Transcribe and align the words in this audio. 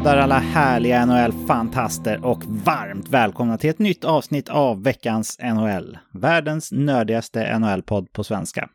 Hallå 0.00 0.10
där 0.10 0.22
alla 0.22 0.38
härliga 0.38 1.06
NHL-fantaster 1.06 2.24
och 2.24 2.44
varmt 2.44 3.08
välkomna 3.08 3.58
till 3.58 3.70
ett 3.70 3.78
nytt 3.78 4.04
avsnitt 4.04 4.48
av 4.48 4.82
veckans 4.82 5.38
NHL. 5.42 5.98
Världens 6.12 6.72
nördigaste 6.72 7.58
NHL-podd 7.58 8.12
på 8.12 8.24
svenska. 8.24 8.68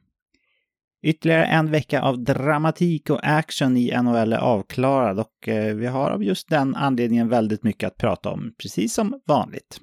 Ytterligare 1.04 1.46
en 1.46 1.72
vecka 1.72 2.02
av 2.02 2.24
dramatik 2.24 3.10
och 3.10 3.20
action 3.24 3.78
i 3.78 4.02
NHL 4.02 4.34
är 4.34 4.38
avklarad 4.38 5.20
och 5.20 5.48
eh, 5.48 5.76
vi 5.76 5.88
har 5.88 6.12
av 6.12 6.24
just 6.24 6.50
den 6.50 6.76
anledningen 6.76 7.30
väldigt 7.30 7.64
mycket 7.64 7.88
att 7.88 7.98
prata 7.98 8.30
om, 8.30 8.54
precis 8.62 8.94
som 8.94 9.22
vanligt. 9.28 9.82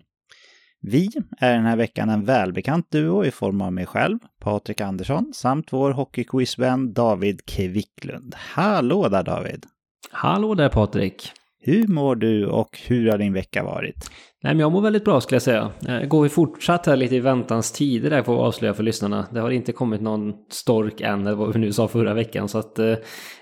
Vi 0.80 1.10
är 1.38 1.52
den 1.54 1.64
här 1.64 1.76
veckan 1.76 2.10
en 2.10 2.24
välbekant 2.24 2.90
duo 2.90 3.24
i 3.24 3.30
form 3.30 3.60
av 3.60 3.72
mig 3.72 3.86
själv, 3.86 4.18
Patrik 4.40 4.80
Andersson, 4.80 5.32
samt 5.34 5.72
vår 5.72 5.90
hockeyquizvän 5.90 6.92
David 6.92 7.46
Kvicklund. 7.46 8.34
Hallå 8.36 9.08
där 9.08 9.22
David! 9.22 9.66
Hallå 10.10 10.54
där 10.54 10.68
Patrik! 10.68 11.32
Hur 11.60 11.88
mår 11.88 12.16
du 12.16 12.46
och 12.46 12.78
hur 12.86 13.10
har 13.10 13.18
din 13.18 13.32
vecka 13.32 13.64
varit? 13.64 14.10
Nej, 14.42 14.54
men 14.54 14.60
jag 14.60 14.72
mår 14.72 14.80
väldigt 14.80 15.04
bra 15.04 15.20
skulle 15.20 15.36
jag 15.36 15.42
säga. 15.42 15.70
Eh, 15.88 16.06
går 16.08 16.22
vi 16.22 16.28
fortsatt 16.28 16.86
här 16.86 16.96
lite 16.96 17.16
i 17.16 17.20
väntans 17.20 17.72
tider 17.72 18.10
där 18.10 18.22
får 18.22 18.32
vi 18.32 18.38
avslöja 18.38 18.74
för 18.74 18.82
lyssnarna. 18.82 19.26
Det 19.30 19.40
har 19.40 19.50
inte 19.50 19.72
kommit 19.72 20.00
någon 20.00 20.32
stork 20.50 21.00
än, 21.00 21.26
eller 21.26 21.36
vad 21.36 21.52
vi 21.52 21.60
nu 21.60 21.72
sa 21.72 21.88
förra 21.88 22.14
veckan. 22.14 22.48
Så 22.48 22.58
att 22.58 22.78
eh, 22.78 22.86
eh 22.86 22.96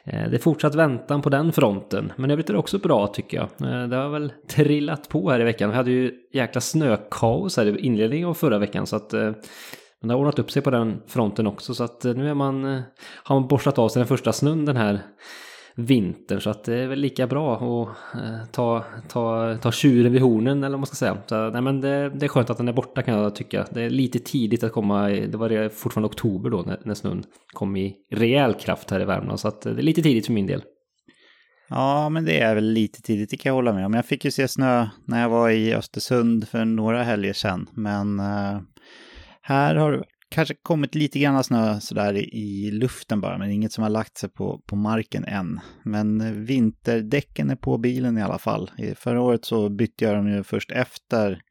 det 0.05 0.37
är 0.37 0.39
fortsatt 0.39 0.75
väntan 0.75 1.23
på 1.23 1.29
den 1.29 1.53
fronten. 1.53 2.13
Men 2.17 2.31
övrigt 2.31 2.49
är 2.49 2.53
det 2.53 2.59
också 2.59 2.79
bra 2.79 3.07
tycker 3.07 3.37
jag. 3.37 3.73
Eh, 3.73 3.89
det 3.89 3.97
har 3.97 4.09
väl 4.09 4.33
trillat 4.49 5.09
på 5.09 5.31
här 5.31 5.41
i 5.41 5.45
veckan. 5.45 5.71
Vi 5.71 5.77
hade 5.77 5.91
ju 5.91 6.13
jäkla 6.33 6.61
snökaos 6.61 7.57
här 7.57 7.67
i 7.67 7.81
inledningen 7.81 8.29
av 8.29 8.35
förra 8.35 8.59
veckan. 8.59 8.87
Så 8.87 8.97
att 8.97 9.13
eh, 9.13 9.33
men 10.01 10.09
det 10.09 10.15
har 10.15 10.21
ordnat 10.21 10.39
upp 10.39 10.51
sig 10.51 10.63
på 10.63 10.71
den 10.71 11.03
fronten 11.07 11.47
också. 11.47 11.75
Så 11.75 11.85
att 11.85 12.05
nu 12.05 12.31
är 12.31 12.35
man, 12.35 12.83
har 13.25 13.41
man 13.41 13.49
borstat 13.49 13.79
av 13.79 13.89
sig 13.89 14.01
den 14.01 14.07
första 14.07 14.33
snön 14.33 14.65
den 14.65 14.77
här 14.77 15.01
vintern 15.87 16.41
så 16.41 16.51
att 16.51 16.65
det 16.65 16.75
är 16.75 16.87
väl 16.87 16.99
lika 16.99 17.27
bra 17.27 17.55
att 17.55 17.89
eh, 18.15 18.45
ta, 18.53 18.85
ta, 19.09 19.57
ta 19.57 19.73
tjuren 19.73 20.13
vid 20.13 20.23
hornen 20.23 20.65
eller 20.65 20.71
vad 20.71 20.81
man 20.81 20.87
ska 20.87 20.97
säga. 20.97 21.17
Så, 21.27 21.51
nej, 21.51 21.63
men 21.63 21.81
det, 21.81 22.11
det 22.11 22.27
är 22.27 22.29
skönt 22.29 22.51
att 22.51 22.57
den 22.57 22.69
är 22.69 22.73
borta 22.73 23.03
kan 23.03 23.15
jag 23.19 23.35
tycka. 23.35 23.67
Det 23.71 23.83
är 23.83 23.91
lite 23.91 24.19
tidigt 24.19 24.63
att 24.63 24.73
komma, 24.73 25.09
det 25.09 25.35
var 25.35 25.69
fortfarande 25.69 26.09
oktober 26.09 26.51
då 26.51 26.63
när, 26.63 26.81
när 26.85 26.95
snön 26.95 27.25
kom 27.53 27.77
i 27.77 27.97
rejäl 28.11 28.55
kraft 28.55 28.91
här 28.91 29.01
i 29.01 29.05
Värmland 29.05 29.41
så 29.41 29.49
att 29.49 29.67
eh, 29.67 29.73
det 29.73 29.81
är 29.81 29.85
lite 29.85 30.03
tidigt 30.03 30.27
för 30.27 30.33
min 30.33 30.47
del. 30.47 30.63
Ja, 31.69 32.09
men 32.09 32.25
det 32.25 32.41
är 32.41 32.55
väl 32.55 32.65
lite 32.65 33.03
tidigt, 33.03 33.31
det 33.31 33.37
kan 33.37 33.51
jag 33.51 33.55
hålla 33.55 33.73
med 33.73 33.87
om. 33.87 33.95
Jag 33.95 34.07
fick 34.07 34.25
ju 34.25 34.31
se 34.31 34.49
snö 34.49 34.89
när 35.05 35.23
jag 35.23 35.29
var 35.29 35.51
i 35.51 35.75
Östersund 35.75 36.49
för 36.49 36.65
några 36.65 37.03
helger 37.03 37.33
sedan, 37.33 37.69
men 37.73 38.21
uh, 38.21 38.61
här 39.43 39.75
har 39.75 40.05
kanske 40.31 40.55
kommit 40.63 40.95
lite 40.95 41.19
grann 41.19 41.45
snö 41.45 41.81
sådär 41.81 42.15
i 42.35 42.71
luften 42.71 43.21
bara, 43.21 43.39
men 43.39 43.51
inget 43.51 43.73
som 43.73 43.83
har 43.83 43.91
lagt 43.91 44.19
sig 44.19 44.29
på, 44.29 44.61
på 44.67 44.77
marken 44.77 45.25
än. 45.25 45.61
Men 45.85 46.45
vinterdäcken 46.45 47.51
är 47.51 47.57
på 47.57 47.79
bilen 47.79 48.19
i 48.19 48.23
alla 48.23 48.39
fall. 48.39 48.71
Förra 48.97 49.21
året 49.21 49.45
så 49.45 49.69
bytte 49.69 50.05
jag 50.05 50.17
dem 50.17 50.29
ju 50.29 50.43
först 50.43 50.71
efter 50.71 51.43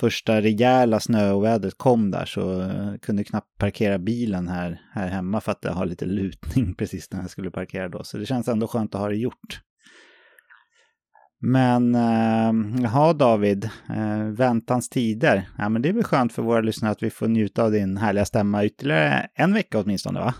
första 0.00 0.40
rejäla 0.40 1.00
snöovädret 1.00 1.78
kom 1.78 2.10
där 2.10 2.24
så 2.24 2.40
jag 2.40 3.02
kunde 3.02 3.24
knappt 3.24 3.58
parkera 3.58 3.98
bilen 3.98 4.48
här, 4.48 4.80
här 4.92 5.08
hemma 5.08 5.40
för 5.40 5.52
att 5.52 5.62
det 5.62 5.70
har 5.70 5.86
lite 5.86 6.06
lutning 6.06 6.74
precis 6.78 7.12
när 7.12 7.20
jag 7.20 7.30
skulle 7.30 7.50
parkera 7.50 7.88
då. 7.88 8.04
Så 8.04 8.18
det 8.18 8.26
känns 8.26 8.48
ändå 8.48 8.66
skönt 8.66 8.94
att 8.94 9.00
ha 9.00 9.08
det 9.08 9.16
gjort. 9.16 9.60
Men 11.46 11.94
äh, 11.94 12.82
jaha 12.82 13.12
David, 13.12 13.64
äh, 13.88 14.24
väntans 14.36 14.88
tider. 14.88 15.48
Ja 15.58 15.68
men 15.68 15.82
det 15.82 15.88
är 15.88 15.92
väl 15.92 16.04
skönt 16.04 16.32
för 16.32 16.42
våra 16.42 16.60
lyssnare 16.60 16.92
att 16.92 17.02
vi 17.02 17.10
får 17.10 17.28
njuta 17.28 17.62
av 17.64 17.72
din 17.72 17.96
härliga 17.96 18.24
stämma 18.24 18.64
ytterligare 18.64 19.26
en 19.34 19.54
vecka 19.54 19.78
åtminstone 19.78 20.20
va? 20.20 20.34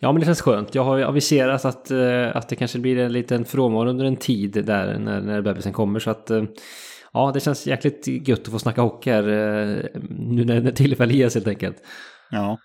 Ja 0.00 0.12
men 0.12 0.20
det 0.20 0.26
känns 0.26 0.40
skönt. 0.40 0.74
Jag 0.74 0.84
har 0.84 0.96
ju 0.96 1.04
aviserat 1.04 1.64
att, 1.64 1.90
äh, 1.90 2.36
att 2.36 2.48
det 2.48 2.56
kanske 2.56 2.78
blir 2.78 2.98
en 2.98 3.12
liten 3.12 3.44
frånvaro 3.44 3.88
under 3.88 4.04
en 4.04 4.16
tid 4.16 4.64
där 4.66 4.98
när, 4.98 5.20
när 5.20 5.42
bebisen 5.42 5.72
kommer 5.72 6.00
så 6.00 6.10
att 6.10 6.30
ja 7.12 7.30
det 7.34 7.40
känns 7.40 7.66
jäkligt 7.66 8.28
gött 8.28 8.40
att 8.40 8.48
få 8.48 8.58
snacka 8.58 8.82
hockey 8.82 9.10
här 9.10 9.22
nu 10.10 10.44
när, 10.44 10.60
när 10.60 10.72
tillfälle 10.72 11.14
ges 11.14 11.34
helt 11.34 11.48
enkelt. 11.48 11.76
Ja. 12.30 12.58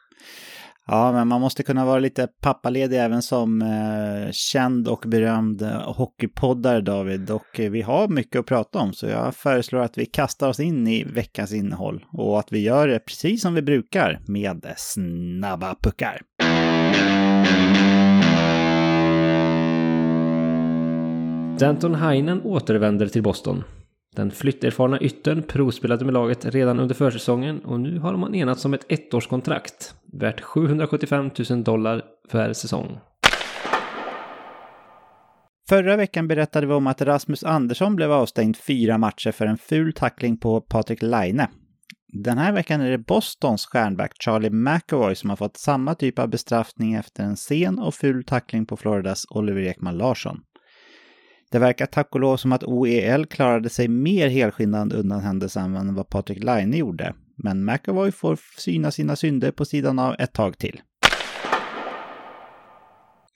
Ja, 0.87 1.11
men 1.11 1.27
man 1.27 1.41
måste 1.41 1.63
kunna 1.63 1.85
vara 1.85 1.99
lite 1.99 2.27
pappaledig 2.41 2.99
även 2.99 3.21
som 3.21 3.61
eh, 3.61 4.31
känd 4.31 4.87
och 4.87 5.03
berömd 5.07 5.61
eh, 5.61 5.93
hockeypoddare, 5.93 6.81
David. 6.81 7.29
Och 7.29 7.59
eh, 7.59 7.71
vi 7.71 7.81
har 7.81 8.07
mycket 8.07 8.39
att 8.39 8.45
prata 8.45 8.79
om, 8.79 8.93
så 8.93 9.07
jag 9.07 9.35
föreslår 9.35 9.79
att 9.79 9.97
vi 9.97 10.05
kastar 10.05 10.49
oss 10.49 10.59
in 10.59 10.87
i 10.87 11.03
veckans 11.03 11.53
innehåll. 11.53 12.05
Och 12.11 12.39
att 12.39 12.51
vi 12.51 12.59
gör 12.59 12.87
det 12.87 12.99
precis 12.99 13.41
som 13.41 13.53
vi 13.53 13.61
brukar, 13.61 14.19
med 14.27 14.73
snabba 14.77 15.75
puckar. 15.81 16.21
Danton 21.59 21.95
Heinen 21.95 22.41
återvänder 22.41 23.07
till 23.07 23.23
Boston. 23.23 23.63
Den 24.15 24.31
flytterfarna 24.31 24.99
yttern 24.99 25.43
provspelade 25.43 26.05
med 26.05 26.13
laget 26.13 26.45
redan 26.45 26.79
under 26.79 26.95
försäsongen 26.95 27.59
och 27.59 27.79
nu 27.79 27.99
har 27.99 28.17
man 28.17 28.35
enats 28.35 28.65
om 28.65 28.73
ett 28.73 28.91
ettårskontrakt 28.91 29.95
värt 30.13 30.41
775 30.41 31.29
000 31.49 31.63
dollar 31.63 32.01
per 32.31 32.53
säsong. 32.53 32.99
Förra 35.69 35.95
veckan 35.95 36.27
berättade 36.27 36.67
vi 36.67 36.73
om 36.73 36.87
att 36.87 37.01
Rasmus 37.01 37.43
Andersson 37.43 37.95
blev 37.95 38.11
avstängd 38.11 38.57
fyra 38.57 38.97
matcher 38.97 39.31
för 39.31 39.45
en 39.45 39.57
ful 39.57 39.93
tackling 39.93 40.37
på 40.37 40.61
Patrik 40.61 41.01
Laine. 41.01 41.47
Den 42.07 42.37
här 42.37 42.51
veckan 42.51 42.81
är 42.81 42.91
det 42.91 42.97
Bostons 42.97 43.65
stjärnback 43.65 44.11
Charlie 44.19 44.49
McAvoy 44.49 45.15
som 45.15 45.29
har 45.29 45.37
fått 45.37 45.57
samma 45.57 45.95
typ 45.95 46.19
av 46.19 46.29
bestraffning 46.29 46.93
efter 46.93 47.23
en 47.23 47.37
sen 47.37 47.79
och 47.79 47.93
ful 47.93 48.23
tackling 48.23 48.65
på 48.65 48.77
Floridas 48.77 49.25
Oliver 49.29 49.61
Ekman 49.61 49.97
Larsson. 49.97 50.41
Det 51.55 51.59
verkar 51.59 51.85
tack 51.85 52.15
och 52.15 52.19
lov 52.19 52.37
som 52.37 52.51
att 52.51 52.63
OEL 52.63 53.25
klarade 53.25 53.69
sig 53.69 53.87
mer 53.87 54.27
helskinnad 54.27 54.93
undan 54.93 55.19
händelsen 55.19 55.75
än 55.75 55.95
vad 55.95 56.09
Patrik 56.09 56.43
Laine 56.43 56.77
gjorde. 56.77 57.13
Men 57.35 57.65
McAvoy 57.65 58.11
får 58.11 58.39
syna 58.57 58.91
sina 58.91 59.15
synder 59.15 59.51
på 59.51 59.65
sidan 59.65 59.99
av 59.99 60.15
ett 60.19 60.33
tag 60.33 60.57
till. 60.57 60.81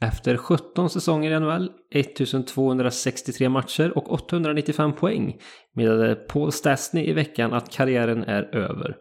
Efter 0.02 0.38
17 0.38 0.90
säsonger 0.90 1.32
i 1.32 1.40
NHL, 1.40 1.72
1263 1.92 3.50
matcher 3.50 3.98
och 3.98 4.14
895 4.14 4.94
poäng 4.94 5.38
meddelade 5.76 6.16
Paul 6.16 6.52
Stastny 6.52 7.06
i 7.10 7.14
veckan 7.14 7.54
att 7.54 7.72
karriären 7.72 8.24
är 8.24 8.56
över. 8.56 8.96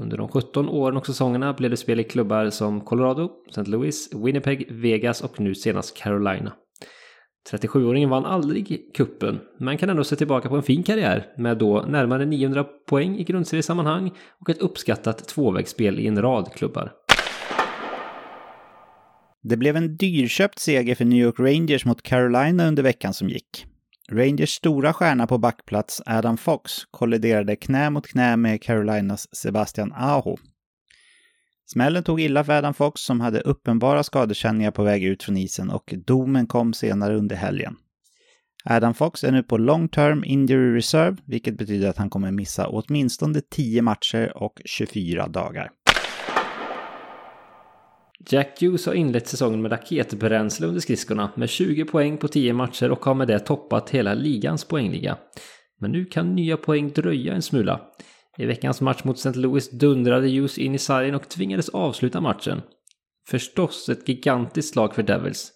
Under 0.00 0.16
de 0.16 0.28
17 0.28 0.68
åren 0.68 0.96
och 0.96 1.06
säsongerna 1.06 1.52
blev 1.52 1.70
det 1.70 1.76
spel 1.76 2.00
i 2.00 2.04
klubbar 2.04 2.50
som 2.50 2.80
Colorado, 2.80 3.30
St. 3.48 3.70
Louis, 3.70 4.14
Winnipeg, 4.14 4.68
Vegas 4.70 5.20
och 5.20 5.40
nu 5.40 5.54
senast 5.54 5.96
Carolina. 5.96 6.52
37-åringen 7.50 8.08
vann 8.08 8.24
aldrig 8.24 8.94
kuppen, 8.94 9.40
men 9.58 9.78
kan 9.78 9.90
ändå 9.90 10.04
se 10.04 10.16
tillbaka 10.16 10.48
på 10.48 10.56
en 10.56 10.62
fin 10.62 10.82
karriär 10.82 11.26
med 11.36 11.58
då 11.58 11.84
närmare 11.88 12.24
900 12.24 12.64
poäng 12.64 13.18
i 13.18 13.24
grundseriesammanhang 13.24 14.10
och 14.40 14.50
ett 14.50 14.58
uppskattat 14.58 15.28
tvåvägsspel 15.28 16.00
i 16.00 16.06
en 16.06 16.22
rad 16.22 16.52
klubbar. 16.52 16.92
Det 19.42 19.56
blev 19.56 19.76
en 19.76 19.96
dyrköpt 19.96 20.58
seger 20.58 20.94
för 20.94 21.04
New 21.04 21.18
York 21.18 21.38
Rangers 21.38 21.84
mot 21.84 22.02
Carolina 22.02 22.68
under 22.68 22.82
veckan 22.82 23.14
som 23.14 23.28
gick. 23.28 23.66
Rangers 24.12 24.50
stora 24.50 24.92
stjärna 24.92 25.26
på 25.26 25.38
backplats, 25.38 26.02
Adam 26.06 26.36
Fox, 26.36 26.72
kolliderade 26.90 27.56
knä 27.56 27.90
mot 27.90 28.06
knä 28.06 28.36
med 28.36 28.62
Carolinas 28.62 29.36
Sebastian 29.36 29.92
Aho 29.92 30.36
Smällen 31.66 32.02
tog 32.02 32.20
illa 32.20 32.44
för 32.44 32.52
Adam 32.52 32.74
Fox 32.74 33.00
som 33.00 33.20
hade 33.20 33.40
uppenbara 33.40 34.02
skadekänningar 34.02 34.70
på 34.70 34.82
väg 34.82 35.04
ut 35.04 35.22
från 35.22 35.36
isen 35.36 35.70
och 35.70 35.94
domen 36.06 36.46
kom 36.46 36.72
senare 36.74 37.16
under 37.16 37.36
helgen. 37.36 37.76
Adam 38.64 38.94
Fox 38.94 39.24
är 39.24 39.32
nu 39.32 39.42
på 39.42 39.58
long 39.58 39.88
term 39.88 40.24
injury 40.24 40.76
reserve, 40.76 41.16
vilket 41.24 41.58
betyder 41.58 41.88
att 41.88 41.96
han 41.96 42.10
kommer 42.10 42.30
missa 42.30 42.68
åtminstone 42.68 43.40
10 43.50 43.82
matcher 43.82 44.32
och 44.36 44.60
24 44.64 45.28
dagar. 45.28 45.70
Jack 48.30 48.60
Hughes 48.60 48.86
har 48.86 48.94
inlett 48.94 49.28
säsongen 49.28 49.62
med 49.62 49.72
raketbränsle 49.72 50.66
under 50.66 50.80
skridskorna 50.80 51.30
med 51.36 51.48
20 51.48 51.84
poäng 51.84 52.16
på 52.16 52.28
10 52.28 52.52
matcher 52.52 52.90
och 52.90 53.04
har 53.04 53.14
med 53.14 53.28
det 53.28 53.38
toppat 53.38 53.90
hela 53.90 54.14
ligans 54.14 54.64
poängliga. 54.64 55.18
Men 55.80 55.92
nu 55.92 56.04
kan 56.04 56.34
nya 56.34 56.56
poäng 56.56 56.92
dröja 56.92 57.34
en 57.34 57.42
smula. 57.42 57.80
I 58.38 58.46
veckans 58.46 58.80
match 58.80 59.04
mot 59.04 59.16
St. 59.16 59.38
Louis 59.38 59.70
dundrade 59.70 60.28
Hughes 60.28 60.58
in 60.58 60.74
i 60.74 60.78
sargen 60.78 61.14
och 61.14 61.28
tvingades 61.28 61.68
avsluta 61.68 62.20
matchen. 62.20 62.62
Förstås 63.28 63.88
ett 63.88 64.08
gigantiskt 64.08 64.72
slag 64.72 64.94
för 64.94 65.02
Devils. 65.02 65.52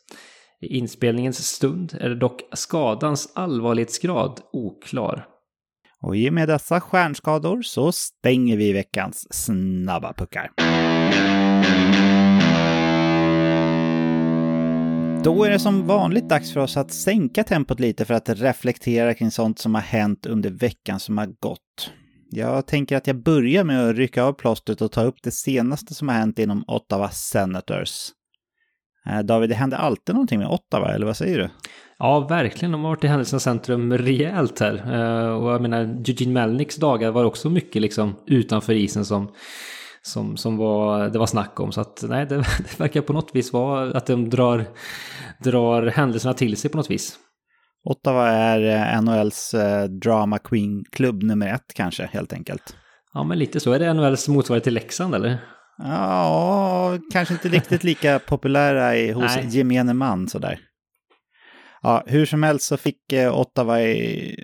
I 0.60 0.78
inspelningens 0.78 1.46
stund 1.46 1.96
är 2.00 2.14
dock 2.14 2.42
skadans 2.52 3.32
allvarlighetsgrad 3.34 4.40
oklar. 4.52 5.26
Och 6.02 6.16
i 6.16 6.28
och 6.28 6.32
med 6.32 6.48
dessa 6.48 6.80
stjärnskador 6.80 7.62
så 7.62 7.92
stänger 7.92 8.56
vi 8.56 8.72
veckans 8.72 9.26
snabba 9.30 10.12
puckar. 10.12 10.50
Då 15.24 15.44
är 15.44 15.50
det 15.50 15.58
som 15.58 15.86
vanligt 15.86 16.28
dags 16.28 16.52
för 16.52 16.60
oss 16.60 16.76
att 16.76 16.90
sänka 16.90 17.44
tempot 17.44 17.80
lite 17.80 18.04
för 18.04 18.14
att 18.14 18.28
reflektera 18.28 19.14
kring 19.14 19.30
sånt 19.30 19.58
som 19.58 19.74
har 19.74 19.82
hänt 19.82 20.26
under 20.26 20.50
veckan 20.50 21.00
som 21.00 21.18
har 21.18 21.26
gått. 21.26 21.92
Jag 22.32 22.66
tänker 22.66 22.96
att 22.96 23.06
jag 23.06 23.22
börjar 23.22 23.64
med 23.64 23.88
att 23.88 23.96
rycka 23.96 24.24
av 24.24 24.32
plåstret 24.32 24.82
och 24.82 24.92
ta 24.92 25.02
upp 25.02 25.16
det 25.22 25.30
senaste 25.30 25.94
som 25.94 26.08
har 26.08 26.14
hänt 26.14 26.38
inom 26.38 26.64
Ottawa 26.66 27.08
Senators. 27.10 28.10
Eh, 29.06 29.18
David, 29.18 29.50
det 29.50 29.54
händer 29.54 29.76
alltid 29.76 30.14
någonting 30.14 30.38
med 30.38 30.48
Ottawa, 30.48 30.94
eller 30.94 31.06
vad 31.06 31.16
säger 31.16 31.38
du? 31.38 31.48
Ja, 31.98 32.20
verkligen. 32.20 32.72
De 32.72 32.82
har 32.84 32.90
varit 32.90 33.04
i 33.04 33.06
händelsernas 33.06 33.42
centrum 33.42 33.98
rejält 33.98 34.60
här. 34.60 34.74
Eh, 34.74 35.30
och 35.30 35.52
jag 35.52 35.62
menar, 35.62 35.80
Eugene 35.80 36.32
Melnicks 36.32 36.76
dagar 36.76 37.10
var 37.10 37.24
också 37.24 37.50
mycket 37.50 37.82
liksom 37.82 38.16
utanför 38.26 38.72
isen 38.72 39.04
som, 39.04 39.32
som, 40.02 40.36
som 40.36 40.56
var, 40.56 41.08
det 41.08 41.18
var 41.18 41.26
snack 41.26 41.60
om. 41.60 41.72
Så 41.72 41.80
att 41.80 42.04
nej, 42.08 42.26
det, 42.26 42.36
det 42.58 42.80
verkar 42.80 43.00
på 43.00 43.12
något 43.12 43.30
vis 43.32 43.52
vara 43.52 43.96
att 43.96 44.06
de 44.06 44.30
drar, 44.30 44.64
drar 45.44 45.86
händelserna 45.86 46.34
till 46.34 46.56
sig 46.56 46.70
på 46.70 46.76
något 46.76 46.90
vis. 46.90 47.18
Ottawa 47.84 48.28
är 48.28 48.94
eh, 48.94 49.02
NHLs 49.02 49.54
drama 50.02 50.38
queen-klubb 50.38 51.22
nummer 51.22 51.54
ett 51.54 51.74
kanske, 51.74 52.10
helt 52.12 52.32
enkelt. 52.32 52.76
Ja, 53.14 53.24
men 53.24 53.38
lite 53.38 53.60
så. 53.60 53.72
Är 53.72 53.78
det 53.78 53.94
NHLs 53.94 54.28
motsvarighet 54.28 54.64
till 54.64 54.74
Leksand, 54.74 55.14
eller? 55.14 55.38
Ja, 55.78 56.98
kanske 57.12 57.34
inte 57.34 57.48
riktigt 57.48 57.84
lika 57.84 58.18
populära 58.18 59.14
hos 59.14 59.36
Nej. 59.36 59.48
gemene 59.50 59.94
man 59.94 60.28
sådär. 60.28 60.58
Ja, 61.82 62.02
hur 62.06 62.26
som 62.26 62.42
helst 62.42 62.66
så 62.66 62.76
fick 62.76 63.12
eh, 63.12 63.38
Ottawa 63.38 63.80
i, 63.80 64.36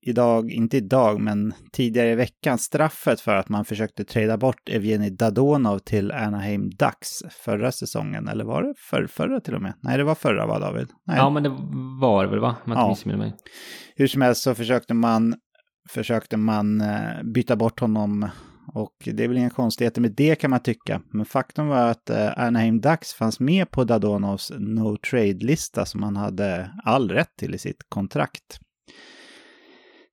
idag, 0.00 0.50
inte 0.50 0.76
idag, 0.76 1.20
men 1.20 1.54
tidigare 1.72 2.10
i 2.10 2.14
veckan 2.14 2.58
straffet 2.58 3.20
för 3.20 3.36
att 3.36 3.48
man 3.48 3.64
försökte 3.64 4.04
trada 4.04 4.36
bort 4.36 4.68
Evgeni 4.70 5.10
Dadonov 5.10 5.78
till 5.78 6.12
Anaheim 6.12 6.70
Ducks 6.70 7.22
förra 7.44 7.72
säsongen. 7.72 8.28
Eller 8.28 8.44
var 8.44 8.62
det 8.62 8.74
för, 8.90 9.06
förra 9.06 9.40
till 9.40 9.54
och 9.54 9.62
med? 9.62 9.74
Nej, 9.80 9.98
det 9.98 10.04
var 10.04 10.14
förra 10.14 10.46
va, 10.46 10.58
David? 10.58 10.88
Nej. 11.06 11.16
Ja, 11.16 11.30
men 11.30 11.42
det 11.42 11.56
var 12.00 12.26
väl, 12.26 12.38
va? 12.38 12.56
Man 12.64 12.96
ja. 13.04 13.16
mig. 13.16 13.34
Hur 13.96 14.06
som 14.06 14.22
helst 14.22 14.42
så 14.42 14.54
försökte 14.54 14.94
man, 14.94 15.34
försökte 15.88 16.36
man 16.36 16.80
eh, 16.80 17.22
byta 17.34 17.56
bort 17.56 17.80
honom 17.80 18.28
och 18.66 18.94
det 19.04 19.24
är 19.24 19.28
väl 19.28 19.36
inga 19.36 19.50
konstigheter 19.50 20.00
med 20.00 20.12
det 20.12 20.34
kan 20.34 20.50
man 20.50 20.60
tycka. 20.60 21.02
Men 21.10 21.26
faktum 21.26 21.68
var 21.68 21.90
att 21.90 22.10
eh, 22.10 22.38
Anaheim 22.38 22.80
Ducks 22.80 23.12
fanns 23.12 23.40
med 23.40 23.70
på 23.70 23.84
Dadonovs 23.84 24.52
no 24.58 24.96
trade-lista 24.96 25.86
som 25.86 26.02
han 26.02 26.16
hade 26.16 26.70
all 26.84 27.10
rätt 27.10 27.36
till 27.38 27.54
i 27.54 27.58
sitt 27.58 27.86
kontrakt. 27.88 28.60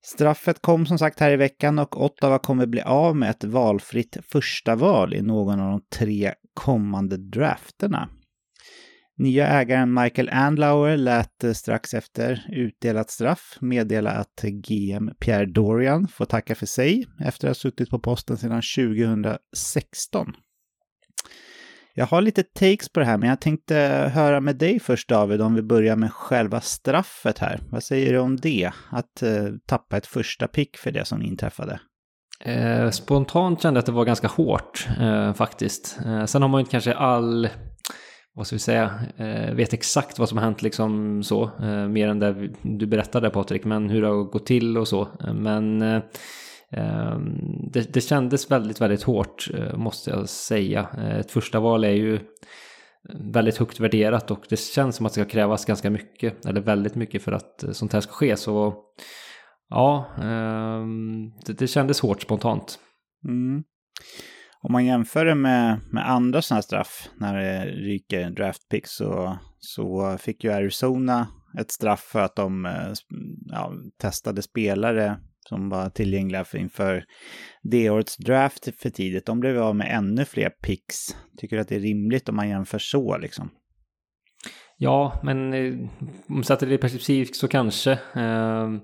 Straffet 0.03 0.61
kom 0.61 0.85
som 0.85 0.97
sagt 0.99 1.19
här 1.19 1.31
i 1.31 1.35
veckan 1.35 1.79
och 1.79 2.05
Ottawa 2.05 2.39
kommer 2.39 2.65
bli 2.65 2.81
av 2.81 3.15
med 3.15 3.29
ett 3.29 3.43
valfritt 3.43 4.17
första 4.23 4.75
val 4.75 5.13
i 5.13 5.21
någon 5.21 5.59
av 5.59 5.71
de 5.71 5.81
tre 5.97 6.33
kommande 6.53 7.17
drafterna. 7.17 8.09
Nya 9.21 9.47
ägaren 9.47 9.93
Michael 9.93 10.29
Andlauer 10.29 10.97
lät 10.97 11.43
strax 11.53 11.93
efter 11.93 12.45
utdelat 12.51 13.09
straff 13.09 13.57
meddela 13.59 14.11
att 14.11 14.41
GM 14.41 15.09
Pierre 15.19 15.45
Dorian 15.45 16.07
får 16.07 16.25
tacka 16.25 16.55
för 16.55 16.65
sig 16.65 17.05
efter 17.19 17.47
att 17.47 17.49
ha 17.49 17.55
suttit 17.55 17.89
på 17.89 17.99
posten 17.99 18.37
sedan 18.37 18.61
2016. 18.75 20.33
Jag 21.93 22.05
har 22.05 22.21
lite 22.21 22.43
takes 22.43 22.89
på 22.89 22.99
det 22.99 23.05
här, 23.05 23.17
men 23.17 23.29
jag 23.29 23.41
tänkte 23.41 23.75
höra 24.13 24.39
med 24.39 24.55
dig 24.55 24.79
först 24.79 25.09
David, 25.09 25.41
om 25.41 25.55
vi 25.55 25.61
börjar 25.61 25.95
med 25.95 26.13
själva 26.13 26.61
straffet 26.61 27.39
här. 27.39 27.59
Vad 27.69 27.83
säger 27.83 28.13
du 28.13 28.19
om 28.19 28.37
det? 28.37 28.71
Att 28.89 29.23
eh, 29.23 29.45
tappa 29.65 29.97
ett 29.97 30.07
första 30.07 30.47
pick 30.47 30.77
för 30.77 30.91
det 30.91 31.05
som 31.05 31.21
inträffade? 31.21 31.79
Eh, 32.39 32.89
spontant 32.89 33.61
kände 33.61 33.77
jag 33.77 33.81
att 33.81 33.85
det 33.85 33.91
var 33.91 34.05
ganska 34.05 34.27
hårt 34.27 34.87
eh, 34.99 35.33
faktiskt. 35.33 35.99
Eh, 36.05 36.25
sen 36.25 36.41
har 36.41 36.49
man 36.49 36.59
ju 36.59 36.61
inte 36.61 36.71
kanske 36.71 36.93
all 36.93 37.49
vad 38.33 38.47
ska 38.47 38.55
vi 38.55 38.59
säga, 38.59 38.99
eh, 39.17 39.53
vet 39.53 39.73
exakt 39.73 40.19
vad 40.19 40.29
som 40.29 40.37
har 40.37 40.45
hänt 40.45 40.61
liksom 40.61 41.23
så. 41.23 41.43
Eh, 41.43 41.87
mer 41.87 42.07
än 42.07 42.19
det 42.19 42.49
du 42.61 42.85
berättade 42.85 43.29
Patrik, 43.29 43.65
men 43.65 43.89
hur 43.89 44.01
det 44.01 44.07
har 44.07 44.23
gått 44.23 44.45
till 44.45 44.77
och 44.77 44.87
så. 44.87 45.07
Men 45.33 45.81
eh, 45.81 46.01
ehm, 46.71 47.71
det, 47.71 47.93
det 47.93 48.01
kändes 48.01 48.51
väldigt, 48.51 48.81
väldigt 48.81 49.03
hårt 49.03 49.49
måste 49.75 50.09
jag 50.09 50.29
säga. 50.29 50.87
Ett 51.19 51.31
första 51.31 51.59
val 51.59 51.83
är 51.83 51.89
ju 51.89 52.19
väldigt 53.33 53.57
högt 53.57 53.79
värderat 53.79 54.31
och 54.31 54.45
det 54.49 54.59
känns 54.59 54.95
som 54.95 55.05
att 55.05 55.13
det 55.13 55.21
ska 55.21 55.31
krävas 55.31 55.65
ganska 55.65 55.89
mycket, 55.89 56.45
eller 56.45 56.61
väldigt 56.61 56.95
mycket 56.95 57.21
för 57.21 57.31
att 57.31 57.63
sånt 57.71 57.93
här 57.93 58.01
ska 58.01 58.11
ske. 58.11 58.37
Så 58.37 58.75
ja, 59.69 60.05
ehm, 60.21 61.31
det, 61.45 61.59
det 61.59 61.67
kändes 61.67 62.01
hårt 62.01 62.21
spontant. 62.21 62.79
Mm. 63.27 63.63
Om 64.63 64.71
man 64.71 64.85
jämför 64.85 65.25
det 65.25 65.35
med, 65.35 65.79
med 65.91 66.09
andra 66.09 66.41
sådana 66.41 66.61
straff 66.61 67.09
när 67.17 67.37
det 67.37 67.65
ryker 67.65 68.29
draftpicks 68.29 68.91
så, 68.91 69.37
så 69.59 70.17
fick 70.17 70.43
ju 70.43 70.51
Arizona 70.51 71.27
ett 71.59 71.71
straff 71.71 71.99
för 71.99 72.19
att 72.19 72.35
de 72.35 72.65
eh, 72.65 72.93
ja, 73.45 73.73
testade 74.01 74.41
spelare 74.41 75.17
som 75.49 75.69
var 75.69 75.89
tillgängliga 75.89 76.43
för 76.43 76.57
inför 76.57 77.03
det 77.63 77.89
årets 77.89 78.17
draft 78.17 78.69
för 78.81 78.89
tidigt. 78.89 79.25
De 79.25 79.39
blev 79.39 79.61
av 79.61 79.75
med 79.75 79.97
ännu 79.97 80.25
fler 80.25 80.49
picks. 80.49 81.15
Tycker 81.37 81.55
du 81.55 81.61
att 81.61 81.67
det 81.67 81.75
är 81.75 81.79
rimligt 81.79 82.29
om 82.29 82.35
man 82.35 82.49
jämför 82.49 82.79
så 82.79 83.17
liksom? 83.17 83.49
Ja, 84.77 85.19
men 85.23 85.53
eh, 85.53 85.73
om 86.27 86.35
man 86.35 86.43
sätter 86.43 86.67
det 86.67 86.75
i 86.75 86.77
perspektiv 86.77 87.25
så 87.25 87.47
kanske. 87.47 87.99
Ehm, 88.13 88.79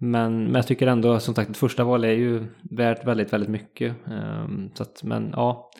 men, 0.00 0.44
men 0.44 0.54
jag 0.54 0.66
tycker 0.66 0.86
ändå 0.86 1.20
som 1.20 1.34
sagt 1.34 1.50
att 1.50 1.56
första 1.56 1.84
val 1.84 2.04
är 2.04 2.12
ju 2.12 2.46
värt 2.70 3.06
väldigt, 3.06 3.32
väldigt 3.32 3.50
mycket. 3.50 3.96
Um, 4.06 4.70
så 4.74 4.82
att, 4.82 5.02
men 5.02 5.30
ja, 5.32 5.70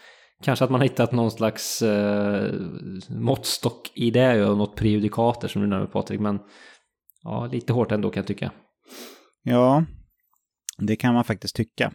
kanske 0.43 0.65
att 0.65 0.71
man 0.71 0.81
har 0.81 0.89
hittat 0.89 1.13
någon 1.13 1.31
slags 1.31 1.83
uh, 1.83 2.53
måttstock 3.09 3.93
i 3.95 4.11
det 4.11 4.45
och 4.45 4.59
något 4.59 4.77
prejudikater 4.77 5.49
som 5.49 5.63
du 5.63 5.69
nämnde 5.69 5.87
Patrik. 5.87 6.21
Men 6.21 6.39
ja, 7.23 7.47
lite 7.47 7.73
hårt 7.73 7.93
ändå 7.93 8.11
kan 8.11 8.21
jag 8.21 8.27
tycka. 8.27 8.53
Ja, 9.43 9.85
det 10.79 10.97
kan 10.97 11.15
man 11.15 11.25
faktiskt 11.25 11.57
tycka. 11.57 11.93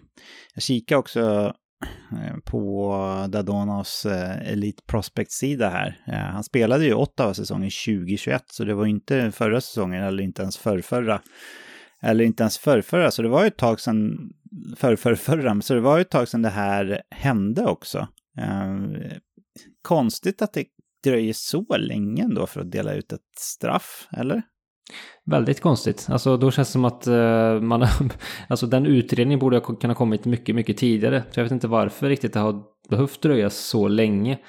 Jag 0.53 0.63
kikar 0.63 0.95
också 0.95 1.53
eh, 2.11 2.37
på 2.45 2.95
Dadonos 3.29 4.05
eh, 4.05 4.51
Elite 4.51 4.83
Prospect-sida 4.87 5.69
här. 5.69 6.03
Han 6.31 6.43
spelade 6.43 6.85
ju 6.85 6.93
åtta 6.93 7.25
av 7.25 7.33
säsongen 7.33 7.69
2021, 7.85 8.43
så 8.47 8.63
det 8.63 8.73
var 8.73 8.85
inte 8.85 9.31
förra 9.31 9.61
säsongen 9.61 10.03
eller 10.03 10.23
inte 10.23 10.41
ens 10.41 10.57
förrförra 10.57 11.21
eller 12.03 12.25
inte 12.25 12.43
ens 12.43 12.57
förrförra, 12.57 13.11
så 13.11 13.21
det 13.21 13.29
var 13.29 13.41
ju 13.41 13.47
ett 13.47 13.57
tag 13.57 13.79
sedan, 13.79 14.29
förrförrförra, 14.77 15.61
så 15.61 15.73
det 15.73 15.81
var 15.81 15.97
ju 15.97 16.01
ett 16.01 16.09
tag 16.09 16.27
sedan 16.27 16.41
det 16.41 16.49
här 16.49 17.01
hände 17.09 17.65
också. 17.65 18.07
Eh, 18.37 19.17
konstigt 19.81 20.41
att 20.41 20.53
det 20.53 20.65
dröjer 21.03 21.33
så 21.33 21.77
länge 21.77 22.23
ändå 22.23 22.47
för 22.47 22.61
att 22.61 22.71
dela 22.71 22.93
ut 22.93 23.13
ett 23.13 23.21
straff, 23.37 24.07
eller? 24.11 24.41
Väldigt 25.25 25.61
konstigt. 25.61 26.07
Alltså 26.09 26.37
då 26.37 26.51
känns 26.51 26.67
det 26.67 26.71
som 26.71 26.85
att 26.85 27.07
uh, 27.07 27.61
man 27.61 27.87
alltså 28.49 28.67
den 28.67 28.85
utredningen 28.85 29.39
borde 29.39 29.57
ha 29.57 29.75
kunnat 29.75 29.97
kommit 29.97 30.25
mycket, 30.25 30.55
mycket 30.55 30.77
tidigare. 30.77 31.23
Så 31.31 31.39
jag 31.39 31.43
vet 31.43 31.51
inte 31.51 31.67
varför 31.67 32.09
riktigt 32.09 32.33
det 32.33 32.39
har 32.39 32.63
behövt 32.89 33.21
dröja 33.21 33.49
så 33.49 33.87
länge. 33.87 34.39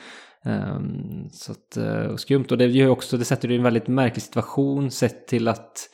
Um, 0.45 1.29
så 1.33 1.53
att, 1.53 1.79
uh, 1.79 2.17
skumt. 2.17 2.47
Och 2.51 2.59
det 2.59 2.67
gör 2.67 2.89
också, 2.89 3.17
det 3.17 3.25
sätter 3.25 3.49
ju 3.49 3.57
en 3.57 3.63
väldigt 3.63 3.89
märklig 3.89 4.23
situation 4.23 4.91
sett 4.91 5.29
till 5.29 5.49
att, 5.49 5.91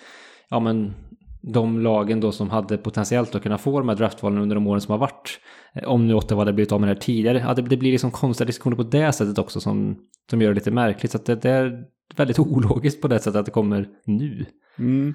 ja 0.49 0.61
men 0.61 0.95
de 1.43 1.81
lagen 1.81 2.21
då 2.21 2.33
som 2.33 2.51
hade 2.51 2.79
potentiellt 2.79 3.35
att 3.35 3.43
kunna 3.43 3.59
få 3.59 3.79
de 3.79 3.89
här 3.89 3.97
draftvalen 3.97 4.43
under 4.43 4.55
de 4.55 4.67
åren 4.67 4.81
som 4.81 4.93
har 4.93 4.99
varit. 4.99 5.41
Eh, 5.75 5.89
om 5.89 6.07
nu 6.07 6.15
Ottawa 6.15 6.41
hade 6.41 6.53
blivit 6.53 6.73
av 6.73 6.81
med 6.81 6.89
det 6.89 6.95
här 6.95 7.01
tidigare. 7.01 7.39
Ja, 7.39 7.55
det, 7.55 7.63
det 7.63 7.77
blir 7.77 7.93
liksom 7.93 8.11
konstiga 8.11 8.47
diskussioner 8.47 8.77
på 8.77 8.83
det 8.83 9.13
sättet 9.13 9.39
också 9.39 9.61
som, 9.61 9.99
som 10.31 10.43
gör 10.43 10.49
det 10.49 10.55
lite 10.55 10.71
märkligt. 10.71 11.13
Så 11.13 11.19
att 11.19 11.27
det, 11.27 11.35
det 11.35 11.51
är 11.51 11.85
väldigt 12.17 12.39
ologiskt 12.39 13.03
på 13.03 13.09
det 13.09 13.19
sättet 13.19 13.37
att 13.37 13.47
det 13.47 13.53
kommer 13.53 13.89
nu. 14.07 14.47
Mm. 14.79 15.15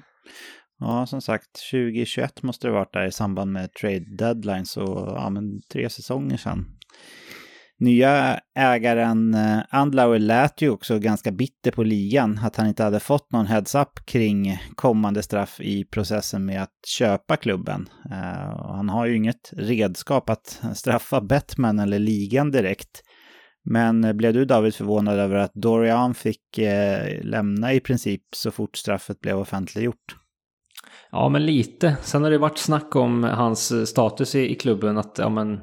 Ja, 0.78 1.06
som 1.06 1.20
sagt, 1.20 1.46
2021 1.72 2.42
måste 2.42 2.66
det 2.66 2.72
varit 2.72 2.92
där 2.92 3.06
i 3.06 3.12
samband 3.12 3.52
med 3.52 3.72
trade 3.72 4.16
deadline, 4.18 4.66
så 4.66 5.12
ja, 5.16 5.30
men 5.30 5.60
tre 5.72 5.90
säsonger 5.90 6.36
sedan. 6.36 6.64
Nya 7.78 8.40
ägaren 8.54 9.34
eh, 9.34 9.58
Andlauer 9.70 10.18
lät 10.18 10.62
ju 10.62 10.70
också 10.70 10.98
ganska 10.98 11.32
bitter 11.32 11.70
på 11.70 11.82
ligan 11.82 12.40
att 12.42 12.56
han 12.56 12.66
inte 12.66 12.84
hade 12.84 13.00
fått 13.00 13.32
någon 13.32 13.46
heads-up 13.46 14.06
kring 14.06 14.58
kommande 14.74 15.22
straff 15.22 15.60
i 15.60 15.84
processen 15.84 16.44
med 16.44 16.62
att 16.62 16.86
köpa 16.86 17.36
klubben. 17.36 17.88
Eh, 18.10 18.66
han 18.66 18.88
har 18.88 19.06
ju 19.06 19.16
inget 19.16 19.52
redskap 19.52 20.30
att 20.30 20.60
straffa 20.74 21.20
Batman 21.20 21.78
eller 21.78 21.98
ligan 21.98 22.50
direkt. 22.50 23.02
Men 23.64 24.04
eh, 24.04 24.12
blev 24.12 24.34
du 24.34 24.44
David 24.44 24.74
förvånad 24.74 25.18
över 25.18 25.36
att 25.36 25.54
Dorian 25.54 26.14
fick 26.14 26.58
eh, 26.58 27.24
lämna 27.24 27.72
i 27.72 27.80
princip 27.80 28.22
så 28.36 28.50
fort 28.50 28.76
straffet 28.76 29.20
blev 29.20 29.38
offentliggjort? 29.38 30.16
Ja, 31.10 31.28
men 31.28 31.46
lite. 31.46 31.96
Sen 32.02 32.22
har 32.22 32.30
det 32.30 32.38
varit 32.38 32.58
snack 32.58 32.96
om 32.96 33.24
hans 33.24 33.88
status 33.88 34.34
i, 34.34 34.52
i 34.52 34.54
klubben, 34.54 34.98
att 34.98 35.18
ja, 35.18 35.28
men 35.28 35.60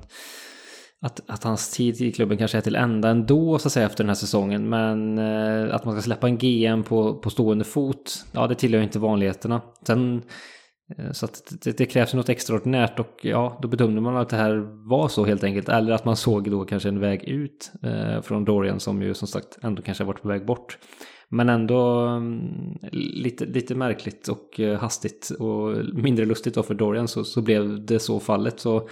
att, 1.04 1.30
att 1.30 1.44
hans 1.44 1.72
tid 1.72 2.02
i 2.02 2.12
klubben 2.12 2.38
kanske 2.38 2.58
är 2.58 2.62
till 2.62 2.76
ända 2.76 3.10
ändå 3.10 3.60
så 3.60 3.68
att 3.68 3.72
säga 3.72 3.86
efter 3.86 4.04
den 4.04 4.10
här 4.10 4.16
säsongen. 4.16 4.70
Men 4.70 5.18
eh, 5.18 5.76
att 5.76 5.86
man 5.86 5.94
ska 5.94 6.02
släppa 6.02 6.28
en 6.28 6.38
GM 6.38 6.84
på, 6.84 7.14
på 7.14 7.30
stående 7.30 7.64
fot, 7.64 8.26
ja 8.32 8.48
det 8.48 8.56
tillhör 8.56 8.82
inte 8.82 9.00
vanligheterna. 9.00 9.62
Sen, 9.88 10.22
eh, 10.98 11.12
så 11.12 11.26
att 11.26 11.54
det, 11.64 11.78
det 11.78 11.86
krävs 11.86 12.14
något 12.14 12.30
extraordinärt 12.30 13.00
och 13.00 13.20
ja, 13.22 13.60
då 13.62 13.68
bedömde 13.68 14.02
man 14.02 14.18
att 14.18 14.30
det 14.30 14.36
här 14.36 14.56
var 14.90 15.08
så 15.08 15.26
helt 15.26 15.44
enkelt. 15.44 15.70
Eller 15.70 15.94
att 15.94 16.06
man 16.06 16.16
såg 16.16 16.52
då 16.52 16.66
kanske 16.66 16.90
en 16.90 17.00
väg 17.00 17.24
ut 17.24 17.72
eh, 17.84 18.22
från 18.22 18.46
Dorian 18.46 18.80
som 18.80 19.02
ju 19.02 19.14
som 19.14 19.28
sagt 19.28 19.58
ändå 19.62 19.82
kanske 19.82 20.04
har 20.04 20.08
varit 20.08 20.22
på 20.22 20.28
väg 20.28 20.46
bort. 20.46 20.78
Men 21.30 21.50
ändå 21.50 22.06
um, 22.06 22.78
lite, 22.92 23.46
lite 23.46 23.76
märkligt 23.76 24.28
och 24.28 24.60
uh, 24.60 24.76
hastigt 24.76 25.30
och 25.30 25.86
mindre 25.94 26.26
lustigt 26.26 26.56
då 26.56 26.64
för 26.64 26.74
Dorian 26.74 27.08
så, 27.08 27.24
så 27.24 27.42
blev 27.42 27.86
det 27.86 28.00
så 28.00 28.20
fallet. 28.20 28.60
Så 28.60 28.90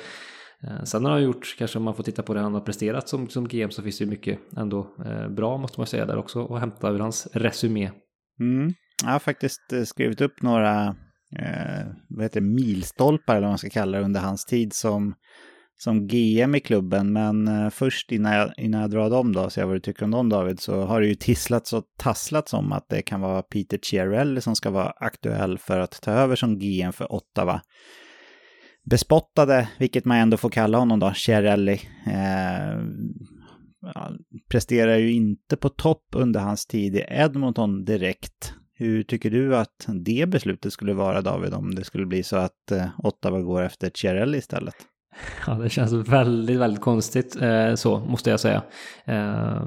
Eh, 0.63 0.83
sen 0.83 1.05
har 1.05 1.11
han 1.11 1.23
gjort, 1.23 1.55
kanske 1.57 1.77
om 1.77 1.83
man 1.83 1.95
får 1.95 2.03
titta 2.03 2.23
på 2.23 2.33
det 2.33 2.39
han 2.39 2.53
har 2.53 2.61
presterat 2.61 3.09
som, 3.09 3.29
som 3.29 3.47
GM 3.47 3.71
så 3.71 3.81
finns 3.81 3.97
det 3.97 4.03
ju 4.03 4.09
mycket 4.09 4.39
ändå 4.57 4.95
eh, 5.05 5.29
bra 5.29 5.57
måste 5.57 5.79
man 5.79 5.87
säga 5.87 6.05
där 6.05 6.17
också 6.17 6.41
och 6.41 6.59
hämta 6.59 6.89
ur 6.89 6.99
hans 6.99 7.27
resumé. 7.33 7.91
Mm. 8.39 8.73
Jag 9.03 9.11
har 9.11 9.19
faktiskt 9.19 9.73
eh, 9.73 9.83
skrivit 9.83 10.21
upp 10.21 10.41
några 10.41 10.95
eh, 11.39 11.87
vad 12.09 12.23
heter 12.23 12.41
det, 12.41 12.47
milstolpar 12.47 13.35
eller 13.35 13.47
vad 13.47 13.51
man 13.51 13.57
ska 13.57 13.69
kalla 13.69 13.97
det 13.97 14.03
under 14.03 14.19
hans 14.19 14.45
tid 14.45 14.73
som, 14.73 15.13
som 15.77 16.07
GM 16.07 16.55
i 16.55 16.59
klubben. 16.59 17.13
Men 17.13 17.47
eh, 17.47 17.69
först 17.69 18.11
innan 18.11 18.33
jag, 18.33 18.51
innan 18.57 18.81
jag 18.81 18.89
drar 18.89 19.09
dem 19.09 19.33
då, 19.33 19.49
så 19.49 19.59
jag 19.59 19.67
vad 19.67 19.75
du 19.75 19.79
tycker 19.79 20.03
om 20.03 20.11
dem 20.11 20.29
David, 20.29 20.59
så 20.59 20.81
har 20.81 21.01
det 21.01 21.07
ju 21.07 21.15
tisslats 21.15 21.73
och 21.73 21.83
tasslats 21.97 22.53
om 22.53 22.71
att 22.71 22.89
det 22.89 23.01
kan 23.01 23.21
vara 23.21 23.41
Peter 23.41 23.77
Chiarelli 23.77 24.41
som 24.41 24.55
ska 24.55 24.69
vara 24.69 24.89
aktuell 24.89 25.57
för 25.57 25.79
att 25.79 26.01
ta 26.01 26.11
över 26.11 26.35
som 26.35 26.59
GM 26.59 26.93
för 26.93 27.13
Ottawa 27.13 27.61
bespottade, 28.83 29.69
vilket 29.79 30.05
man 30.05 30.17
ändå 30.17 30.37
får 30.37 30.49
kalla 30.49 30.77
honom 30.77 30.99
då, 30.99 31.13
Chiarelli. 31.13 31.81
Eh, 32.07 32.79
ja, 33.81 34.11
presterar 34.49 34.97
ju 34.97 35.11
inte 35.11 35.57
på 35.57 35.69
topp 35.69 36.05
under 36.15 36.39
hans 36.39 36.65
tid 36.65 36.95
i 36.95 37.05
Edmonton 37.07 37.85
direkt. 37.85 38.53
Hur 38.73 39.03
tycker 39.03 39.29
du 39.29 39.57
att 39.57 39.87
det 39.87 40.29
beslutet 40.29 40.73
skulle 40.73 40.93
vara 40.93 41.21
David 41.21 41.53
om 41.53 41.75
det 41.75 41.83
skulle 41.83 42.05
bli 42.05 42.23
så 42.23 42.37
att 42.37 42.71
eh, 42.71 42.85
Ottawa 42.97 43.41
går 43.41 43.61
efter 43.61 43.89
Chiarelli 43.89 44.37
istället? 44.37 44.75
Ja, 45.47 45.53
det 45.53 45.69
känns 45.69 45.93
väldigt, 45.93 46.59
väldigt 46.59 46.81
konstigt 46.81 47.41
eh, 47.41 47.75
så, 47.75 47.99
måste 47.99 48.29
jag 48.29 48.39
säga. 48.39 48.61
Eh, 49.05 49.65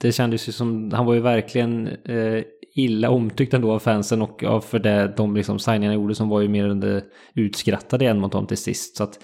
det 0.00 0.12
kändes 0.12 0.48
ju 0.48 0.52
som, 0.52 0.92
han 0.92 1.06
var 1.06 1.14
ju 1.14 1.20
verkligen 1.20 1.86
eh, 1.88 2.42
illa 2.76 3.10
omtyckt 3.10 3.54
ändå 3.54 3.72
av 3.72 3.78
fansen 3.78 4.22
och 4.22 4.44
av 4.44 4.60
för 4.60 4.78
det 4.78 5.14
de 5.16 5.36
liksom 5.36 5.58
signingarna 5.58 5.94
gjorde 5.94 6.14
som 6.14 6.28
var 6.28 6.40
ju 6.40 6.48
mer 6.48 6.68
under 6.68 7.02
utskrattade 7.34 8.04
i 8.04 8.08
Edmonton 8.08 8.46
till 8.46 8.56
sist. 8.56 8.96
Så 8.96 9.04
att, 9.04 9.18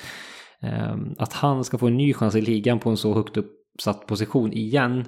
eh, 0.63 0.97
att 1.19 1.33
han 1.33 1.65
ska 1.65 1.79
få 1.79 1.87
en 1.87 1.97
ny 1.97 2.15
chans 2.15 2.35
i 2.35 2.41
ligan 2.41 2.79
på 2.79 2.91
en 2.91 2.97
så 2.97 3.15
högt 3.15 3.37
uppsatt 3.37 4.07
position 4.07 4.53
igen 4.53 5.05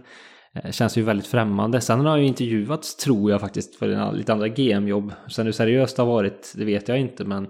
eh, 0.54 0.70
känns 0.70 0.98
ju 0.98 1.02
väldigt 1.02 1.26
främmande. 1.26 1.80
Sen 1.80 2.00
har 2.00 2.06
han 2.06 2.20
ju 2.20 2.26
intervjuats, 2.26 2.96
tror 2.96 3.30
jag 3.30 3.40
faktiskt, 3.40 3.76
för 3.76 3.88
en, 3.88 4.16
lite 4.16 4.32
andra 4.32 4.48
GM-jobb. 4.48 5.12
Sen 5.28 5.46
hur 5.46 5.52
seriöst 5.52 5.96
det 5.96 6.02
har 6.02 6.12
varit, 6.12 6.54
det 6.56 6.64
vet 6.64 6.88
jag 6.88 7.00
inte, 7.00 7.24
men 7.24 7.46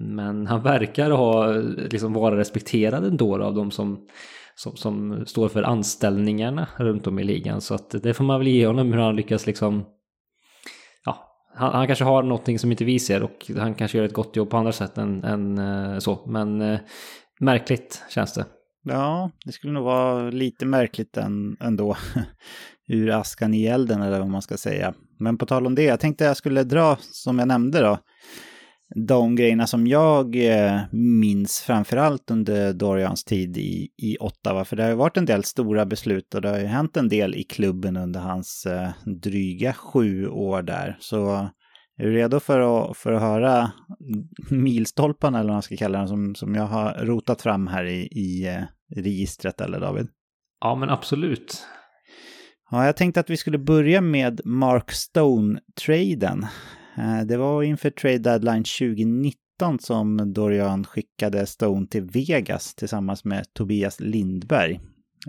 men 0.00 0.46
han 0.46 0.62
verkar 0.62 1.10
ha, 1.10 1.52
liksom 1.90 2.12
vara 2.12 2.36
respekterad 2.36 3.04
ändå 3.04 3.42
av 3.42 3.54
de 3.54 3.70
som, 3.70 4.06
som, 4.54 4.76
som, 4.76 5.24
står 5.26 5.48
för 5.48 5.62
anställningarna 5.62 6.68
runt 6.76 7.06
om 7.06 7.18
i 7.18 7.24
ligan. 7.24 7.60
Så 7.60 7.74
att 7.74 7.90
det 8.02 8.14
får 8.14 8.24
man 8.24 8.38
väl 8.38 8.48
ge 8.48 8.66
honom 8.66 8.92
hur 8.92 9.00
han 9.00 9.16
lyckas 9.16 9.46
liksom 9.46 9.84
han, 11.54 11.72
han, 11.72 11.86
kanske 11.86 12.04
har 12.04 12.22
någonting 12.22 12.58
som 12.58 12.70
inte 12.70 12.84
vi 12.84 12.98
ser 12.98 13.22
och 13.22 13.50
han 13.58 13.74
kanske 13.74 13.98
gör 13.98 14.04
ett 14.04 14.12
gott 14.12 14.36
jobb 14.36 14.50
på 14.50 14.56
andra 14.56 14.72
sätt 14.72 14.98
än, 14.98 15.24
än 15.24 15.58
eh, 15.58 15.98
så. 15.98 16.26
Men 16.26 16.60
eh, 16.60 16.80
märkligt 17.40 18.02
känns 18.08 18.34
det. 18.34 18.44
Ja, 18.84 19.30
det 19.44 19.52
skulle 19.52 19.72
nog 19.72 19.84
vara 19.84 20.30
lite 20.30 20.66
märkligt 20.66 21.16
än, 21.16 21.56
ändå. 21.60 21.96
Ur 22.88 23.10
askan 23.10 23.54
i 23.54 23.66
elden 23.66 24.02
eller 24.02 24.18
vad 24.18 24.28
man 24.28 24.42
ska 24.42 24.56
säga. 24.56 24.94
Men 25.18 25.38
på 25.38 25.46
tal 25.46 25.66
om 25.66 25.74
det, 25.74 25.82
jag 25.82 26.00
tänkte 26.00 26.24
jag 26.24 26.36
skulle 26.36 26.64
dra, 26.64 26.96
som 27.00 27.38
jag 27.38 27.48
nämnde 27.48 27.80
då, 27.80 27.98
de 28.94 29.36
grejerna 29.36 29.66
som 29.66 29.86
jag 29.86 30.36
eh, 30.36 30.80
minns 30.92 31.60
framförallt 31.60 32.30
under 32.30 32.72
Dorians 32.72 33.24
tid 33.24 33.56
i, 33.56 33.88
i 33.96 34.16
Ottawa. 34.20 34.64
För 34.64 34.76
det 34.76 34.82
har 34.82 34.90
ju 34.90 34.96
varit 34.96 35.16
en 35.16 35.26
del 35.26 35.44
stora 35.44 35.86
beslut 35.86 36.34
och 36.34 36.42
det 36.42 36.48
har 36.48 36.58
ju 36.58 36.66
hänt 36.66 36.96
en 36.96 37.08
del 37.08 37.34
i 37.34 37.42
klubben 37.42 37.96
under 37.96 38.20
hans 38.20 38.66
eh, 38.66 38.88
dryga 39.22 39.72
sju 39.72 40.28
år 40.28 40.62
där. 40.62 40.96
Så 41.00 41.48
är 41.96 42.04
du 42.04 42.12
redo 42.12 42.40
för 42.40 42.90
att, 42.90 42.96
för 42.96 43.12
att 43.12 43.22
höra 43.22 43.70
milstolparna 44.50 45.38
eller 45.38 45.48
vad 45.48 45.54
man 45.54 45.62
ska 45.62 45.76
kalla 45.76 45.98
dem 45.98 46.08
som, 46.08 46.34
som 46.34 46.54
jag 46.54 46.66
har 46.66 46.92
rotat 46.92 47.42
fram 47.42 47.66
här 47.66 47.84
i, 47.84 48.08
i 48.10 48.48
eh, 48.48 48.62
registret 48.96 49.60
eller 49.60 49.80
David? 49.80 50.08
Ja 50.60 50.74
men 50.74 50.90
absolut. 50.90 51.66
Ja, 52.70 52.86
jag 52.86 52.96
tänkte 52.96 53.20
att 53.20 53.30
vi 53.30 53.36
skulle 53.36 53.58
börja 53.58 54.00
med 54.00 54.40
Mark 54.44 54.90
Stone-traden. 54.90 56.46
Eh, 57.00 57.26
det 57.26 57.36
var 57.36 57.62
inför 57.62 57.90
trade 57.90 58.18
deadline 58.18 58.64
2019 58.64 59.78
som 59.80 60.32
Dorian 60.32 60.84
skickade 60.84 61.46
Stone 61.46 61.86
till 61.86 62.04
Vegas 62.04 62.74
tillsammans 62.74 63.24
med 63.24 63.44
Tobias 63.54 64.00
Lindberg. 64.00 64.80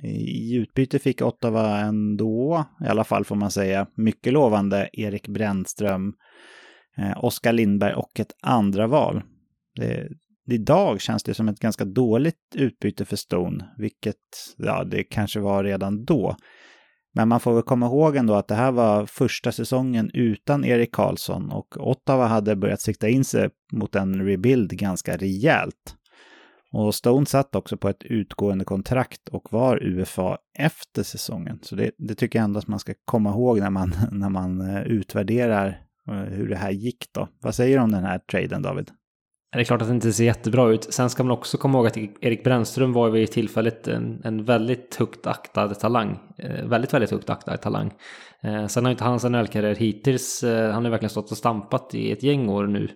I 0.03 0.55
utbyte 0.55 0.99
fick 0.99 1.21
Ottawa 1.21 1.79
ändå, 1.79 2.65
i 2.85 2.87
alla 2.87 3.03
fall 3.03 3.25
får 3.25 3.35
man 3.35 3.51
säga, 3.51 3.87
mycket 3.95 4.33
lovande 4.33 4.89
Erik 4.93 5.27
Brännström, 5.27 6.13
eh, 6.97 7.23
Oskar 7.23 7.53
Lindberg 7.53 7.93
och 7.93 8.19
ett 8.19 8.33
andra 8.41 8.87
val. 8.87 9.21
Det, 9.75 10.07
idag 10.51 11.01
känns 11.01 11.23
det 11.23 11.33
som 11.33 11.47
ett 11.47 11.59
ganska 11.59 11.85
dåligt 11.85 12.55
utbyte 12.55 13.05
för 13.05 13.15
Stone, 13.15 13.69
vilket 13.77 14.15
ja, 14.57 14.83
det 14.83 15.03
kanske 15.03 15.39
var 15.39 15.63
redan 15.63 16.05
då. 16.05 16.35
Men 17.13 17.27
man 17.27 17.39
får 17.39 17.53
väl 17.53 17.63
komma 17.63 17.85
ihåg 17.85 18.15
ändå 18.15 18.33
att 18.33 18.47
det 18.47 18.55
här 18.55 18.71
var 18.71 19.05
första 19.05 19.51
säsongen 19.51 20.11
utan 20.13 20.65
Erik 20.65 20.91
Karlsson 20.91 21.51
och 21.51 21.77
Ottawa 21.77 22.27
hade 22.27 22.55
börjat 22.55 22.81
sikta 22.81 23.09
in 23.09 23.23
sig 23.23 23.49
mot 23.73 23.95
en 23.95 24.25
rebuild 24.25 24.71
ganska 24.71 25.17
rejält. 25.17 25.95
Och 26.73 26.95
Stone 26.95 27.25
satt 27.25 27.55
också 27.55 27.77
på 27.77 27.89
ett 27.89 28.03
utgående 28.03 28.65
kontrakt 28.65 29.27
och 29.29 29.53
var 29.53 29.83
UFA 29.83 30.37
efter 30.57 31.03
säsongen. 31.03 31.59
Så 31.61 31.75
det, 31.75 31.91
det 31.97 32.15
tycker 32.15 32.39
jag 32.39 32.43
ändå 32.43 32.59
att 32.59 32.67
man 32.67 32.79
ska 32.79 32.93
komma 33.05 33.29
ihåg 33.29 33.59
när 33.59 33.69
man, 33.69 33.95
när 34.11 34.29
man 34.29 34.61
eh, 34.61 34.81
utvärderar 34.81 35.81
eh, 36.07 36.13
hur 36.15 36.49
det 36.49 36.55
här 36.55 36.71
gick 36.71 37.05
då. 37.13 37.27
Vad 37.41 37.55
säger 37.55 37.77
du 37.77 37.83
om 37.83 37.91
den 37.91 38.03
här 38.03 38.19
traden 38.19 38.61
David? 38.61 38.91
Det 39.53 39.59
är 39.59 39.63
klart 39.63 39.81
att 39.81 39.87
det 39.87 39.93
inte 39.93 40.13
ser 40.13 40.23
jättebra 40.23 40.69
ut. 40.69 40.93
Sen 40.93 41.09
ska 41.09 41.23
man 41.23 41.31
också 41.31 41.57
komma 41.57 41.77
ihåg 41.77 41.87
att 41.87 41.97
Erik 41.97 42.43
Brännström 42.43 42.93
var 42.93 43.09
vid 43.09 43.31
tillfället 43.31 43.87
en, 43.87 44.21
en 44.23 44.43
väldigt 44.43 44.95
högt 44.95 45.27
aktad 45.27 45.67
talang. 45.67 46.19
Eh, 46.37 46.65
väldigt, 46.65 46.93
väldigt 46.93 47.11
högt 47.11 47.29
aktad 47.29 47.57
talang. 47.57 47.93
Eh, 48.43 48.67
sen 48.67 48.85
har 48.85 48.91
inte 48.91 49.03
hans 49.03 49.23
NHL-karriär 49.23 49.75
hittills, 49.75 50.43
eh, 50.43 50.71
han 50.71 50.83
har 50.83 50.91
verkligen 50.91 51.09
stått 51.09 51.31
och 51.31 51.37
stampat 51.37 51.95
i 51.95 52.11
ett 52.11 52.23
gäng 52.23 52.49
år 52.49 52.67
nu. 52.67 52.89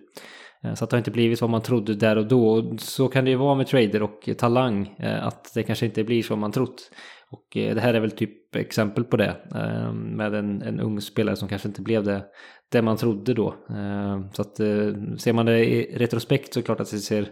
Eh, 0.64 0.74
så 0.74 0.84
att 0.84 0.90
det 0.90 0.96
har 0.96 0.98
inte 0.98 1.10
blivit 1.10 1.40
vad 1.40 1.50
man 1.50 1.62
trodde 1.62 1.94
där 1.94 2.18
och 2.18 2.26
då. 2.26 2.76
Så 2.78 3.08
kan 3.08 3.24
det 3.24 3.30
ju 3.30 3.36
vara 3.36 3.54
med 3.54 3.66
trader 3.66 4.02
och 4.02 4.28
talang, 4.38 4.96
eh, 4.98 5.26
att 5.26 5.54
det 5.54 5.62
kanske 5.62 5.86
inte 5.86 6.04
blir 6.04 6.22
som 6.22 6.40
man 6.40 6.52
trott. 6.52 6.90
Och 7.30 7.56
eh, 7.56 7.74
det 7.74 7.80
här 7.80 7.94
är 7.94 8.00
väl 8.00 8.10
typ 8.10 8.56
exempel 8.56 9.04
på 9.04 9.16
det. 9.16 9.36
Eh, 9.54 9.92
med 9.92 10.34
en, 10.34 10.62
en 10.62 10.80
ung 10.80 11.00
spelare 11.00 11.36
som 11.36 11.48
kanske 11.48 11.68
inte 11.68 11.82
blev 11.82 12.04
det 12.04 12.24
det 12.68 12.82
man 12.82 12.96
trodde 12.96 13.34
då. 13.34 13.48
Eh, 13.70 14.30
så 14.32 14.42
att 14.42 14.60
eh, 14.60 14.92
ser 15.18 15.32
man 15.32 15.46
det 15.46 15.64
i 15.64 15.96
retrospekt 15.98 16.54
så 16.54 16.58
är 16.58 16.62
det 16.62 16.66
klart 16.66 16.80
att 16.80 16.90
det 16.90 16.98
ser, 16.98 17.28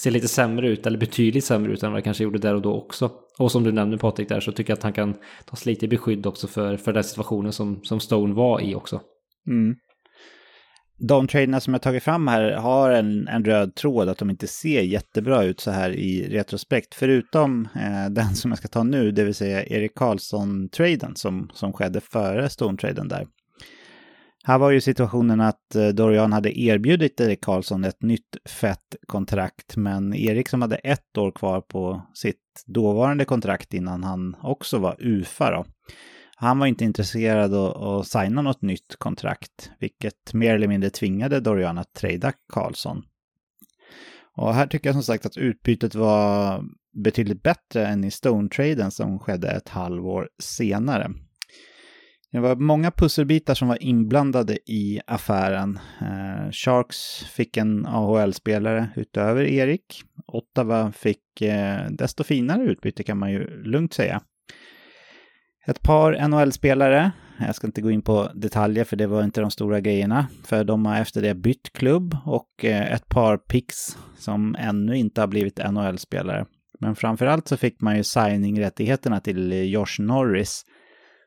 ser 0.00 0.10
lite 0.10 0.28
sämre 0.28 0.68
ut, 0.68 0.86
eller 0.86 0.98
betydligt 0.98 1.44
sämre 1.44 1.72
ut 1.72 1.82
än 1.82 1.92
vad 1.92 1.98
det 1.98 2.04
kanske 2.04 2.24
gjorde 2.24 2.38
där 2.38 2.54
och 2.54 2.62
då 2.62 2.74
också. 2.74 3.10
Och 3.38 3.52
som 3.52 3.64
du 3.64 3.72
nämnde 3.72 3.98
Patrik 3.98 4.28
där 4.28 4.40
så 4.40 4.52
tycker 4.52 4.70
jag 4.70 4.76
att 4.76 4.82
han 4.82 4.92
kan 4.92 5.14
tas 5.44 5.66
lite 5.66 5.84
i 5.84 5.88
beskydd 5.88 6.26
också 6.26 6.46
för, 6.46 6.76
för 6.76 6.92
den 6.92 7.04
situationen 7.04 7.52
som, 7.52 7.80
som 7.84 8.00
Stone 8.00 8.34
var 8.34 8.60
i 8.60 8.74
också. 8.74 9.00
Mm. 9.48 9.76
De 10.98 11.28
traderna 11.28 11.60
som 11.60 11.74
jag 11.74 11.82
tagit 11.82 12.02
fram 12.02 12.28
här 12.28 12.52
har 12.52 12.90
en, 12.90 13.28
en 13.28 13.44
röd 13.44 13.74
tråd 13.74 14.08
att 14.08 14.18
de 14.18 14.30
inte 14.30 14.46
ser 14.46 14.82
jättebra 14.82 15.44
ut 15.44 15.60
så 15.60 15.70
här 15.70 15.90
i 15.90 16.28
retrospekt. 16.30 16.94
Förutom 16.94 17.68
eh, 17.74 18.10
den 18.10 18.34
som 18.34 18.50
jag 18.50 18.58
ska 18.58 18.68
ta 18.68 18.82
nu, 18.82 19.10
det 19.10 19.24
vill 19.24 19.34
säga 19.34 19.64
Erik 19.64 19.94
Karlsson-traden 19.94 21.16
som, 21.16 21.50
som 21.52 21.72
skedde 21.72 22.00
före 22.00 22.48
Stone-traden 22.48 23.08
där. 23.08 23.26
Här 24.46 24.58
var 24.58 24.70
ju 24.70 24.80
situationen 24.80 25.40
att 25.40 25.74
eh, 25.74 25.88
Dorian 25.88 26.32
hade 26.32 26.60
erbjudit 26.60 27.20
Erik 27.20 27.44
Karlsson 27.44 27.84
ett 27.84 28.02
nytt 28.02 28.36
fett 28.48 28.96
kontrakt, 29.06 29.76
men 29.76 30.14
Erik 30.14 30.48
som 30.48 30.62
hade 30.62 30.76
ett 30.76 31.18
år 31.18 31.30
kvar 31.30 31.60
på 31.60 32.02
sitt 32.14 32.64
dåvarande 32.66 33.24
kontrakt 33.24 33.74
innan 33.74 34.04
han 34.04 34.36
också 34.42 34.78
var 34.78 34.96
UFA 34.98 35.50
då. 35.50 35.64
Han 36.36 36.58
var 36.58 36.66
inte 36.66 36.84
intresserad 36.84 37.54
av 37.54 37.98
att 37.98 38.06
signa 38.06 38.42
något 38.42 38.62
nytt 38.62 38.96
kontrakt, 38.98 39.70
vilket 39.80 40.34
mer 40.34 40.54
eller 40.54 40.68
mindre 40.68 40.90
tvingade 40.90 41.40
Dorian 41.40 41.78
att 41.78 41.92
trada 41.92 42.32
Karlsson. 42.52 43.02
Och 44.36 44.54
här 44.54 44.66
tycker 44.66 44.88
jag 44.88 44.94
som 44.94 45.02
sagt 45.02 45.26
att 45.26 45.36
utbytet 45.36 45.94
var 45.94 46.64
betydligt 47.04 47.42
bättre 47.42 47.86
än 47.86 48.04
i 48.04 48.10
Stone-traden 48.10 48.90
som 48.90 49.18
skedde 49.18 49.50
ett 49.50 49.68
halvår 49.68 50.28
senare. 50.42 51.10
Det 52.32 52.40
var 52.40 52.56
många 52.56 52.90
pusselbitar 52.90 53.54
som 53.54 53.68
var 53.68 53.82
inblandade 53.82 54.58
i 54.66 55.00
affären. 55.06 55.78
Eh, 56.00 56.50
Sharks 56.50 57.24
fick 57.24 57.56
en 57.56 57.86
AHL-spelare 57.86 58.88
utöver 58.96 59.44
Erik. 59.44 60.02
Ottawa 60.26 60.92
fick 60.92 61.42
eh, 61.42 61.90
desto 61.90 62.24
finare 62.24 62.62
utbyte 62.62 63.02
kan 63.02 63.18
man 63.18 63.32
ju 63.32 63.62
lugnt 63.62 63.94
säga. 63.94 64.22
Ett 65.66 65.82
par 65.82 66.28
NHL-spelare. 66.28 67.10
Jag 67.38 67.54
ska 67.54 67.66
inte 67.66 67.80
gå 67.80 67.90
in 67.90 68.02
på 68.02 68.30
detaljer 68.34 68.84
för 68.84 68.96
det 68.96 69.06
var 69.06 69.24
inte 69.24 69.40
de 69.40 69.50
stora 69.50 69.80
grejerna. 69.80 70.26
För 70.44 70.64
de 70.64 70.86
har 70.86 71.00
efter 71.00 71.22
det 71.22 71.34
bytt 71.34 71.72
klubb 71.72 72.16
och 72.24 72.64
eh, 72.64 72.92
ett 72.92 73.08
par 73.08 73.36
picks 73.36 73.98
som 74.18 74.56
ännu 74.58 74.96
inte 74.96 75.20
har 75.20 75.28
blivit 75.28 75.60
NHL-spelare. 75.70 76.46
Men 76.80 76.96
framförallt 76.96 77.48
så 77.48 77.56
fick 77.56 77.80
man 77.80 77.96
ju 77.96 78.04
signing-rättigheterna 78.04 79.20
till 79.20 79.52
eh, 79.52 79.62
Josh 79.62 80.00
Norris 80.00 80.64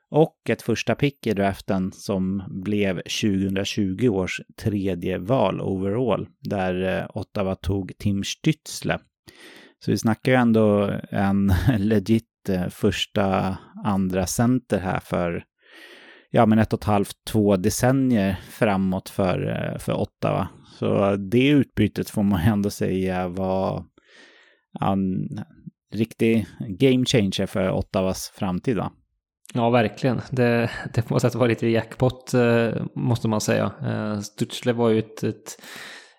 och 0.10 0.50
ett 0.50 0.62
första 0.62 0.96
pick 0.96 1.28
i 1.28 1.34
draften 1.34 1.92
som 1.92 2.44
blev 2.64 2.96
2020 2.96 4.08
års 4.08 4.42
tredje 4.58 5.18
val 5.18 5.62
overall, 5.62 6.28
där 6.40 6.98
eh, 6.98 7.18
Ottawa 7.18 7.56
tog 7.56 7.98
Tim 7.98 8.24
Stützle. 8.24 9.00
Så 9.86 9.92
vi 9.92 9.98
snackar 9.98 10.32
ju 10.32 10.38
ändå 10.38 11.00
en 11.10 11.54
legit 11.78 12.50
eh, 12.50 12.68
första, 12.68 13.58
andra 13.86 14.28
center 14.28 14.80
här 14.80 15.00
för 15.00 15.44
ja, 16.32 16.46
men 16.46 16.60
ett 16.60 16.74
och 16.74 16.80
ett 16.80 16.86
halvt, 16.86 17.16
två 17.28 17.58
decennier 17.58 18.40
framåt 18.50 19.10
för, 19.10 19.48
eh, 19.48 19.78
för 19.78 19.94
Ottawa. 19.94 20.48
Så 20.80 21.16
det 21.16 21.48
utbytet 21.48 22.10
får 22.10 22.24
man 22.24 22.42
ändå 22.42 22.70
säga 22.70 23.28
var 23.28 23.86
en 24.82 25.30
riktig 25.94 26.46
game 26.60 27.06
changer 27.06 27.46
för 27.46 27.72
Ottawas 27.72 28.32
framtid. 28.36 28.78
Va? 28.78 28.92
Ja, 29.54 29.70
verkligen. 29.70 30.22
Det, 30.32 30.70
det 30.94 31.02
på 31.02 31.14
något 31.14 31.22
sätt 31.22 31.36
var 31.36 31.48
lite 31.48 31.68
jackpot, 31.68 32.34
eh, 32.34 32.70
måste 32.94 33.28
man 33.28 33.42
säga. 33.42 33.72
Eh, 33.86 34.20
Stutzle 34.20 34.74
var 34.74 34.90
ju 34.90 35.00
ett, 35.00 35.24
ett 35.24 35.62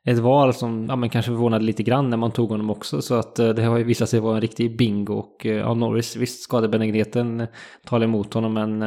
ett 0.04 0.18
val 0.18 0.54
som 0.54 0.86
ja, 0.88 0.96
men 0.96 1.10
kanske 1.10 1.30
förvånade 1.30 1.64
lite 1.64 1.82
grann 1.82 2.10
när 2.10 2.16
man 2.16 2.30
tog 2.30 2.50
honom 2.50 2.70
också. 2.70 3.02
Så 3.02 3.14
att 3.14 3.38
eh, 3.38 3.48
det 3.48 3.62
har 3.62 3.78
ju 3.78 3.84
visat 3.84 4.08
sig 4.08 4.20
vara 4.20 4.34
en 4.34 4.40
riktig 4.40 4.76
bingo. 4.76 5.14
Och 5.14 5.44
ja, 5.44 5.74
Norris, 5.74 6.16
visst 6.16 6.42
skadebenägenheten 6.42 7.46
talar 7.84 8.04
emot 8.04 8.34
honom 8.34 8.54
men 8.54 8.80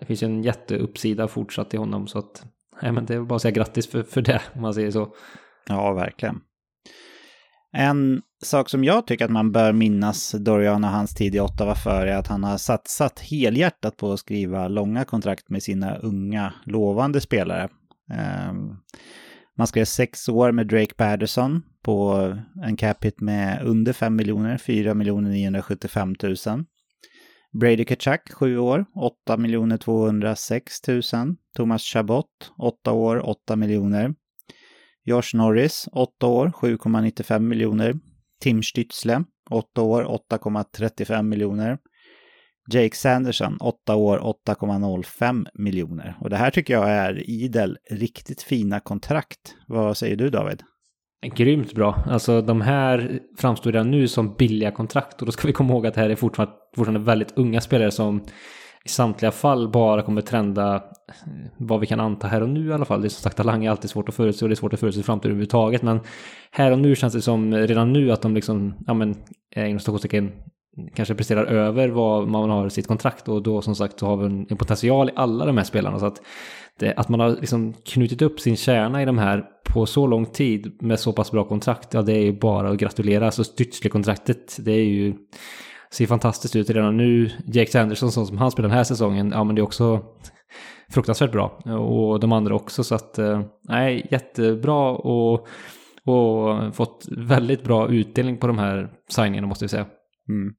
det 0.00 0.06
finns 0.06 0.22
ju 0.22 0.24
en 0.24 0.42
jätteuppsida 0.42 1.28
fortsatt 1.28 1.74
i 1.74 1.76
honom. 1.76 2.06
Så 2.06 2.18
att 2.18 2.44
ja, 2.82 2.92
men 2.92 3.06
det 3.06 3.14
är 3.14 3.20
bara 3.20 3.36
att 3.36 3.42
säga 3.42 3.52
grattis 3.52 3.90
för, 3.90 4.02
för 4.02 4.22
det 4.22 4.40
om 4.54 4.62
man 4.62 4.74
säger 4.74 4.90
så. 4.90 5.08
Ja, 5.68 5.92
verkligen. 5.92 6.40
En 7.72 8.22
sak 8.42 8.70
som 8.70 8.84
jag 8.84 9.06
tycker 9.06 9.24
att 9.24 9.30
man 9.30 9.52
bör 9.52 9.72
minnas 9.72 10.32
Dorian 10.32 10.84
och 10.84 10.90
hans 10.90 11.14
tid 11.14 11.34
i 11.34 11.40
Ottawa 11.40 11.74
för 11.74 12.06
är 12.06 12.16
att 12.16 12.26
han 12.26 12.44
har 12.44 12.58
satsat 12.58 13.20
helhjärtat 13.20 13.96
på 13.96 14.12
att 14.12 14.20
skriva 14.20 14.68
långa 14.68 15.04
kontrakt 15.04 15.50
med 15.50 15.62
sina 15.62 15.96
unga, 15.96 16.54
lovande 16.64 17.20
spelare. 17.20 17.68
Ehm, 18.12 18.76
man 19.58 19.66
skrev 19.66 19.84
sex 19.84 20.28
år 20.28 20.52
med 20.52 20.66
Drake 20.66 20.94
Patterson 20.94 21.62
på 21.82 22.14
en 22.64 22.76
cap 22.76 23.04
hit 23.04 23.20
med 23.20 23.62
under 23.62 23.92
5 23.92 24.16
miljoner, 24.16 24.58
4 24.58 24.94
miljoner 24.94 25.30
975 25.30 26.14
000. 26.22 26.36
Brady 27.60 27.84
Kachak, 27.84 28.32
7 28.32 28.58
år, 28.58 28.84
8 28.94 29.36
miljoner 29.36 29.76
206 29.76 30.88
000. 30.88 31.02
Thomas 31.56 31.82
Chabot, 31.82 32.52
8 32.58 32.92
år, 32.92 33.28
8 33.28 33.56
miljoner. 33.56 34.14
Josh 35.10 35.34
Norris, 35.34 35.88
8 35.92 36.26
år, 36.26 36.48
7,95 36.48 37.38
miljoner. 37.38 37.94
Tim 38.42 38.62
Stützle, 38.62 39.24
8 39.50 39.82
år, 39.82 40.04
8,35 40.04 41.22
miljoner. 41.22 41.78
Jake 42.72 42.96
Sanderson, 42.96 43.56
8 43.60 43.94
år, 43.94 44.18
8,05 44.48 45.46
miljoner. 45.54 46.16
Och 46.20 46.30
det 46.30 46.36
här 46.36 46.50
tycker 46.50 46.74
jag 46.74 46.90
är 46.90 47.30
idel 47.30 47.78
riktigt 47.90 48.42
fina 48.42 48.80
kontrakt. 48.80 49.54
Vad 49.66 49.96
säger 49.96 50.16
du 50.16 50.30
David? 50.30 50.62
Grymt 51.36 51.74
bra. 51.74 52.04
Alltså 52.06 52.42
de 52.42 52.60
här 52.60 53.20
framstår 53.38 53.72
redan 53.72 53.90
nu 53.90 54.08
som 54.08 54.34
billiga 54.34 54.70
kontrakt 54.70 55.20
och 55.20 55.26
då 55.26 55.32
ska 55.32 55.46
vi 55.46 55.52
komma 55.52 55.72
ihåg 55.72 55.86
att 55.86 55.94
det 55.94 56.00
här 56.00 56.10
är 56.10 56.16
fortfarande, 56.16 56.54
fortfarande 56.76 57.00
väldigt 57.00 57.38
unga 57.38 57.60
spelare 57.60 57.90
som 57.90 58.24
i 58.84 58.88
samtliga 58.88 59.32
fall 59.32 59.68
bara 59.68 60.02
kommer 60.02 60.22
trenda 60.22 60.74
eh, 60.74 60.80
vad 61.56 61.80
vi 61.80 61.86
kan 61.86 62.00
anta 62.00 62.26
här 62.26 62.40
och 62.40 62.48
nu 62.48 62.68
i 62.68 62.72
alla 62.72 62.84
fall. 62.84 63.00
Det 63.00 63.06
är 63.06 63.08
som 63.08 63.22
sagt, 63.22 63.36
talang 63.36 63.64
är 63.64 63.70
alltid 63.70 63.90
svårt 63.90 64.08
att 64.08 64.14
förutse 64.14 64.44
och 64.44 64.48
det 64.48 64.52
är 64.52 64.56
svårt 64.56 64.72
att 64.72 64.80
förutse 64.80 65.02
framtiden 65.02 65.30
överhuvudtaget. 65.30 65.82
Men 65.82 66.00
här 66.50 66.72
och 66.72 66.78
nu 66.78 66.96
känns 66.96 67.12
det 67.12 67.22
som 67.22 67.52
eh, 67.52 67.58
redan 67.58 67.92
nu 67.92 68.12
att 68.12 68.22
de 68.22 68.34
liksom, 68.34 68.74
ja 68.86 68.94
men, 68.94 69.16
eh, 69.56 69.70
inom 69.70 69.80
stationstecken 69.80 70.32
kanske 70.94 71.14
presterar 71.14 71.44
över 71.44 71.88
vad 71.88 72.28
man 72.28 72.50
har 72.50 72.66
i 72.66 72.70
sitt 72.70 72.86
kontrakt 72.86 73.28
och 73.28 73.42
då 73.42 73.62
som 73.62 73.74
sagt 73.74 73.98
så 73.98 74.06
har 74.06 74.16
vi 74.16 74.26
en, 74.26 74.56
potential 74.56 75.08
i 75.08 75.12
alla 75.16 75.46
de 75.46 75.56
här 75.56 75.64
spelarna. 75.64 75.98
Så 75.98 76.06
att, 76.06 76.22
det, 76.78 76.94
att 76.94 77.08
man 77.08 77.20
har 77.20 77.30
liksom 77.30 77.72
knutit 77.72 78.22
upp 78.22 78.40
sin 78.40 78.56
kärna 78.56 79.02
i 79.02 79.04
de 79.04 79.18
här 79.18 79.44
på 79.74 79.86
så 79.86 80.06
lång 80.06 80.26
tid 80.26 80.76
med 80.80 81.00
så 81.00 81.12
pass 81.12 81.30
bra 81.30 81.44
kontrakt, 81.44 81.94
ja 81.94 82.02
det 82.02 82.12
är 82.12 82.22
ju 82.22 82.32
bara 82.32 82.70
att 82.70 82.78
gratulera. 82.78 83.26
Alltså 83.26 83.42
Stützle-kontraktet, 83.42 84.58
det 84.64 84.72
är 84.72 84.84
ju 84.84 85.14
ser 85.92 86.06
fantastiskt 86.06 86.56
ut 86.56 86.70
redan 86.70 86.96
nu. 86.96 87.30
Jake 87.46 87.70
Sanderson 87.70 88.12
som 88.12 88.38
han 88.38 88.50
spelar 88.50 88.68
den 88.68 88.76
här 88.76 88.84
säsongen, 88.84 89.30
ja 89.30 89.44
men 89.44 89.54
det 89.54 89.60
är 89.60 89.64
också 89.64 90.04
fruktansvärt 90.90 91.32
bra. 91.32 91.48
Och 91.78 92.20
de 92.20 92.32
andra 92.32 92.54
också 92.54 92.84
så 92.84 92.94
att, 92.94 93.18
eh, 93.18 93.42
nej, 93.68 94.06
jättebra 94.10 94.90
och, 94.90 95.46
och 96.04 96.74
fått 96.74 97.06
väldigt 97.10 97.64
bra 97.64 97.88
utdelning 97.88 98.36
på 98.38 98.46
de 98.46 98.58
här 98.58 98.90
signingarna 99.08 99.46
måste 99.46 99.64
vi 99.64 99.68
säga. 99.68 99.86
Mm. 100.28 100.54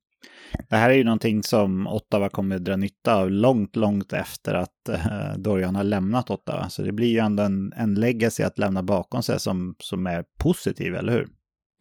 Det 0.69 0.75
här 0.75 0.89
är 0.89 0.93
ju 0.93 1.03
någonting 1.03 1.43
som 1.43 1.87
Ottawa 1.87 2.29
kommer 2.29 2.55
att 2.55 2.65
dra 2.65 2.75
nytta 2.75 3.15
av 3.15 3.31
långt, 3.31 3.75
långt 3.75 4.13
efter 4.13 4.53
att 4.53 4.89
eh, 4.89 5.37
Dorian 5.37 5.75
har 5.75 5.83
lämnat 5.83 6.29
Ottawa. 6.29 6.69
Så 6.69 6.81
det 6.81 6.91
blir 6.91 7.07
ju 7.07 7.19
ändå 7.19 7.43
en, 7.43 7.73
en 7.75 7.95
legacy 7.95 8.43
att 8.43 8.57
lämna 8.57 8.83
bakom 8.83 9.23
sig 9.23 9.39
som, 9.39 9.75
som 9.79 10.07
är 10.07 10.23
positiv, 10.39 10.95
eller 10.95 11.13
hur? 11.13 11.27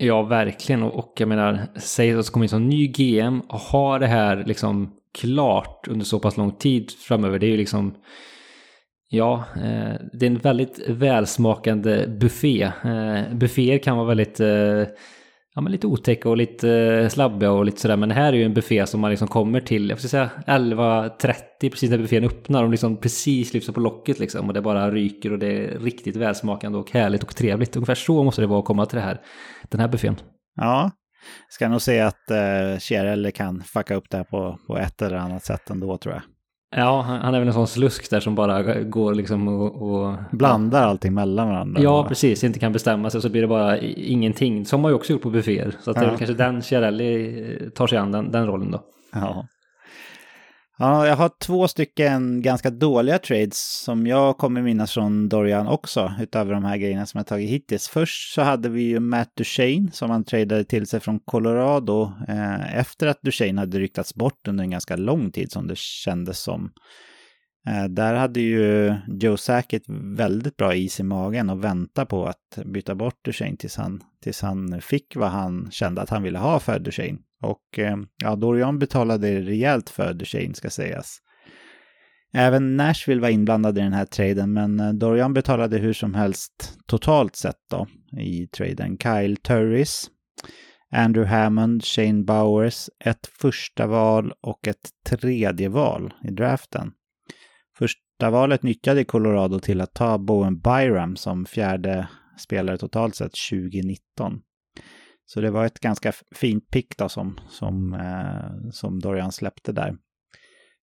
Ja, 0.02 0.22
verkligen. 0.22 0.82
Och, 0.82 0.98
och 0.98 1.12
jag 1.16 1.28
menar, 1.28 1.66
säg 1.76 2.12
att 2.12 2.26
det 2.26 2.32
kommer 2.32 2.44
in 2.44 2.48
som 2.48 2.68
ny 2.68 2.86
GM 2.86 3.40
och 3.40 3.58
har 3.58 3.98
det 3.98 4.06
här 4.06 4.44
liksom 4.46 4.92
klart 5.18 5.88
under 5.88 6.04
så 6.04 6.18
pass 6.18 6.36
lång 6.36 6.52
tid 6.52 6.90
framöver. 6.90 7.38
Det 7.38 7.46
är 7.46 7.50
ju 7.50 7.56
liksom... 7.56 7.94
Ja, 9.08 9.44
eh, 9.56 9.94
det 10.12 10.26
är 10.26 10.30
en 10.30 10.38
väldigt 10.38 10.88
välsmakande 10.88 12.06
buffé. 12.06 12.62
Eh, 12.62 13.34
bufféer 13.34 13.78
kan 13.78 13.96
vara 13.96 14.06
väldigt... 14.06 14.40
Eh, 14.40 14.82
ja, 15.54 15.60
men 15.60 15.72
lite 15.72 15.86
otäcka 15.86 16.28
och 16.28 16.36
lite 16.36 16.70
eh, 16.70 17.08
slabbiga 17.08 17.50
och 17.50 17.64
lite 17.64 17.80
sådär. 17.80 17.96
Men 17.96 18.08
det 18.08 18.14
här 18.14 18.32
är 18.32 18.36
ju 18.36 18.44
en 18.44 18.54
buffé 18.54 18.86
som 18.86 19.00
man 19.00 19.10
liksom 19.10 19.28
kommer 19.28 19.60
till, 19.60 19.90
jag 19.90 20.00
får 20.00 20.08
säga 20.08 20.30
11.30 20.46 21.34
precis 21.60 21.90
när 21.90 21.98
buffén 21.98 22.24
öppnar. 22.24 22.62
De 22.62 22.70
liksom 22.70 22.96
precis 22.96 23.54
lyfter 23.54 23.72
på 23.72 23.80
locket 23.80 24.18
liksom 24.18 24.48
och 24.48 24.54
det 24.54 24.62
bara 24.62 24.90
ryker 24.90 25.32
och 25.32 25.38
det 25.38 25.46
är 25.46 25.78
riktigt 25.78 26.16
välsmakande 26.16 26.78
och 26.78 26.90
härligt 26.90 27.22
och 27.22 27.36
trevligt. 27.36 27.76
Ungefär 27.76 27.94
så 27.94 28.22
måste 28.22 28.40
det 28.40 28.46
vara 28.46 28.58
att 28.58 28.64
komma 28.64 28.86
till 28.86 28.96
det 28.96 29.04
här, 29.04 29.20
den 29.68 29.80
här 29.80 29.88
buffén. 29.88 30.16
Ja, 30.56 30.90
ska 31.48 31.68
nog 31.68 31.82
säga 31.82 32.06
att 32.06 32.30
uh, 32.30 32.78
Kjell 32.78 33.32
kan 33.32 33.62
fucka 33.62 33.94
upp 33.94 34.10
det 34.10 34.16
här 34.16 34.24
på, 34.24 34.58
på 34.66 34.78
ett 34.78 35.02
eller 35.02 35.16
annat 35.16 35.44
sätt 35.44 35.70
ändå 35.70 35.98
tror 35.98 36.14
jag. 36.14 36.22
Ja, 36.76 37.00
han 37.00 37.34
är 37.34 37.38
väl 37.38 37.48
en 37.48 37.54
sån 37.54 37.66
slusk 37.66 38.10
där 38.10 38.20
som 38.20 38.34
bara 38.34 38.82
går 38.82 39.14
liksom 39.14 39.48
och... 39.48 39.82
och 39.82 40.16
Blandar 40.30 40.86
allting 40.86 41.14
mellan 41.14 41.48
varandra. 41.48 41.82
Ja, 41.82 42.04
precis. 42.08 42.44
Inte 42.44 42.58
kan 42.58 42.72
bestämma 42.72 43.10
sig 43.10 43.22
så 43.22 43.28
blir 43.28 43.42
det 43.42 43.48
bara 43.48 43.78
ingenting. 43.78 44.66
Som 44.66 44.80
man 44.80 44.90
ju 44.90 44.94
också 44.94 45.12
gjort 45.12 45.22
på 45.22 45.30
bufféer. 45.30 45.74
Så 45.80 45.90
att 45.90 45.96
det 45.96 46.04
är 46.04 46.08
väl 46.08 46.18
kanske 46.18 46.34
den 46.34 46.62
Chiarelli 46.62 47.70
tar 47.74 47.86
sig 47.86 47.98
an, 47.98 48.12
den, 48.12 48.30
den 48.30 48.46
rollen 48.46 48.70
då. 48.70 48.82
Ja. 49.12 49.46
Ja, 50.82 51.06
jag 51.06 51.16
har 51.16 51.30
två 51.40 51.68
stycken 51.68 52.42
ganska 52.42 52.70
dåliga 52.70 53.18
trades 53.18 53.82
som 53.84 54.06
jag 54.06 54.38
kommer 54.38 54.62
minnas 54.62 54.92
från 54.92 55.28
Dorian 55.28 55.66
också, 55.66 56.14
utöver 56.20 56.52
de 56.54 56.64
här 56.64 56.76
grejerna 56.76 57.06
som 57.06 57.18
jag 57.18 57.26
tagit 57.26 57.50
hittills. 57.50 57.88
Först 57.88 58.34
så 58.34 58.42
hade 58.42 58.68
vi 58.68 58.82
ju 58.82 59.00
Matt 59.00 59.36
Duchene 59.36 59.90
som 59.92 60.10
han 60.10 60.24
tradade 60.24 60.64
till 60.64 60.86
sig 60.86 61.00
från 61.00 61.20
Colorado 61.20 62.12
eh, 62.28 62.76
efter 62.76 63.06
att 63.06 63.22
Duchene 63.22 63.60
hade 63.60 63.78
ryktats 63.78 64.14
bort 64.14 64.48
under 64.48 64.64
en 64.64 64.70
ganska 64.70 64.96
lång 64.96 65.32
tid 65.32 65.52
som 65.52 65.66
det 65.66 65.78
kändes 65.78 66.40
som. 66.40 66.70
Eh, 67.68 67.84
där 67.84 68.14
hade 68.14 68.40
ju 68.40 68.94
Joe 69.20 69.36
Sackett 69.36 69.84
väldigt 70.16 70.56
bra 70.56 70.74
is 70.74 71.00
i 71.00 71.02
magen 71.02 71.50
och 71.50 71.64
vänta 71.64 72.06
på 72.06 72.26
att 72.26 72.64
byta 72.64 72.94
bort 72.94 73.24
Duchene 73.24 73.56
tills 73.56 73.76
han, 73.76 74.00
tills 74.22 74.42
han 74.42 74.80
fick 74.80 75.16
vad 75.16 75.30
han 75.30 75.68
kände 75.70 76.02
att 76.02 76.10
han 76.10 76.22
ville 76.22 76.38
ha 76.38 76.60
för 76.60 76.78
Duchene. 76.78 77.18
Och 77.42 77.78
eh, 77.78 77.96
ja, 78.22 78.36
Dorian 78.36 78.78
betalade 78.78 79.40
rejält 79.40 79.90
för 79.90 80.14
Duchene 80.14 80.54
ska 80.54 80.70
sägas. 80.70 81.18
Även 82.32 82.76
Nashville 82.76 83.20
var 83.20 83.28
inblandad 83.28 83.78
i 83.78 83.80
den 83.80 83.92
här 83.92 84.04
traden, 84.04 84.52
men 84.52 84.80
eh, 84.80 84.92
Dorian 84.92 85.34
betalade 85.34 85.78
hur 85.78 85.92
som 85.92 86.14
helst 86.14 86.78
totalt 86.86 87.36
sett 87.36 87.60
då 87.70 87.86
i 88.20 88.46
traden. 88.46 88.98
Kyle 88.98 89.36
Turris, 89.36 90.10
Andrew 90.92 91.36
Hammond, 91.36 91.84
Shane 91.84 92.24
Bowers, 92.24 92.88
ett 93.04 93.26
första 93.26 93.86
val 93.86 94.32
och 94.40 94.68
ett 94.68 94.90
tredje 95.06 95.68
val 95.68 96.14
i 96.24 96.30
draften. 96.30 96.92
Första 97.78 98.30
valet 98.30 98.62
nyttjade 98.62 99.04
Colorado 99.04 99.58
till 99.58 99.80
att 99.80 99.94
ta 99.94 100.18
Bowen 100.18 100.60
Byram 100.60 101.16
som 101.16 101.46
fjärde 101.46 102.08
spelare 102.38 102.78
totalt 102.78 103.14
sett 103.14 103.32
2019. 103.50 104.40
Så 105.32 105.40
det 105.40 105.50
var 105.50 105.66
ett 105.66 105.80
ganska 105.80 106.12
fint 106.34 106.70
pick 106.70 106.96
då 106.96 107.08
som, 107.08 107.40
som, 107.48 107.94
eh, 107.94 108.70
som 108.70 109.00
Dorian 109.00 109.32
släppte 109.32 109.72
där. 109.72 109.96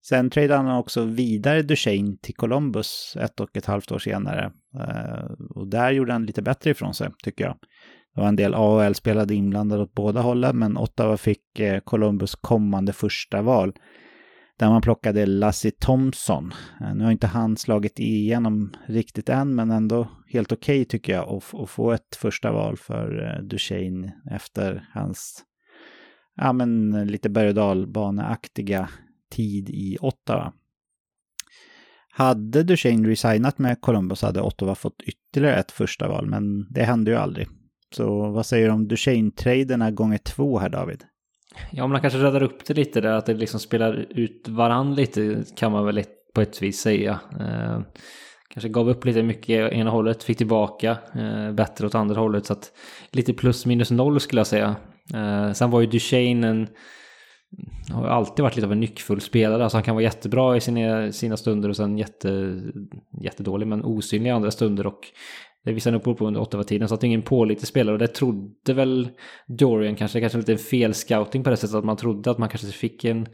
Sen 0.07 0.29
tradade 0.29 0.61
han 0.61 0.77
också 0.77 1.03
vidare 1.03 1.61
Duchene 1.61 2.17
till 2.21 2.35
Columbus 2.35 3.17
ett 3.19 3.39
och 3.39 3.57
ett 3.57 3.65
halvt 3.65 3.91
år 3.91 3.99
senare. 3.99 4.51
Eh, 4.79 5.31
och 5.49 5.67
där 5.67 5.91
gjorde 5.91 6.13
han 6.13 6.25
lite 6.25 6.41
bättre 6.41 6.69
ifrån 6.69 6.93
sig, 6.93 7.09
tycker 7.23 7.43
jag. 7.43 7.57
Det 8.15 8.21
var 8.21 8.27
en 8.27 8.35
del 8.35 8.53
AHL-spelade 8.53 9.35
inblandade 9.35 9.83
åt 9.83 9.93
båda 9.93 10.21
hållen, 10.21 10.59
men 10.59 10.77
Ottawa 10.77 11.17
fick 11.17 11.59
eh, 11.59 11.79
Columbus 11.79 12.35
kommande 12.35 12.93
första 12.93 13.41
val 13.41 13.73
där 14.57 14.69
man 14.69 14.81
plockade 14.81 15.25
Lassie 15.25 15.71
Thompson. 15.71 16.53
Eh, 16.81 16.95
nu 16.95 17.03
har 17.03 17.11
inte 17.11 17.27
han 17.27 17.57
slagit 17.57 17.99
igenom 17.99 18.73
riktigt 18.87 19.29
än, 19.29 19.55
men 19.55 19.71
ändå 19.71 20.07
helt 20.27 20.51
okej 20.51 20.81
okay, 20.81 20.85
tycker 20.85 21.13
jag 21.13 21.29
att, 21.29 21.69
få 21.69 21.91
ett 21.91 22.15
första 22.15 22.51
val 22.51 22.77
för 22.77 23.25
eh, 23.25 23.43
Duchene 23.43 24.13
efter 24.31 24.89
hans 24.93 25.43
ja, 26.35 26.53
men 26.53 26.91
lite 27.07 27.29
berg 27.29 27.47
och 27.47 27.55
dalbaneaktiga 27.55 28.89
tid 29.31 29.69
i 29.69 29.97
Ottawa. 30.01 30.53
Hade 32.09 32.63
Duchene 32.63 33.09
resignat 33.09 33.57
med 33.57 33.81
Columbus 33.81 34.21
hade 34.21 34.41
Ottawa 34.41 34.75
fått 34.75 35.01
ytterligare 35.01 35.55
ett 35.55 35.71
första 35.71 36.07
val, 36.07 36.27
men 36.27 36.73
det 36.73 36.83
hände 36.83 37.11
ju 37.11 37.17
aldrig. 37.17 37.47
Så 37.95 38.31
vad 38.31 38.45
säger 38.45 38.67
du 38.67 38.73
om 38.73 38.87
Duchene-traderna 38.87 39.91
gånger 39.91 40.17
två 40.17 40.59
här 40.59 40.69
David? 40.69 41.03
Ja, 41.71 41.87
man 41.87 42.01
kanske 42.01 42.19
räddar 42.19 42.43
upp 42.43 42.65
det 42.65 42.73
lite 42.73 43.01
där, 43.01 43.11
att 43.11 43.25
det 43.25 43.33
liksom 43.33 43.59
spelar 43.59 44.05
ut 44.09 44.47
varann 44.47 44.95
lite 44.95 45.43
kan 45.55 45.71
man 45.71 45.85
väl 45.85 46.03
på 46.35 46.41
ett 46.41 46.61
vis 46.61 46.79
säga. 46.81 47.19
Eh, 47.39 47.79
kanske 48.49 48.69
gav 48.69 48.89
upp 48.89 49.05
lite 49.05 49.23
mycket 49.23 49.71
ena 49.73 49.89
hållet, 49.89 50.23
fick 50.23 50.37
tillbaka 50.37 50.97
eh, 51.15 51.51
bättre 51.51 51.87
åt 51.87 51.95
andra 51.95 52.19
hållet. 52.19 52.45
Så 52.45 52.53
att 52.53 52.71
lite 53.11 53.33
plus 53.33 53.65
minus 53.65 53.91
noll 53.91 54.19
skulle 54.19 54.39
jag 54.39 54.47
säga. 54.47 54.75
Eh, 55.13 55.51
sen 55.51 55.71
var 55.71 55.81
ju 55.81 55.87
Duchene 55.87 56.47
en 56.47 56.67
har 57.91 58.07
alltid 58.07 58.43
varit 58.43 58.55
lite 58.55 58.65
av 58.65 58.71
en 58.71 58.79
nyckfull 58.79 59.21
spelare. 59.21 59.63
Alltså 59.63 59.77
han 59.77 59.83
kan 59.83 59.95
vara 59.95 60.03
jättebra 60.03 60.57
i 60.57 60.61
sina, 60.61 61.11
sina 61.11 61.37
stunder 61.37 61.69
och 61.69 61.75
sen 61.75 61.97
jätte, 61.97 62.61
jättedålig 63.21 63.67
men 63.67 63.83
osynlig 63.85 64.29
i 64.29 64.33
andra 64.33 64.51
stunder. 64.51 64.87
Och 64.87 64.99
det 65.67 65.73
visade 65.73 65.97
nog 65.97 66.17
på 66.17 66.27
under 66.27 66.41
Ottawa-tiden. 66.41 66.87
Så 66.87 66.93
att 66.93 67.01
det 67.01 67.05
är 67.05 67.07
ingen 67.07 67.21
pålitlig 67.21 67.67
spelare. 67.67 67.93
Och 67.93 67.99
det 67.99 68.07
trodde 68.07 68.73
väl 68.73 69.09
Dorian 69.47 69.95
kanske. 69.95 70.19
Kanske 70.19 70.37
lite 70.37 70.57
fel 70.57 70.93
scouting 70.93 71.43
på 71.43 71.49
det 71.49 71.57
sättet. 71.57 71.75
Att 71.75 71.85
man 71.85 71.97
trodde 71.97 72.31
att 72.31 72.37
man 72.37 72.49
kanske 72.49 72.67
fick 72.67 73.05
en... 73.05 73.27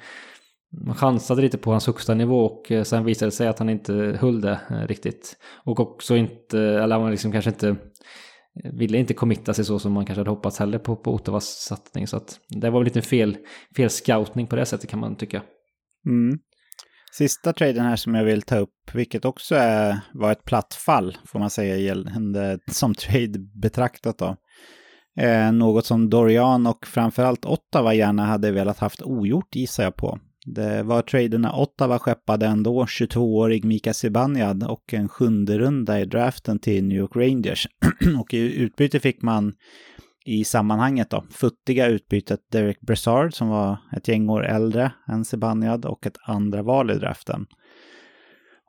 Man 0.86 0.96
chansade 0.96 1.42
lite 1.42 1.58
på 1.58 1.72
hans 1.72 1.88
högsta 1.88 2.14
nivå 2.14 2.46
och 2.46 2.72
eh, 2.72 2.84
sen 2.84 3.06
visade 3.06 3.28
det 3.28 3.32
sig 3.32 3.48
att 3.48 3.60
han 3.60 3.70
inte 3.70 4.18
höll 4.20 4.42
det 4.42 4.60
eh, 4.70 4.88
riktigt. 4.88 5.38
Och 5.66 5.80
också 5.80 6.16
inte, 6.16 6.60
eller 6.60 7.00
man 7.00 7.12
liksom 7.12 7.32
kanske 7.32 7.50
inte 7.50 7.76
ville 8.74 8.98
inte 8.98 9.14
committa 9.14 9.54
sig 9.54 9.66
så 9.66 9.80
som 9.80 9.94
man 9.94 10.06
kanske 10.06 10.20
hade 10.20 10.30
hoppats 10.30 10.60
heller 10.60 10.80
på, 10.80 10.96
på 10.96 11.14
Ottawas 11.14 11.46
satsning. 11.46 12.08
Så 12.08 12.18
att 12.18 12.40
det 12.50 12.70
var 12.70 12.80
väl 12.80 12.86
lite 12.86 13.02
fel, 13.02 13.38
fel 13.78 13.90
scoutning 13.90 14.48
på 14.48 14.56
det 14.56 14.66
sättet 14.66 14.90
kan 14.90 15.00
man 15.00 15.16
tycka. 15.16 15.42
Mm. 16.06 16.40
Sista 17.18 17.54
traden 17.54 17.86
här 17.86 17.96
som 17.96 18.16
jag 18.16 18.24
vill 18.24 18.42
ta 18.42 18.58
upp, 18.58 18.92
vilket 18.94 19.26
också 19.26 19.56
är, 19.56 20.00
var 20.14 20.32
ett 20.32 20.46
platt 20.46 20.74
fall 20.74 21.18
får 21.26 21.40
man 21.40 21.50
säga 21.50 21.78
gällande 21.78 22.60
som 22.72 22.96
trade 22.96 23.40
betraktat 23.40 24.18
då. 24.18 24.36
Eh, 25.20 25.52
något 25.52 25.86
som 25.86 26.10
Dorian 26.10 26.68
och 26.68 26.88
framförallt 26.88 27.46
Ottawa 27.46 27.94
gärna 27.94 28.26
hade 28.26 28.52
velat 28.52 28.80
haft 28.80 29.02
ogjort 29.02 29.56
gissar 29.56 29.84
jag 29.84 29.96
på. 29.96 30.20
Det 30.46 30.84
var 30.84 31.02
traderna 31.02 31.56
Ottawa 31.56 32.00
skeppade 32.00 32.46
ändå 32.46 32.86
22-årig 32.86 33.66
Mika 33.66 33.94
Zibanejad 33.94 34.64
och 34.64 34.94
en 34.94 35.10
sjunde 35.10 35.60
runda 35.60 36.00
i 36.00 36.06
draften 36.06 36.60
till 36.60 36.84
New 36.84 36.98
York 36.98 37.16
Rangers. 37.16 37.68
och 38.20 38.34
i 38.34 38.38
utbyte 38.38 39.00
fick 39.00 39.22
man 39.22 39.54
i 40.26 40.44
sammanhanget 40.44 41.10
då, 41.10 41.24
futtiga 41.32 41.88
utbytet 41.88 42.40
Derek 42.52 42.82
Brassard 42.82 43.34
som 43.34 43.48
var 43.48 43.78
ett 43.98 44.08
gäng 44.08 44.30
år 44.30 44.46
äldre 44.46 44.92
än 45.08 45.26
Zibanejad 45.26 45.86
och 45.86 46.08
ett 46.08 46.18
andra 46.26 46.64
val 46.64 46.92
i 46.92 46.96
draften. 46.96 47.46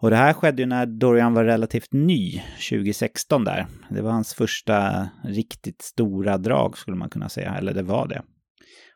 Och 0.01 0.11
det 0.11 0.17
här 0.17 0.33
skedde 0.33 0.63
ju 0.63 0.67
när 0.67 0.87
Dorian 0.87 1.35
var 1.35 1.45
relativt 1.45 1.93
ny, 1.93 2.43
2016 2.71 3.45
där. 3.45 3.67
Det 3.91 4.03
var 4.03 4.11
hans 4.11 4.35
första 4.35 5.09
riktigt 5.25 5.83
stora 5.83 6.39
drag 6.39 6.79
skulle 6.79 6.97
man 6.97 7.11
kunna 7.11 7.29
säga, 7.29 7.55
eller 7.55 7.75
det 7.75 7.83
var 7.83 8.09
det. 8.09 8.23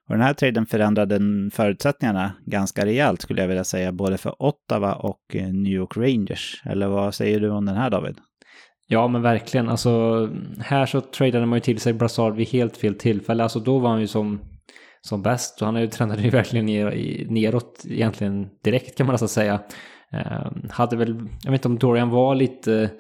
Och 0.09 0.15
den 0.15 0.21
här 0.21 0.35
traden 0.35 0.67
förändrade 0.67 1.21
förutsättningarna 1.53 2.33
ganska 2.47 2.87
rejält 2.87 3.23
skulle 3.23 3.41
jag 3.41 3.49
vilja 3.49 3.65
säga, 3.65 3.93
både 3.93 4.19
för 4.19 4.43
Ottawa 4.43 4.95
och 4.95 5.21
eh, 5.35 5.49
New 5.49 5.73
York 5.73 5.97
Rangers. 5.97 6.63
Eller 6.65 6.89
vad 6.89 7.15
säger 7.15 7.41
du 7.41 7.51
om 7.51 7.65
den 7.65 7.77
här 7.77 7.91
David? 7.91 8.19
Ja 8.91 9.09
men 9.09 9.23
verkligen, 9.23 9.69
alltså 9.69 10.29
här 10.59 10.87
så 10.87 11.01
tradade 11.01 11.47
man 11.47 11.57
ju 11.57 11.61
till 11.61 11.81
sig 11.81 11.93
Brassard 11.93 12.35
vid 12.37 12.49
helt 12.49 12.77
fel 12.77 12.95
tillfälle. 12.95 13.43
Alltså 13.43 13.61
då 13.61 13.79
var 13.79 13.91
han 13.91 14.01
ju 14.01 14.07
som, 14.07 14.41
som 15.01 15.23
bäst 15.23 15.61
och 15.61 15.67
han 15.67 15.77
är 15.77 15.81
ju 15.81 15.87
tränat 15.87 16.21
ju 16.21 16.31
verkligen 16.31 16.67
ner, 16.67 17.27
neråt 17.31 17.85
egentligen 17.89 18.49
direkt 18.65 18.99
kan 18.99 19.07
man 19.07 19.15
nästan 19.15 19.29
säga. 19.29 19.61
Eh, 20.13 20.47
hade 20.71 20.97
väl, 20.97 21.29
jag 21.45 21.51
vet 21.51 21.59
inte 21.59 21.69
om 21.69 21.79
Dorian 21.79 22.11
var 22.11 22.35
lite 22.35 22.91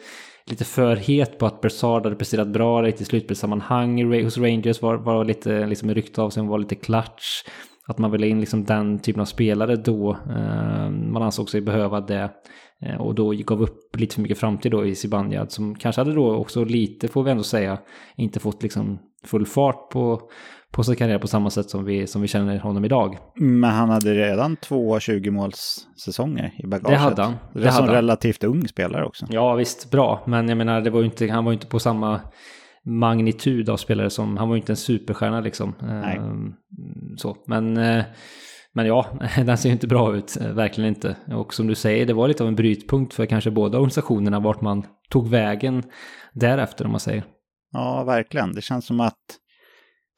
lite 0.51 0.64
för 0.64 0.96
het 0.96 1.38
på 1.38 1.46
att 1.46 1.61
Brassard 1.61 2.05
hade 2.05 2.16
presterat 2.16 2.48
bra 2.48 2.88
i 2.88 2.92
slutspelssammanhang 2.92 4.22
hos 4.24 4.38
Rangers. 4.38 4.83
Var, 4.83 4.96
var 4.96 5.24
lite 5.24 5.66
liksom 5.66 5.94
ryckt 5.94 6.18
av 6.18 6.31
sig, 6.31 6.42
var 6.46 6.59
lite 6.59 6.74
klatsch. 6.74 7.44
Att 7.87 7.98
man 7.98 8.11
ville 8.11 8.27
in 8.27 8.40
liksom 8.40 8.64
den 8.64 8.98
typen 8.98 9.20
av 9.20 9.24
spelare 9.24 9.77
då. 9.77 10.11
Eh, 10.11 10.90
man 10.90 11.22
ansåg 11.22 11.51
sig 11.51 11.61
behöva 11.61 12.01
det. 12.01 12.31
Eh, 12.83 13.01
och 13.01 13.14
då 13.14 13.31
gav 13.31 13.62
upp 13.62 13.97
lite 13.97 14.14
för 14.14 14.23
mycket 14.23 14.38
framtid 14.38 14.73
då 14.73 14.87
i 14.87 14.95
Zibanejad 14.95 15.53
som 15.53 15.75
kanske 15.75 16.01
hade 16.01 16.14
då 16.14 16.35
också 16.35 16.64
lite, 16.64 17.09
får 17.09 17.23
vi 17.23 17.31
ändå 17.31 17.43
säga, 17.43 17.79
inte 18.17 18.41
fått 18.41 18.62
liksom 18.62 18.99
full 19.25 19.47
fart 19.47 19.91
på, 19.91 20.31
på 20.73 20.85
sin 20.85 20.97
karriär 20.97 21.19
på 21.19 21.29
samma 21.29 21.51
sätt 21.51 21.71
som 21.71 21.85
vi, 21.85 22.07
som 22.07 22.23
vi 22.23 22.29
känner 22.29 22.59
honom 22.59 22.85
idag. 22.85 23.19
Men 23.35 23.71
han 23.71 23.91
hade 23.91 24.14
redan 24.14 24.57
två 24.57 24.99
20-målssäsonger 24.99 26.51
i 26.59 26.67
bagaget. 26.67 26.91
Det 26.91 26.97
hade 26.97 27.23
han. 27.23 27.35
Det, 27.53 27.61
det 27.61 27.73
som 27.73 27.85
hade 27.85 27.99
relativt 27.99 28.45
ung 28.45 28.69
spelare 28.69 29.05
också. 29.05 29.27
Ja, 29.31 29.55
visst, 29.55 29.91
bra. 29.91 30.25
Men 30.27 30.49
jag 30.49 30.59
menar, 30.59 30.81
det 30.81 30.91
var 30.91 31.05
inte, 31.05 31.29
han 31.29 31.45
var 31.45 31.53
ju 31.53 31.55
inte 31.55 31.67
på 31.67 31.79
samma 31.79 32.21
magnitud 32.85 33.71
av 33.71 33.77
spelare 33.77 34.11
som, 34.11 34.37
han 34.37 34.49
var 34.49 34.57
ju 34.57 34.61
inte 34.61 34.73
en 34.73 34.77
superstjärna 34.77 35.41
liksom. 35.41 35.75
Nej. 35.81 36.17
Ehm, 36.17 36.55
så, 37.17 37.37
men, 37.47 37.77
eh, 37.77 38.05
men 38.74 38.87
ja, 38.87 39.07
den 39.37 39.59
ser 39.59 39.68
ju 39.68 39.72
inte 39.72 39.87
bra 39.87 40.16
ut, 40.16 40.37
eh, 40.40 40.52
verkligen 40.52 40.88
inte. 40.88 41.16
Och 41.33 41.54
som 41.54 41.66
du 41.66 41.74
säger, 41.74 42.07
det 42.07 42.12
var 42.12 42.28
lite 42.28 42.42
av 42.42 42.48
en 42.48 42.57
brytpunkt 42.57 43.14
för 43.14 43.26
kanske 43.26 43.50
båda 43.50 43.78
organisationerna, 43.78 44.40
vart 44.40 44.61
man 44.61 44.87
tog 45.09 45.28
vägen 45.28 45.83
därefter 46.33 46.85
om 46.85 46.90
man 46.90 47.00
säger. 47.00 47.24
Ja, 47.72 48.04
verkligen. 48.04 48.52
Det 48.52 48.62
känns 48.62 48.87
som 48.87 49.00
att 49.00 49.38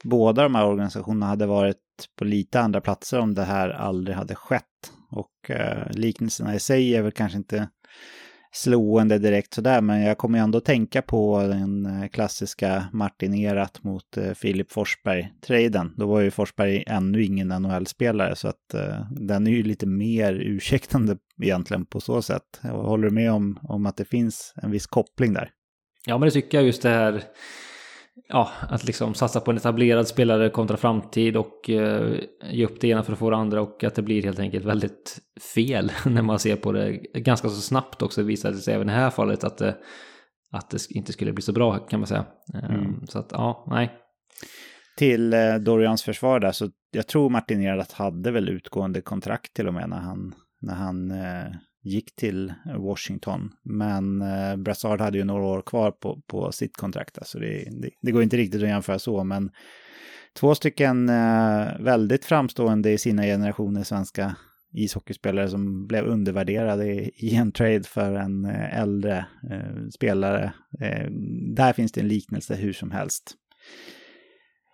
båda 0.05 0.43
de 0.43 0.55
här 0.55 0.67
organisationerna 0.67 1.27
hade 1.27 1.47
varit 1.47 1.77
på 2.19 2.25
lite 2.25 2.61
andra 2.61 2.81
platser 2.81 3.19
om 3.19 3.35
det 3.35 3.45
här 3.45 3.71
aldrig 3.71 4.17
hade 4.17 4.35
skett. 4.35 4.65
Och 5.11 5.51
eh, 5.51 5.91
liknelserna 5.91 6.55
i 6.55 6.61
sig 6.61 6.97
är 6.97 7.03
väl 7.03 7.13
kanske 7.13 7.39
inte 7.39 7.69
slående 8.53 9.19
direkt 9.19 9.55
sådär, 9.55 9.81
men 9.81 10.03
jag 10.03 10.19
kommer 10.19 10.39
ändå 10.39 10.61
tänka 10.61 11.03
på 11.03 11.43
den 11.43 11.87
eh, 11.87 12.09
klassiska 12.09 12.85
Martin 12.93 13.35
Erat 13.35 13.85
mot 13.85 14.17
eh, 14.17 14.33
Filip 14.33 14.73
Forsberg-traden. 14.73 15.95
Då 15.97 16.07
var 16.07 16.21
ju 16.21 16.31
Forsberg 16.31 16.85
ännu 16.87 17.25
ingen 17.25 17.49
NHL-spelare, 17.49 18.37
så 18.37 18.49
att 18.49 18.75
eh, 18.75 19.07
den 19.11 19.47
är 19.47 19.51
ju 19.51 19.63
lite 19.63 19.87
mer 19.87 20.35
ursäktande 20.35 21.17
egentligen 21.43 21.87
på 21.87 22.01
så 22.01 22.23
sätt. 22.23 22.61
Jag 22.63 22.83
håller 22.83 23.11
med 23.11 23.33
om, 23.33 23.59
om 23.63 23.87
att 23.87 23.97
det 23.97 24.05
finns 24.05 24.55
en 24.63 24.71
viss 24.71 24.87
koppling 24.87 25.33
där. 25.33 25.51
Ja, 26.07 26.19
men 26.19 26.27
det 26.27 26.33
tycker 26.33 26.59
jag 26.59 26.67
just 26.67 26.83
det 26.83 26.89
här 26.89 27.23
ja, 28.29 28.51
att 28.69 28.85
liksom 28.85 29.15
satsa 29.15 29.41
på 29.41 29.51
en 29.51 29.57
etablerad 29.57 30.09
spelare 30.09 30.51
kontra 30.51 30.77
framtid 30.77 31.37
och 31.37 31.71
eh, 31.71 32.21
ge 32.51 32.65
upp 32.65 32.81
det 32.81 32.89
ena 32.89 33.03
för 33.03 33.13
att 33.13 33.19
få 33.19 33.31
det 33.31 33.37
andra 33.37 33.63
och 33.63 33.85
att 33.85 33.95
det 33.95 34.03
blir 34.03 34.23
helt 34.23 34.39
enkelt 34.39 34.65
väldigt 34.65 35.19
fel 35.55 35.93
när 36.07 36.23
man 36.23 36.39
ser 36.39 36.57
på 36.57 36.73
det 36.73 36.93
ganska 37.15 37.49
så 37.49 37.61
snabbt 37.61 38.03
också 38.03 38.23
visade 38.23 38.55
det 38.55 38.61
sig 38.61 38.75
även 38.75 38.89
i 38.89 38.93
det 38.93 38.99
här 38.99 39.11
fallet 39.11 39.45
att 39.45 39.59
det, 39.59 39.77
att 40.53 40.71
det 40.71 40.91
inte 40.91 41.13
skulle 41.13 41.33
bli 41.33 41.43
så 41.43 41.53
bra 41.53 41.79
kan 41.79 42.01
man 42.01 42.07
säga. 42.07 42.27
Eh, 42.55 42.75
mm. 42.75 43.07
Så 43.07 43.19
att 43.19 43.29
ja, 43.33 43.67
nej. 43.71 43.93
Till 44.97 45.33
eh, 45.33 45.55
Dorians 45.55 46.03
försvar 46.03 46.41
där 46.41 46.53
så 46.53 46.71
jag 46.91 47.07
tror 47.07 47.31
Martin 47.31 47.63
Gerhardt 47.63 47.93
hade 47.93 48.31
väl 48.31 48.49
utgående 48.49 49.01
kontrakt 49.01 49.55
till 49.55 49.69
och 49.69 49.75
med 49.75 49.89
när 49.89 50.01
han, 50.01 50.35
när 50.61 50.75
han 50.75 51.11
eh 51.11 51.51
gick 51.83 52.17
till 52.17 52.53
Washington. 52.79 53.51
Men 53.63 54.23
eh, 54.23 54.57
Brassard 54.57 55.01
hade 55.01 55.19
ju 55.19 55.25
några 55.25 55.45
år 55.45 55.63
kvar 55.63 55.91
på, 55.91 56.23
på 56.27 56.53
sitt 56.53 56.77
kontrakt, 56.77 57.15
så 57.15 57.21
alltså 57.21 57.39
det, 57.39 57.69
det, 57.71 57.91
det, 58.03 58.11
går 58.11 58.23
inte 58.23 58.37
riktigt 58.37 58.63
att 58.63 58.69
jämföra 58.69 58.99
så. 58.99 59.25
Men 59.25 59.51
två 60.39 60.55
stycken 60.55 61.09
eh, 61.09 61.67
väldigt 61.81 62.25
framstående 62.25 62.91
i 62.91 62.99
sina 62.99 63.23
generationer 63.23 63.83
svenska 63.83 64.37
ishockeyspelare 64.73 65.49
som 65.49 65.87
blev 65.87 66.05
undervärderade 66.05 66.87
i, 66.87 67.11
i 67.17 67.37
en 67.37 67.53
trade 67.53 67.83
för 67.83 68.15
en 68.15 68.45
eh, 68.45 68.81
äldre 68.81 69.27
eh, 69.51 69.89
spelare. 69.95 70.53
Eh, 70.81 71.11
där 71.57 71.73
finns 71.73 71.93
det 71.93 72.01
en 72.01 72.09
liknelse 72.09 72.55
hur 72.55 72.73
som 72.73 72.91
helst. 72.91 73.35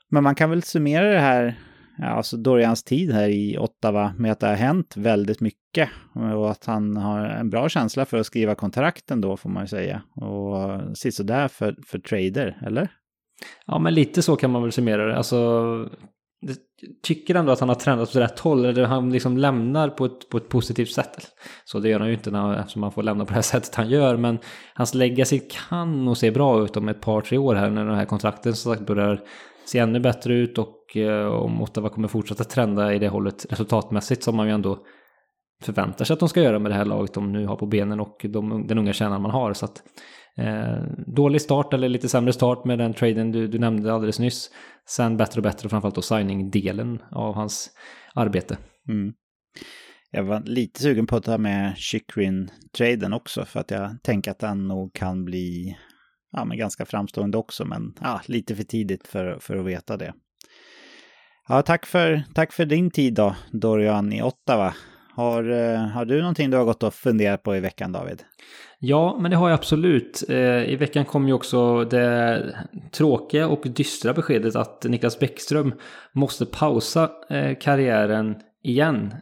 Men 0.09 0.23
man 0.23 0.35
kan 0.35 0.51
väl 0.51 0.63
summera 0.63 1.13
det 1.13 1.21
här 1.21 1.59
alltså 1.99 2.37
Dorians 2.37 2.83
tid 2.83 3.13
här 3.13 3.29
i 3.29 3.59
Ottawa 3.59 4.15
med 4.19 4.33
att 4.33 4.41
det 4.41 4.47
har 4.47 4.55
hänt 4.55 4.97
väldigt 4.97 5.41
mycket 5.41 5.89
och 6.35 6.51
att 6.51 6.65
han 6.65 6.97
har 6.97 7.21
en 7.21 7.51
bra 7.51 7.69
känsla 7.69 8.05
för 8.05 8.19
att 8.19 8.27
skriva 8.27 8.55
kontrakten 8.55 9.21
då 9.21 9.37
får 9.37 9.51
man 9.51 9.63
ju 9.63 9.69
säga. 9.69 10.03
Och 10.15 10.97
sisådär 10.99 11.49
för, 11.49 11.77
för 11.87 11.99
trader, 11.99 12.59
eller? 12.67 12.89
Ja, 13.67 13.79
men 13.79 13.95
lite 13.95 14.23
så 14.23 14.37
kan 14.37 14.51
man 14.51 14.63
väl 14.63 14.73
summera 14.73 15.07
det. 15.07 15.17
Alltså, 15.17 15.37
jag 16.41 16.57
tycker 17.03 17.35
ändå 17.35 17.53
att 17.53 17.61
han 17.61 17.69
har 17.69 17.77
tränat 17.77 18.09
åt 18.09 18.17
rätt 18.17 18.39
håll, 18.39 18.65
eller 18.65 18.85
han 18.85 19.13
liksom 19.13 19.39
lämnar 19.39 19.89
på 19.89 20.05
ett, 20.05 20.29
på 20.29 20.37
ett 20.37 20.49
positivt 20.49 20.91
sätt. 20.91 21.29
Så 21.65 21.79
det 21.79 21.89
gör 21.89 21.99
han 22.01 22.09
ju 22.09 22.15
inte 22.15 22.31
när, 22.31 22.59
eftersom 22.59 22.83
han 22.83 22.93
får 22.93 23.03
lämna 23.03 23.25
på 23.25 23.29
det 23.29 23.35
här 23.35 23.43
sättet 23.43 23.75
han 23.75 23.89
gör, 23.89 24.17
men 24.17 24.39
hans 24.75 24.95
legacy 24.95 25.41
kan 25.69 26.05
nog 26.05 26.17
se 26.17 26.31
bra 26.31 26.65
ut 26.65 26.77
om 26.77 26.89
ett 26.89 27.01
par, 27.01 27.21
tre 27.21 27.39
år 27.39 27.55
här 27.55 27.71
när 27.71 27.85
den 27.85 27.95
här 27.95 28.05
kontrakten 28.05 28.55
som 28.55 28.75
sagt 28.75 28.87
börjar 28.87 29.21
se 29.67 29.79
ännu 29.79 30.01
bättre 30.01 30.35
ut 30.35 30.59
och 30.59 30.76
och 30.87 30.97
eh, 30.97 31.27
om 31.27 31.63
Ottawa 31.63 31.89
kommer 31.89 32.09
fortsätta 32.09 32.45
trenda 32.45 32.95
i 32.95 32.99
det 32.99 33.09
hållet 33.09 33.47
resultatmässigt 33.51 34.23
som 34.23 34.37
man 34.37 34.47
ju 34.47 34.53
ändå 34.53 34.79
förväntar 35.63 36.05
sig 36.05 36.15
att 36.15 36.21
de 36.21 36.29
ska 36.29 36.43
göra 36.43 36.59
med 36.59 36.71
det 36.71 36.75
här 36.75 36.85
laget 36.85 37.15
de 37.15 37.33
nu 37.33 37.47
har 37.47 37.57
på 37.57 37.67
benen 37.67 38.01
och 38.01 38.27
de, 38.29 38.67
den 38.67 38.79
unga 38.79 38.93
kärnan 38.93 39.23
man 39.23 39.31
har. 39.31 39.53
Så 39.53 39.65
att, 39.65 39.83
eh, 40.37 40.83
dålig 41.07 41.41
start 41.41 41.75
eller 41.75 41.89
lite 41.89 42.09
sämre 42.09 42.33
start 42.33 42.65
med 42.65 42.79
den 42.79 42.95
traden 42.95 43.33
du, 43.33 43.49
du 43.49 43.59
nämnde 43.59 43.93
alldeles 43.93 44.19
nyss. 44.19 44.51
Sen 44.89 45.17
bättre 45.17 45.39
och 45.39 45.43
bättre 45.43 45.67
och 45.67 45.71
framförallt 45.71 45.95
då 45.95 46.03
signing-delen 46.03 47.03
av 47.11 47.35
hans 47.35 47.71
arbete. 48.15 48.59
Mm. 48.89 49.13
Jag 50.11 50.25
var 50.25 50.41
lite 50.41 50.81
sugen 50.81 51.07
på 51.07 51.17
att 51.17 51.25
ta 51.25 51.39
med 51.39 51.77
Chikrin-traden 51.77 53.13
också 53.13 53.45
för 53.45 53.61
att 53.61 53.71
jag 53.71 54.03
tänker 54.03 54.31
att 54.31 54.39
den 54.39 54.69
nog 54.69 54.95
kan 54.95 55.25
bli 55.25 55.77
ja, 56.33 56.45
men 56.45 56.59
ganska 56.59 56.85
framstående 56.85 57.39
också, 57.39 57.65
men 57.65 57.95
ja, 58.01 58.21
lite 58.27 58.57
för 58.57 58.63
tidigt 58.63 59.07
för, 59.07 59.39
för 59.41 59.57
att 59.57 59.67
veta 59.67 59.97
det. 59.97 60.13
Ja, 61.49 61.63
tack 61.63 61.87
för, 61.87 62.23
tack 62.35 62.53
för 62.53 62.65
din 62.65 62.91
tid 62.91 63.15
då, 63.15 63.35
Dorian 63.51 64.13
i 64.13 64.23
Ottawa. 64.23 64.75
Har, 65.15 65.51
eh, 65.51 65.79
har 65.79 66.05
du 66.05 66.21
någonting 66.21 66.51
du 66.51 66.57
har 66.57 66.65
gått 66.65 66.83
och 66.83 66.95
funderat 66.95 67.43
på 67.43 67.57
i 67.57 67.61
veckan, 67.61 67.93
David? 67.93 68.23
Ja, 68.79 69.19
men 69.21 69.31
det 69.31 69.37
har 69.37 69.49
jag 69.49 69.59
absolut. 69.59 70.25
Eh, 70.29 70.65
I 70.65 70.77
veckan 70.77 71.05
kom 71.05 71.29
ju 71.29 71.33
också 71.33 71.85
det 71.85 72.43
tråkiga 72.93 73.49
och 73.49 73.63
dystra 73.65 74.13
beskedet 74.13 74.57
att 74.57 74.85
Niklas 74.85 75.19
Bäckström 75.19 75.75
måste 76.13 76.47
pausa 76.47 77.11
eh, 77.31 77.59
karriären 77.61 78.37
igen. 78.63 79.15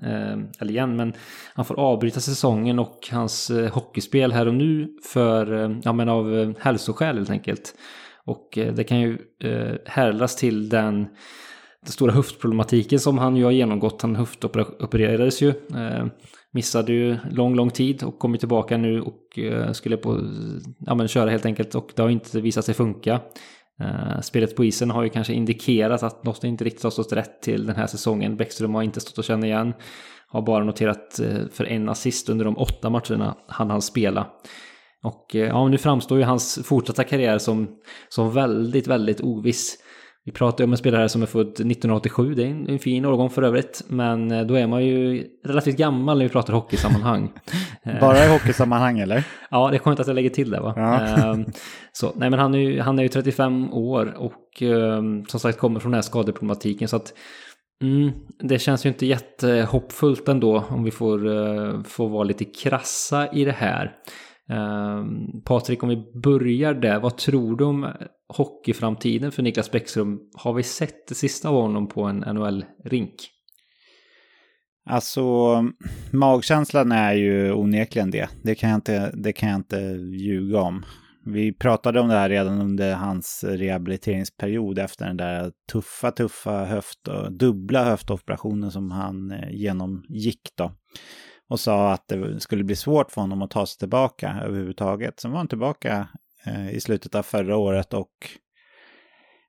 Eller 0.60 0.70
igen, 0.70 0.96
men 0.96 1.12
han 1.54 1.64
får 1.64 1.80
avbryta 1.80 2.20
säsongen 2.20 2.78
och 2.78 3.08
hans 3.12 3.50
hockeyspel 3.72 4.32
här 4.32 4.48
och 4.48 4.54
nu 4.54 4.88
för, 5.12 5.76
ja 5.84 5.92
men 5.92 6.08
av 6.08 6.54
hälsoskäl 6.60 7.16
helt 7.16 7.30
enkelt. 7.30 7.74
Och 8.24 8.48
det 8.52 8.84
kan 8.84 9.00
ju 9.00 9.18
härlas 9.86 10.36
till 10.36 10.68
den 10.68 11.08
den 11.84 11.92
stora 11.92 12.12
höftproblematiken 12.12 13.00
som 13.00 13.18
han 13.18 13.36
ju 13.36 13.44
har 13.44 13.50
genomgått. 13.50 14.02
Han 14.02 14.16
höftopererades 14.16 15.42
ju. 15.42 15.48
Eh, 15.48 16.06
missade 16.52 16.92
ju 16.92 17.16
lång, 17.30 17.54
lång 17.54 17.70
tid 17.70 18.02
och 18.02 18.18
kommer 18.18 18.38
tillbaka 18.38 18.76
nu 18.76 19.00
och 19.00 19.38
eh, 19.38 19.72
skulle 19.72 19.96
på, 19.96 20.20
ja, 20.78 20.94
men 20.94 21.08
köra 21.08 21.30
helt 21.30 21.46
enkelt. 21.46 21.74
Och 21.74 21.90
det 21.96 22.02
har 22.02 22.10
inte 22.10 22.40
visat 22.40 22.64
sig 22.64 22.74
funka. 22.74 23.20
Eh, 23.80 24.20
spelet 24.20 24.56
på 24.56 24.64
isen 24.64 24.90
har 24.90 25.02
ju 25.02 25.08
kanske 25.08 25.32
indikerat 25.32 26.02
att 26.02 26.24
något 26.24 26.44
inte 26.44 26.64
riktigt 26.64 26.82
har 26.82 26.90
stått 26.90 27.12
rätt 27.12 27.42
till 27.42 27.66
den 27.66 27.76
här 27.76 27.86
säsongen. 27.86 28.36
Bäckström 28.36 28.74
har 28.74 28.82
inte 28.82 29.00
stått 29.00 29.18
att 29.18 29.24
känna 29.24 29.46
igen. 29.46 29.72
Har 30.28 30.42
bara 30.42 30.64
noterat 30.64 31.20
eh, 31.20 31.48
för 31.52 31.64
en 31.64 31.88
assist 31.88 32.28
under 32.28 32.44
de 32.44 32.58
åtta 32.58 32.90
matcherna 32.90 33.36
han 33.46 33.70
hann 33.70 33.82
spela. 33.82 34.26
Och 35.02 35.36
eh, 35.36 35.46
ja, 35.46 35.68
nu 35.68 35.78
framstår 35.78 36.18
ju 36.18 36.24
hans 36.24 36.58
fortsatta 36.64 37.04
karriär 37.04 37.38
som, 37.38 37.68
som 38.08 38.34
väldigt, 38.34 38.86
väldigt 38.86 39.20
oviss. 39.20 39.78
Vi 40.26 40.32
pratar 40.32 40.64
ju 40.64 40.66
om 40.66 40.72
en 40.72 40.78
spelare 40.78 41.08
som 41.08 41.22
är 41.22 41.26
född 41.26 41.48
1987, 41.48 42.34
det 42.34 42.42
är 42.42 42.46
en, 42.46 42.68
en 42.68 42.78
fin 42.78 43.04
årgång 43.04 43.30
för 43.30 43.42
övrigt. 43.42 43.82
Men 43.88 44.30
eh, 44.30 44.46
då 44.46 44.54
är 44.54 44.66
man 44.66 44.84
ju 44.84 45.26
relativt 45.44 45.76
gammal 45.76 46.18
när 46.18 46.24
vi 46.24 46.30
pratar 46.30 46.52
hockeysammanhang. 46.52 47.32
Bara 48.00 48.24
i 48.24 48.32
hockeysammanhang 48.32 48.98
eller? 48.98 49.24
ja, 49.50 49.70
det 49.70 49.76
är 49.76 49.78
skönt 49.78 50.00
att 50.00 50.06
jag 50.06 50.14
lägger 50.14 50.30
till 50.30 50.50
det 50.50 50.60
va. 50.60 50.72
Ja. 50.76 51.00
Ehm, 51.00 51.44
så, 51.92 52.12
nej 52.16 52.30
men 52.30 52.38
han 52.38 52.54
är 52.54 52.58
ju, 52.58 52.80
han 52.80 52.98
är 52.98 53.02
ju 53.02 53.08
35 53.08 53.72
år 53.72 54.14
och 54.16 54.62
um, 54.62 55.24
som 55.24 55.40
sagt 55.40 55.58
kommer 55.58 55.80
från 55.80 55.92
den 55.92 55.96
här 55.96 56.02
skadeproblematiken. 56.02 56.88
Så 56.88 56.96
att 56.96 57.14
mm, 57.82 58.12
det 58.38 58.58
känns 58.58 58.86
ju 58.86 58.88
inte 58.88 59.06
jättehoppfullt 59.06 60.28
ändå 60.28 60.64
om 60.68 60.84
vi 60.84 60.90
får, 60.90 61.26
uh, 61.26 61.82
får 61.82 62.08
vara 62.08 62.24
lite 62.24 62.44
krassa 62.44 63.32
i 63.32 63.44
det 63.44 63.52
här. 63.52 63.92
Um, 64.50 65.42
Patrik, 65.44 65.82
om 65.82 65.88
vi 65.88 66.20
börjar 66.22 66.74
där, 66.74 67.00
vad 67.00 67.16
tror 67.16 67.56
du 67.56 67.64
om 67.64 67.86
hockeyframtiden 68.28 69.32
för 69.32 69.42
Niklas 69.42 69.70
Bäckström. 69.70 70.20
Har 70.34 70.52
vi 70.52 70.62
sett 70.62 71.08
det 71.08 71.14
sista 71.14 71.48
av 71.48 71.54
honom 71.54 71.88
på 71.88 72.02
en 72.02 72.24
NHL-rink? 72.24 73.30
Alltså, 74.86 75.22
magkänslan 76.12 76.92
är 76.92 77.12
ju 77.12 77.52
onekligen 77.52 78.10
det. 78.10 78.28
Det 78.42 78.54
kan, 78.54 78.70
jag 78.70 78.76
inte, 78.76 79.10
det 79.14 79.32
kan 79.32 79.48
jag 79.48 79.58
inte 79.58 79.78
ljuga 80.20 80.60
om. 80.60 80.84
Vi 81.26 81.52
pratade 81.52 82.00
om 82.00 82.08
det 82.08 82.14
här 82.14 82.28
redan 82.28 82.60
under 82.60 82.94
hans 82.94 83.44
rehabiliteringsperiod 83.44 84.78
efter 84.78 85.06
den 85.06 85.16
där 85.16 85.52
tuffa, 85.72 86.10
tuffa 86.10 86.64
höft 86.64 87.08
och 87.08 87.32
dubbla 87.32 87.84
höftoperationen 87.84 88.70
som 88.70 88.90
han 88.90 89.30
eh, 89.30 89.50
genomgick 89.50 90.50
då. 90.56 90.72
Och 91.48 91.60
sa 91.60 91.92
att 91.92 92.08
det 92.08 92.40
skulle 92.40 92.64
bli 92.64 92.76
svårt 92.76 93.10
för 93.10 93.20
honom 93.20 93.42
att 93.42 93.50
ta 93.50 93.66
sig 93.66 93.78
tillbaka 93.78 94.40
överhuvudtaget. 94.44 95.20
Sen 95.20 95.30
var 95.30 95.38
han 95.38 95.48
tillbaka 95.48 96.08
Eh, 96.46 96.70
i 96.70 96.80
slutet 96.80 97.14
av 97.14 97.22
förra 97.22 97.56
året 97.56 97.94
och 97.94 98.28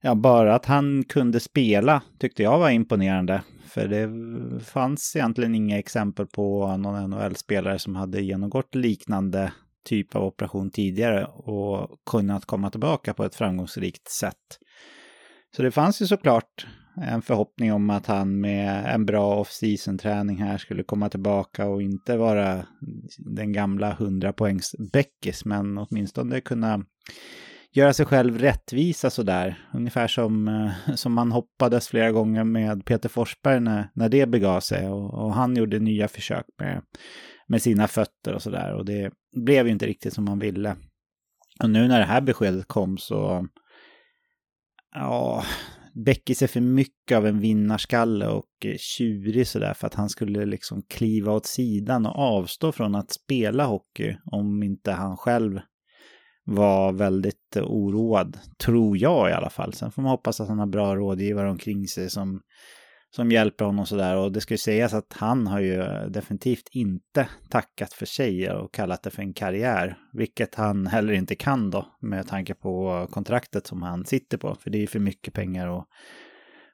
ja, 0.01 0.15
bara 0.15 0.55
att 0.55 0.65
han 0.65 1.03
kunde 1.03 1.39
spela 1.39 2.01
tyckte 2.19 2.43
jag 2.43 2.59
var 2.59 2.69
imponerande. 2.69 3.43
För 3.65 3.87
det 3.87 4.09
fanns 4.65 5.15
egentligen 5.15 5.55
inga 5.55 5.79
exempel 5.79 6.27
på 6.27 6.77
någon 6.77 7.09
NHL-spelare 7.09 7.79
som 7.79 7.95
hade 7.95 8.21
genomgått 8.21 8.75
liknande 8.75 9.51
typ 9.85 10.15
av 10.15 10.23
operation 10.23 10.71
tidigare 10.71 11.25
och 11.25 11.89
kunnat 12.05 12.45
komma 12.45 12.69
tillbaka 12.69 13.13
på 13.13 13.23
ett 13.23 13.35
framgångsrikt 13.35 14.09
sätt. 14.09 14.59
Så 15.55 15.61
det 15.61 15.71
fanns 15.71 16.01
ju 16.01 16.07
såklart 16.07 16.67
en 16.97 17.21
förhoppning 17.21 17.73
om 17.73 17.89
att 17.89 18.05
han 18.05 18.41
med 18.41 18.85
en 18.95 19.05
bra 19.05 19.35
off-season 19.35 19.97
träning 19.97 20.37
här 20.37 20.57
skulle 20.57 20.83
komma 20.83 21.09
tillbaka 21.09 21.67
och 21.67 21.81
inte 21.81 22.17
vara 22.17 22.65
den 23.17 23.53
gamla 23.53 23.93
100-poängs-Bäckis. 23.95 25.41
men 25.45 25.77
åtminstone 25.77 26.41
kunna 26.41 26.85
göra 27.75 27.93
sig 27.93 28.05
själv 28.05 28.39
rättvisa 28.39 29.09
sådär. 29.09 29.67
Ungefär 29.73 30.07
som, 30.07 30.47
eh, 30.47 30.95
som 30.95 31.13
man 31.13 31.31
hoppades 31.31 31.87
flera 31.87 32.11
gånger 32.11 32.43
med 32.43 32.85
Peter 32.85 33.09
Forsberg 33.09 33.59
när, 33.59 33.89
när 33.93 34.09
det 34.09 34.25
begav 34.25 34.59
sig. 34.59 34.89
Och, 34.89 35.13
och 35.13 35.33
han 35.33 35.55
gjorde 35.55 35.79
nya 35.79 36.07
försök 36.07 36.45
med, 36.59 36.81
med 37.47 37.61
sina 37.61 37.87
fötter 37.87 38.33
och 38.33 38.41
sådär. 38.41 38.73
Och 38.73 38.85
det 38.85 39.11
blev 39.45 39.65
ju 39.65 39.71
inte 39.71 39.85
riktigt 39.87 40.13
som 40.13 40.25
man 40.25 40.39
ville. 40.39 40.75
Och 41.63 41.69
nu 41.69 41.87
när 41.87 41.99
det 41.99 42.05
här 42.05 42.21
beskedet 42.21 42.67
kom 42.67 42.97
så... 42.97 43.47
Ja, 44.95 45.43
Beckis 45.95 46.41
är 46.41 46.47
för 46.47 46.61
mycket 46.61 47.17
av 47.17 47.27
en 47.27 47.39
vinnarskalle 47.39 48.27
och 48.27 48.65
eh, 48.65 48.77
tjurig 48.77 49.47
sådär 49.47 49.73
för 49.73 49.87
att 49.87 49.93
han 49.93 50.09
skulle 50.09 50.45
liksom 50.45 50.81
kliva 50.89 51.31
åt 51.31 51.45
sidan 51.45 52.05
och 52.05 52.15
avstå 52.15 52.71
från 52.71 52.95
att 52.95 53.11
spela 53.11 53.65
hockey 53.65 54.15
om 54.31 54.63
inte 54.63 54.91
han 54.91 55.17
själv 55.17 55.59
var 56.45 56.93
väldigt 56.93 57.55
eh, 57.55 57.63
oroad, 57.63 58.37
tror 58.63 58.97
jag 58.97 59.29
i 59.29 59.33
alla 59.33 59.49
fall. 59.49 59.73
Sen 59.73 59.91
får 59.91 60.01
man 60.01 60.11
hoppas 60.11 60.41
att 60.41 60.47
han 60.47 60.59
har 60.59 60.67
bra 60.67 60.95
rådgivare 60.95 61.49
omkring 61.49 61.87
sig 61.87 62.09
som, 62.09 62.41
som 63.15 63.31
hjälper 63.31 63.65
honom 63.65 63.85
sådär. 63.85 64.17
Och 64.17 64.31
det 64.31 64.41
ska 64.41 64.53
ju 64.53 64.57
sägas 64.57 64.93
att 64.93 65.13
han 65.13 65.47
har 65.47 65.59
ju 65.59 66.09
definitivt 66.09 66.69
inte 66.71 67.29
tackat 67.49 67.93
för 67.93 68.05
sig 68.05 68.51
och 68.51 68.73
kallat 68.73 69.03
det 69.03 69.09
för 69.09 69.21
en 69.21 69.33
karriär. 69.33 69.97
Vilket 70.13 70.55
han 70.55 70.87
heller 70.87 71.13
inte 71.13 71.35
kan 71.35 71.71
då 71.71 71.85
med 72.01 72.27
tanke 72.27 72.53
på 72.53 73.07
kontraktet 73.11 73.67
som 73.67 73.81
han 73.81 74.05
sitter 74.05 74.37
på. 74.37 74.55
För 74.55 74.69
det 74.69 74.77
är 74.77 74.79
ju 74.79 74.87
för 74.87 74.99
mycket 74.99 75.33
pengar 75.33 75.67
och, 75.67 75.85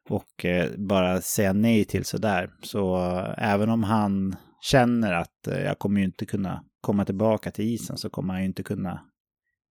och 0.09 0.45
eh, 0.45 0.69
bara 0.77 1.21
säga 1.21 1.53
nej 1.53 1.85
till 1.85 2.05
sådär. 2.05 2.49
Så 2.63 2.95
eh, 2.97 3.51
även 3.51 3.69
om 3.69 3.83
han 3.83 4.35
känner 4.61 5.13
att 5.13 5.47
eh, 5.47 5.61
jag 5.61 5.79
kommer 5.79 5.99
ju 5.99 6.05
inte 6.05 6.25
kunna 6.25 6.63
komma 6.81 7.05
tillbaka 7.05 7.51
till 7.51 7.65
isen 7.65 7.97
så 7.97 8.09
kommer 8.09 8.33
han 8.33 8.41
ju 8.41 8.47
inte 8.47 8.63
kunna 8.63 9.01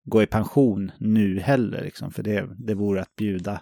gå 0.06 0.24
i 0.24 0.28
pension 0.28 0.92
nu 1.00 1.40
heller, 1.40 1.84
liksom, 1.84 2.12
för 2.12 2.24
det, 2.24 2.50
det 2.58 2.74
vore 2.74 3.02
att 3.02 3.16
bjuda 3.16 3.62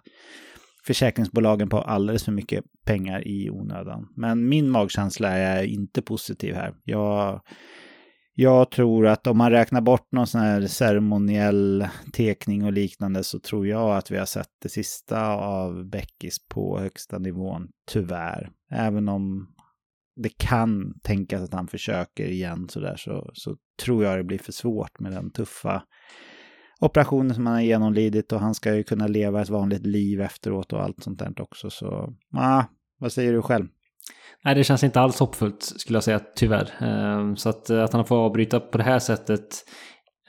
försäkringsbolagen 0.87 1.69
på 1.69 1.81
alldeles 1.81 2.23
för 2.23 2.31
mycket 2.31 2.63
pengar 2.85 3.27
i 3.27 3.49
onödan. 3.49 4.07
Men 4.15 4.49
min 4.49 4.69
magkänsla 4.69 5.29
är 5.29 5.63
inte 5.63 6.01
positiv 6.01 6.55
här. 6.55 6.73
Jag, 6.83 7.41
jag 8.33 8.71
tror 8.71 9.07
att 9.07 9.27
om 9.27 9.37
man 9.37 9.51
räknar 9.51 9.81
bort 9.81 10.11
någon 10.11 10.27
sån 10.27 10.41
här 10.41 10.67
ceremoniell 10.67 11.87
tekning 12.13 12.65
och 12.65 12.73
liknande 12.73 13.23
så 13.23 13.39
tror 13.39 13.67
jag 13.67 13.97
att 13.97 14.11
vi 14.11 14.17
har 14.17 14.25
sett 14.25 14.49
det 14.61 14.69
sista 14.69 15.27
av 15.35 15.89
Beckis 15.89 16.47
på 16.49 16.79
högsta 16.79 17.17
nivån, 17.17 17.67
tyvärr. 17.91 18.49
Även 18.71 19.09
om 19.09 19.47
det 20.15 20.37
kan 20.37 20.99
tänkas 21.03 21.41
att 21.41 21.53
han 21.53 21.67
försöker 21.67 22.25
igen 22.25 22.69
sådär 22.69 22.95
så, 22.97 23.31
så 23.33 23.55
tror 23.83 24.03
jag 24.03 24.17
det 24.17 24.23
blir 24.23 24.37
för 24.37 24.51
svårt 24.51 24.99
med 24.99 25.11
den 25.11 25.31
tuffa 25.31 25.83
operationer 26.79 27.33
som 27.33 27.45
han 27.45 27.55
har 27.55 27.61
genomlidit 27.61 28.31
och 28.31 28.39
han 28.39 28.55
ska 28.55 28.75
ju 28.75 28.83
kunna 28.83 29.07
leva 29.07 29.41
ett 29.41 29.49
vanligt 29.49 29.85
liv 29.85 30.21
efteråt 30.21 30.73
och 30.73 30.83
allt 30.83 31.03
sånt 31.03 31.19
där 31.19 31.41
också. 31.41 31.69
Så, 31.69 32.13
ah, 32.33 32.63
vad 32.99 33.11
säger 33.11 33.33
du 33.33 33.41
själv? 33.41 33.65
Nej, 34.43 34.55
det 34.55 34.63
känns 34.63 34.83
inte 34.83 35.01
alls 35.01 35.19
hoppfullt 35.19 35.63
skulle 35.63 35.97
jag 35.97 36.03
säga, 36.03 36.19
tyvärr. 36.35 36.69
Ehm, 36.79 37.35
så 37.35 37.49
att, 37.49 37.69
eh, 37.69 37.83
att 37.83 37.93
han 37.93 38.05
får 38.05 38.15
avbryta 38.15 38.59
på 38.59 38.77
det 38.77 38.83
här 38.83 38.99
sättet, 38.99 39.65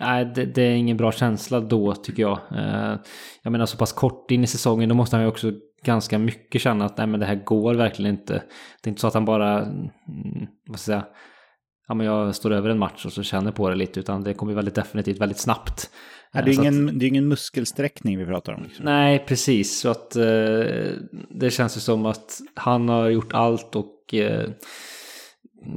nej, 0.00 0.32
det, 0.34 0.44
det 0.44 0.62
är 0.62 0.74
ingen 0.74 0.96
bra 0.96 1.12
känsla 1.12 1.60
då 1.60 1.94
tycker 1.94 2.22
jag. 2.22 2.38
Ehm, 2.56 2.98
jag 3.42 3.52
menar 3.52 3.66
så 3.66 3.76
pass 3.76 3.92
kort 3.92 4.30
in 4.30 4.44
i 4.44 4.46
säsongen, 4.46 4.88
då 4.88 4.94
måste 4.94 5.16
han 5.16 5.24
ju 5.24 5.28
också 5.28 5.52
ganska 5.84 6.18
mycket 6.18 6.60
känna 6.60 6.84
att 6.84 6.98
nej 6.98 7.06
men 7.06 7.20
det 7.20 7.26
här 7.26 7.44
går 7.44 7.74
verkligen 7.74 8.14
inte. 8.14 8.42
Det 8.82 8.88
är 8.88 8.90
inte 8.90 9.00
så 9.00 9.06
att 9.06 9.14
han 9.14 9.24
bara, 9.24 9.58
mm, 9.58 9.86
vad 10.68 10.78
ska 10.78 10.92
jag 10.92 11.02
säga, 11.02 11.12
ja 11.88 11.94
men 11.94 12.06
jag 12.06 12.34
står 12.34 12.50
över 12.50 12.70
en 12.70 12.78
match 12.78 13.06
och 13.06 13.12
så 13.12 13.22
känner 13.22 13.52
på 13.52 13.68
det 13.68 13.74
lite, 13.74 14.00
utan 14.00 14.22
det 14.22 14.34
kommer 14.34 14.54
väldigt 14.54 14.74
definitivt 14.74 15.20
väldigt 15.20 15.38
snabbt. 15.38 15.90
Ja, 16.32 16.42
det, 16.42 16.50
är 16.50 16.54
ingen, 16.54 16.88
att, 16.88 16.98
det 16.98 17.06
är 17.06 17.08
ingen 17.08 17.28
muskelsträckning 17.28 18.18
vi 18.18 18.26
pratar 18.26 18.52
om. 18.52 18.62
Liksom. 18.62 18.84
Nej, 18.84 19.24
precis. 19.28 19.80
Så 19.80 19.88
att 19.88 20.16
eh, 20.16 20.24
det 21.30 21.50
känns 21.50 21.76
ju 21.76 21.80
som 21.80 22.06
att 22.06 22.40
han 22.54 22.88
har 22.88 23.08
gjort 23.08 23.32
allt 23.32 23.76
och 23.76 24.14
eh, 24.14 24.50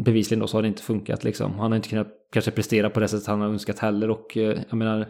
bevisligen 0.06 0.40
då 0.40 0.48
så 0.48 0.58
har 0.58 0.62
det 0.62 0.68
inte 0.68 0.84
funkat 0.84 1.24
liksom. 1.24 1.60
Han 1.60 1.72
har 1.72 1.76
inte 1.76 1.90
kunnat 1.90 2.08
kanske 2.34 2.52
prestera 2.52 2.90
på 2.90 3.00
det 3.00 3.08
sättet 3.08 3.28
han 3.28 3.42
har 3.42 3.48
önskat 3.48 3.80
heller 3.80 4.10
och 4.10 4.38
eh, 4.38 4.58
jag 4.70 4.78
menar 4.78 5.08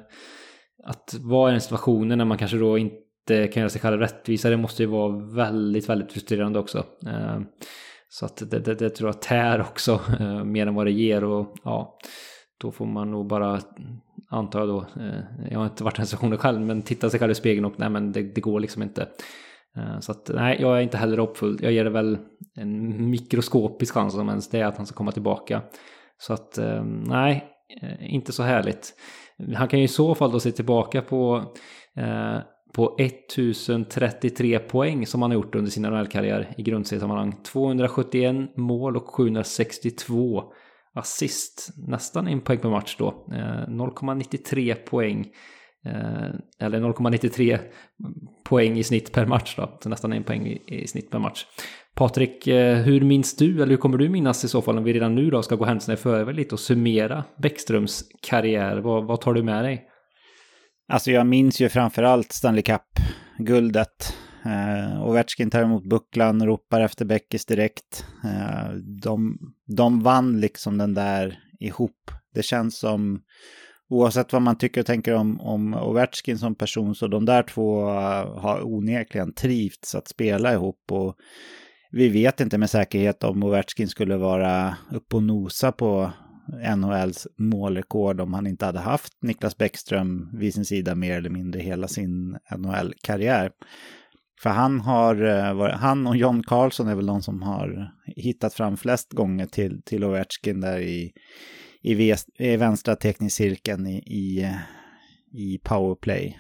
att 0.84 1.16
vara 1.20 1.50
i 1.50 1.52
den 1.52 1.62
situationen 1.62 2.18
när 2.18 2.26
man 2.26 2.38
kanske 2.38 2.58
då 2.58 2.78
inte 2.78 3.48
kan 3.48 3.62
göra 3.62 3.70
sig 3.70 3.82
själv 3.82 4.00
rättvisa, 4.00 4.50
det 4.50 4.58
måste 4.58 4.84
ju 4.84 4.90
vara 4.90 5.36
väldigt, 5.36 5.90
väldigt 5.90 6.12
frustrerande 6.12 6.60
också. 6.60 6.86
Så 8.10 8.26
att 8.26 8.38
det, 8.52 8.60
det, 8.60 8.76
det 8.76 8.90
tror 8.90 9.08
jag 9.08 9.22
tär 9.22 9.62
också 9.62 10.02
eh, 10.20 10.44
mer 10.44 10.68
än 10.68 10.76
vad 10.76 10.86
det 10.86 10.92
ger 10.92 11.24
och 11.24 11.56
ja 11.64 11.98
då 12.62 12.72
får 12.72 12.86
man 12.86 13.12
nog 13.12 13.28
bara, 13.28 13.60
antar 14.30 14.60
jag 14.60 14.70
då, 14.70 14.80
eh, 14.80 15.50
jag 15.52 15.60
har 15.60 15.66
inte 15.66 15.84
varit 15.84 15.98
i 15.98 16.00
den 16.00 16.08
situationen 16.08 16.38
själv, 16.38 16.62
men 16.62 16.82
titta 16.82 17.10
sig 17.10 17.20
själv 17.20 17.32
i 17.32 17.36
spegeln 17.36 17.66
och 17.66 17.74
nej 17.78 17.90
men 17.90 18.12
det, 18.12 18.22
det 18.22 18.42
går 18.42 18.60
liksom 18.60 18.84
inte. 18.84 19.08
Eh, 19.78 20.00
så 20.00 20.12
att 20.12 20.32
nej, 20.34 20.58
jag 20.62 20.78
är 20.78 20.82
inte 20.82 20.98
heller 20.98 21.18
hoppfull. 21.18 21.58
Jag 21.62 21.72
ger 21.72 21.84
det 21.84 21.90
väl 21.90 22.18
en 22.56 23.10
mikroskopisk 23.10 23.94
chans 23.94 24.16
om 24.16 24.30
ens 24.30 24.50
det 24.50 24.60
är 24.60 24.66
att 24.66 24.78
han 24.78 24.86
ska 24.86 24.96
komma 24.96 25.12
tillbaka. 25.12 25.62
Så 26.18 26.34
att 26.34 26.58
eh, 26.58 26.84
nej, 26.84 27.44
eh, 27.82 28.14
inte 28.14 28.32
så 28.32 28.44
härligt. 28.44 28.94
Han 29.56 29.68
kan 29.68 29.80
ju 29.80 29.86
i 29.86 29.88
så 29.88 30.16
fall 30.16 30.32
då 30.32 30.40
se 30.40 30.52
tillbaka 30.52 31.02
på, 31.02 31.44
eh, 31.96 32.38
på 32.74 32.96
1033 33.00 34.60
poäng 34.60 35.08
som 35.08 35.22
han 35.22 35.32
har 35.32 35.36
gjort 35.36 35.56
under 35.56 35.72
sin 35.72 35.84
NHL-karriär 35.84 36.54
i 36.58 36.64
grundseriesammanhang. 36.64 37.36
271 37.44 38.58
mål 38.58 38.98
och 38.98 39.08
762 39.08 40.44
assist. 40.94 41.70
Nästan 41.88 42.28
en 42.28 42.42
poäng 42.42 42.60
per 42.60 42.70
match 42.70 42.96
då. 43.00 43.08
Eh, 43.32 43.68
0,93 43.68 44.74
poäng 44.74 45.28
eh, 45.86 46.30
eller 46.60 46.80
0,93 46.80 47.60
poäng 48.44 48.78
i 48.78 48.84
snitt 48.84 49.12
per 49.12 49.26
match 49.26 49.56
då. 49.58 49.78
Så 49.84 49.90
nästan 49.90 50.14
en 50.14 50.24
poäng 50.24 50.48
i, 50.48 50.88
snitt 50.88 51.12
per 51.12 51.20
match. 51.20 51.46
Patrik, 51.96 52.48
eh, 52.48 52.78
hur 52.78 53.02
minns 53.02 53.36
du, 53.36 53.56
eller 53.56 53.68
hur 53.68 53.78
kommer 53.78 53.98
du 53.98 54.10
minnas 54.10 54.44
i 54.44 54.48
så 54.48 54.62
fall 54.62 54.78
om 54.78 54.84
vi 54.84 54.94
redan 54.94 55.16
nu 55.16 55.30
då 55.30 55.42
ska 55.42 55.56
gå 55.56 55.66
händelserna 55.66 55.94
i 55.94 55.98
förväg 55.98 56.36
lite 56.36 56.56
och 56.56 56.60
summera 56.60 57.24
Bäckströms 57.38 58.04
karriär? 58.22 58.78
Vad, 58.78 59.06
vad 59.06 59.22
tar 59.22 59.34
du 59.34 59.44
med 59.44 59.64
dig? 59.64 59.86
Alltså 60.90 61.12
jag 61.12 61.28
minns 61.28 61.62
ju 61.62 61.70
framförallt 61.70 62.32
Stanley 62.32 62.62
Cup-guldet. 62.62 64.14
Eh, 64.46 65.08
Ovechkin 65.08 65.50
tar 65.50 65.64
emot 65.64 65.90
bucklan, 65.90 66.46
ropar 66.46 66.82
efter 66.82 67.06
Beckis 67.06 67.46
direkt. 67.46 68.06
Eh, 68.24 68.72
de, 69.02 69.38
de 69.66 70.04
vann 70.04 70.40
liksom 70.40 70.78
den 70.78 70.94
där 70.94 71.40
ihop. 71.60 72.12
Det 72.34 72.44
känns 72.44 72.80
som 72.80 73.22
oavsett 73.90 74.34
vad 74.34 74.42
man 74.42 74.58
tycker 74.58 74.82
och 74.82 74.88
tänker 74.88 75.16
om, 75.16 75.42
om 75.42 75.74
Ovechkin 75.74 76.38
som 76.38 76.56
person 76.56 76.96
så 76.96 77.08
de 77.08 77.26
där 77.26 77.44
två 77.44 77.90
uh, 77.90 78.40
har 78.40 78.62
onekligen 78.68 79.34
trivts 79.34 79.96
att 79.96 80.08
spela 80.08 80.54
ihop 80.54 80.92
och 80.92 81.16
vi 81.92 82.10
vet 82.10 82.42
inte 82.42 82.58
med 82.58 82.70
säkerhet 82.70 83.24
om 83.24 83.44
Ovechkin 83.44 83.88
skulle 83.88 84.18
vara 84.18 84.78
uppe 84.92 85.16
och 85.16 85.24
nosa 85.24 85.72
på 85.72 86.12
NHLs 86.78 87.28
målrekord 87.38 88.22
om 88.22 88.34
han 88.34 88.48
inte 88.48 88.66
hade 88.66 88.80
haft 88.80 89.14
Niklas 89.22 89.58
Bäckström 89.58 90.30
vid 90.34 90.54
sin 90.54 90.66
sida 90.66 90.96
mer 90.96 91.18
eller 91.18 91.30
mindre 91.30 91.62
hela 91.62 91.88
sin 91.88 92.38
NHL-karriär. 92.58 93.52
För 94.44 94.50
han 94.50 94.80
har, 94.80 95.24
eh, 95.24 95.70
han 95.70 96.08
och 96.08 96.18
John 96.18 96.44
Carlson 96.44 96.88
är 96.88 96.96
väl 96.96 97.06
de 97.06 97.22
som 97.22 97.42
har 97.42 97.92
hittat 98.16 98.54
fram 98.54 98.78
flest 98.78 99.14
gånger 99.14 99.46
till, 99.46 99.82
till 99.86 100.04
Ovechkin 100.04 100.62
där 100.62 100.80
i 100.80 101.14
i, 101.82 102.16
i 102.38 102.58
vänstra 102.58 102.96
teknikcirkeln 102.96 103.88
i, 103.88 103.98
i, 103.98 104.56
i 105.32 105.60
powerplay. 105.64 106.40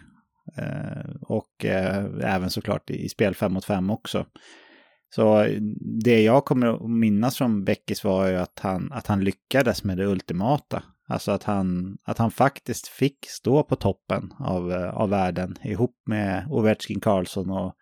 Eh, 0.57 1.11
och 1.21 1.65
eh, 1.65 2.05
även 2.23 2.49
såklart 2.49 2.89
i 2.89 3.09
spel 3.09 3.35
5 3.35 3.53
mot 3.53 3.65
5 3.65 3.89
också. 3.89 4.25
Så 5.09 5.47
det 6.03 6.21
jag 6.21 6.45
kommer 6.45 6.67
att 6.67 6.89
minnas 6.89 7.37
från 7.37 7.63
Beckis 7.63 8.03
var 8.03 8.27
ju 8.27 8.35
att 8.35 8.59
han, 8.59 8.91
att 8.91 9.07
han 9.07 9.23
lyckades 9.23 9.83
med 9.83 9.97
det 9.97 10.05
ultimata. 10.05 10.83
Alltså 11.07 11.31
att 11.31 11.43
han, 11.43 11.97
att 12.03 12.17
han 12.17 12.31
faktiskt 12.31 12.87
fick 12.87 13.25
stå 13.29 13.63
på 13.63 13.75
toppen 13.75 14.33
av, 14.39 14.71
eh, 14.71 14.89
av 14.89 15.09
världen 15.09 15.55
ihop 15.63 15.95
med 16.05 16.45
Ovechkin 16.49 16.99
Karlsson 16.99 17.49
och, 17.49 17.75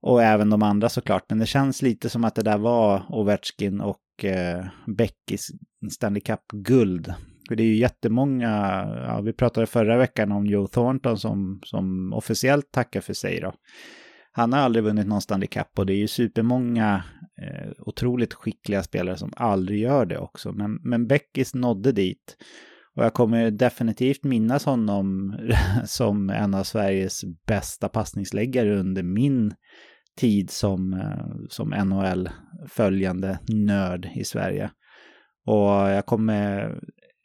och 0.00 0.22
även 0.22 0.50
de 0.50 0.62
andra 0.62 0.88
såklart. 0.88 1.24
Men 1.28 1.38
det 1.38 1.46
känns 1.46 1.82
lite 1.82 2.08
som 2.08 2.24
att 2.24 2.34
det 2.34 2.42
där 2.42 2.58
var 2.58 3.06
Ovechkin 3.08 3.80
och 3.80 4.24
eh, 4.24 4.64
Beckis 4.86 5.48
Stanley 5.90 6.20
Cup-guld. 6.20 7.14
För 7.48 7.56
det 7.56 7.62
är 7.62 7.66
ju 7.66 7.76
jättemånga, 7.76 8.50
ja, 9.06 9.20
vi 9.20 9.32
pratade 9.32 9.66
förra 9.66 9.96
veckan 9.96 10.32
om 10.32 10.46
Joe 10.46 10.66
Thornton 10.66 11.18
som, 11.18 11.60
som 11.64 12.12
officiellt 12.12 12.72
tackar 12.72 13.00
för 13.00 13.14
sig 13.14 13.40
då. 13.40 13.52
Han 14.32 14.52
har 14.52 14.60
aldrig 14.60 14.84
vunnit 14.84 15.06
någon 15.06 15.20
Stanley 15.20 15.48
Cup 15.48 15.78
och 15.78 15.86
det 15.86 15.92
är 15.92 15.98
ju 15.98 16.08
supermånga 16.08 17.04
eh, 17.42 17.70
otroligt 17.78 18.34
skickliga 18.34 18.82
spelare 18.82 19.16
som 19.16 19.32
aldrig 19.36 19.80
gör 19.80 20.06
det 20.06 20.18
också. 20.18 20.52
Men, 20.52 20.74
men 20.82 21.06
Beckis 21.06 21.54
nådde 21.54 21.92
dit. 21.92 22.36
Och 22.96 23.04
jag 23.04 23.14
kommer 23.14 23.50
definitivt 23.50 24.24
minnas 24.24 24.64
honom 24.64 25.36
som 25.84 26.30
en 26.30 26.54
av 26.54 26.62
Sveriges 26.62 27.20
bästa 27.46 27.88
passningsläggare 27.88 28.78
under 28.78 29.02
min 29.02 29.54
tid 30.16 30.50
som, 30.50 30.92
eh, 30.92 31.46
som 31.48 31.68
NHL-följande 31.68 33.38
nörd 33.48 34.08
i 34.14 34.24
Sverige. 34.24 34.70
Och 35.46 35.70
jag 35.70 36.06
kommer 36.06 36.74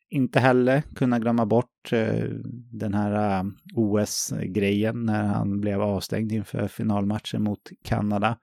inte 0.10 0.40
heller 0.40 0.84
kunna 0.96 1.20
glömma 1.20 1.46
bort 1.46 1.92
eh, 1.92 2.24
den 2.72 2.94
här 2.94 3.40
eh, 3.40 3.44
OS-grejen 3.76 5.06
när 5.06 5.24
han 5.24 5.60
blev 5.60 5.82
avstängd 5.82 6.32
inför 6.32 6.68
finalmatchen 6.68 7.44
mot 7.44 7.70
Kanada. 7.84 8.38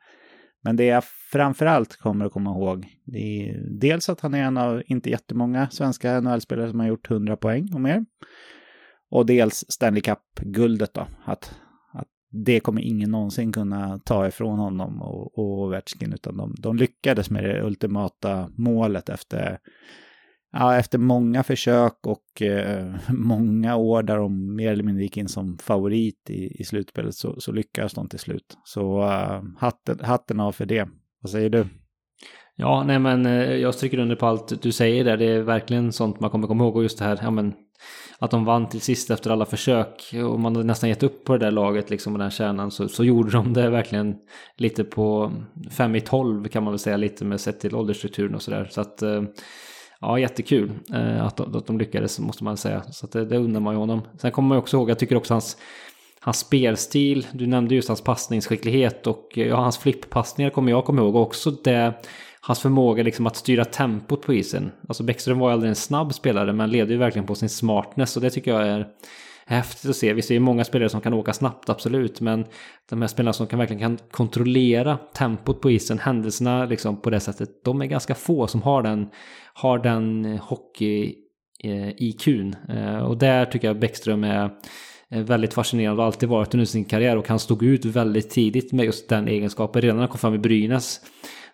Men 0.62 0.76
det 0.76 0.84
jag 0.84 1.04
framförallt 1.32 1.96
kommer 1.96 2.26
att 2.26 2.32
komma 2.32 2.50
ihåg, 2.50 2.86
det 3.04 3.18
är 3.18 3.66
dels 3.80 4.08
att 4.08 4.20
han 4.20 4.34
är 4.34 4.42
en 4.42 4.56
av 4.56 4.82
inte 4.86 5.10
jättemånga 5.10 5.70
svenska 5.70 6.20
NHL-spelare 6.20 6.70
som 6.70 6.80
har 6.80 6.86
gjort 6.86 7.10
100 7.10 7.36
poäng 7.36 7.68
och 7.74 7.80
mer. 7.80 8.04
Och 9.10 9.26
dels 9.26 9.64
Stanley 9.68 10.00
Cup-guldet 10.00 10.94
då, 10.94 11.06
att, 11.24 11.60
att 11.92 12.08
det 12.30 12.60
kommer 12.60 12.82
ingen 12.82 13.10
någonsin 13.10 13.52
kunna 13.52 13.98
ta 13.98 14.28
ifrån 14.28 14.58
honom 14.58 15.02
och, 15.02 15.38
och 15.38 15.62
Ovechkin, 15.62 16.12
utan 16.12 16.36
de, 16.36 16.54
de 16.58 16.76
lyckades 16.76 17.30
med 17.30 17.44
det 17.44 17.62
ultimata 17.62 18.50
målet 18.56 19.08
efter, 19.08 19.58
ja, 20.54 20.76
efter 20.76 20.98
många 20.98 21.42
försök 21.42 22.06
och 22.06 22.42
eh, 22.42 22.94
många 23.08 23.76
år 23.76 24.02
där 24.02 24.16
de 24.16 24.56
mer 24.56 24.72
eller 24.72 24.84
mindre 24.84 25.02
gick 25.02 25.16
in 25.16 25.28
som 25.28 25.58
favorit 25.58 26.30
i, 26.30 26.60
i 26.60 26.64
slutspelet 26.64 27.14
så, 27.14 27.40
så 27.40 27.52
lyckades 27.52 27.94
de 27.94 28.08
till 28.08 28.18
slut. 28.18 28.58
Så 28.64 29.02
eh, 29.02 29.42
hatten, 29.58 30.00
hatten 30.02 30.40
av 30.40 30.52
för 30.52 30.66
det. 30.66 30.88
Vad 31.20 31.30
säger 31.30 31.50
du? 31.50 31.66
Ja, 32.56 32.84
nej 32.86 32.98
men 32.98 33.26
eh, 33.26 33.52
jag 33.54 33.74
stryker 33.74 33.98
under 33.98 34.16
på 34.16 34.26
allt 34.26 34.62
du 34.62 34.72
säger 34.72 35.04
där. 35.04 35.16
Det 35.16 35.24
är 35.24 35.42
verkligen 35.42 35.92
sånt 35.92 36.20
man 36.20 36.30
kommer 36.30 36.46
komma 36.46 36.64
ihåg 36.64 36.76
och 36.76 36.82
just 36.82 36.98
det 36.98 37.04
här, 37.04 37.18
ja 37.22 37.30
men 37.30 37.54
att 38.18 38.30
de 38.30 38.44
vann 38.44 38.68
till 38.68 38.80
sist 38.80 39.10
efter 39.10 39.30
alla 39.30 39.46
försök 39.46 40.14
och 40.24 40.40
man 40.40 40.56
hade 40.56 40.66
nästan 40.66 40.88
gett 40.88 41.02
upp 41.02 41.24
på 41.24 41.32
det 41.32 41.44
där 41.44 41.50
laget 41.50 41.90
liksom 41.90 42.12
och 42.12 42.18
den 42.18 42.24
här 42.24 42.30
kärnan 42.30 42.70
så, 42.70 42.88
så 42.88 43.04
gjorde 43.04 43.30
de 43.30 43.52
det 43.52 43.70
verkligen 43.70 44.14
lite 44.56 44.84
på 44.84 45.32
fem 45.70 45.94
i 45.94 46.00
12 46.00 46.48
kan 46.48 46.64
man 46.64 46.72
väl 46.72 46.78
säga 46.78 46.96
lite 46.96 47.24
med 47.24 47.40
sett 47.40 47.60
till 47.60 47.74
åldersstrukturen 47.74 48.34
och 48.34 48.42
sådär. 48.42 48.68
Så 48.70 48.80
att 48.80 49.02
eh, 49.02 49.22
ja, 50.04 50.18
jättekul 50.18 50.72
eh, 50.94 51.26
att, 51.26 51.36
de, 51.36 51.56
att 51.56 51.66
de 51.66 51.78
lyckades 51.78 52.18
måste 52.18 52.44
man 52.44 52.56
säga. 52.56 52.82
Så 52.82 53.06
att 53.06 53.12
det, 53.12 53.24
det 53.24 53.38
undrar 53.38 53.60
man 53.60 53.74
ju 53.74 53.78
honom. 53.78 54.02
Sen 54.18 54.32
kommer 54.32 54.48
man 54.48 54.58
också 54.58 54.76
ihåg, 54.76 54.90
jag 54.90 54.98
tycker 54.98 55.16
också 55.16 55.34
hans 55.34 55.56
hans 56.24 56.38
spelstil, 56.38 57.26
du 57.32 57.46
nämnde 57.46 57.74
just 57.74 57.88
hans 57.88 58.00
passningsskicklighet 58.00 59.06
och 59.06 59.38
eh, 59.38 59.46
ja, 59.46 59.56
hans 59.56 59.78
flipppassningar 59.78 60.50
kommer 60.50 60.70
jag 60.70 60.84
komma 60.84 61.02
ihåg 61.02 61.16
också 61.16 61.50
det 61.50 61.94
hans 62.40 62.60
förmåga 62.60 63.02
liksom 63.02 63.26
att 63.26 63.36
styra 63.36 63.64
tempot 63.64 64.22
på 64.22 64.34
isen. 64.34 64.72
Alltså 64.88 65.02
Bäckström 65.02 65.38
var 65.38 65.48
ju 65.48 65.52
aldrig 65.52 65.68
en 65.68 65.76
snabb 65.76 66.14
spelare 66.14 66.52
men 66.52 66.70
leder 66.70 66.92
ju 66.92 66.98
verkligen 66.98 67.26
på 67.26 67.34
sin 67.34 67.48
smartness 67.48 68.16
och 68.16 68.22
det 68.22 68.30
tycker 68.30 68.50
jag 68.50 68.68
är 68.68 68.86
häftigt 69.46 69.90
att 69.90 69.96
se. 69.96 70.12
Vi 70.12 70.22
ser 70.22 70.34
ju 70.34 70.40
många 70.40 70.64
spelare 70.64 70.88
som 70.88 71.00
kan 71.00 71.14
åka 71.14 71.32
snabbt, 71.32 71.68
absolut, 71.68 72.20
men 72.20 72.44
de 72.90 73.00
här 73.00 73.08
spelarna 73.08 73.32
som 73.32 73.46
kan 73.46 73.58
verkligen 73.58 73.80
kan 73.80 73.98
kontrollera 74.10 74.98
tempot 75.14 75.60
på 75.60 75.70
isen, 75.70 75.98
händelserna 75.98 76.64
liksom 76.64 77.00
på 77.00 77.10
det 77.10 77.20
sättet, 77.20 77.64
de 77.64 77.82
är 77.82 77.86
ganska 77.86 78.14
få 78.14 78.46
som 78.46 78.62
har 78.62 78.82
den, 78.82 79.08
har 79.54 79.78
den 79.78 80.38
hockey-IQn. 80.38 81.16
Eh, 82.68 82.94
eh, 82.94 82.98
och 82.98 83.18
där 83.18 83.44
tycker 83.46 83.68
jag 83.68 83.78
Bäckström 83.78 84.24
är 84.24 84.50
väldigt 85.10 85.54
fascinerande 85.54 86.02
och 86.02 86.06
alltid 86.06 86.28
varit 86.28 86.54
under 86.54 86.64
sin 86.64 86.84
karriär 86.84 87.16
och 87.16 87.28
han 87.28 87.38
stod 87.38 87.62
ut 87.62 87.84
väldigt 87.84 88.30
tidigt 88.30 88.72
med 88.72 88.86
just 88.86 89.08
den 89.08 89.28
egenskapen. 89.28 89.82
Redan 89.82 89.96
när 89.96 90.02
han 90.02 90.08
kom 90.08 90.18
fram 90.18 90.34
i 90.34 90.38
Brynäs 90.38 91.00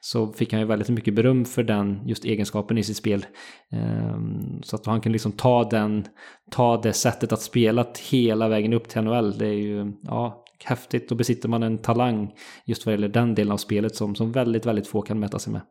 så 0.01 0.33
fick 0.33 0.53
han 0.53 0.61
ju 0.61 0.67
väldigt 0.67 0.89
mycket 0.89 1.15
beröm 1.15 1.45
för 1.45 1.63
den 1.63 2.09
just 2.09 2.25
egenskapen 2.25 2.79
i 2.79 2.83
sitt 2.83 2.97
spel. 2.97 3.27
Ehm, 3.73 4.63
så 4.63 4.77
att 4.77 4.87
han 4.87 5.01
kan 5.01 5.13
liksom 5.13 5.33
ta 5.33 5.65
den, 5.65 6.05
ta 6.51 6.81
det 6.81 6.93
sättet 6.93 7.33
att 7.33 7.43
spela 7.43 7.87
hela 8.11 8.49
vägen 8.49 8.73
upp 8.73 8.89
till 8.89 9.03
NHL. 9.03 9.39
Det 9.39 9.47
är 9.47 9.59
ju, 9.59 9.93
ja, 10.03 10.45
häftigt. 10.65 11.09
Då 11.09 11.15
besitter 11.15 11.49
man 11.49 11.63
en 11.63 11.79
talang 11.79 12.33
just 12.65 12.87
vad 12.87 12.93
gäller 12.93 13.09
den 13.09 13.35
delen 13.35 13.53
av 13.53 13.57
spelet 13.57 13.97
som, 13.97 14.15
som 14.15 14.33
väldigt, 14.33 14.67
väldigt 14.67 14.87
få 14.87 15.03
kan 15.03 15.21
mäta 15.21 15.39
sig 15.39 15.53
med. 15.53 15.63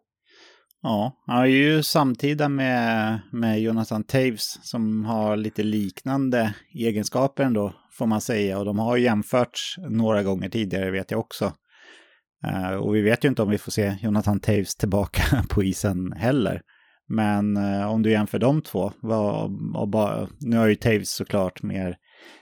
Ja, 0.81 1.23
han 1.25 1.41
är 1.41 1.45
ju 1.45 1.83
samtida 1.83 2.49
med, 2.49 3.19
med 3.31 3.61
Jonathan 3.61 4.03
Taves 4.03 4.57
som 4.61 5.05
har 5.05 5.37
lite 5.37 5.63
liknande 5.63 6.53
egenskaper 6.73 7.43
ändå, 7.43 7.73
får 7.91 8.05
man 8.05 8.21
säga. 8.21 8.59
Och 8.59 8.65
de 8.65 8.79
har 8.79 8.97
jämförts 8.97 9.75
några 9.89 10.23
gånger 10.23 10.49
tidigare, 10.49 10.91
vet 10.91 11.11
jag 11.11 11.19
också. 11.19 11.53
Uh, 12.47 12.73
och 12.73 12.95
vi 12.95 13.01
vet 13.01 13.25
ju 13.25 13.29
inte 13.29 13.41
om 13.41 13.49
vi 13.49 13.57
får 13.57 13.71
se 13.71 13.95
Jonathan 14.01 14.39
Taves 14.39 14.75
tillbaka 14.75 15.43
på 15.49 15.63
isen 15.63 16.11
heller. 16.11 16.61
Men 17.07 17.57
uh, 17.57 17.91
om 17.91 18.01
du 18.01 18.11
jämför 18.11 18.39
de 18.39 18.61
två, 18.61 18.91
vad, 19.01 19.51
och 19.75 19.89
bara, 19.89 20.27
nu 20.39 20.57
har 20.57 20.67
ju 20.67 20.75
Taves 20.75 21.11
såklart 21.11 21.63
mer 21.63 21.97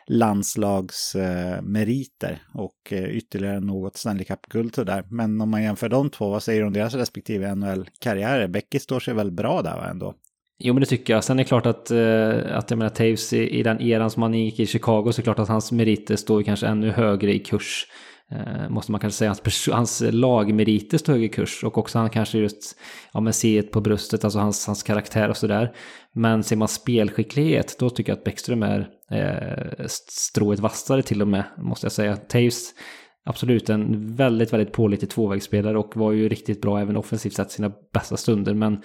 landslagsmeriter 0.08 2.32
uh, 2.32 2.38
och 2.62 2.94
eh, 2.94 3.18
ytterligare 3.18 3.60
något 3.60 3.98
Stanley 3.98 4.26
Cup-guld 4.26 4.74
där. 4.86 5.04
Men 5.10 5.42
om 5.42 5.50
man 5.50 5.64
jämför 5.64 5.90
de 5.90 6.10
två, 6.10 6.30
vad 6.30 6.44
säger 6.44 6.62
du 6.62 6.68
om 6.68 6.74
deras 6.74 6.94
respektive 6.94 7.56
NHL-karriärer? 7.56 8.48
Becky 8.48 8.80
står 8.80 9.00
sig 9.00 9.14
väl 9.14 9.32
bra 9.32 9.62
där 9.62 9.76
va, 9.76 9.90
ändå? 9.90 10.14
Jo 10.60 10.74
men 10.74 10.82
det 10.82 10.88
tycker 10.88 11.14
jag. 11.14 11.24
Sen 11.24 11.40
är 11.40 11.44
det 11.44 11.48
klart 11.48 11.66
att, 11.66 11.92
att 12.52 12.72
jag 12.72 12.78
menar 12.78 12.90
Taves 12.90 13.34
i, 13.34 13.50
i 13.50 13.64
den 13.64 13.82
eran 13.82 14.10
som 14.10 14.22
han 14.22 14.34
gick 14.34 14.60
i 14.60 14.66
Chicago 14.66 15.04
så 15.04 15.10
är 15.10 15.16
det 15.16 15.24
klart 15.24 15.40
att 15.40 15.48
hans 15.48 15.72
meriter 15.72 16.16
står 16.16 16.44
kanske 16.44 16.68
ännu 16.68 16.92
högre 16.92 17.34
i 17.34 17.40
kurs. 17.40 17.88
Eh, 18.32 18.70
måste 18.70 18.92
man 18.92 19.02
kanske 19.02 19.18
säga. 19.18 19.30
Hans, 19.30 19.70
hans 19.72 20.04
lagmeriter 20.12 20.98
står 20.98 21.14
högre 21.14 21.26
i 21.26 21.30
kurs 21.30 21.64
och 21.64 21.78
också 21.78 22.00
han 22.00 22.10
kanske 22.10 22.38
just, 22.38 22.78
ja 23.14 23.20
men 23.20 23.34
se 23.34 23.62
på 23.62 23.82
bröstet, 23.82 24.24
alltså 24.24 24.40
hans, 24.40 24.68
hans 24.68 24.84
karaktär 24.84 25.30
och 25.30 25.38
sådär. 25.38 25.76
Men 26.14 26.44
ser 26.44 26.56
man 26.56 26.68
spelskicklighet, 26.68 27.76
då 27.80 27.90
tycker 27.90 28.12
jag 28.12 28.18
att 28.18 28.24
Bäckström 28.24 28.64
är 28.64 28.90
eh, 29.12 29.86
strået 30.10 30.60
vassare 30.60 31.02
till 31.02 31.22
och 31.22 31.28
med, 31.28 31.44
måste 31.58 31.86
jag 31.86 31.92
säga. 31.92 32.16
Taves 32.16 32.74
absolut 33.26 33.70
en 33.70 34.16
väldigt, 34.16 34.54
väldigt 34.54 34.74
pålitlig 34.74 35.10
tvåvägsspelare 35.10 35.78
och 35.78 35.98
var 35.98 36.12
ju 36.12 36.30
riktigt 36.30 36.62
bra 36.62 36.80
även 36.80 36.98
offensivt 36.98 37.34
sett 37.34 37.52
sina 37.52 37.72
bästa 37.94 38.18
stunder. 38.18 38.54
Men 38.54 38.82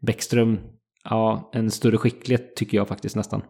Bäckström, 0.00 0.58
ja, 1.04 1.50
en 1.52 1.70
större 1.70 1.96
skicklighet 1.96 2.56
tycker 2.56 2.76
jag 2.76 2.88
faktiskt 2.88 3.16
nästan. 3.16 3.42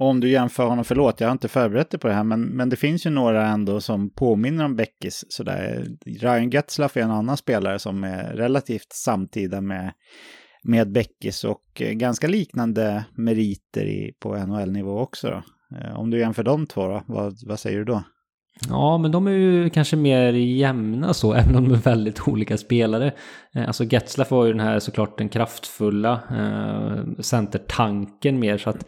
Om 0.00 0.20
du 0.20 0.30
jämför 0.30 0.66
honom, 0.66 0.84
förlåt, 0.84 1.20
jag 1.20 1.28
har 1.28 1.32
inte 1.32 1.48
förberett 1.48 1.90
dig 1.90 2.00
på 2.00 2.08
det 2.08 2.14
här, 2.14 2.24
men, 2.24 2.42
men 2.42 2.68
det 2.68 2.76
finns 2.76 3.06
ju 3.06 3.10
några 3.10 3.46
ändå 3.46 3.80
som 3.80 4.10
påminner 4.10 4.64
om 4.64 4.76
Beckis 4.76 5.24
sådär. 5.28 5.86
Ryan 6.06 6.50
Getzlaff 6.50 6.96
är 6.96 7.00
en 7.00 7.10
annan 7.10 7.36
spelare 7.36 7.78
som 7.78 8.04
är 8.04 8.32
relativt 8.34 8.92
samtida 8.92 9.60
med, 9.60 9.92
med 10.62 10.92
Beckis 10.92 11.44
och 11.44 11.82
eh, 11.82 11.92
ganska 11.92 12.28
liknande 12.28 13.04
meriter 13.16 13.84
i, 13.84 14.12
på 14.20 14.36
NHL-nivå 14.36 14.98
också. 14.98 15.28
Då. 15.30 15.42
Eh, 15.76 15.98
om 15.98 16.10
du 16.10 16.18
jämför 16.18 16.42
de 16.42 16.66
två, 16.66 16.88
då, 16.88 17.02
vad, 17.06 17.34
vad 17.46 17.60
säger 17.60 17.78
du 17.78 17.84
då? 17.84 18.02
Ja, 18.68 18.98
men 18.98 19.10
de 19.10 19.26
är 19.26 19.30
ju 19.30 19.70
kanske 19.70 19.96
mer 19.96 20.32
jämna 20.32 21.14
så, 21.14 21.32
även 21.34 21.56
om 21.56 21.64
de 21.64 21.74
är 21.74 21.78
väldigt 21.78 22.28
olika 22.28 22.56
spelare. 22.56 23.12
Eh, 23.54 23.66
alltså 23.66 23.84
Getzlaff 23.84 24.30
var 24.30 24.46
ju 24.46 24.52
den 24.52 24.60
här 24.60 24.78
såklart 24.78 25.18
den 25.18 25.28
kraftfulla 25.28 26.20
eh, 26.30 27.20
centertanken 27.20 28.38
mer, 28.38 28.58
så 28.58 28.70
att 28.70 28.86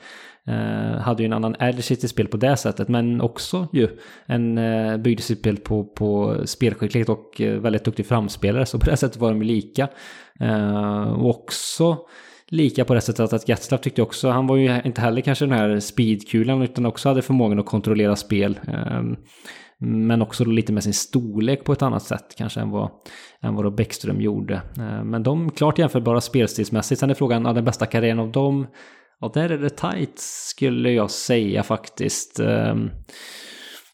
Eh, 0.51 1.01
hade 1.01 1.23
ju 1.23 1.27
en 1.27 1.33
annan 1.33 1.57
edge 1.61 1.79
i 1.79 1.83
sitt 1.83 2.11
spel 2.11 2.29
på 2.29 2.37
det 2.37 2.57
sättet, 2.57 2.89
men 2.89 3.21
också 3.21 3.69
ju 3.73 3.89
en 4.27 4.59
eh, 4.59 4.97
byggde 4.97 5.23
sitt 5.23 5.39
spel 5.39 5.57
på, 5.57 5.85
på 5.85 6.37
spelskicklighet 6.45 7.09
och 7.09 7.41
eh, 7.41 7.61
väldigt 7.61 7.85
duktig 7.85 8.07
framspelare, 8.07 8.67
så 8.67 8.79
på 8.79 8.87
det 8.91 8.97
sättet 8.97 9.21
var 9.21 9.29
de 9.29 9.43
lika. 9.43 9.89
Eh, 10.41 11.13
och 11.13 11.31
också 11.31 11.97
lika 12.49 12.85
på 12.85 12.95
det 12.95 13.01
sättet 13.01 13.33
att 13.33 13.49
Getzlaff 13.49 13.81
tyckte 13.81 14.03
också, 14.03 14.29
han 14.29 14.47
var 14.47 14.57
ju 14.57 14.81
inte 14.85 15.01
heller 15.01 15.21
kanske 15.21 15.45
den 15.45 15.59
här 15.59 15.81
speedkulan 15.81 16.63
utan 16.63 16.87
också 16.87 17.09
hade 17.09 17.23
förmågan 17.23 17.59
att 17.59 17.67
kontrollera 17.67 18.17
spel. 18.17 18.61
Eh, 18.69 19.03
men 19.83 20.23
också 20.23 20.45
lite 20.45 20.73
med 20.73 20.85
sin 20.85 20.95
storlek 20.95 21.65
på 21.65 21.73
ett 21.73 21.83
annat 21.83 22.03
sätt 22.03 22.35
kanske 22.39 22.61
än 22.61 22.71
vad, 22.71 22.91
än 23.41 23.55
vad 23.55 23.75
Bäckström 23.75 24.21
gjorde. 24.21 24.55
Eh, 24.55 25.05
men 25.05 25.23
de 25.23 25.51
klart 25.51 25.79
jämförbara 25.79 26.21
spelstilsmässigt. 26.21 27.01
Sen 27.01 27.11
är 27.11 27.15
frågan, 27.15 27.45
ja, 27.45 27.53
den 27.53 27.65
bästa 27.65 27.87
karriären 27.87 28.19
av 28.19 28.33
dem, 28.33 28.67
ja 29.21 29.31
där 29.35 29.51
är 29.51 29.59
det 29.59 29.71
tight 29.71 30.19
skulle 30.19 30.91
jag 30.91 31.11
säga 31.11 31.63
faktiskt. 31.63 32.41
Ehm, 32.41 32.91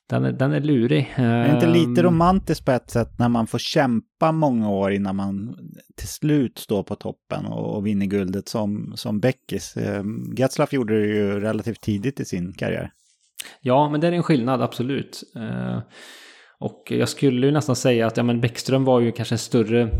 den 0.08 0.24
är, 0.24 0.32
den 0.32 0.52
är 0.52 0.60
lurig. 0.60 1.14
Är 1.16 1.54
inte 1.54 1.66
lite 1.66 2.02
romantiskt 2.02 2.64
på 2.64 2.72
ett 2.72 2.90
sätt 2.90 3.18
när 3.18 3.28
man 3.28 3.46
får 3.46 3.58
kämpa 3.58 4.32
många 4.32 4.70
år 4.70 4.92
innan 4.92 5.16
man 5.16 5.56
till 5.96 6.08
slut 6.08 6.58
står 6.58 6.82
på 6.82 6.94
toppen 6.94 7.46
och, 7.46 7.76
och 7.76 7.86
vinner 7.86 8.06
guldet 8.06 8.48
som, 8.48 8.92
som 8.96 9.20
Beckis? 9.20 9.74
Getzlaff 10.36 10.72
gjorde 10.72 11.00
det 11.00 11.06
ju 11.06 11.40
relativt 11.40 11.80
tidigt 11.80 12.20
i 12.20 12.24
sin 12.24 12.52
karriär. 12.52 12.90
Ja, 13.60 13.88
men 13.88 14.00
det 14.00 14.06
är 14.06 14.12
en 14.12 14.22
skillnad, 14.22 14.62
absolut. 14.62 15.22
Och 16.58 16.86
jag 16.90 17.08
skulle 17.08 17.46
ju 17.46 17.52
nästan 17.52 17.76
säga 17.76 18.06
att 18.06 18.16
ja, 18.16 18.22
men 18.22 18.40
Bäckström 18.40 18.84
var 18.84 19.00
ju 19.00 19.12
kanske 19.12 19.34
en 19.34 19.38
större 19.38 19.90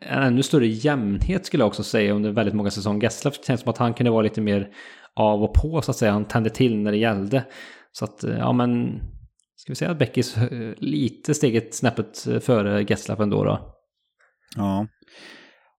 en 0.00 0.22
ännu 0.22 0.42
större 0.42 0.66
jämnhet 0.66 1.46
skulle 1.46 1.60
jag 1.60 1.68
också 1.68 1.82
säga 1.82 2.12
under 2.12 2.30
väldigt 2.30 2.54
många 2.54 2.70
säsonger. 2.70 3.00
Gessler 3.00 3.34
känns 3.46 3.60
som 3.60 3.70
att 3.70 3.78
han 3.78 3.94
kunde 3.94 4.10
vara 4.10 4.22
lite 4.22 4.40
mer 4.40 4.68
av 5.14 5.42
och 5.42 5.54
på 5.54 5.82
så 5.82 5.90
att 5.90 5.96
säga. 5.96 6.12
Han 6.12 6.24
tände 6.24 6.50
till 6.50 6.76
när 6.76 6.92
det 6.92 6.98
gällde. 6.98 7.44
Så 7.92 8.04
att, 8.04 8.24
eh, 8.24 8.38
ja 8.38 8.52
men 8.52 9.00
Ska 9.56 9.72
vi 9.72 9.76
säga 9.76 9.90
att 9.90 9.98
Beckis 9.98 10.36
eh, 10.36 10.74
lite 10.76 11.34
steget 11.34 11.74
snäppet 11.74 12.26
eh, 12.26 12.40
före 12.40 12.82
Gessler 12.82 13.22
ändå 13.22 13.44
då? 13.44 13.74
Ja. 14.56 14.86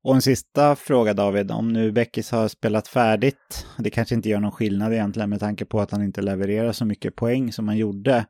Och 0.04 0.16
en 0.16 0.22
sista 0.22 0.76
fråga 0.76 1.14
David, 1.14 1.52
om 1.52 1.74
nu 1.74 1.92
Beckis 1.92 2.32
har 2.32 2.48
spelat 2.48 2.88
färdigt, 2.88 3.68
det 3.78 3.90
kanske 3.90 4.16
inte 4.16 4.30
gör 4.30 4.40
någon 4.40 4.52
skillnad 4.52 4.94
egentligen 4.94 5.30
med 5.30 5.40
tanke 5.40 5.66
på 5.66 5.80
att 5.80 5.92
han 5.92 6.04
inte 6.04 6.22
levererar 6.22 6.72
så 6.72 6.86
mycket 6.86 7.16
poäng 7.16 7.52
som 7.52 7.68
han 7.68 7.78
gjorde. 7.78 8.26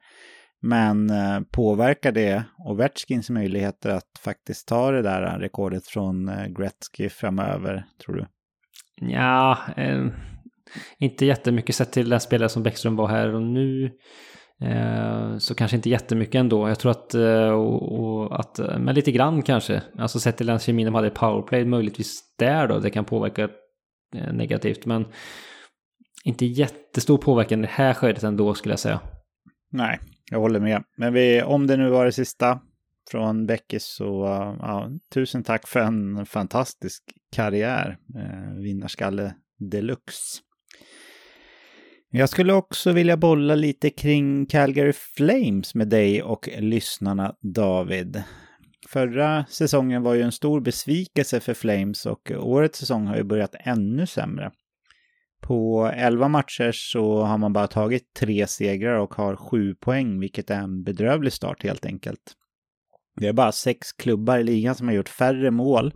Men 0.62 1.10
eh, 1.10 1.39
påverkar 1.51 2.12
det 2.12 2.43
Ovechkins 2.66 3.30
möjligheter 3.30 3.89
att 3.89 4.20
faktiskt 4.20 4.68
ta 4.68 4.91
det 4.91 5.01
där 5.01 5.39
rekordet 5.39 5.88
från 5.88 6.32
Gretzky 6.58 7.10
framöver, 7.10 7.86
tror 8.05 8.16
du? 8.16 8.26
Ja, 9.01 9.58
eh, 9.78 10.05
inte 10.99 11.26
jättemycket 11.26 11.76
sett 11.76 11.91
till 11.91 12.10
den 12.10 12.20
spelare 12.20 12.49
som 12.49 12.64
Bäckström 12.64 12.95
var 12.95 13.08
här 13.08 13.34
och 13.34 13.41
nu. 13.41 13.91
Eh, 14.62 15.38
så 15.38 15.55
kanske 15.55 15.78
inte 15.78 15.89
jättemycket 15.89 16.36
ändå. 16.36 16.70
Jag 16.70 16.80
tror 16.80 16.91
att, 16.91 17.14
eh, 17.14 17.49
och, 17.49 17.99
och 17.99 18.39
att, 18.39 18.60
eh, 18.60 18.80
men 18.80 18.95
lite 18.95 19.12
grann 19.12 19.41
kanske. 19.41 19.82
Alltså 19.97 20.20
sett 20.20 20.38
till 20.38 20.47
den 20.47 20.60
kemin 20.60 20.86
de 20.86 20.95
hade 20.95 21.08
i 21.08 21.12
powerplay, 21.12 21.66
möjligtvis 21.66 22.36
där 22.39 22.68
då, 22.68 22.80
det 22.80 22.89
kan 22.89 23.05
påverka 23.05 23.49
negativt. 24.34 24.86
Men 24.86 25.05
inte 26.24 26.45
jättestor 26.45 27.18
påverkan 27.18 27.60
i 27.60 27.62
det 27.62 27.72
här 27.72 27.93
skedet 27.93 28.24
ändå 28.24 28.53
skulle 28.53 28.72
jag 28.72 28.80
säga. 28.80 28.99
Nej, 29.72 29.99
jag 30.32 30.39
håller 30.39 30.59
med. 30.59 30.84
Men 30.97 31.13
vi, 31.13 31.41
om 31.41 31.67
det 31.67 31.78
nu 31.78 31.89
var 31.89 32.05
det 32.05 32.11
sista 32.11 32.59
från 33.11 33.45
Beckis 33.45 33.86
så 33.86 34.25
eh, 34.25 34.55
ja, 34.59 34.89
tusen 35.13 35.43
tack 35.43 35.67
för 35.67 35.80
en 35.80 36.25
fantastisk 36.25 37.03
karriär. 37.32 37.97
Eh, 38.15 38.61
vinnarskalle 38.61 39.36
deluxe. 39.59 40.41
Jag 42.09 42.30
skulle 42.30 42.53
också 42.53 42.91
vilja 42.91 43.17
bolla 43.17 43.55
lite 43.55 43.89
kring 43.89 44.45
Calgary 44.45 44.93
Flames 44.93 45.75
med 45.75 45.88
dig 45.88 46.23
och 46.23 46.49
lyssnarna 46.59 47.36
David. 47.41 48.23
Förra 48.88 49.45
säsongen 49.49 50.03
var 50.03 50.13
ju 50.13 50.21
en 50.21 50.32
stor 50.32 50.61
besvikelse 50.61 51.39
för 51.39 51.53
Flames 51.53 52.05
och 52.05 52.32
årets 52.32 52.80
säsong 52.80 53.07
har 53.07 53.17
ju 53.17 53.23
börjat 53.23 53.55
ännu 53.59 54.07
sämre. 54.07 54.51
På 55.48 55.91
11 55.95 56.28
matcher 56.28 56.72
så 56.74 57.22
har 57.22 57.38
man 57.38 57.54
bara 57.54 57.68
tagit 57.68 58.14
tre 58.20 58.48
segrar 58.48 59.00
och 59.00 59.14
har 59.14 59.36
sju 59.36 59.76
poäng, 59.76 60.20
vilket 60.20 60.50
är 60.50 60.60
en 60.60 60.84
bedrövlig 60.84 61.34
start 61.34 61.64
helt 61.64 61.86
enkelt. 61.86 62.34
Det 63.16 63.28
är 63.28 63.34
bara 63.34 63.52
sex 63.52 63.91
klubbar 63.91 64.39
i 64.39 64.43
ligan 64.43 64.76
som 64.76 64.88
har 64.88 64.95
gjort 64.95 65.10
färre 65.10 65.52
mål 65.52 65.93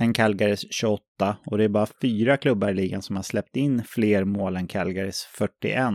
än 0.00 0.12
Calgarys 0.12 0.72
28 0.72 1.02
och 1.46 1.58
det 1.58 1.64
är 1.64 1.68
bara 1.68 1.86
fyra 2.02 2.36
klubbar 2.36 2.68
i 2.70 2.74
ligan 2.74 3.02
som 3.02 3.16
har 3.16 3.22
släppt 3.22 3.56
in 3.56 3.82
fler 3.84 4.24
mål 4.24 4.56
än 4.56 4.66
Calgarys 4.66 5.22
41. 5.22 5.92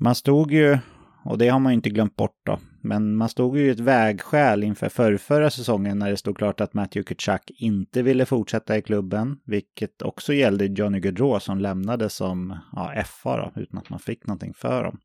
Man 0.00 0.14
stod 0.14 0.52
ju, 0.52 0.78
och 1.24 1.38
det 1.38 1.48
har 1.48 1.58
man 1.58 1.72
ju 1.72 1.76
inte 1.76 1.90
glömt 1.90 2.16
bort 2.16 2.40
då, 2.46 2.58
men 2.80 3.16
man 3.16 3.28
stod 3.28 3.58
ju 3.58 3.66
i 3.66 3.70
ett 3.70 3.80
vägskäl 3.80 4.64
inför 4.64 4.88
förrförra 4.88 5.50
säsongen 5.50 5.98
när 5.98 6.10
det 6.10 6.16
stod 6.16 6.38
klart 6.38 6.60
att 6.60 6.74
Matthew 6.74 7.14
Kuchak 7.14 7.50
inte 7.56 8.02
ville 8.02 8.26
fortsätta 8.26 8.76
i 8.76 8.82
klubben, 8.82 9.38
vilket 9.44 10.02
också 10.02 10.32
gällde 10.32 10.66
Johnny 10.66 11.00
Gaudreau 11.00 11.40
som 11.40 11.58
lämnade 11.58 12.08
som 12.08 12.58
ja, 12.72 13.02
FA 13.06 13.36
då, 13.36 13.60
utan 13.60 13.78
att 13.78 13.90
man 13.90 13.98
fick 13.98 14.26
någonting 14.26 14.54
för 14.54 14.84
dem. 14.84 14.98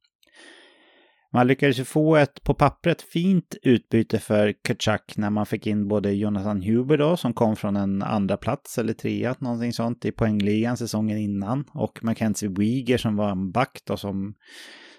Man 1.33 1.47
lyckades 1.47 1.79
ju 1.79 1.83
få 1.83 2.15
ett 2.15 2.43
på 2.43 2.53
pappret 2.53 3.01
fint 3.01 3.55
utbyte 3.63 4.19
för 4.19 4.53
Kuchak 4.63 5.13
när 5.17 5.29
man 5.29 5.45
fick 5.45 5.67
in 5.67 5.87
både 5.87 6.11
Jonathan 6.11 6.61
Huber 6.61 6.97
då, 6.97 7.17
som 7.17 7.33
kom 7.33 7.55
från 7.55 7.75
en 7.75 8.03
andra 8.03 8.37
plats 8.37 8.77
eller 8.77 8.93
trea, 8.93 9.35
någonting 9.39 9.73
sånt 9.73 10.05
i 10.05 10.11
poängligan 10.11 10.77
säsongen 10.77 11.17
innan, 11.17 11.65
och 11.73 12.03
Mackenzie 12.03 12.49
Wieger 12.49 12.97
som 12.97 13.15
var 13.15 13.31
en 13.31 13.51
back 13.51 13.81
då 13.85 13.97
som, 13.97 14.33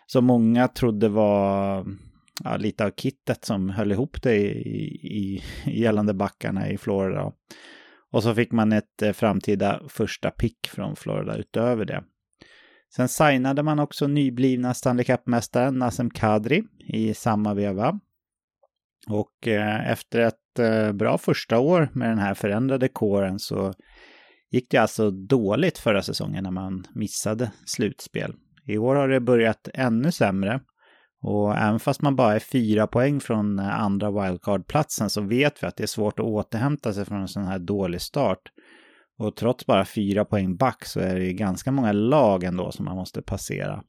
som 0.07 0.25
många 0.25 0.69
trodde 0.69 1.09
var 1.09 1.85
ja, 2.45 2.57
lite 2.57 2.85
av 2.85 2.91
kittet 2.91 3.45
som 3.45 3.71
höll 3.71 3.93
ihop 3.93 4.23
det 4.23 4.37
i, 4.37 4.85
i, 4.95 5.43
gällande 5.65 6.15
backarna 6.15 6.71
i 6.71 6.79
Florida. 6.79 7.33
Och 8.11 8.23
så 8.23 8.35
fick 8.35 8.53
man 8.53 8.73
ett 8.73 9.03
eh, 9.03 9.13
framtida 9.13 9.81
första 9.89 10.31
pick 10.31 10.67
från 10.67 10.97
Florida 10.97 11.37
utöver 11.37 11.85
det. 11.85 12.05
Sen 12.97 13.09
signade 13.09 13.63
man 13.63 13.79
också 13.79 14.07
nyblivna 14.07 14.75
Stanley 14.75 15.05
Cup-mästaren 15.05 15.79
Nassim 15.79 16.11
Kadri 16.11 16.63
i 16.79 17.15
samma 17.15 17.55
veva. 17.55 18.01
Och 19.09 19.49
eh, 19.49 19.91
efter 19.91 20.21
ett 20.21 20.59
eh, 20.59 20.93
bra 20.93 21.19
första 21.19 21.59
år 21.59 21.89
med 21.93 22.09
den 22.09 22.19
här 22.19 22.35
förändrade 22.35 22.89
kåren 22.89 23.39
så 23.39 23.73
gick 24.51 24.71
det 24.71 24.79
alltså 24.79 25.11
dåligt 25.11 25.79
förra 25.79 26.03
säsongen 26.03 26.45
när 26.45 26.51
man 26.51 26.87
missade 26.95 27.53
slutspel. 27.67 28.35
I 28.67 28.79
år 28.79 28.95
har 28.97 29.09
det 29.09 29.21
börjat 29.21 29.69
ännu 29.75 30.13
sämre. 30.13 30.61
Och 31.27 31.57
även 31.57 31.81
fast 31.81 32.03
man 32.03 32.17
bara 32.17 32.35
är 32.35 32.39
fyra 32.39 32.87
poäng 32.87 33.21
från 33.21 33.59
eh, 33.59 33.81
andra 33.81 34.11
wildcard-platsen 34.11 35.11
så 35.11 35.21
vet 35.21 35.63
vi 35.63 35.67
att 35.67 35.77
det 35.77 35.83
är 35.83 35.87
svårt 35.87 36.19
att 36.19 36.27
återhämta 36.27 36.93
sig 36.93 37.05
från 37.05 37.21
en 37.21 37.29
sån 37.29 37.45
här 37.45 37.59
dålig 37.59 38.01
start. 38.01 38.41
Och 39.19 39.37
trots 39.37 39.67
bara 39.67 39.85
fyra 39.85 40.25
poäng 40.25 40.57
back 40.57 40.85
så 40.85 41.01
är 41.01 41.15
det 41.15 41.33
ganska 41.33 41.73
många 41.73 41.93
lag 41.93 42.45
ändå 42.45 42.73
som 42.73 42.85
man 42.85 42.97
måste 42.97 43.23
passera. 43.23 43.83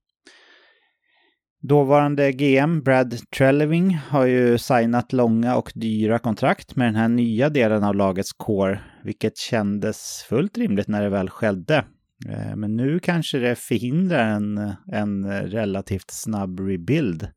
Dåvarande 1.62 2.32
GM 2.32 2.84
Brad 2.84 3.18
Treleving 3.38 3.94
har 3.94 4.26
ju 4.26 4.58
signat 4.58 5.14
långa 5.14 5.56
och 5.56 5.72
dyra 5.76 6.20
kontrakt 6.20 6.76
med 6.76 6.88
den 6.88 6.96
här 6.96 7.08
nya 7.08 7.50
delen 7.50 7.84
av 7.84 7.96
lagets 7.96 8.34
core, 8.34 8.80
vilket 9.04 9.38
kändes 9.38 10.26
fullt 10.30 10.58
rimligt 10.58 10.88
när 10.88 11.02
det 11.02 11.10
väl 11.10 11.30
skedde. 11.30 11.86
Eh, 12.30 12.56
men 12.56 12.76
nu 12.76 13.00
kanske 13.00 13.40
det 13.40 13.56
förhindrar 13.56 14.28
en, 14.28 14.74
en 14.92 15.42
relativt 15.50 16.12
snabb 16.12 16.60
rebuild, 16.60 17.28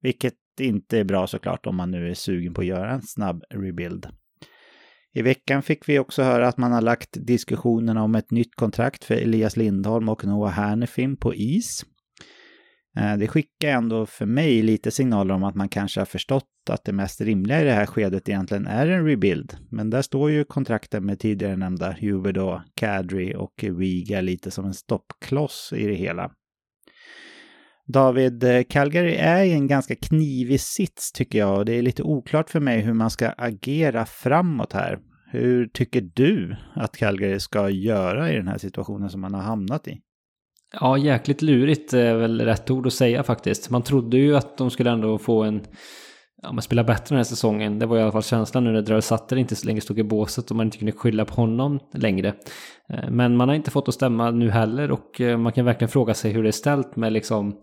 vilket 0.00 0.34
inte 0.60 0.98
är 0.98 1.04
bra 1.04 1.26
såklart 1.26 1.66
om 1.66 1.76
man 1.76 1.90
nu 1.90 2.10
är 2.10 2.14
sugen 2.14 2.54
på 2.54 2.60
att 2.60 2.66
göra 2.66 2.92
en 2.92 3.02
snabb 3.02 3.42
rebuild. 3.50 4.06
I 5.14 5.22
veckan 5.22 5.62
fick 5.62 5.88
vi 5.88 5.98
också 5.98 6.22
höra 6.22 6.48
att 6.48 6.58
man 6.58 6.72
har 6.72 6.80
lagt 6.80 7.26
diskussionerna 7.26 8.02
om 8.02 8.14
ett 8.14 8.30
nytt 8.30 8.54
kontrakt 8.54 9.04
för 9.04 9.14
Elias 9.14 9.56
Lindholm 9.56 10.08
och 10.08 10.24
Noah 10.24 10.52
Hannifin 10.52 11.16
på 11.16 11.34
is. 11.34 11.84
Eh, 12.96 13.16
det 13.16 13.28
skickar 13.28 13.68
ändå 13.68 14.06
för 14.06 14.26
mig 14.26 14.62
lite 14.62 14.90
signaler 14.90 15.34
om 15.34 15.44
att 15.44 15.54
man 15.54 15.68
kanske 15.68 16.00
har 16.00 16.06
förstått 16.06 16.44
att 16.70 16.84
det 16.84 16.92
mest 16.92 17.20
rimliga 17.20 17.60
i 17.60 17.64
det 17.64 17.72
här 17.72 17.86
skedet 17.86 18.28
egentligen 18.28 18.66
är 18.66 18.86
en 18.86 19.06
rebuild. 19.06 19.56
Men 19.70 19.90
där 19.90 20.02
står 20.02 20.30
ju 20.30 20.44
kontrakten 20.44 21.06
med 21.06 21.18
tidigare 21.18 21.56
nämnda 21.56 21.96
Hubert 22.00 22.62
Kadri 22.74 23.34
och 23.36 23.64
Viga 23.78 24.20
lite 24.20 24.50
som 24.50 24.64
en 24.64 24.74
stoppkloss 24.74 25.72
i 25.76 25.86
det 25.86 25.94
hela. 25.94 26.30
David, 27.86 28.44
eh, 28.44 28.62
Calgary 28.68 29.14
är 29.14 29.44
i 29.44 29.52
en 29.52 29.66
ganska 29.66 29.94
knivig 29.94 30.60
sits 30.60 31.12
tycker 31.12 31.38
jag 31.38 31.58
och 31.58 31.64
det 31.64 31.74
är 31.74 31.82
lite 31.82 32.02
oklart 32.02 32.50
för 32.50 32.60
mig 32.60 32.80
hur 32.80 32.92
man 32.92 33.10
ska 33.10 33.28
agera 33.28 34.06
framåt 34.06 34.72
här. 34.72 34.98
Hur 35.30 35.66
tycker 35.66 36.00
du 36.00 36.56
att 36.74 36.96
Calgary 36.96 37.40
ska 37.40 37.70
göra 37.70 38.32
i 38.32 38.36
den 38.36 38.48
här 38.48 38.58
situationen 38.58 39.10
som 39.10 39.20
man 39.20 39.34
har 39.34 39.42
hamnat 39.42 39.88
i? 39.88 40.00
Ja, 40.80 40.98
jäkligt 40.98 41.42
lurigt 41.42 41.92
är 41.92 42.14
väl 42.14 42.40
rätt 42.40 42.70
ord 42.70 42.86
att 42.86 42.92
säga 42.92 43.22
faktiskt. 43.22 43.70
Man 43.70 43.82
trodde 43.82 44.16
ju 44.16 44.36
att 44.36 44.58
de 44.58 44.70
skulle 44.70 44.90
ändå 44.90 45.18
få 45.18 45.42
en... 45.42 45.62
Ja, 46.42 46.52
men 46.52 46.62
spela 46.62 46.84
bättre 46.84 47.06
den 47.08 47.16
här 47.16 47.24
säsongen. 47.24 47.78
Det 47.78 47.86
var 47.86 47.98
i 47.98 48.02
alla 48.02 48.12
fall 48.12 48.22
känslan 48.22 48.64
nu 48.64 48.72
när 48.72 48.82
Dröll 48.82 49.02
Satter 49.02 49.36
inte 49.36 49.56
så 49.56 49.66
länge 49.66 49.80
stod 49.80 49.98
i 49.98 50.02
båset 50.02 50.50
och 50.50 50.56
man 50.56 50.66
inte 50.66 50.78
kunde 50.78 50.92
skylla 50.92 51.24
på 51.24 51.34
honom 51.34 51.78
längre. 51.94 52.34
Eh, 52.88 53.10
men 53.10 53.36
man 53.36 53.48
har 53.48 53.56
inte 53.56 53.70
fått 53.70 53.88
att 53.88 53.94
stämma 53.94 54.30
nu 54.30 54.50
heller 54.50 54.90
och 54.90 55.20
eh, 55.20 55.38
man 55.38 55.52
kan 55.52 55.64
verkligen 55.64 55.88
fråga 55.88 56.14
sig 56.14 56.32
hur 56.32 56.42
det 56.42 56.48
är 56.48 56.52
ställt 56.52 56.96
med 56.96 57.12
liksom 57.12 57.60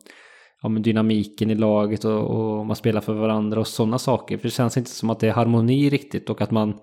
ja, 0.61 0.69
men 0.69 0.81
dynamiken 0.81 1.49
i 1.49 1.55
laget 1.55 2.05
och, 2.05 2.21
och 2.21 2.65
man 2.65 2.75
spelar 2.75 3.01
för 3.01 3.13
varandra 3.13 3.59
och 3.59 3.67
sådana 3.67 3.99
saker. 3.99 4.37
För 4.37 4.43
det 4.43 4.53
känns 4.53 4.77
inte 4.77 4.89
som 4.89 5.09
att 5.09 5.19
det 5.19 5.27
är 5.27 5.33
harmoni 5.33 5.89
riktigt 5.89 6.29
och 6.29 6.41
att 6.41 6.51
man, 6.51 6.79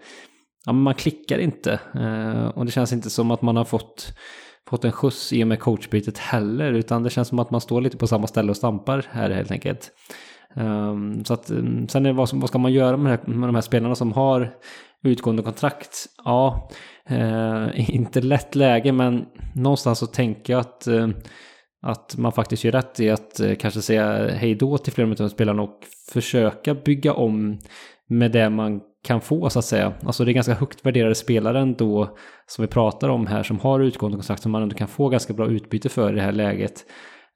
ja, 0.65 0.73
man 0.73 0.95
klickar 0.95 1.39
inte. 1.39 1.81
Eh, 1.95 2.49
och 2.49 2.65
det 2.65 2.73
känns 2.73 2.93
inte 2.93 3.11
som 3.11 3.31
att 3.31 3.43
man 3.43 3.57
har 3.57 3.65
fått 3.65 4.13
fått 4.69 4.85
en 4.85 4.93
skjuts 4.93 5.33
i 5.33 5.45
och 5.45 5.49
med 5.49 5.61
coachbytet 5.61 6.19
heller, 6.19 6.73
utan 6.73 7.03
det 7.03 7.11
känns 7.11 7.29
som 7.29 7.39
att 7.39 7.51
man 7.51 7.61
står 7.61 7.81
lite 7.81 7.97
på 7.97 8.07
samma 8.07 8.27
ställe 8.27 8.51
och 8.51 8.57
stampar 8.57 9.07
här 9.11 9.31
helt 9.31 9.51
enkelt. 9.51 9.91
Um, 10.55 11.25
så 11.25 11.35
att, 11.35 11.51
um, 11.51 11.89
sen 11.89 12.07
är 12.07 12.11
det 12.11 12.17
vad, 12.17 12.31
vad 12.33 12.49
ska 12.49 12.59
man 12.59 12.73
göra 12.73 12.97
med, 12.97 13.11
här, 13.13 13.27
med 13.27 13.49
de 13.49 13.55
här 13.55 13.63
spelarna 13.63 13.95
som 13.95 14.13
har 14.13 14.55
utgående 15.03 15.43
kontrakt? 15.43 16.07
Ja, 16.25 16.71
uh, 17.11 17.91
inte 17.95 18.21
lätt 18.21 18.55
läge, 18.55 18.93
men 18.93 19.27
någonstans 19.55 19.99
så 19.99 20.07
tänker 20.07 20.53
jag 20.53 20.61
att, 20.61 20.89
uh, 20.89 21.09
att 21.83 22.17
man 22.17 22.33
faktiskt 22.33 22.65
gör 22.65 22.73
rätt 22.73 23.01
i 23.01 23.11
att 23.11 23.41
uh, 23.41 23.55
kanske 23.55 23.83
säga 23.83 24.29
hej 24.29 24.55
då 24.55 24.79
till 24.79 24.93
flera 24.93 25.11
av 25.11 25.17
de 25.17 25.31
spelarna 25.31 25.63
och 25.63 25.81
försöka 26.13 26.75
bygga 26.75 27.13
om 27.13 27.59
med 28.09 28.33
det 28.33 28.51
man 28.51 28.81
kan 29.07 29.21
få 29.21 29.51
så 29.51 29.59
att 29.59 29.65
säga. 29.65 29.93
Alltså 30.03 30.25
det 30.25 30.31
är 30.31 30.35
ganska 30.35 30.55
högt 30.55 30.87
värderade 30.87 31.15
spelare 31.15 31.61
ändå 31.61 32.17
som 32.47 32.63
vi 32.63 32.69
pratar 32.69 33.09
om 33.09 33.27
här 33.27 33.43
som 33.43 33.59
har 33.59 33.81
utgående 33.81 34.19
kontrakt 34.19 34.43
som 34.43 34.53
man 34.53 34.63
ändå 34.63 34.77
kan 34.77 34.89
få 34.89 35.09
ganska 35.09 35.33
bra 35.33 35.47
utbyte 35.47 35.89
för 35.89 36.13
i 36.13 36.15
det 36.15 36.23
här 36.23 36.33
läget. 36.33 36.85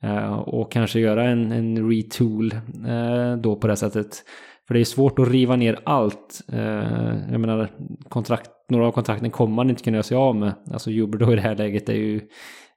Eh, 0.03 0.33
och 0.33 0.73
kanske 0.73 1.01
göra 1.01 1.25
en, 1.25 1.53
en 1.53 1.91
retool 1.91 2.53
eh, 2.89 3.37
då 3.37 3.57
på 3.57 3.67
det 3.67 3.77
sättet. 3.77 4.25
För 4.71 4.75
det 4.75 4.81
är 4.81 4.85
svårt 4.85 5.19
att 5.19 5.29
riva 5.29 5.57
ner 5.57 5.79
allt. 5.85 6.41
Eh, 6.53 7.31
jag 7.31 7.41
menar, 7.41 7.69
kontrakt, 8.09 8.51
några 8.69 8.87
av 8.87 8.93
kontrakten 8.93 9.31
kommer 9.31 9.55
man 9.55 9.71
inte 9.71 9.83
kunna 9.83 9.97
göra 9.97 10.03
sig 10.03 10.17
av 10.17 10.37
med. 10.37 10.53
Alltså 10.73 10.91
Juber 10.91 11.19
då 11.19 11.33
i 11.33 11.37
det 11.37 11.43
här 11.43 11.57
läget 11.57 11.89
är 11.89 11.95
ju 11.95 12.21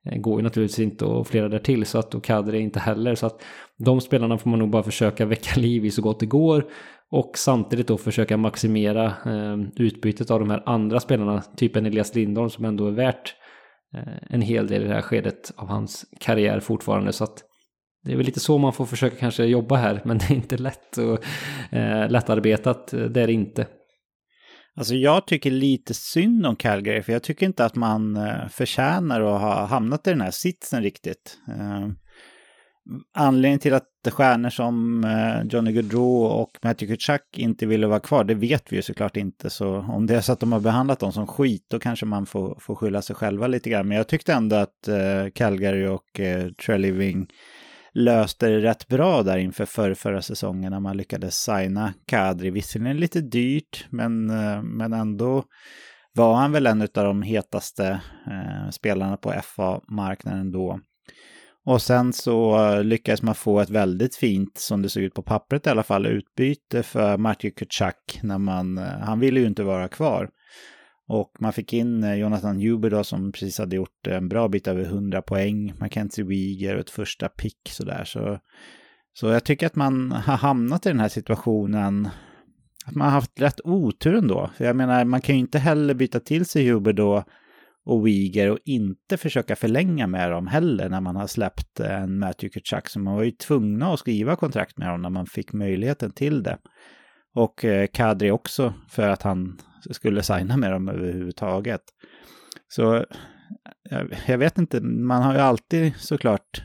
eh, 0.05 0.17
går 0.17 0.39
ju 0.39 0.43
naturligtvis 0.43 0.79
inte 0.79 1.05
och 1.05 1.27
flera 1.27 1.49
där 1.49 1.59
till 1.59 1.85
så 1.85 1.99
att 1.99 2.15
och 2.15 2.23
Kadri 2.23 2.59
inte 2.59 2.79
heller 2.79 3.15
så 3.15 3.25
att 3.25 3.43
de 3.77 4.01
spelarna 4.01 4.37
får 4.37 4.49
man 4.49 4.59
nog 4.59 4.69
bara 4.69 4.83
försöka 4.83 5.25
väcka 5.25 5.59
liv 5.59 5.85
i 5.85 5.91
så 5.91 6.01
gott 6.01 6.19
det 6.19 6.25
går 6.25 6.65
och 7.13 7.37
samtidigt 7.37 7.87
då 7.87 7.97
försöka 7.97 8.37
maximera 8.37 9.05
eh, 9.05 9.57
utbytet 9.75 10.31
av 10.31 10.39
de 10.39 10.49
här 10.49 10.63
andra 10.65 10.99
spelarna, 10.99 11.41
typ 11.41 11.75
en 11.75 11.85
Elias 11.85 12.15
Lindholm 12.15 12.49
som 12.49 12.65
ändå 12.65 12.87
är 12.87 12.91
värt 12.91 13.35
eh, 13.95 14.13
en 14.29 14.41
hel 14.41 14.67
del 14.67 14.83
i 14.83 14.87
det 14.87 14.93
här 14.93 15.01
skedet 15.01 15.51
av 15.55 15.67
hans 15.67 16.05
karriär 16.19 16.59
fortfarande. 16.59 17.13
Så 17.13 17.23
att 17.23 17.43
det 18.03 18.11
är 18.11 18.17
väl 18.17 18.25
lite 18.25 18.39
så 18.39 18.57
man 18.57 18.73
får 18.73 18.85
försöka 18.85 19.15
kanske 19.15 19.45
jobba 19.45 19.75
här, 19.75 20.01
men 20.05 20.17
det 20.17 20.25
är 20.25 20.35
inte 20.35 20.57
lätt 20.57 20.97
och 20.97 21.25
eh, 21.75 22.09
lättarbetat, 22.09 22.93
eh, 22.93 22.99
det 22.99 23.21
är 23.21 23.27
det 23.27 23.33
inte. 23.33 23.67
Alltså 24.75 24.95
jag 24.95 25.27
tycker 25.27 25.51
lite 25.51 25.93
synd 25.93 26.45
om 26.45 26.55
Calgary, 26.55 27.01
för 27.01 27.13
jag 27.13 27.23
tycker 27.23 27.45
inte 27.45 27.65
att 27.65 27.75
man 27.75 28.15
eh, 28.15 28.47
förtjänar 28.49 29.21
att 29.21 29.41
ha 29.41 29.65
hamnat 29.65 30.07
i 30.07 30.09
den 30.09 30.21
här 30.21 30.31
sitsen 30.31 30.83
riktigt. 30.83 31.37
Eh, 31.47 31.87
Anledningen 33.13 33.59
till 33.59 33.73
att 33.73 33.92
stjärnor 34.11 34.49
som 34.49 35.03
eh, 35.03 35.47
Johnny 35.49 35.71
Gaudreau 35.71 36.25
och 36.25 36.49
Matthew 36.61 36.95
Kuchak 36.95 37.21
inte 37.37 37.65
ville 37.65 37.87
vara 37.87 37.99
kvar, 37.99 38.23
det 38.23 38.33
vet 38.33 38.71
vi 38.71 38.75
ju 38.75 38.81
såklart 38.81 39.17
inte. 39.17 39.49
Så 39.49 39.77
om 39.77 40.07
det 40.07 40.15
är 40.15 40.21
så 40.21 40.33
att 40.33 40.39
de 40.39 40.51
har 40.51 40.59
behandlat 40.59 40.99
dem 40.99 41.11
som 41.11 41.27
skit, 41.27 41.65
då 41.69 41.79
kanske 41.79 42.05
man 42.05 42.25
får, 42.25 42.57
får 42.59 42.75
skylla 42.75 43.01
sig 43.01 43.15
själva 43.15 43.47
lite 43.47 43.69
grann. 43.69 43.87
Men 43.87 43.97
jag 43.97 44.07
tyckte 44.07 44.33
ändå 44.33 44.55
att 44.55 44.87
eh, 44.87 45.31
Calgary 45.33 45.87
och 45.87 46.19
eh, 46.19 46.47
löste 47.93 48.49
det 48.49 48.59
rätt 48.59 48.87
bra 48.87 49.23
där 49.23 49.37
inför 49.37 49.65
förra, 49.65 49.95
förra 49.95 50.21
säsongen 50.21 50.71
när 50.71 50.79
man 50.79 50.97
lyckades 50.97 51.35
signa 51.35 51.93
Kadri. 52.07 52.49
Visserligen 52.49 52.97
lite 52.97 53.21
dyrt, 53.21 53.85
men, 53.89 54.29
eh, 54.29 54.61
men 54.61 54.93
ändå 54.93 55.43
var 56.13 56.35
han 56.35 56.51
väl 56.51 56.67
en 56.67 56.81
av 56.81 56.87
de 56.93 57.21
hetaste 57.21 58.01
eh, 58.27 58.69
spelarna 58.71 59.17
på 59.17 59.33
FA-marknaden 59.43 60.51
då. 60.51 60.79
Och 61.65 61.81
sen 61.81 62.13
så 62.13 62.65
eh, 62.65 62.83
lyckades 62.83 63.21
man 63.21 63.35
få 63.35 63.59
ett 63.59 63.69
väldigt 63.69 64.15
fint, 64.15 64.57
som 64.57 64.81
det 64.81 64.89
såg 64.89 65.03
ut 65.03 65.13
på 65.13 65.23
pappret 65.23 65.67
i 65.67 65.69
alla 65.69 65.83
fall, 65.83 66.05
utbyte 66.05 66.83
för 66.83 67.17
Martin 67.17 67.51
Kuchak. 67.51 68.19
när 68.23 68.37
man, 68.37 68.77
eh, 68.77 68.83
han 68.83 69.19
ville 69.19 69.39
ju 69.39 69.47
inte 69.47 69.63
vara 69.63 69.87
kvar. 69.87 70.29
Och 71.07 71.31
man 71.39 71.53
fick 71.53 71.73
in 71.73 72.03
eh, 72.03 72.15
Jonathan 72.15 72.61
Huber 72.61 72.89
då 72.89 73.03
som 73.03 73.31
precis 73.31 73.57
hade 73.57 73.75
gjort 73.75 74.07
en 74.07 74.29
bra 74.29 74.47
bit 74.47 74.67
över 74.67 74.83
100 74.83 75.21
poäng, 75.21 75.73
Mackenzie 75.79 76.25
Weeger 76.25 76.73
och 76.75 76.79
ett 76.79 76.89
första 76.89 77.29
pick 77.29 77.69
sådär. 77.69 78.03
Så, 78.05 78.39
så 79.13 79.27
jag 79.27 79.43
tycker 79.43 79.65
att 79.65 79.75
man 79.75 80.11
har 80.11 80.37
hamnat 80.37 80.85
i 80.85 80.89
den 80.89 80.99
här 80.99 81.09
situationen, 81.09 82.09
att 82.85 82.95
man 82.95 83.05
har 83.05 83.13
haft 83.13 83.41
rätt 83.41 83.61
otur 83.63 84.15
ändå. 84.15 84.49
För 84.57 84.65
jag 84.65 84.75
menar, 84.75 85.05
man 85.05 85.21
kan 85.21 85.35
ju 85.35 85.41
inte 85.41 85.59
heller 85.59 85.93
byta 85.93 86.19
till 86.19 86.45
sig 86.45 86.69
Huber 86.69 86.93
då 86.93 87.23
och 87.85 88.07
Wiger 88.07 88.51
och 88.51 88.59
inte 88.65 89.17
försöka 89.17 89.55
förlänga 89.55 90.07
med 90.07 90.31
dem 90.31 90.47
heller 90.47 90.89
när 90.89 91.01
man 91.01 91.15
har 91.15 91.27
släppt 91.27 91.79
eh, 91.79 92.01
en 92.01 92.19
Matthew 92.19 92.49
Kutchuk. 92.49 92.89
Så 92.89 92.99
man 92.99 93.15
var 93.15 93.23
ju 93.23 93.31
tvungna 93.31 93.93
att 93.93 93.99
skriva 93.99 94.35
kontrakt 94.35 94.77
med 94.77 94.87
dem 94.87 95.01
när 95.01 95.09
man 95.09 95.25
fick 95.25 95.53
möjligheten 95.53 96.11
till 96.11 96.43
det. 96.43 96.57
Och 97.35 97.65
eh, 97.65 97.87
Kadri 97.93 98.31
också 98.31 98.73
för 98.89 99.09
att 99.09 99.21
han 99.21 99.59
skulle 99.91 100.23
signa 100.23 100.57
med 100.57 100.71
dem 100.71 100.89
överhuvudtaget. 100.89 101.81
Så 102.67 102.95
eh, 103.91 104.03
jag, 104.27 104.37
vet 104.37 104.57
inte, 104.57 104.81
man 104.81 105.23
har 105.23 105.33
ju 105.33 105.39
alltid 105.39 105.93
såklart 105.97 106.63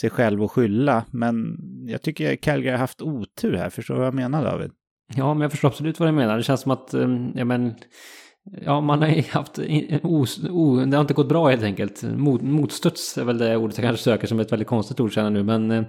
sig 0.00 0.10
själv 0.10 0.42
att 0.42 0.50
skylla, 0.50 1.04
men 1.10 1.56
jag 1.88 2.02
tycker 2.02 2.36
Calgary 2.36 2.70
har 2.70 2.78
haft 2.78 3.02
otur 3.02 3.56
här. 3.56 3.70
Förstår 3.70 3.94
du 3.94 3.98
vad 3.98 4.06
jag 4.06 4.14
menar 4.14 4.44
David? 4.44 4.70
Ja, 5.16 5.34
men 5.34 5.40
jag 5.40 5.50
förstår 5.50 5.68
absolut 5.68 6.00
vad 6.00 6.08
du 6.08 6.12
menar. 6.12 6.36
Det 6.36 6.42
känns 6.42 6.60
som 6.60 6.72
att, 6.72 6.94
ja 7.34 7.44
men, 7.44 7.74
Ja, 8.52 8.80
man 8.80 9.02
har 9.02 9.32
haft... 9.32 9.58
Os, 10.02 10.38
o, 10.50 10.76
det 10.76 10.96
har 10.96 11.00
inte 11.00 11.14
gått 11.14 11.28
bra 11.28 11.48
helt 11.48 11.62
enkelt. 11.62 12.02
Mot, 12.02 12.42
motstuds 12.42 13.18
är 13.18 13.24
väl 13.24 13.38
det 13.38 13.56
ordet 13.56 13.78
jag 13.78 13.84
kanske 13.84 14.04
söker 14.04 14.26
som 14.26 14.40
ett 14.40 14.52
väldigt 14.52 14.68
konstigt 14.68 15.00
ord 15.00 15.12
känner 15.12 15.30
nu. 15.30 15.42
Men 15.42 15.70
eh, 15.70 15.84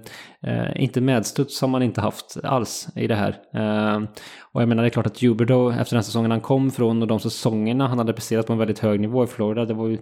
inte 0.75 1.01
medstuds 1.01 1.61
har 1.61 1.67
man 1.67 1.83
inte 1.83 2.01
haft 2.01 2.37
alls 2.43 2.87
i 2.95 3.07
det 3.07 3.15
här. 3.15 3.29
Eh, 3.53 4.01
och 4.41 4.61
jag 4.61 4.69
menar 4.69 4.83
det 4.83 4.87
är 4.87 4.91
klart 4.91 5.07
att 5.07 5.21
Huberdo 5.21 5.71
efter 5.71 5.95
den 5.95 6.03
säsongen 6.03 6.31
han 6.31 6.41
kom 6.41 6.71
från 6.71 7.01
och 7.01 7.07
de 7.07 7.19
säsongerna 7.19 7.87
han 7.87 7.97
hade 7.97 8.13
presterat 8.13 8.47
på 8.47 8.53
en 8.53 8.59
väldigt 8.59 8.79
hög 8.79 8.99
nivå 8.99 9.23
i 9.23 9.27
Florida. 9.27 9.65
Det 9.65 9.73
var 9.73 9.87
ju 9.87 9.97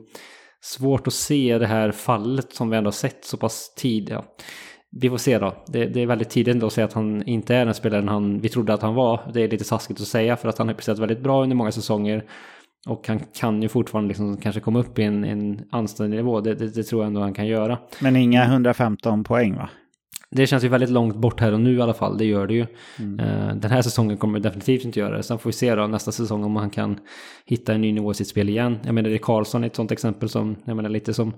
svårt 0.61 1.07
att 1.07 1.13
se 1.13 1.57
det 1.57 1.67
här 1.67 1.91
fallet 1.91 2.53
som 2.53 2.69
vi 2.69 2.77
ändå 2.77 2.87
har 2.87 2.91
sett 2.93 3.25
så 3.25 3.37
pass 3.37 3.73
tidigt. 3.75 4.09
Ja. 4.09 4.25
Vi 4.97 5.09
får 5.09 5.17
se 5.17 5.39
då. 5.39 5.55
Det, 5.67 5.85
det, 5.85 6.01
är 6.01 6.05
väldigt 6.05 6.29
tidigt 6.29 6.63
att 6.63 6.73
säga 6.73 6.85
att 6.85 6.93
han 6.93 7.23
inte 7.23 7.55
är 7.55 7.65
den 7.65 7.73
spelaren 7.73 8.07
han, 8.07 8.39
vi 8.39 8.49
trodde 8.49 8.73
att 8.73 8.81
han 8.81 8.95
var. 8.95 9.19
Det 9.33 9.41
är 9.41 9.49
lite 9.49 9.63
taskigt 9.63 10.01
att 10.01 10.07
säga 10.07 10.35
för 10.35 10.49
att 10.49 10.57
han 10.57 10.67
har 10.67 10.75
presterat 10.75 10.99
väldigt 10.99 11.19
bra 11.19 11.43
under 11.43 11.55
många 11.55 11.71
säsonger. 11.71 12.23
Och 12.87 13.07
han 13.07 13.19
kan 13.19 13.61
ju 13.61 13.67
fortfarande 13.67 14.07
liksom 14.07 14.37
kanske 14.37 14.61
komma 14.61 14.79
upp 14.79 14.99
i 14.99 15.03
en, 15.03 15.23
en 15.23 15.61
anständig 15.71 16.17
nivå. 16.17 16.41
Det, 16.41 16.55
det, 16.55 16.75
det, 16.75 16.83
tror 16.83 17.01
jag 17.01 17.07
ändå 17.07 17.21
han 17.21 17.33
kan 17.33 17.47
göra. 17.47 17.77
Men 17.99 18.15
inga 18.15 18.43
115 18.43 19.23
poäng 19.23 19.55
va? 19.55 19.69
Det 20.31 20.47
känns 20.47 20.63
ju 20.63 20.67
väldigt 20.67 20.89
långt 20.89 21.15
bort 21.15 21.39
här 21.39 21.53
och 21.53 21.59
nu 21.59 21.77
i 21.77 21.81
alla 21.81 21.93
fall. 21.93 22.17
Det 22.17 22.25
gör 22.25 22.47
det 22.47 22.53
ju. 22.53 22.65
Mm. 22.99 23.19
Uh, 23.19 23.55
den 23.55 23.71
här 23.71 23.81
säsongen 23.81 24.17
kommer 24.17 24.39
definitivt 24.39 24.85
inte 24.85 24.99
göra 24.99 25.17
det. 25.17 25.23
Sen 25.23 25.39
får 25.39 25.49
vi 25.49 25.53
se 25.53 25.75
då 25.75 25.87
nästa 25.87 26.11
säsong 26.11 26.43
om 26.43 26.55
han 26.55 26.69
kan 26.69 26.99
hitta 27.45 27.73
en 27.73 27.81
ny 27.81 27.91
nivå 27.91 28.11
i 28.11 28.13
sitt 28.13 28.27
spel 28.27 28.49
igen. 28.49 28.79
Jag 28.83 28.95
menar 28.95 29.09
det 29.09 29.15
är 29.15 29.19
Karlsson 29.19 29.63
ett 29.63 29.75
sånt 29.75 29.91
exempel 29.91 30.29
som, 30.29 30.55
jag 30.65 30.75
menar 30.75 30.89
lite 30.89 31.13
som 31.13 31.33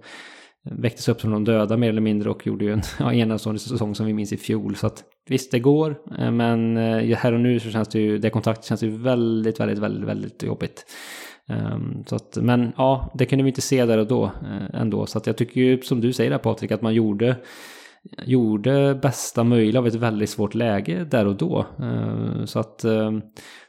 väcktes 0.64 1.10
upp 1.10 1.22
som 1.22 1.32
de 1.32 1.46
döda 1.46 1.78
mer 1.78 1.90
eller 1.90 2.02
mindre 2.02 2.30
och 2.30 2.48
gjorde 2.48 2.66
ju 2.66 2.74
en 2.74 2.82
ja, 3.00 3.14
enastående 3.14 3.60
säsong 3.60 3.96
som 3.96 4.06
vi 4.06 4.14
minns 4.14 4.34
i 4.34 4.38
fjol. 4.38 4.76
Så 4.76 4.88
att 4.88 5.04
visst, 5.30 5.52
det 5.52 5.60
går, 5.60 5.96
eh, 6.20 6.32
men 6.32 6.78
eh, 6.78 7.18
här 7.18 7.34
och 7.34 7.40
nu 7.40 7.60
så 7.60 7.72
känns 7.72 7.88
det 7.88 8.00
ju, 8.00 8.18
det 8.18 8.30
kontraktet 8.30 8.66
känns 8.66 8.84
ju 8.84 8.90
väldigt, 8.90 9.60
väldigt, 9.60 9.80
väldigt, 9.80 10.08
väldigt 10.08 10.44
jobbigt. 10.44 10.86
Um, 11.50 12.04
så 12.08 12.16
att, 12.16 12.38
men 12.42 12.74
ja, 12.78 13.12
det 13.16 13.26
kunde 13.26 13.44
vi 13.44 13.50
inte 13.50 13.62
se 13.62 13.86
där 13.86 13.98
och 13.98 14.08
då 14.08 14.26
eh, 14.26 14.82
ändå. 14.82 15.06
Så 15.06 15.18
att 15.18 15.28
jag 15.28 15.38
tycker 15.38 15.62
ju 15.62 15.82
som 15.82 16.02
du 16.02 16.14
säger 16.14 16.32
där 16.32 16.38
Patrik, 16.38 16.72
att 16.72 16.82
man 16.82 16.94
gjorde 16.94 17.36
gjorde 18.26 18.96
bästa 19.02 19.44
möjliga 19.44 19.80
av 19.80 19.88
ett 19.88 19.96
väldigt 19.96 20.30
svårt 20.30 20.56
läge 20.56 21.04
där 21.04 21.28
och 21.28 21.36
då. 21.36 21.66
Eh, 21.80 22.46
så 22.46 22.60
att 22.60 22.84
eh, 22.84 23.12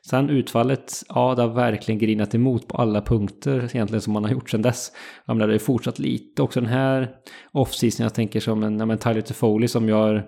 sen 0.07 0.31
utfallet, 0.31 1.03
ja 1.09 1.35
det 1.35 1.43
har 1.43 1.49
verkligen 1.49 1.99
grinat 1.99 2.35
emot 2.35 2.69
på 2.69 2.77
alla 2.77 3.03
punkter 3.03 3.71
egentligen 3.75 4.03
som 4.03 4.13
man 4.13 4.25
har 4.25 4.31
gjort 4.31 4.51
sedan 4.51 4.63
dess. 4.63 4.93
Jag 5.27 5.37
menar 5.37 5.47
det 5.47 5.55
har 5.55 5.59
fortsatt 5.59 5.99
lite 5.99 6.43
också 6.43 6.61
den 6.61 6.71
här 6.71 7.11
off 7.53 7.83
jag 7.99 8.15
tänker 8.15 8.41
som 8.41 8.63
en, 8.63 8.81
en 8.81 8.99
Tyler 8.99 9.21
Toffoli 9.21 9.69
som 9.69 9.89
gör 9.89 10.27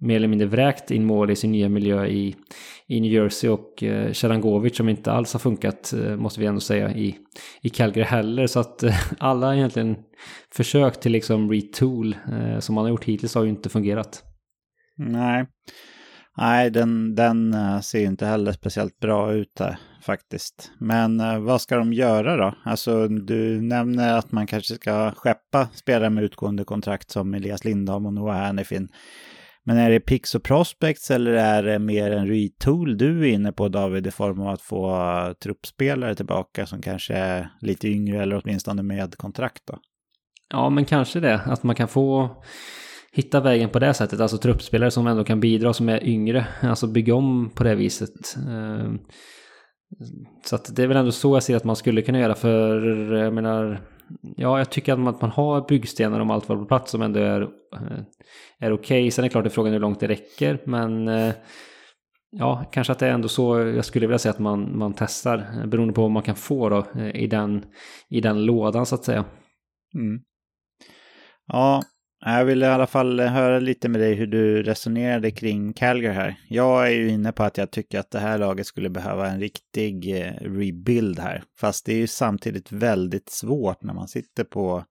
mer 0.00 0.16
eller 0.16 0.28
mindre 0.28 0.46
vräkt 0.46 0.90
in 0.90 1.04
mål 1.04 1.30
i 1.30 1.36
sin 1.36 1.52
nya 1.52 1.68
miljö 1.68 2.06
i, 2.06 2.36
i 2.86 3.00
New 3.00 3.12
Jersey 3.12 3.50
och 3.50 3.82
eh, 3.82 4.12
Sharangovic 4.12 4.76
som 4.76 4.88
inte 4.88 5.12
alls 5.12 5.32
har 5.32 5.40
funkat, 5.40 5.92
eh, 5.92 6.16
måste 6.16 6.40
vi 6.40 6.46
ändå 6.46 6.60
säga, 6.60 6.94
i, 6.94 7.16
i 7.62 7.68
Calgary 7.68 8.06
heller. 8.06 8.46
Så 8.46 8.60
att 8.60 8.82
eh, 8.82 8.96
alla 9.18 9.56
egentligen 9.56 9.96
försök 10.54 11.00
till 11.00 11.12
liksom 11.12 11.52
retool 11.52 12.16
eh, 12.32 12.58
som 12.58 12.74
man 12.74 12.84
har 12.84 12.90
gjort 12.90 13.04
hittills 13.04 13.34
har 13.34 13.42
ju 13.42 13.50
inte 13.50 13.68
fungerat. 13.68 14.22
Nej, 14.96 15.46
Nej 16.36 16.70
den, 16.70 17.14
den 17.14 17.54
eh, 17.54 17.80
ser 17.80 17.98
ju 17.98 18.06
inte 18.06 18.26
heller 18.26 18.52
speciellt 18.52 18.98
bra 18.98 19.32
ut 19.32 19.54
där 19.58 19.78
faktiskt. 20.02 20.70
Men 20.78 21.20
eh, 21.20 21.38
vad 21.38 21.60
ska 21.60 21.76
de 21.76 21.92
göra 21.92 22.36
då? 22.36 22.54
Alltså 22.64 23.08
du 23.08 23.62
nämner 23.62 24.18
att 24.18 24.32
man 24.32 24.46
kanske 24.46 24.74
ska 24.74 25.12
skeppa 25.12 25.68
spelare 25.74 26.10
med 26.10 26.24
utgående 26.24 26.64
kontrakt 26.64 27.10
som 27.10 27.34
Elias 27.34 27.64
Lindholm 27.64 28.06
och 28.06 28.14
Noah 28.14 28.46
Hannifin. 28.46 28.88
Men 29.66 29.76
är 29.78 29.90
det 29.90 30.00
Pix 30.00 30.34
och 30.34 30.42
Prospects 30.42 31.10
eller 31.10 31.32
är 31.32 31.62
det 31.62 31.78
mer 31.78 32.10
en 32.10 32.26
retool 32.26 32.98
du 32.98 33.28
är 33.28 33.32
inne 33.32 33.52
på 33.52 33.68
David 33.68 34.06
i 34.06 34.10
form 34.10 34.40
av 34.40 34.48
att 34.48 34.62
få 34.62 34.90
eh, 34.90 35.32
truppspelare 35.32 36.14
tillbaka 36.14 36.66
som 36.66 36.82
kanske 36.82 37.14
är 37.14 37.50
lite 37.60 37.88
yngre 37.88 38.22
eller 38.22 38.42
åtminstone 38.44 38.82
med 38.82 39.16
kontrakt 39.16 39.62
då? 39.66 39.78
Ja, 40.50 40.70
men 40.70 40.84
kanske 40.84 41.20
det. 41.20 41.40
Att 41.44 41.62
man 41.62 41.76
kan 41.76 41.88
få 41.88 42.30
hitta 43.12 43.40
vägen 43.40 43.70
på 43.70 43.78
det 43.78 43.94
sättet. 43.94 44.20
Alltså 44.20 44.38
truppspelare 44.38 44.90
som 44.90 45.06
ändå 45.06 45.24
kan 45.24 45.40
bidra 45.40 45.72
som 45.72 45.88
är 45.88 46.04
yngre. 46.04 46.46
Alltså 46.62 46.86
bygga 46.86 47.14
om 47.14 47.50
på 47.54 47.64
det 47.64 47.74
viset. 47.74 48.36
Ehm, 48.48 48.98
så 50.44 50.56
att 50.56 50.76
det 50.76 50.82
är 50.82 50.86
väl 50.86 50.96
ändå 50.96 51.12
så 51.12 51.36
jag 51.36 51.42
ser 51.42 51.56
att 51.56 51.64
man 51.64 51.76
skulle 51.76 52.02
kunna 52.02 52.18
göra 52.18 52.34
för, 52.34 53.12
eh, 53.14 53.20
jag 53.20 53.34
menar, 53.34 53.80
ja, 54.36 54.58
jag 54.58 54.70
tycker 54.70 54.92
att 54.92 54.98
man, 54.98 55.30
har 55.30 55.68
byggstenar 55.68 56.20
om 56.20 56.30
allt 56.30 56.48
var 56.48 56.56
på 56.56 56.64
plats 56.64 56.90
som 56.90 57.02
ändå 57.02 57.20
är, 57.20 57.42
eh, 57.42 57.48
är 58.58 58.72
okej. 58.72 58.72
Okay. 58.72 59.10
Sen 59.10 59.24
är 59.24 59.28
det 59.28 59.32
klart 59.32 59.44
det 59.44 59.48
är 59.48 59.50
frågan 59.50 59.72
hur 59.72 59.80
långt 59.80 60.00
det 60.00 60.08
räcker, 60.08 60.62
men 60.64 61.08
eh, 61.08 61.34
ja, 62.30 62.64
kanske 62.72 62.92
att 62.92 62.98
det 62.98 63.06
är 63.06 63.12
ändå 63.12 63.28
så 63.28 63.58
jag 63.58 63.84
skulle 63.84 64.06
vilja 64.06 64.18
säga 64.18 64.32
att 64.32 64.38
man, 64.38 64.78
man 64.78 64.94
testar, 64.94 65.38
eh, 65.38 65.66
beroende 65.66 65.94
på 65.94 66.02
vad 66.02 66.10
man 66.10 66.22
kan 66.22 66.36
få 66.36 66.68
då 66.68 66.86
i 67.14 67.26
den, 67.26 67.64
i 68.08 68.20
den 68.20 68.44
lådan 68.44 68.86
så 68.86 68.94
att 68.94 69.04
säga. 69.04 69.24
Mm. 69.94 70.20
Ja, 71.46 71.82
jag 72.34 72.44
vill 72.44 72.62
i 72.62 72.66
alla 72.66 72.86
fall 72.86 73.20
höra 73.20 73.58
lite 73.58 73.88
med 73.88 74.00
dig 74.00 74.14
hur 74.14 74.26
du 74.26 74.62
resonerade 74.62 75.30
kring 75.30 75.72
Calgary 75.72 76.14
här. 76.14 76.36
Jag 76.48 76.86
är 76.86 76.90
ju 76.90 77.08
inne 77.08 77.32
på 77.32 77.42
att 77.42 77.58
jag 77.58 77.70
tycker 77.70 77.98
att 77.98 78.10
det 78.10 78.18
här 78.18 78.38
laget 78.38 78.66
skulle 78.66 78.90
behöva 78.90 79.28
en 79.28 79.40
riktig 79.40 80.20
eh, 80.20 80.32
rebuild 80.40 81.18
här. 81.18 81.42
Fast 81.60 81.86
det 81.86 81.92
är 81.92 81.96
ju 81.96 82.06
samtidigt 82.06 82.72
väldigt 82.72 83.28
svårt 83.28 83.82
när 83.82 83.94
man 83.94 84.08
sitter 84.08 84.44
på, 84.44 84.84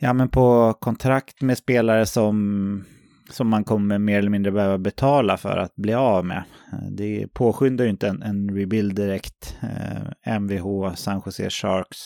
ja, 0.00 0.12
men 0.12 0.28
på 0.28 0.74
kontrakt 0.80 1.42
med 1.42 1.58
spelare 1.58 2.06
som, 2.06 2.84
som 3.30 3.48
man 3.48 3.64
kommer 3.64 3.98
mer 3.98 4.18
eller 4.18 4.30
mindre 4.30 4.52
behöva 4.52 4.78
betala 4.78 5.36
för 5.36 5.56
att 5.56 5.74
bli 5.74 5.94
av 5.94 6.24
med. 6.24 6.42
Det 6.90 7.28
påskyndar 7.32 7.84
ju 7.84 7.90
inte 7.90 8.08
en, 8.08 8.22
en 8.22 8.56
rebuild 8.56 8.94
direkt. 8.94 9.56
Eh, 9.62 10.38
Mvh, 10.38 10.94
San 10.94 11.22
Jose 11.26 11.50
Sharks 11.50 11.98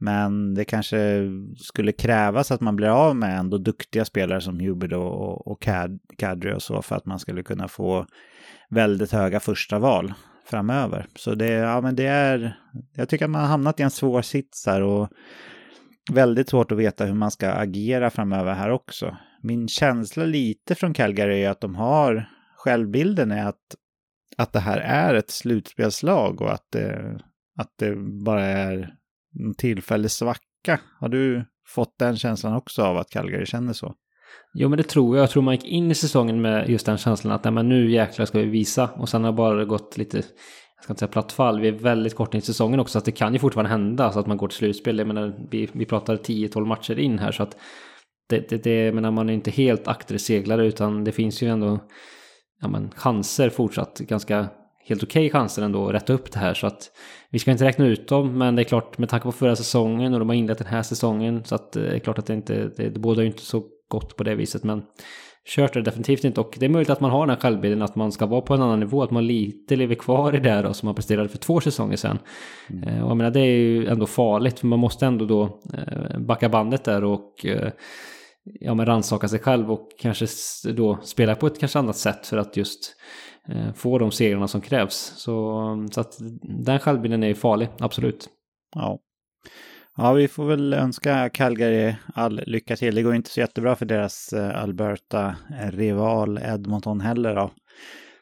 men 0.00 0.54
det 0.54 0.64
kanske 0.64 1.28
skulle 1.56 1.92
krävas 1.92 2.50
att 2.50 2.60
man 2.60 2.76
blir 2.76 2.88
av 2.88 3.16
med 3.16 3.38
ändå 3.38 3.58
duktiga 3.58 4.04
spelare 4.04 4.40
som 4.40 4.60
Hubert 4.60 4.92
och, 4.92 5.46
och 5.46 5.66
Kadri 6.18 6.54
och 6.54 6.62
så 6.62 6.82
för 6.82 6.96
att 6.96 7.06
man 7.06 7.18
skulle 7.18 7.42
kunna 7.42 7.68
få 7.68 8.06
väldigt 8.70 9.12
höga 9.12 9.40
första 9.40 9.78
val 9.78 10.12
framöver. 10.46 11.06
Så 11.16 11.34
det, 11.34 11.48
ja, 11.48 11.80
men 11.80 11.96
det 11.96 12.06
är, 12.06 12.58
jag 12.94 13.08
tycker 13.08 13.24
att 13.24 13.30
man 13.30 13.40
har 13.40 13.48
hamnat 13.48 13.80
i 13.80 13.82
en 13.82 13.90
svår 13.90 14.22
sits 14.22 14.66
här 14.66 14.82
och 14.82 15.08
väldigt 16.12 16.48
svårt 16.48 16.72
att 16.72 16.78
veta 16.78 17.04
hur 17.04 17.14
man 17.14 17.30
ska 17.30 17.50
agera 17.52 18.10
framöver 18.10 18.54
här 18.54 18.70
också. 18.70 19.16
Min 19.42 19.68
känsla 19.68 20.24
lite 20.24 20.74
från 20.74 20.94
Calgary 20.94 21.42
är 21.42 21.50
att 21.50 21.60
de 21.60 21.74
har, 21.74 22.28
självbilden 22.56 23.30
är 23.30 23.48
att, 23.48 23.76
att 24.36 24.52
det 24.52 24.60
här 24.60 24.78
är 24.78 25.14
ett 25.14 25.30
slutspelslag 25.30 26.40
och 26.40 26.52
att 26.52 26.66
det, 26.72 27.20
att 27.58 27.72
det 27.78 27.96
bara 28.24 28.44
är 28.44 28.94
en 29.38 29.54
tillfällig 29.54 30.10
svacka. 30.10 30.80
Har 31.00 31.08
du 31.08 31.44
fått 31.68 31.98
den 31.98 32.16
känslan 32.16 32.54
också 32.54 32.82
av 32.82 32.96
att 32.96 33.10
Calgary 33.10 33.46
känner 33.46 33.72
så? 33.72 33.94
Jo 34.54 34.68
men 34.68 34.76
det 34.76 34.82
tror 34.82 35.16
jag. 35.16 35.22
Jag 35.22 35.30
tror 35.30 35.42
man 35.42 35.54
gick 35.54 35.64
in 35.64 35.90
i 35.90 35.94
säsongen 35.94 36.40
med 36.40 36.68
just 36.68 36.86
den 36.86 36.98
känslan 36.98 37.32
att 37.32 37.44
nej, 37.44 37.52
men 37.52 37.68
nu 37.68 37.90
jäklar 37.90 38.26
ska 38.26 38.38
vi 38.38 38.44
visa. 38.44 38.88
Och 38.96 39.08
sen 39.08 39.24
har 39.24 39.32
det 39.32 39.36
bara 39.36 39.64
gått 39.64 39.98
lite, 39.98 40.16
jag 40.16 40.84
ska 40.84 40.92
inte 40.92 40.98
säga 40.98 41.12
platt 41.12 41.32
fall, 41.32 41.60
vi 41.60 41.68
är 41.68 41.72
väldigt 41.72 42.14
kort 42.14 42.34
in 42.34 42.38
i 42.38 42.42
säsongen 42.42 42.80
också. 42.80 42.92
Så 42.92 42.98
att 42.98 43.04
det 43.04 43.12
kan 43.12 43.32
ju 43.32 43.38
fortfarande 43.38 43.70
hända 43.70 44.12
så 44.12 44.20
att 44.20 44.26
man 44.26 44.36
går 44.36 44.48
till 44.48 44.56
slutspel. 44.56 44.98
Jag 44.98 45.06
menar, 45.06 45.46
vi, 45.50 45.68
vi 45.72 45.86
pratar 45.86 46.16
10-12 46.16 46.66
matcher 46.66 46.98
in 46.98 47.18
här 47.18 47.32
så 47.32 47.42
att 47.42 47.56
det, 48.28 48.48
det, 48.48 48.64
det 48.64 48.92
menar, 48.92 49.10
man 49.10 49.28
är 49.28 49.32
inte 49.32 49.50
helt 49.50 49.88
akterseglare 49.88 50.66
utan 50.66 51.04
det 51.04 51.12
finns 51.12 51.42
ju 51.42 51.48
ändå 51.48 51.78
ja, 52.60 52.68
men, 52.68 52.90
chanser 52.90 53.50
fortsatt 53.50 53.98
ganska 53.98 54.48
helt 54.84 55.02
okej 55.02 55.26
okay 55.26 55.30
chanser 55.40 55.62
ändå 55.62 55.88
att 55.88 55.94
rätta 55.94 56.12
upp 56.12 56.32
det 56.32 56.38
här. 56.38 56.54
Så 56.54 56.66
att 56.66 56.90
vi 57.30 57.38
ska 57.38 57.50
inte 57.50 57.64
räkna 57.64 57.86
ut 57.86 58.08
dem, 58.08 58.38
men 58.38 58.56
det 58.56 58.62
är 58.62 58.64
klart 58.64 58.98
med 58.98 59.08
tanke 59.08 59.24
på 59.24 59.32
förra 59.32 59.56
säsongen 59.56 60.12
och 60.12 60.18
de 60.18 60.28
har 60.28 60.36
inlett 60.36 60.58
den 60.58 60.66
här 60.66 60.82
säsongen 60.82 61.44
så 61.44 61.54
att 61.54 61.72
det 61.72 61.94
är 61.94 61.98
klart 61.98 62.18
att 62.18 62.26
det 62.26 62.34
inte, 62.34 62.70
det, 62.76 62.90
det 62.90 63.00
bådar 63.00 63.22
ju 63.22 63.28
inte 63.28 63.42
så 63.42 63.64
gott 63.88 64.16
på 64.16 64.24
det 64.24 64.34
viset. 64.34 64.64
Men 64.64 64.82
kört 65.48 65.76
är 65.76 65.80
det 65.80 65.90
definitivt 65.90 66.24
inte 66.24 66.40
och 66.40 66.56
det 66.58 66.64
är 66.64 66.70
möjligt 66.70 66.90
att 66.90 67.00
man 67.00 67.10
har 67.10 67.26
den 67.26 67.30
här 67.30 67.40
självbilden 67.40 67.82
att 67.82 67.96
man 67.96 68.12
ska 68.12 68.26
vara 68.26 68.40
på 68.40 68.54
en 68.54 68.62
annan 68.62 68.80
nivå, 68.80 69.02
att 69.02 69.10
man 69.10 69.26
lite 69.26 69.76
lever 69.76 69.94
kvar 69.94 70.36
i 70.36 70.40
det 70.40 70.62
då 70.62 70.72
som 70.72 70.86
man 70.86 70.94
presterade 70.94 71.28
för 71.28 71.38
två 71.38 71.60
säsonger 71.60 71.96
sedan. 71.96 72.18
Mm. 72.70 72.88
Eh, 72.88 73.04
och 73.04 73.10
jag 73.10 73.16
menar 73.16 73.30
det 73.30 73.40
är 73.40 73.56
ju 73.56 73.86
ändå 73.86 74.06
farligt 74.06 74.58
för 74.58 74.66
man 74.66 74.78
måste 74.78 75.06
ändå 75.06 75.24
då 75.24 75.60
eh, 75.74 76.18
backa 76.18 76.48
bandet 76.48 76.84
där 76.84 77.04
och 77.04 77.46
eh, 77.46 77.72
ja, 78.60 78.74
men 78.74 78.86
rannsaka 78.86 79.28
sig 79.28 79.38
själv 79.38 79.72
och 79.72 79.88
kanske 79.98 80.26
då 80.72 80.98
spela 81.02 81.34
på 81.34 81.46
ett 81.46 81.60
kanske 81.60 81.78
annat 81.78 81.96
sätt 81.96 82.26
för 82.26 82.36
att 82.36 82.56
just 82.56 82.96
Eh, 83.29 83.29
Eh, 83.48 83.72
få 83.72 83.98
de 83.98 84.12
segrarna 84.12 84.48
som 84.48 84.60
krävs. 84.60 85.12
Så, 85.16 85.50
mm, 85.58 85.90
så 85.90 86.00
att 86.00 86.16
den 86.42 86.78
självbilden 86.78 87.22
är 87.22 87.28
ju 87.28 87.34
farlig, 87.34 87.68
absolut. 87.78 88.28
Ja. 88.74 88.98
Ja, 89.96 90.12
vi 90.12 90.28
får 90.28 90.44
väl 90.44 90.74
önska 90.74 91.28
Calgary 91.28 91.94
all 92.14 92.42
lycka 92.46 92.76
till. 92.76 92.94
Det 92.94 93.02
går 93.02 93.14
inte 93.14 93.30
så 93.30 93.40
jättebra 93.40 93.76
för 93.76 93.86
deras 93.86 94.32
eh, 94.32 94.62
Alberta-rival 94.62 96.38
Edmonton 96.42 97.00
heller 97.00 97.34
då. 97.34 97.50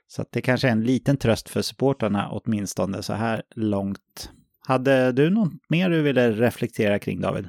Så 0.07 0.23
att 0.23 0.33
det 0.33 0.41
kanske 0.41 0.69
är 0.69 0.73
en 0.73 0.85
liten 0.85 1.17
tröst 1.17 1.49
för 1.49 1.63
supportarna 1.63 2.29
åtminstone 2.31 3.03
så 3.03 3.13
här 3.13 3.43
långt. 3.55 4.31
Hade 4.67 5.13
du 5.13 5.31
något 5.31 5.53
mer 5.69 5.91
du 5.91 6.03
ville 6.03 6.31
reflektera 6.31 6.99
kring 6.99 7.21
David? 7.21 7.49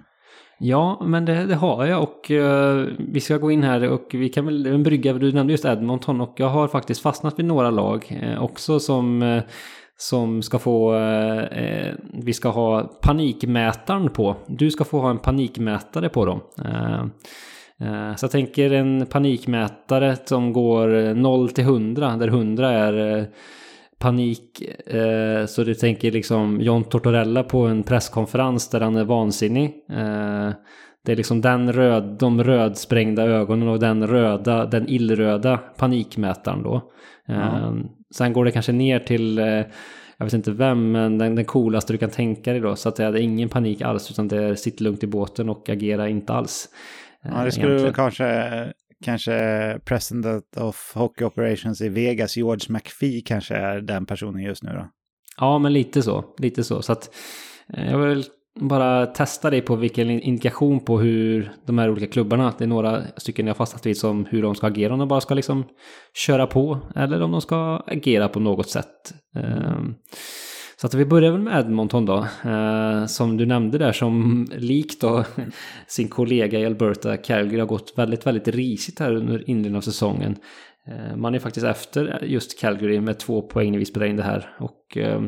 Ja, 0.62 1.02
men 1.06 1.26
det, 1.26 1.46
det 1.46 1.56
har 1.56 1.86
jag 1.86 2.04
och 2.04 2.32
uh, 2.32 2.88
vi 2.98 3.20
ska 3.20 3.38
gå 3.38 3.52
in 3.52 3.64
här 3.64 3.90
och 3.90 4.08
vi 4.12 4.30
kan 4.30 4.46
väl 4.46 4.66
en 4.66 4.84
brygga, 4.84 5.14
du 5.14 5.32
nämnde 5.32 5.54
just 5.54 5.66
Edmonton 5.66 6.22
och 6.22 6.34
jag 6.38 6.50
har 6.50 6.68
faktiskt 6.68 7.02
fastnat 7.02 7.40
vid 7.40 7.46
några 7.46 7.72
lag 7.72 8.20
uh, 8.24 8.44
också 8.44 8.80
som, 8.80 9.22
uh, 9.22 9.42
som 9.98 10.42
ska 10.42 10.60
få, 10.60 10.94
vi 12.14 12.34
ska 12.34 12.50
ha 12.50 12.84
panikmätaren 12.84 14.10
på. 14.10 14.36
Du 14.48 14.72
ska 14.72 14.84
få 14.84 15.00
ha 15.00 15.10
en 15.10 15.18
panikmätare 15.18 16.10
på 16.10 16.26
dem. 16.26 16.40
Så 18.18 18.24
jag 18.24 18.32
tänker 18.32 18.72
en 18.72 19.06
panikmätare 19.06 20.18
som 20.26 20.54
går 20.54 21.14
0 21.14 21.50
till 21.50 21.64
100, 21.64 22.18
där 22.18 22.28
100 22.28 22.72
är 22.72 23.28
panik. 24.00 24.62
Eh, 24.88 25.46
så 25.46 25.64
du 25.64 25.76
tänker 25.76 26.12
liksom 26.12 26.62
John 26.62 26.84
Tortorella 26.84 27.44
på 27.44 27.62
en 27.62 27.84
presskonferens 27.84 28.70
där 28.70 28.82
han 28.82 28.96
är 28.96 29.04
vansinnig. 29.04 29.66
Eh, 29.90 30.52
det 31.06 31.12
är 31.12 31.16
liksom 31.16 31.42
den 31.42 31.74
röd, 31.74 32.18
de 32.20 32.44
rödsprängda 32.44 33.24
ögonen 33.24 33.68
och 33.68 33.80
den 33.80 34.08
röda, 34.08 34.66
den 34.66 34.90
illröda 34.90 35.58
panikmätaren 35.58 36.64
då. 36.64 36.92
Eh, 37.28 37.66
mm. 37.66 37.88
Sen 38.16 38.34
går 38.34 38.46
det 38.46 38.52
kanske 38.52 38.72
ner 38.72 39.00
till, 39.00 39.40
eh, 39.40 39.64
jag 40.18 40.26
vet 40.26 40.34
inte 40.34 40.52
vem, 40.52 40.92
men 40.92 41.18
den, 41.18 41.36
den 41.36 41.46
coolaste 41.46 41.94
du 41.94 41.98
kan 41.98 42.10
tänka 42.10 42.52
dig 42.52 42.62
då. 42.62 42.76
Så 42.76 42.90
att 42.90 42.96
det 42.96 43.04
är 43.04 43.16
ingen 43.16 43.50
panik 43.50 43.82
alls, 43.82 44.12
utan 44.12 44.28
det 44.28 44.44
är 44.44 44.56
sitt 44.56 44.82
lugnt 44.82 45.04
i 45.04 45.08
båten 45.08 45.50
och 45.50 45.70
agera 45.70 46.10
inte 46.10 46.34
alls. 46.34 46.70
Ja, 47.24 47.44
det 47.44 47.52
skulle 47.52 47.68
egentligen. 47.68 47.94
kanske 47.94 48.26
kanske 49.06 49.80
president 49.86 50.58
of 50.58 50.92
hockey 50.96 51.26
operations 51.26 51.82
i 51.82 51.90
Vegas, 51.90 52.38
George 52.38 52.66
McPhee 52.70 53.22
kanske 53.22 53.56
är 53.56 53.82
den 53.82 54.06
personen 54.06 54.44
just 54.44 54.64
nu 54.64 54.70
då? 54.70 54.90
Ja, 55.38 55.60
men 55.60 55.74
lite 55.74 56.02
så. 56.02 56.26
Lite 56.38 56.64
så. 56.64 56.82
Så 56.82 56.92
att 56.92 57.16
eh, 57.74 57.92
jag 57.92 57.98
vill 57.98 58.24
bara 58.60 59.06
testa 59.06 59.50
dig 59.50 59.62
på 59.62 59.76
vilken 59.76 60.10
indikation 60.10 60.80
på 60.80 61.00
hur 61.00 61.52
de 61.66 61.78
här 61.78 61.90
olika 61.90 62.08
klubbarna, 62.08 62.54
det 62.58 62.64
är 62.64 62.68
några 62.68 63.04
stycken 63.18 63.48
jag 63.48 63.58
fastnat 63.58 63.86
vid 63.86 63.98
som 63.98 64.26
hur 64.26 64.42
de 64.42 64.56
ska 64.56 64.68
agera, 64.68 64.94
om 64.94 65.00
de 65.00 65.08
bara 65.08 65.22
ska 65.22 65.34
liksom 65.34 65.64
köra 66.14 66.48
på 66.48 66.80
eller 66.96 67.22
om 67.22 67.32
de 67.32 67.42
ska 67.42 67.84
agera 67.88 68.28
på 68.28 68.40
något 68.40 68.70
sätt. 68.70 69.14
Um, 69.36 69.96
så 70.82 70.88
att 70.88 70.94
vi 70.94 71.06
börjar 71.06 71.32
väl 71.32 71.42
med 71.42 71.60
Edmonton 71.60 72.06
då, 72.06 72.28
eh, 72.44 73.06
som 73.06 73.38
du 73.38 73.46
nämnde 73.46 73.78
där 73.78 73.92
som 73.92 74.48
likt 74.52 75.02
då 75.02 75.24
sin 75.88 76.08
kollega 76.08 76.60
i 76.60 76.66
Alberta, 76.66 77.18
Calgary, 77.18 77.60
har 77.60 77.68
gått 77.68 77.94
väldigt, 77.96 78.26
väldigt 78.26 78.48
risigt 78.48 79.00
här 79.00 79.16
under 79.16 79.50
inledningen 79.50 79.76
av 79.76 79.82
säsongen. 79.82 80.36
Eh, 80.88 81.16
man 81.16 81.36
är 81.36 81.40
faktiskt 81.40 81.66
efter 81.66 82.24
just 82.24 82.60
Calgary 82.60 83.02
med 83.02 83.20
två 83.20 83.42
poäng 83.42 83.72
när 83.72 83.80
vi 83.80 83.86
spelar 83.86 84.08
in 84.08 84.16
det 84.16 84.24
här. 84.24 84.56
Och 84.60 84.98
eh, 84.98 85.22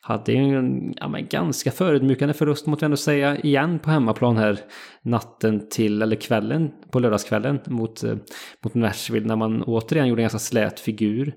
hade 0.00 0.32
ju 0.32 0.58
en 0.58 0.94
ja, 0.96 1.08
men 1.08 1.26
ganska 1.26 1.70
förödmjukande 1.70 2.34
förlust 2.34 2.66
måste 2.66 2.84
jag 2.84 2.86
ändå 2.86 2.96
säga 2.96 3.38
igen 3.38 3.78
på 3.78 3.90
hemmaplan 3.90 4.36
här 4.36 4.58
natten 5.02 5.68
till, 5.68 6.02
eller 6.02 6.16
kvällen, 6.16 6.70
på 6.90 6.98
lördagskvällen 6.98 7.60
mot, 7.66 8.04
eh, 8.04 8.16
mot 8.64 8.74
Nashville 8.74 9.26
när 9.26 9.36
man 9.36 9.62
återigen 9.62 10.08
gjorde 10.08 10.20
en 10.20 10.24
ganska 10.24 10.38
slät 10.38 10.80
figur. 10.80 11.34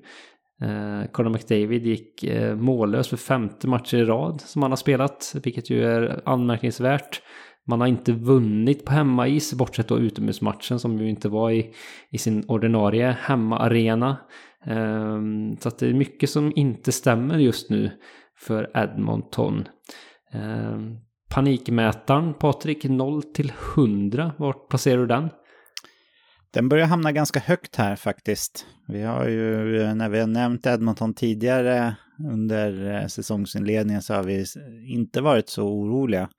Eh, 0.61 1.11
Conor 1.11 1.29
McDavid 1.29 1.85
gick 1.85 2.23
eh, 2.23 2.55
mållös 2.55 3.07
för 3.07 3.17
femte 3.17 3.67
matcher 3.67 3.97
i 3.97 4.05
rad 4.05 4.41
som 4.41 4.61
han 4.61 4.71
har 4.71 4.75
spelat, 4.75 5.35
vilket 5.43 5.69
ju 5.69 5.83
är 5.85 6.21
anmärkningsvärt. 6.25 7.21
Man 7.67 7.79
har 7.79 7.87
inte 7.87 8.11
vunnit 8.11 8.85
på 8.85 8.91
hemmais, 8.91 9.53
bortsett 9.53 9.87
då 9.87 9.99
utomhusmatchen 9.99 10.79
som 10.79 10.99
ju 10.99 11.09
inte 11.09 11.29
var 11.29 11.51
i, 11.51 11.73
i 12.09 12.17
sin 12.17 12.43
ordinarie 12.47 13.17
hemmaarena. 13.21 14.17
Eh, 14.65 15.21
så 15.59 15.67
att 15.67 15.79
det 15.79 15.87
är 15.87 15.93
mycket 15.93 16.29
som 16.29 16.53
inte 16.55 16.91
stämmer 16.91 17.37
just 17.37 17.69
nu 17.69 17.91
för 18.39 18.71
Edmonton. 18.73 19.67
Eh, 20.33 20.79
panikmätaren, 21.29 22.33
Patrik, 22.33 22.83
0 22.83 23.23
till 23.23 23.53
100, 23.75 24.31
vart 24.37 24.69
placerar 24.69 24.97
du 24.97 25.07
den? 25.07 25.29
Den 26.53 26.69
börjar 26.69 26.85
hamna 26.85 27.11
ganska 27.11 27.39
högt 27.39 27.75
här 27.75 27.95
faktiskt. 27.95 28.65
Vi 28.91 29.01
har 29.01 29.27
ju, 29.27 29.93
när 29.93 30.09
vi 30.09 30.19
har 30.19 30.27
nämnt 30.27 30.65
Edmonton 30.65 31.13
tidigare 31.13 31.95
under 32.31 32.95
eh, 32.95 33.07
säsongsinledningen 33.07 34.01
så 34.01 34.13
har 34.13 34.23
vi 34.23 34.45
inte 34.87 35.21
varit 35.21 35.49
så 35.49 35.63
oroliga. 35.63 36.29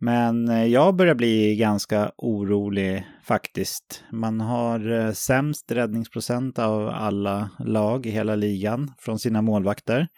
Men 0.00 0.48
eh, 0.48 0.64
jag 0.64 0.96
börjar 0.96 1.14
bli 1.14 1.56
ganska 1.56 2.12
orolig 2.16 3.06
faktiskt. 3.24 4.04
Man 4.12 4.40
har 4.40 4.92
eh, 4.92 5.12
sämst 5.12 5.72
räddningsprocent 5.72 6.58
av 6.58 6.88
alla 6.88 7.50
lag 7.58 8.06
i 8.06 8.10
hela 8.10 8.34
ligan 8.34 8.92
från 8.98 9.18
sina 9.18 9.42
målvakter. 9.42 10.08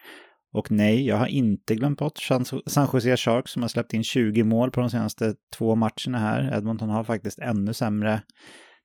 Och 0.52 0.70
nej, 0.70 1.06
jag 1.06 1.16
har 1.16 1.26
inte 1.26 1.74
glömt 1.74 1.98
bort 1.98 2.18
San 2.66 2.88
Jose 2.92 3.16
Sharks 3.16 3.52
som 3.52 3.62
har 3.62 3.68
släppt 3.68 3.94
in 3.94 4.04
20 4.04 4.42
mål 4.42 4.70
på 4.70 4.80
de 4.80 4.90
senaste 4.90 5.34
två 5.56 5.74
matcherna 5.74 6.18
här. 6.18 6.56
Edmonton 6.56 6.90
har 6.90 7.04
faktiskt 7.04 7.38
ännu 7.38 7.74
sämre 7.74 8.22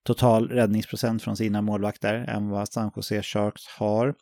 total 0.09 0.49
räddningsprocent 0.49 1.23
från 1.23 1.37
sina 1.37 1.61
målvakter 1.61 2.13
än 2.13 2.49
vad 2.49 2.67
San 2.67 2.91
Jose 2.95 3.23
Sharks 3.23 3.67
har. 3.67 4.13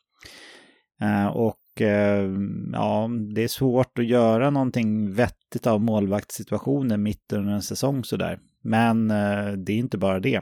Eh, 1.02 1.28
och 1.28 1.82
eh, 1.82 2.32
ja, 2.74 3.10
det 3.36 3.44
är 3.44 3.48
svårt 3.48 4.00
att 4.00 4.06
göra 4.06 4.50
någonting 4.50 5.14
vettigt 5.14 5.68
av 5.68 5.82
målvaktssituationen 5.82 7.04
mitt 7.04 7.34
under 7.34 7.54
en 7.54 7.62
säsong 7.62 8.04
sådär. 8.04 8.40
Men 8.64 9.12
eh, 9.12 9.52
det 9.52 9.74
är 9.74 9.78
inte 9.78 9.98
bara 9.98 10.20
det. 10.20 10.42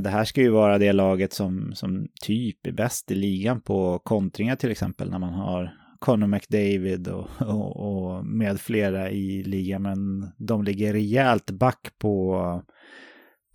Det 0.00 0.10
här 0.10 0.24
ska 0.24 0.40
ju 0.40 0.50
vara 0.50 0.78
det 0.78 0.92
laget 0.92 1.32
som, 1.32 1.72
som 1.74 2.08
typ 2.22 2.66
är 2.66 2.72
bäst 2.72 3.10
i 3.10 3.14
ligan 3.14 3.60
på 3.60 3.98
kontringar 3.98 4.56
till 4.56 4.70
exempel 4.70 5.10
när 5.10 5.18
man 5.18 5.34
har 5.34 5.74
Connor 5.98 6.26
McDavid 6.26 7.08
och, 7.08 7.28
och, 7.40 7.76
och 7.76 8.24
med 8.24 8.60
flera 8.60 9.10
i 9.10 9.42
ligan. 9.42 9.82
Men 9.82 10.30
de 10.38 10.64
ligger 10.64 10.92
rejält 10.92 11.50
back 11.50 11.88
på 11.98 12.42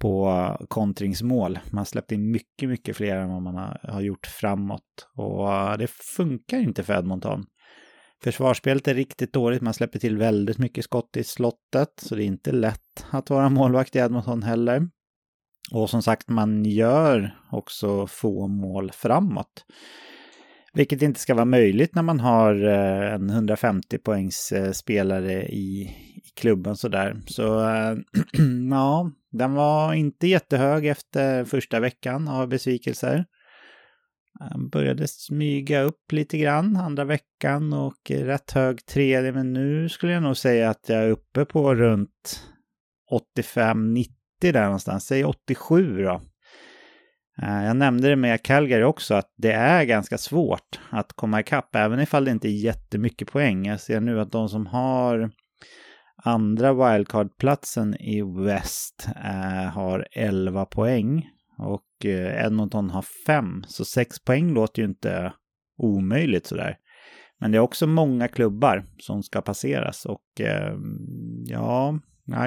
på 0.04 0.58
kontringsmål. 0.70 1.60
Man 1.72 1.86
släppte 1.86 2.16
in 2.16 2.32
mycket, 2.32 2.70
mycket 2.70 2.98
fler 2.98 3.18
än 3.18 3.30
vad 3.30 3.42
man 3.42 3.56
har, 3.84 4.02
gjort 4.02 4.26
framåt. 4.26 5.08
Och 5.16 5.54
eh, 5.54 5.78
det 5.78 5.88
funkar 5.88 6.60
inte 6.60 6.84
för 6.84 6.98
Edmonton. 6.98 7.46
Försvarsspelet 8.24 8.88
är 8.88 8.94
riktigt 8.94 9.34
dåligt, 9.34 9.62
man 9.62 9.74
släpper 9.74 10.00
till 10.00 10.18
väldigt 10.18 10.58
mycket 10.58 10.84
skott 10.84 11.18
i 11.18 11.24
slottet, 11.24 11.90
så 11.98 12.16
det 12.16 12.24
är 12.24 12.26
inte 12.26 12.52
lätt 12.52 13.06
att 13.10 13.30
vara 13.30 13.50
målvakt 13.50 13.96
i 13.96 14.00
Edmonton 14.00 14.44
heller. 14.44 14.88
Och 15.72 15.90
som 15.90 16.02
sagt, 16.02 16.30
man 16.30 16.66
gör 16.66 17.38
också 17.52 18.08
få 18.08 18.48
mål 18.48 18.92
framåt. 18.92 19.66
Vilket 20.74 21.02
inte 21.02 21.20
ska 21.20 21.34
vara 21.34 21.46
möjligt 21.46 21.96
när 21.96 22.04
man 22.04 22.20
har 22.20 22.66
eh, 22.66 23.14
en 23.14 23.30
150 23.30 23.98
poängs 23.98 24.54
spelare 24.74 25.44
i 25.44 25.96
klubben 26.36 26.78
sådär. 26.78 27.22
Så 27.26 27.60
äh, 27.60 27.98
ja, 28.72 29.12
den 29.32 29.54
var 29.54 29.94
inte 29.94 30.28
jättehög 30.28 30.86
efter 30.86 31.46
första 31.46 31.80
veckan 31.80 32.28
av 32.28 32.48
besvikelser. 32.48 33.26
Han 34.40 34.70
började 34.70 35.08
smyga 35.08 35.82
upp 35.82 36.12
lite 36.12 36.38
grann 36.38 36.78
andra 36.78 37.04
veckan 37.04 37.74
och 37.74 38.12
rätt 38.12 38.52
hög 38.52 38.86
tredje, 38.86 39.32
men 39.32 39.54
nu 39.54 39.90
skulle 39.90 40.14
jag 40.14 40.24
nog 40.24 40.38
säga 40.38 40.70
att 40.70 40.90
jag 40.90 41.04
är 41.04 41.10
uppe 41.10 41.46
på 41.46 41.76
runt 41.76 42.44
85-90 43.38 44.08
där 44.40 44.64
någonstans. 44.64 45.06
Säg 45.06 45.26
87 45.26 46.04
då. 46.04 46.22
Eh, 47.42 47.66
jag 47.66 47.78
nämnde 47.78 48.10
det 48.10 48.16
med 48.16 48.44
Calgary 48.44 48.84
också, 48.84 49.14
att 49.14 49.34
det 49.38 49.52
är 49.52 49.84
ganska 49.84 50.18
svårt 50.18 50.80
att 50.90 51.14
komma 51.14 51.40
ikapp, 51.40 51.76
även 51.76 52.00
ifall 52.00 52.26
det 52.26 52.32
inte 52.32 52.48
är 52.48 52.64
jättemycket 52.64 53.32
poäng. 53.32 53.66
Jag 53.66 53.80
ser 53.80 54.00
nu 54.00 54.20
att 54.20 54.32
de 54.32 54.50
som 54.50 54.68
har 54.68 55.32
andra 56.24 56.74
wildcard-platsen 56.74 57.96
i 57.96 58.22
West 58.22 59.08
eh, 59.26 59.72
har 59.72 60.08
11 60.12 60.66
poäng 60.66 61.30
och 61.58 62.06
eh, 62.06 62.46
Edmonton 62.46 62.90
har 62.90 63.06
5, 63.26 63.64
så 63.68 63.86
6 63.86 64.20
poäng 64.20 64.54
låter 64.54 64.82
ju 64.82 64.88
inte 64.88 65.34
omöjligt 65.78 66.46
sådär. 66.46 66.78
Men 67.40 67.52
det 67.52 67.58
är 67.58 67.60
också 67.60 67.88
många 67.88 68.28
klubbar 68.28 68.86
som 68.98 69.24
ska 69.24 69.42
passeras 69.42 70.06
och 70.06 70.42
eh, 70.42 70.74
ja, 71.46 72.00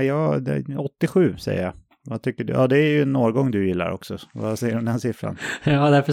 ja, 0.02 0.40
87 0.78 1.36
säger 1.38 1.62
jag. 1.62 1.72
Vad 2.08 2.22
tycker 2.22 2.44
du? 2.44 2.52
Ja, 2.52 2.66
det 2.66 2.78
är 2.78 2.88
ju 2.88 3.02
en 3.02 3.16
årgång 3.16 3.50
du 3.50 3.68
gillar 3.68 3.90
också. 3.90 4.18
Vad 4.32 4.58
säger 4.58 4.72
du 4.72 4.78
om 4.78 4.84
den 4.84 5.00
siffran? 5.00 5.36
Ja, 5.64 5.90
därför 5.90 6.12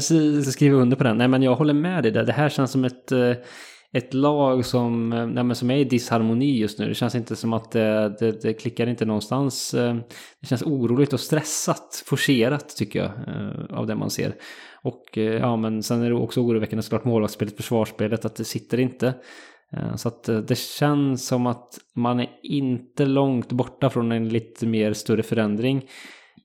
skriver 0.51 0.75
jag 0.75 0.81
under 0.81 0.97
på 0.97 1.03
den. 1.03 1.17
Nej, 1.17 1.27
men 1.27 1.43
jag 1.43 1.55
håller 1.55 1.73
med 1.73 2.03
dig 2.03 2.11
där. 2.11 2.25
Det 2.25 2.33
här 2.33 2.49
känns 2.49 2.71
som 2.71 2.85
ett, 2.85 3.11
eh, 3.11 3.31
ett 3.93 4.13
lag 4.13 4.65
som, 4.65 5.13
eh, 5.13 5.27
nej, 5.27 5.43
men 5.43 5.55
som 5.55 5.71
är 5.71 5.77
i 5.77 5.83
disharmoni 5.83 6.57
just 6.57 6.79
nu. 6.79 6.87
Det 6.87 6.95
känns 6.95 7.15
inte 7.15 7.35
som 7.35 7.53
att 7.53 7.71
det, 7.71 8.15
det, 8.19 8.41
det, 8.41 8.53
klickar 8.53 8.87
inte 8.87 9.05
någonstans. 9.05 9.73
Eh, 9.73 9.95
det 10.41 10.47
känns 10.47 10.63
oroligt 10.63 11.13
och 11.13 11.19
stressat, 11.19 12.03
forcerat 12.05 12.75
tycker 12.77 12.99
jag, 12.99 13.11
av 13.69 13.87
det 13.87 13.95
man 13.95 14.09
ser. 14.09 14.35
Och 14.83 15.17
ja, 15.17 15.55
men 15.55 15.83
sen 15.83 16.01
är 16.01 16.09
det 16.09 16.15
också 16.15 16.41
oroväckande 16.41 16.83
såklart 16.83 17.05
målvaktsspelet, 17.05 17.57
försvarsspelet, 17.57 18.25
att 18.25 18.35
det 18.35 18.43
sitter 18.43 18.79
inte. 18.79 19.13
Så 19.95 20.07
att 20.07 20.23
det 20.23 20.57
känns 20.57 21.27
som 21.27 21.47
att 21.47 21.79
man 21.95 22.19
är 22.19 22.29
inte 22.43 23.05
långt 23.05 23.51
borta 23.51 23.89
från 23.89 24.11
en 24.11 24.29
lite 24.29 24.67
mer 24.67 24.93
större 24.93 25.23
förändring. 25.23 25.87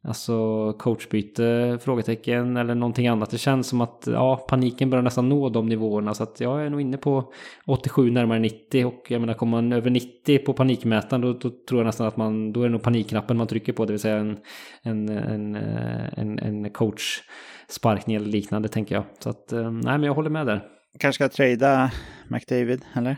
Alltså 0.08 0.72
coachbyte, 0.72 1.78
frågetecken 1.82 2.56
eller 2.56 2.74
någonting 2.74 3.08
annat. 3.08 3.30
Det 3.30 3.38
känns 3.38 3.68
som 3.68 3.80
att 3.80 4.04
ja, 4.06 4.46
paniken 4.48 4.90
börjar 4.90 5.02
nästan 5.02 5.28
nå 5.28 5.48
de 5.48 5.66
nivåerna. 5.66 6.14
Så 6.14 6.22
att 6.22 6.40
jag 6.40 6.66
är 6.66 6.70
nog 6.70 6.80
inne 6.80 6.96
på 6.96 7.32
87, 7.66 8.10
närmare 8.10 8.38
90. 8.38 8.86
Och 8.86 9.06
jag 9.08 9.20
menar, 9.20 9.34
kommer 9.34 9.62
man 9.62 9.72
över 9.72 9.90
90 9.90 10.38
på 10.38 10.52
panikmätaren 10.52 11.20
då, 11.20 11.32
då 11.32 11.50
tror 11.68 11.80
jag 11.80 11.86
nästan 11.86 12.06
att 12.06 12.16
man, 12.16 12.52
då 12.52 12.60
är 12.60 12.64
det 12.64 12.72
nog 12.72 12.82
panikknappen 12.82 13.36
man 13.36 13.46
trycker 13.46 13.72
på. 13.72 13.84
Det 13.84 13.92
vill 13.92 14.00
säga 14.00 14.16
en, 14.16 14.38
en, 14.82 15.08
en, 15.08 15.56
en, 15.56 16.38
en, 16.38 16.70
coach 16.70 17.20
coachsparkning 17.66 18.16
eller 18.16 18.26
liknande 18.26 18.68
tänker 18.68 18.94
jag. 18.94 19.04
Så 19.18 19.30
att 19.30 19.52
eh, 19.52 19.70
nej, 19.70 19.98
men 19.98 20.02
jag 20.02 20.14
håller 20.14 20.30
med 20.30 20.46
där 20.46 20.62
kanske 20.98 21.28
ska 21.28 21.36
trada 21.36 21.90
McDavid, 22.28 22.84
eller? 22.94 23.16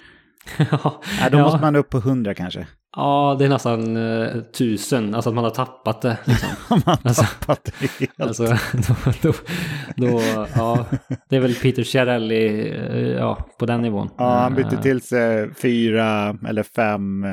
Ja. 0.70 1.03
Då 1.30 1.38
ja. 1.38 1.43
måste 1.43 1.61
man 1.61 1.76
upp 1.76 1.91
på 1.91 1.99
100 1.99 2.34
kanske. 2.34 2.66
Ja, 2.97 3.36
det 3.38 3.45
är 3.45 3.49
nästan 3.49 3.97
uh, 3.97 4.43
tusen, 4.43 5.14
alltså 5.14 5.30
att 5.30 5.34
man 5.34 5.45
har 5.45 5.51
tappat 5.51 6.03
det. 6.03 6.18
Liksom. 6.24 6.49
man 6.70 6.82
har 6.84 6.99
alltså, 7.05 7.22
tappat 7.22 7.64
det 7.80 7.91
helt. 7.91 8.20
Alltså, 8.20 8.45
då, 9.22 9.22
då, 9.22 9.32
då, 9.97 10.47
ja, 10.55 10.86
det 11.28 11.36
är 11.36 11.41
väl 11.41 11.55
Peter 11.55 11.82
Chiarelli, 11.82 12.72
uh, 12.72 13.09
ja, 13.09 13.49
på 13.59 13.66
den 13.66 13.82
nivån. 13.82 14.11
Ja, 14.16 14.38
han 14.38 14.55
bytte 14.55 14.76
uh, 14.76 14.82
till 14.82 15.01
sig 15.01 15.55
fyra 15.55 16.36
eller 16.49 16.62
fem 16.62 17.24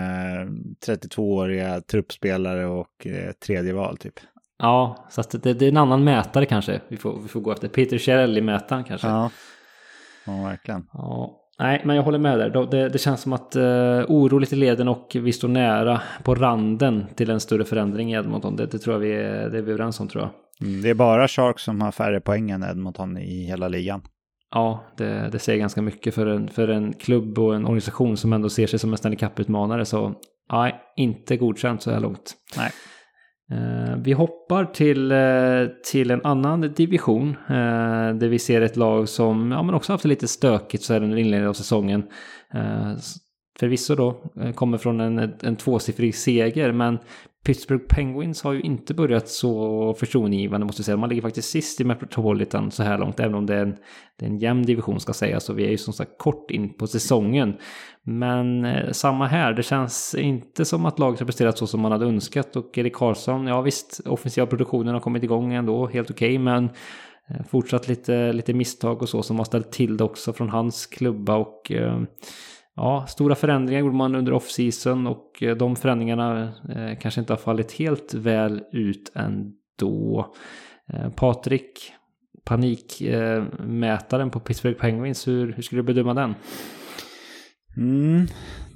32-åriga 0.87 1.81
truppspelare 1.81 2.65
och 2.65 3.07
tredje 3.45 3.73
val 3.73 3.97
typ. 3.97 4.19
Ja, 4.59 5.07
så 5.09 5.23
det, 5.31 5.53
det, 5.53 5.65
är 5.65 5.69
en 5.69 5.77
annan 5.77 6.03
mätare 6.03 6.45
kanske 6.45 6.81
vi 6.87 6.97
får, 6.97 7.19
vi 7.21 7.27
får 7.27 7.41
gå 7.41 7.51
efter. 7.51 7.67
Peter 7.67 7.97
Chiarelli-mätaren 7.97 8.83
kanske. 8.83 9.07
Ja. 9.07 9.29
Ja, 10.25 10.43
verkligen. 10.43 10.87
Ja. 10.93 11.43
Nej, 11.59 11.81
men 11.85 11.95
jag 11.95 12.03
håller 12.03 12.19
med 12.19 12.39
där. 12.39 12.65
Det, 12.65 12.89
det 12.89 12.97
känns 12.97 13.21
som 13.21 13.33
att 13.33 13.55
uh, 13.55 13.63
oroligt 14.07 14.53
i 14.53 14.55
leden 14.55 14.87
och 14.87 15.15
vi 15.19 15.33
står 15.33 15.47
nära 15.47 16.01
på 16.23 16.35
randen 16.35 17.05
till 17.15 17.29
en 17.29 17.39
större 17.39 17.65
förändring 17.65 18.11
i 18.11 18.15
Edmonton. 18.15 18.55
Det, 18.55 18.65
det 18.65 18.79
tror 18.79 18.93
jag 18.95 18.99
vi 18.99 19.13
är, 19.13 19.49
det 19.49 19.57
är 19.57 19.61
vi 19.61 19.71
överens 19.71 19.99
om 19.99 20.07
tror 20.07 20.23
jag. 20.23 20.31
Mm, 20.67 20.81
det 20.81 20.89
är 20.89 20.93
bara 20.93 21.27
Sharks 21.27 21.63
som 21.63 21.81
har 21.81 21.91
färre 21.91 22.21
poäng 22.21 22.51
än 22.51 22.63
Edmonton 22.63 23.17
i 23.17 23.45
hela 23.45 23.67
ligan. 23.67 24.01
Ja, 24.51 24.83
det, 24.97 25.29
det 25.31 25.39
säger 25.39 25.59
ganska 25.59 25.81
mycket 25.81 26.15
för 26.15 26.25
en, 26.25 26.47
för 26.47 26.67
en 26.67 26.93
klubb 26.93 27.39
och 27.39 27.55
en 27.55 27.65
organisation 27.65 28.17
som 28.17 28.33
ändå 28.33 28.49
ser 28.49 28.67
sig 28.67 28.79
som 28.79 28.91
en 28.91 28.97
Stanley 28.97 29.17
Cup-utmanare. 29.17 29.85
Så 29.85 30.13
nej, 30.51 30.75
inte 30.95 31.37
godkänt 31.37 31.81
så 31.81 31.91
här 31.91 31.99
långt. 31.99 32.33
Nej. 32.57 32.71
Eh, 33.51 33.95
vi 33.97 34.13
hoppar 34.13 34.65
till, 34.65 35.11
eh, 35.11 35.81
till 35.91 36.11
en 36.11 36.25
annan 36.25 36.61
division 36.61 37.29
eh, 37.29 38.15
där 38.15 38.27
vi 38.27 38.39
ser 38.39 38.61
ett 38.61 38.77
lag 38.77 39.09
som 39.09 39.51
ja, 39.51 39.63
men 39.63 39.75
också 39.75 39.93
haft 39.93 40.03
det 40.03 40.09
lite 40.09 40.27
stökigt 40.27 40.83
så 40.83 40.93
här 40.93 41.03
under 41.03 41.17
inledningen 41.17 41.49
av 41.49 41.53
säsongen. 41.53 42.03
Eh, 42.53 42.93
förvisso 43.59 43.95
då 43.95 44.21
eh, 44.41 44.51
kommer 44.51 44.77
från 44.77 44.99
en, 44.99 45.33
en 45.43 45.55
tvåsiffrig 45.55 46.15
seger 46.15 46.71
men 46.71 46.99
Pittsburgh 47.47 47.83
Penguins 47.87 48.41
har 48.41 48.53
ju 48.53 48.61
inte 48.61 48.93
börjat 48.93 49.29
så 49.29 49.93
förtroendeingivande 49.93 50.65
måste 50.65 50.79
jag 50.79 50.85
säga. 50.85 50.97
Man 50.97 51.09
ligger 51.09 51.21
faktiskt 51.21 51.49
sist 51.49 51.81
i 51.81 51.83
Metropolitan 51.83 52.71
så 52.71 52.83
här 52.83 52.97
långt, 52.97 53.19
även 53.19 53.35
om 53.35 53.45
det 53.45 53.55
är 53.55 53.61
en, 53.61 53.77
det 54.15 54.25
är 54.25 54.29
en 54.29 54.37
jämn 54.37 54.65
division 54.65 54.99
ska 54.99 55.13
sägas. 55.13 55.49
Och 55.49 55.59
vi 55.59 55.65
är 55.65 55.69
ju 55.69 55.77
som 55.77 55.93
sagt 55.93 56.17
kort 56.17 56.51
in 56.51 56.73
på 56.73 56.87
säsongen. 56.87 57.57
Men 58.03 58.65
eh, 58.65 58.91
samma 58.91 59.27
här, 59.27 59.53
det 59.53 59.63
känns 59.63 60.15
inte 60.15 60.65
som 60.65 60.85
att 60.85 60.99
laget 60.99 61.19
har 61.19 61.25
presterat 61.25 61.57
så 61.57 61.67
som 61.67 61.81
man 61.81 61.91
hade 61.91 62.05
önskat. 62.05 62.55
Och 62.55 62.77
Erik 62.77 62.95
Karlsson, 62.95 63.47
ja 63.47 63.61
visst, 63.61 63.99
offensiva 64.05 64.47
produktionen 64.47 64.93
har 64.93 65.01
kommit 65.01 65.23
igång 65.23 65.53
ändå, 65.53 65.87
helt 65.87 66.11
okej, 66.11 66.27
okay, 66.27 66.39
men 66.39 66.69
eh, 67.27 67.45
fortsatt 67.49 67.87
lite, 67.87 68.33
lite 68.33 68.53
misstag 68.53 69.01
och 69.01 69.09
så 69.09 69.23
som 69.23 69.37
har 69.37 69.45
ställt 69.45 69.71
till 69.71 69.97
det 69.97 70.03
också 70.03 70.33
från 70.33 70.49
hans 70.49 70.85
klubba. 70.85 71.35
Och 71.35 71.71
eh, 71.71 72.01
ja, 72.77 73.05
stora 73.07 73.35
förändringar 73.35 73.79
gjorde 73.81 73.95
man 73.95 74.15
under 74.15 74.33
off-season 74.33 75.07
och 75.07 75.43
eh, 75.43 75.55
de 75.55 75.75
förändringarna 75.75 76.53
eh, 76.69 76.99
kanske 76.99 77.21
inte 77.21 77.33
har 77.33 77.37
fallit 77.37 77.71
helt 77.71 78.13
väl 78.13 78.63
ut 78.71 79.11
ändå. 79.15 80.33
Eh, 80.93 81.09
Patrik, 81.09 81.93
panikmätaren 82.45 84.29
på 84.29 84.39
Pittsburgh 84.39 84.79
Penguins, 84.79 85.27
hur, 85.27 85.53
hur 85.53 85.63
skulle 85.63 85.81
du 85.81 85.85
bedöma 85.85 86.13
den? 86.13 86.35
Mm, 87.77 88.27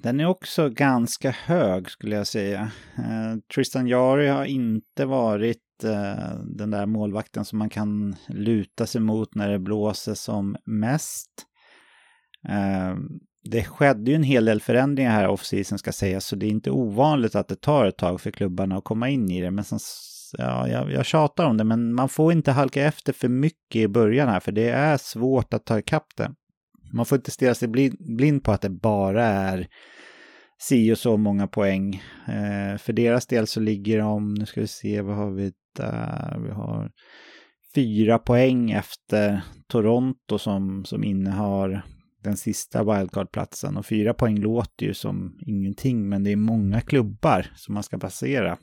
den 0.03 0.19
är 0.19 0.25
också 0.25 0.69
ganska 0.69 1.31
hög 1.31 1.89
skulle 1.89 2.15
jag 2.15 2.27
säga. 2.27 2.71
Tristan 3.55 3.87
Jari 3.87 4.27
har 4.27 4.45
inte 4.45 5.05
varit 5.05 5.57
den 6.45 6.71
där 6.71 6.85
målvakten 6.85 7.45
som 7.45 7.59
man 7.59 7.69
kan 7.69 8.15
luta 8.27 8.85
sig 8.85 9.01
mot 9.01 9.35
när 9.35 9.49
det 9.49 9.59
blåser 9.59 10.13
som 10.13 10.55
mest. 10.65 11.29
Det 13.43 13.63
skedde 13.63 14.11
ju 14.11 14.15
en 14.15 14.23
hel 14.23 14.45
del 14.45 14.61
förändringar 14.61 15.11
här 15.11 15.27
off-season 15.27 15.77
ska 15.77 15.91
sägas, 15.91 16.25
så 16.25 16.35
det 16.35 16.45
är 16.45 16.49
inte 16.49 16.71
ovanligt 16.71 17.35
att 17.35 17.47
det 17.47 17.61
tar 17.61 17.85
ett 17.85 17.97
tag 17.97 18.21
för 18.21 18.31
klubbarna 18.31 18.77
att 18.77 18.83
komma 18.83 19.09
in 19.09 19.31
i 19.31 19.41
det. 19.41 19.51
Men 19.51 19.63
sen, 19.63 19.79
ja, 20.37 20.67
jag, 20.67 20.91
jag 20.91 21.05
tjatar 21.05 21.45
om 21.45 21.57
det, 21.57 21.63
men 21.63 21.93
man 21.93 22.09
får 22.09 22.31
inte 22.31 22.51
halka 22.51 22.83
efter 22.83 23.13
för 23.13 23.27
mycket 23.27 23.75
i 23.75 23.87
början 23.87 24.29
här, 24.29 24.39
för 24.39 24.51
det 24.51 24.69
är 24.69 24.97
svårt 24.97 25.53
att 25.53 25.65
ta 25.65 25.79
ikapp 25.79 26.07
det. 26.17 26.31
Man 26.93 27.05
får 27.05 27.15
inte 27.15 27.31
stirra 27.31 27.55
sig 27.55 27.67
blind 27.99 28.43
på 28.43 28.51
att 28.51 28.61
det 28.61 28.69
bara 28.69 29.25
är 29.25 29.67
si 30.61 30.93
och 30.93 30.97
så 30.97 31.17
många 31.17 31.47
poäng. 31.47 31.95
Eh, 32.27 32.77
för 32.77 32.93
deras 32.93 33.27
del 33.27 33.47
så 33.47 33.59
ligger 33.59 33.99
de, 33.99 34.33
nu 34.33 34.45
ska 34.45 34.61
vi 34.61 34.67
se, 34.67 35.01
vad 35.01 35.15
har 35.15 35.31
vi 35.31 35.51
där? 35.77 36.39
Vi 36.45 36.51
har 36.51 36.91
fyra 37.75 38.19
poäng 38.19 38.71
efter 38.71 39.41
Toronto 39.67 40.37
som, 40.37 40.85
som 40.85 41.03
innehar 41.03 41.85
den 42.23 42.37
sista 42.37 42.83
wildcardplatsen 42.83 43.77
Och 43.77 43.85
fyra 43.85 44.13
poäng 44.13 44.39
låter 44.39 44.85
ju 44.85 44.93
som 44.93 45.39
ingenting, 45.47 46.09
men 46.09 46.23
det 46.23 46.31
är 46.31 46.35
många 46.35 46.81
klubbar 46.81 47.51
som 47.55 47.73
man 47.73 47.83
ska 47.83 47.97
passera 47.97 48.57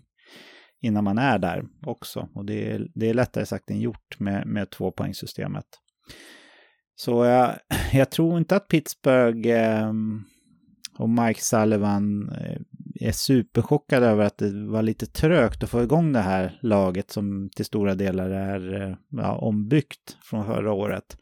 innan 0.81 1.05
man 1.05 1.19
är 1.19 1.39
där 1.39 1.65
också. 1.87 2.29
Och 2.35 2.45
det 2.45 2.71
är, 2.71 2.89
det 2.95 3.11
är 3.11 3.15
lättare 3.15 3.47
sagt 3.47 3.71
än 3.71 3.81
gjort 3.81 4.21
med, 4.21 4.47
med 4.47 4.71
tvåpoängssystemet. 4.71 5.67
Så 6.97 7.25
jag, 7.25 7.59
jag 7.93 8.11
tror 8.11 8.39
inte 8.39 8.57
att 8.57 8.69
Pittsburgh 8.69 9.49
eh, 9.49 9.93
och 10.99 11.09
Mike 11.09 11.41
Sullivan 11.41 12.29
eh, 12.29 12.61
är 13.01 13.13
superchockade 13.13 14.07
över 14.07 14.25
att 14.25 14.39
det 14.39 14.67
var 14.67 14.83
lite 14.83 15.07
trögt 15.07 15.63
att 15.63 15.71
få 15.71 15.83
igång 15.83 16.13
det 16.13 16.21
här 16.21 16.59
laget 16.63 17.11
som 17.11 17.51
till 17.57 17.65
stora 17.65 17.95
delar 17.95 18.31
är 18.31 18.83
eh, 18.83 18.97
ja, 19.09 19.37
ombyggt 19.37 20.17
från 20.23 20.47
förra 20.47 20.73
året. 20.73 21.17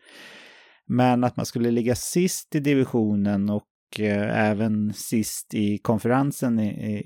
Men 0.87 1.25
att 1.25 1.37
man 1.37 1.47
skulle 1.47 1.71
ligga 1.71 1.95
sist 1.95 2.55
i 2.55 2.61
divisionen 2.61 3.51
och 3.51 3.65
eh, 3.99 4.49
även 4.49 4.93
sist 4.93 5.55
i 5.55 5.79
konferensen 5.79 6.61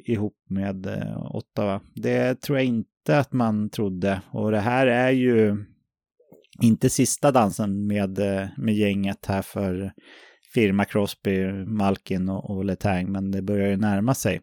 ihop 0.05 0.37
med 0.49 0.87
eh, 0.87 1.35
Ottawa. 1.37 1.81
Det 1.95 2.41
tror 2.41 2.59
jag 2.59 2.67
inte 2.67 3.19
att 3.19 3.33
man 3.33 3.71
trodde. 3.71 4.23
Och 4.33 4.51
det 4.51 4.61
här 4.61 4.87
är 4.87 5.11
ju 5.11 5.65
inte 6.63 6.91
sista 6.91 7.33
dansen 7.33 7.87
med, 7.87 8.19
eh, 8.19 8.49
med 8.57 8.75
gänget 8.75 9.27
här 9.27 9.43
för 9.43 9.93
firma 10.55 10.85
Crosby, 10.85 11.53
Malkin 11.67 12.29
och, 12.29 12.51
och 12.51 12.65
Letang, 12.65 13.13
men 13.13 13.31
det 13.31 13.43
börjar 13.43 13.69
ju 13.69 13.77
närma 13.77 14.15
sig. 14.15 14.41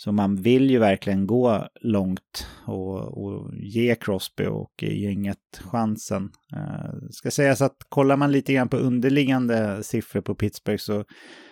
Så 0.00 0.12
man 0.12 0.36
vill 0.36 0.70
ju 0.70 0.78
verkligen 0.78 1.26
gå 1.26 1.68
långt 1.80 2.46
och, 2.66 3.24
och 3.24 3.54
ge 3.54 3.94
Crosby 3.94 4.46
och 4.46 4.82
gänget 4.82 5.38
chansen. 5.60 6.30
Eh, 6.56 6.94
ska 7.10 7.30
sägas 7.30 7.62
att 7.62 7.76
kollar 7.88 8.16
man 8.16 8.32
lite 8.32 8.52
grann 8.52 8.68
på 8.68 8.76
underliggande 8.76 9.82
siffror 9.82 10.20
på 10.20 10.34
Pittsburgh 10.34 10.80
så, 10.80 11.04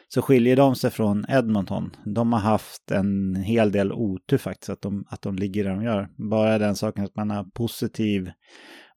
så 0.09 0.23
skiljer 0.23 0.57
de 0.57 0.77
sig 0.77 0.91
från 0.91 1.25
Edmonton. 1.29 1.91
De 2.05 2.33
har 2.33 2.41
haft 2.41 2.91
en 2.91 3.35
hel 3.35 3.73
del 3.73 3.93
otur 3.93 4.39
faktiskt 4.39 4.71
att 4.71 4.83
de, 4.83 5.05
att 5.09 5.23
de 5.23 5.37
ligger 5.37 5.65
där 5.65 5.71
de 5.71 5.83
gör. 5.83 6.09
Bara 6.31 6.59
den 6.59 6.77
saken 6.77 7.05
att 7.05 7.17
man 7.17 7.31
har 7.31 7.45
positiv 7.45 8.31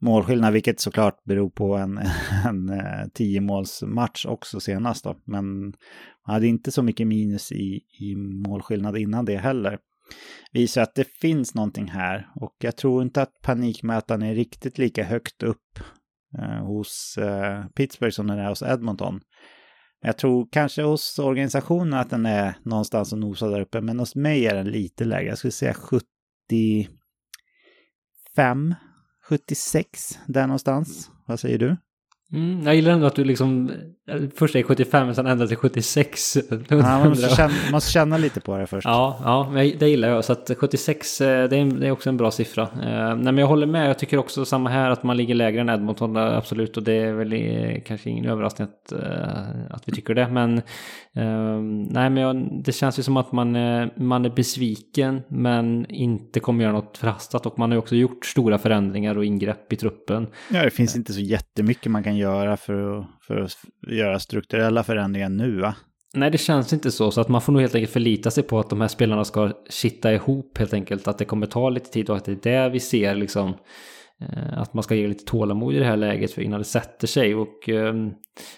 målskillnad, 0.01 0.53
vilket 0.53 0.79
såklart 0.79 1.23
beror 1.23 1.49
på 1.49 1.75
en, 1.75 1.97
en 2.45 2.69
eh, 2.69 3.07
tiomålsmatch 3.13 4.25
också 4.25 4.59
senast 4.59 5.03
då. 5.03 5.15
Men 5.25 5.63
man 6.27 6.33
hade 6.33 6.47
inte 6.47 6.71
så 6.71 6.83
mycket 6.83 7.07
minus 7.07 7.51
i, 7.51 7.81
i 7.99 8.15
målskillnad 8.47 8.97
innan 8.97 9.25
det 9.25 9.37
heller. 9.37 9.79
Visar 10.51 10.81
att 10.81 10.95
det 10.95 11.07
finns 11.21 11.55
någonting 11.55 11.87
här 11.87 12.27
och 12.35 12.55
jag 12.59 12.77
tror 12.77 13.03
inte 13.03 13.21
att 13.21 13.41
panikmätaren 13.41 14.21
är 14.21 14.35
riktigt 14.35 14.77
lika 14.77 15.03
högt 15.03 15.43
upp 15.43 15.79
eh, 16.37 16.65
hos 16.65 17.17
eh, 17.17 17.65
Pittsburgh 17.75 18.13
som 18.13 18.27
den 18.27 18.39
är 18.39 18.49
hos 18.49 18.61
Edmonton. 18.61 19.21
Jag 20.01 20.17
tror 20.17 20.47
kanske 20.51 20.81
hos 20.81 21.19
organisationen 21.19 21.93
att 21.93 22.09
den 22.09 22.25
är 22.25 22.55
någonstans 22.63 23.13
och 23.13 23.19
nosar 23.19 23.49
där 23.49 23.61
uppe, 23.61 23.81
men 23.81 23.99
hos 23.99 24.15
mig 24.15 24.45
är 24.45 24.55
den 24.55 24.71
lite 24.71 25.05
lägre. 25.05 25.29
Jag 25.29 25.37
skulle 25.37 25.51
säga 25.51 25.73
75 25.73 26.85
76, 29.29 30.19
där 30.27 30.47
någonstans. 30.47 31.11
Vad 31.25 31.39
säger 31.39 31.57
du? 31.57 31.77
Mm, 32.33 32.65
jag 32.65 32.75
gillar 32.75 32.91
ändå 32.91 33.07
att 33.07 33.15
du 33.15 33.23
liksom 33.23 33.71
först 34.35 34.55
är 34.55 34.63
75 34.63 35.09
och 35.09 35.15
sen 35.15 35.27
ändrar 35.27 35.47
till 35.47 35.57
76. 35.57 36.37
Ja, 36.69 36.75
man 36.77 37.09
måste 37.09 37.29
känna, 37.29 37.53
måste 37.71 37.91
känna, 37.91 38.17
lite 38.17 38.41
på 38.41 38.57
det 38.57 38.67
först. 38.67 38.85
Ja, 38.85 39.19
ja 39.55 39.63
det 39.79 39.89
gillar 39.89 40.09
jag. 40.09 40.25
Så 40.25 40.31
att 40.31 40.51
76 40.57 41.21
eh, 41.21 41.49
det 41.49 41.57
är, 41.57 41.65
det 41.79 41.87
är 41.87 41.91
också 41.91 42.09
en 42.09 42.17
bra 42.17 42.31
siffra. 42.31 42.63
Uh, 42.63 42.69
nej, 43.15 43.15
men 43.15 43.37
jag 43.37 43.47
håller 43.47 43.67
med. 43.67 43.89
Jag 43.89 43.99
tycker 43.99 44.17
också 44.17 44.45
samma 44.45 44.69
här 44.69 44.89
att 44.89 45.03
man 45.03 45.17
ligger 45.17 45.35
lägre 45.35 45.61
än 45.61 45.69
Edmonton. 45.69 46.17
Absolut, 46.17 46.77
och 46.77 46.83
det 46.83 46.93
är 46.93 47.13
väl 47.13 47.33
eh, 47.33 47.81
kanske 47.85 48.09
ingen 48.09 48.25
överraskning 48.25 48.67
att, 48.67 48.93
att 49.69 49.87
vi 49.87 49.91
tycker 49.91 50.13
det. 50.13 50.27
Men 50.27 50.57
uh, 51.17 51.61
nej, 51.89 52.09
men 52.09 52.17
jag, 52.17 52.63
det 52.63 52.71
känns 52.71 52.99
ju 52.99 53.03
som 53.03 53.17
att 53.17 53.31
man, 53.31 53.51
man 53.95 54.25
är 54.25 54.35
besviken 54.35 55.21
men 55.29 55.85
inte 55.89 56.39
kommer 56.39 56.63
göra 56.63 56.73
något 56.73 56.97
förhastat. 56.97 57.45
Och 57.45 57.59
man 57.59 57.69
har 57.69 57.75
ju 57.75 57.79
också 57.79 57.95
gjort 57.95 58.25
stora 58.25 58.57
förändringar 58.57 59.17
och 59.17 59.25
ingrepp 59.25 59.73
i 59.73 59.75
truppen. 59.75 60.27
Ja, 60.51 60.63
det 60.63 60.69
finns 60.69 60.95
inte 60.95 61.13
så 61.13 61.19
jättemycket 61.19 61.91
man 61.91 62.03
kan 62.03 62.18
göra 62.19 62.57
för 62.57 62.99
att, 62.99 63.05
för 63.21 63.37
att 63.37 63.55
göra 63.87 64.19
strukturella 64.19 64.83
förändringar 64.83 65.29
nu 65.29 65.59
va? 65.61 65.75
Nej, 66.13 66.31
det 66.31 66.37
känns 66.37 66.73
inte 66.73 66.91
så. 66.91 67.11
Så 67.11 67.21
att 67.21 67.29
man 67.29 67.41
får 67.41 67.53
nog 67.53 67.61
helt 67.61 67.75
enkelt 67.75 67.93
förlita 67.93 68.31
sig 68.31 68.43
på 68.43 68.59
att 68.59 68.69
de 68.69 68.81
här 68.81 68.87
spelarna 68.87 69.25
ska 69.25 69.51
sitta 69.69 70.13
ihop 70.13 70.57
helt 70.57 70.73
enkelt. 70.73 71.07
Att 71.07 71.17
det 71.17 71.25
kommer 71.25 71.47
ta 71.47 71.69
lite 71.69 71.89
tid 71.89 72.09
och 72.09 72.17
att 72.17 72.25
det 72.25 72.45
är 72.45 72.63
det 72.63 72.69
vi 72.69 72.79
ser 72.79 73.15
liksom. 73.15 73.53
Eh, 74.21 74.59
att 74.59 74.73
man 74.73 74.83
ska 74.83 74.95
ge 74.95 75.07
lite 75.07 75.25
tålamod 75.25 75.73
i 75.73 75.79
det 75.79 75.85
här 75.85 75.97
läget 75.97 76.31
för 76.31 76.41
innan 76.41 76.59
det 76.59 76.65
sätter 76.65 77.07
sig. 77.07 77.35
Och 77.35 77.69
ehm, 77.69 78.11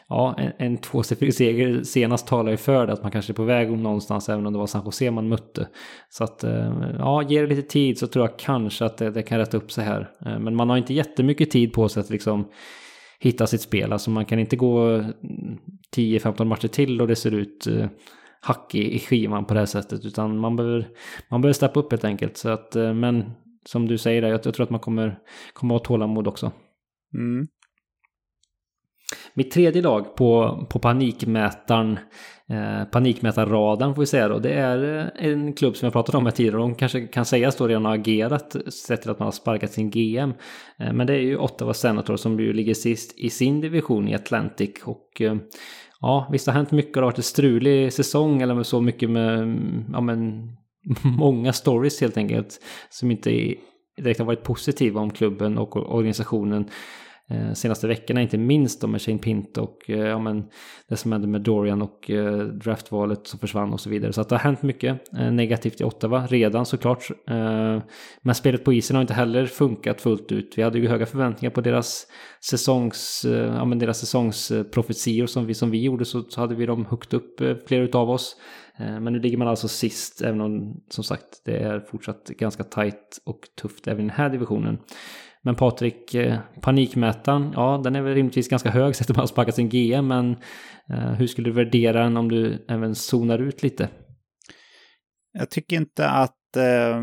ja, 0.07 0.36
en, 0.38 0.51
en 0.57 0.78
tvåsiffrig 0.78 1.34
seger 1.34 1.84
senast 1.84 2.28
talar 2.28 2.51
ju 2.51 2.57
för 2.57 2.88
det. 2.88 2.93
Att 2.93 3.03
man 3.03 3.12
kanske 3.12 3.32
är 3.32 3.36
på 3.36 3.43
väg 3.43 3.72
någonstans 3.72 4.30
även 4.30 4.45
om 4.47 4.53
det 4.53 4.59
var 4.59 4.68
San 4.68 4.86
Jose 4.86 5.12
man 5.12 5.28
mötte. 5.28 5.68
Så 6.09 6.24
att 6.24 6.43
eh, 6.43 6.74
ja, 6.97 7.24
ge 7.24 7.41
det 7.41 7.47
lite 7.47 7.70
tid 7.70 7.97
så 7.97 8.07
tror 8.07 8.26
jag 8.26 8.39
kanske 8.39 8.86
att 8.86 8.97
det, 8.97 9.12
det 9.12 9.24
kan 9.24 9.38
rätta 9.38 9.57
upp 9.57 9.72
sig 9.72 9.86
här. 9.86 10.09
Eh, 10.26 10.39
men 10.39 10.55
man 10.55 10.70
har 10.70 10.78
inte 10.78 10.93
jättemycket 10.93 11.51
tid 11.51 11.74
på 11.74 11.89
sig 11.89 12.01
att 12.01 12.09
liksom 12.09 12.47
hitta 13.22 13.47
sitt 13.47 13.61
spel. 13.61 13.93
Alltså 13.93 14.09
man 14.09 14.26
kan 14.26 14.39
inte 14.39 14.55
gå 14.55 15.03
10-15 15.95 16.45
matcher 16.45 16.67
till 16.67 17.01
och 17.01 17.07
det 17.07 17.15
ser 17.15 17.32
ut 17.34 17.67
eh, 17.67 17.88
hack 18.41 18.76
i, 18.76 18.99
skivan 18.99 19.45
på 19.45 19.53
det 19.53 19.59
här 19.59 19.67
sättet. 19.67 20.05
Utan 20.05 20.38
man 20.38 20.55
behöver, 20.55 20.88
man 21.30 21.41
behöver 21.41 21.53
steppa 21.53 21.80
upp 21.80 21.91
helt 21.91 22.03
enkelt. 22.03 22.38
Så 22.38 22.49
att, 22.49 22.76
eh, 22.76 22.93
men 22.93 23.32
som 23.65 23.88
du 23.88 23.97
säger, 23.97 24.22
jag, 24.22 24.32
jag 24.45 24.53
tror 24.53 24.63
att 24.63 24.69
man 24.69 24.80
kommer, 24.80 25.19
kommer 25.53 25.76
ha 25.76 25.80
tålamod 25.80 26.28
också. 26.28 26.51
Mm. 27.13 27.47
Mitt 29.34 29.51
tredje 29.51 29.82
lag 29.82 30.16
på, 30.16 30.59
på 30.70 30.80
panikmätaren, 30.80 31.99
eh, 32.49 32.84
panikmätarradarn 32.91 33.95
får 33.95 34.01
vi 34.01 34.05
säga 34.05 34.28
då, 34.28 34.39
det 34.39 34.53
är 34.53 34.99
eh, 34.99 35.28
en 35.32 35.53
klubb 35.53 35.76
som 35.76 35.86
jag 35.86 35.93
pratat 35.93 36.16
om 36.16 36.26
här 36.26 36.32
tidigare. 36.32 36.57
De 36.57 36.76
kanske 36.76 37.07
kan 37.07 37.26
sägas 37.26 37.55
då 37.55 37.68
redan 37.68 37.86
har 37.86 37.93
agerat 37.93 38.55
sett 38.74 39.01
till 39.01 39.12
att 39.12 39.20
man 39.20 39.26
har 39.26 39.32
sparkat 39.32 39.72
sin 39.72 39.89
GM. 39.89 40.34
Eh, 40.80 40.93
men 40.93 41.07
det 41.07 41.14
är 41.14 41.22
ju 41.22 41.38
Ottawa 41.38 41.74
Senator 41.74 42.16
som 42.16 42.39
ju 42.39 42.53
ligger 42.53 42.74
sist 42.74 43.20
i 43.20 43.30
sin 43.30 43.62
division 43.62 44.07
i 44.07 44.16
Atlantic. 44.16 44.72
Och 44.84 45.22
eh, 45.22 45.36
ja, 46.01 46.30
visst 46.32 46.47
har 46.47 46.53
hänt 46.53 46.72
mycket. 46.72 46.93
Det 46.93 46.99
har 46.99 47.05
varit 47.05 47.18
en 47.18 47.24
strulig 47.24 47.93
säsong 47.93 48.41
eller 48.41 48.55
med 48.55 48.66
så 48.66 48.82
mycket 48.82 49.09
med, 49.09 49.59
ja 49.93 50.01
men, 50.01 50.49
många 51.18 51.53
stories 51.53 52.01
helt 52.01 52.18
enkelt. 52.18 52.59
Som 52.89 53.12
inte 53.12 53.55
direkt 53.97 54.20
har 54.20 54.26
varit 54.26 54.43
positiva 54.43 55.01
om 55.01 55.12
klubben 55.12 55.57
och 55.57 55.95
organisationen 55.95 56.66
Eh, 57.30 57.53
senaste 57.53 57.88
veckorna, 57.88 58.22
inte 58.22 58.38
minst 58.38 58.82
då 58.82 58.88
med 58.88 59.01
Shane 59.01 59.17
Pint 59.17 59.57
och 59.57 59.89
eh, 59.89 59.99
ja, 59.99 60.19
men 60.19 60.43
det 60.88 60.97
som 60.97 61.11
hände 61.11 61.28
med 61.28 61.41
Dorian 61.41 61.82
och 61.82 62.09
eh, 62.09 62.38
draftvalet 62.38 63.28
som 63.28 63.39
försvann 63.39 63.74
och 63.74 63.80
så 63.80 63.89
vidare. 63.89 64.13
Så 64.13 64.22
att 64.22 64.30
det 64.30 64.36
har 64.36 64.39
hänt 64.43 64.61
mycket 64.61 65.13
eh, 65.17 65.32
negativt 65.32 65.82
i 65.82 65.84
Ottawa 65.84 66.28
redan 66.28 66.65
såklart. 66.65 67.11
Eh, 67.28 67.80
men 68.22 68.36
spelet 68.36 68.63
på 68.63 68.74
isen 68.74 68.95
har 68.95 69.01
inte 69.01 69.13
heller 69.13 69.45
funkat 69.45 70.01
fullt 70.01 70.32
ut. 70.32 70.53
Vi 70.57 70.63
hade 70.63 70.80
ju 70.80 70.88
höga 70.88 71.05
förväntningar 71.05 71.51
på 71.51 71.61
deras 71.61 72.07
säsongs, 72.43 73.26
eh, 73.26 73.55
ja, 73.55 73.65
men 73.65 73.80
deras 73.80 73.99
säsongsprofetior 73.99 75.26
som 75.26 75.45
vi, 75.45 75.53
som 75.53 75.72
vi 75.72 75.84
gjorde 75.84 76.05
så, 76.05 76.24
så 76.24 76.41
hade 76.41 76.55
vi 76.55 76.65
dem 76.65 76.86
högt 76.86 77.13
upp, 77.13 77.41
eh, 77.41 77.55
flera 77.67 77.84
utav 77.84 78.09
oss. 78.09 78.36
Eh, 78.78 78.99
men 78.99 79.13
nu 79.13 79.19
ligger 79.19 79.38
man 79.38 79.47
alltså 79.47 79.67
sist, 79.67 80.22
även 80.22 80.41
om 80.41 80.82
som 80.89 81.03
sagt 81.03 81.41
det 81.45 81.57
är 81.57 81.80
fortsatt 81.80 82.28
ganska 82.28 82.63
tajt 82.63 83.22
och 83.26 83.39
tufft 83.61 83.88
även 83.88 83.99
i 83.99 84.07
den 84.07 84.17
här 84.17 84.30
divisionen. 84.30 84.78
Men 85.44 85.56
Patrik, 85.56 86.16
eh, 86.16 86.39
panikmätaren, 86.62 87.52
ja 87.56 87.82
den 87.84 87.96
är 87.96 88.02
väl 88.02 88.14
rimligtvis 88.14 88.50
ganska 88.50 88.70
hög 88.70 88.96
sett 88.96 89.10
att 89.10 89.18
man 89.18 89.28
sparkat 89.28 89.56
sin 89.56 89.70
GM, 89.70 90.08
men 90.08 90.36
eh, 90.89 91.12
hur 91.14 91.28
skulle 91.28 91.50
du 91.50 91.54
värdera 91.54 92.04
den 92.04 92.18
om 92.18 92.30
du 92.30 92.66
även 92.68 92.96
zonar 92.96 93.39
ut 93.39 93.64
lite? 93.64 93.89
Jag 95.34 95.50
tycker 95.50 95.76
inte 95.76 96.10
att 96.10 96.58
eh, 96.58 97.02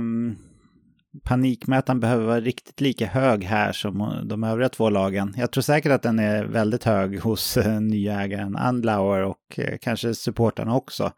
panikmätaren 1.24 2.00
behöver 2.00 2.24
vara 2.24 2.40
riktigt 2.40 2.80
lika 2.80 3.06
hög 3.06 3.44
här 3.44 3.72
som 3.72 4.22
de 4.24 4.44
övriga 4.44 4.68
två 4.68 4.90
lagen. 4.90 5.34
Jag 5.36 5.52
tror 5.52 5.62
säkert 5.62 5.92
att 5.92 6.02
den 6.02 6.18
är 6.18 6.44
väldigt 6.44 6.84
hög 6.84 7.20
hos 7.20 7.56
eh, 7.56 7.80
nya 7.80 8.20
ägaren 8.20 8.56
Andlauer 8.56 9.22
och 9.22 9.58
eh, 9.58 9.78
kanske 9.80 10.14
supportarna 10.14 10.76
också. 10.76 11.12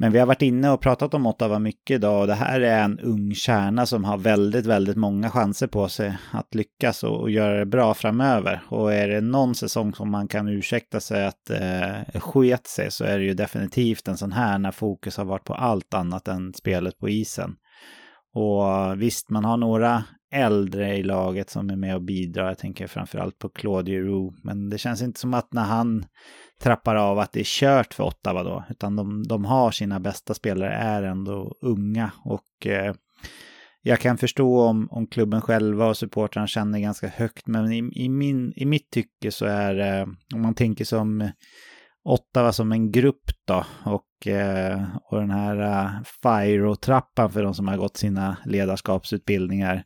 Men 0.00 0.12
vi 0.12 0.18
har 0.18 0.26
varit 0.26 0.42
inne 0.42 0.70
och 0.70 0.80
pratat 0.80 1.14
om 1.14 1.26
Ottawa 1.26 1.58
mycket 1.58 1.94
idag 1.94 2.20
och 2.20 2.26
det 2.26 2.34
här 2.34 2.60
är 2.60 2.82
en 2.84 3.00
ung 3.00 3.34
kärna 3.34 3.86
som 3.86 4.04
har 4.04 4.18
väldigt, 4.18 4.66
väldigt 4.66 4.96
många 4.96 5.30
chanser 5.30 5.66
på 5.66 5.88
sig 5.88 6.16
att 6.32 6.54
lyckas 6.54 7.04
och, 7.04 7.20
och 7.20 7.30
göra 7.30 7.58
det 7.58 7.66
bra 7.66 7.94
framöver. 7.94 8.62
Och 8.68 8.92
är 8.92 9.08
det 9.08 9.20
någon 9.20 9.54
säsong 9.54 9.94
som 9.94 10.10
man 10.10 10.28
kan 10.28 10.48
ursäkta 10.48 11.00
sig 11.00 11.26
att 11.26 11.50
eh, 11.50 12.20
sket 12.20 12.66
sig 12.66 12.90
så 12.90 13.04
är 13.04 13.18
det 13.18 13.24
ju 13.24 13.34
definitivt 13.34 14.08
en 14.08 14.16
sån 14.16 14.32
här 14.32 14.58
när 14.58 14.70
fokus 14.70 15.16
har 15.16 15.24
varit 15.24 15.44
på 15.44 15.54
allt 15.54 15.94
annat 15.94 16.28
än 16.28 16.54
spelet 16.54 16.98
på 16.98 17.08
isen. 17.08 17.56
Och 18.34 19.02
visst, 19.02 19.30
man 19.30 19.44
har 19.44 19.56
några 19.56 20.04
äldre 20.32 20.96
i 20.96 21.02
laget 21.02 21.50
som 21.50 21.70
är 21.70 21.76
med 21.76 21.94
och 21.94 22.02
bidrar. 22.02 22.48
Jag 22.48 22.58
tänker 22.58 22.86
framförallt 22.86 23.38
på 23.38 23.48
Claudio 23.48 23.94
Giroux. 23.94 24.36
Men 24.44 24.70
det 24.70 24.78
känns 24.78 25.02
inte 25.02 25.20
som 25.20 25.34
att 25.34 25.52
när 25.52 25.64
han 25.64 26.04
trappar 26.58 26.94
av 26.94 27.18
att 27.18 27.32
det 27.32 27.40
är 27.40 27.44
kört 27.44 27.94
för 27.94 28.04
Ottawa 28.04 28.42
då. 28.42 28.64
Utan 28.70 28.96
de, 28.96 29.22
de 29.28 29.44
har 29.44 29.70
sina 29.70 30.00
bästa 30.00 30.34
spelare, 30.34 30.72
är 30.74 31.02
ändå 31.02 31.54
unga. 31.60 32.10
Och 32.24 32.66
eh, 32.66 32.94
jag 33.82 34.00
kan 34.00 34.18
förstå 34.18 34.60
om, 34.60 34.88
om 34.90 35.06
klubben 35.06 35.40
själva 35.40 35.86
och 35.86 35.96
supportrarna 35.96 36.46
känner 36.46 36.78
ganska 36.78 37.08
högt. 37.08 37.46
Men 37.46 37.72
i, 37.72 37.90
i, 38.04 38.08
min, 38.08 38.52
i 38.56 38.64
mitt 38.64 38.90
tycke 38.90 39.30
så 39.30 39.46
är 39.46 39.74
det, 39.74 40.08
om 40.34 40.42
man 40.42 40.54
tänker 40.54 40.84
som 40.84 41.30
Ottawa 42.04 42.52
som 42.52 42.72
en 42.72 42.92
grupp 42.92 43.30
då 43.46 43.64
och, 43.84 44.26
eh, 44.26 44.84
och 45.10 45.20
den 45.20 45.30
här 45.30 45.60
uh, 45.60 46.02
FIRO-trappan 46.22 47.30
för 47.30 47.42
de 47.42 47.54
som 47.54 47.68
har 47.68 47.76
gått 47.76 47.96
sina 47.96 48.36
ledarskapsutbildningar. 48.44 49.84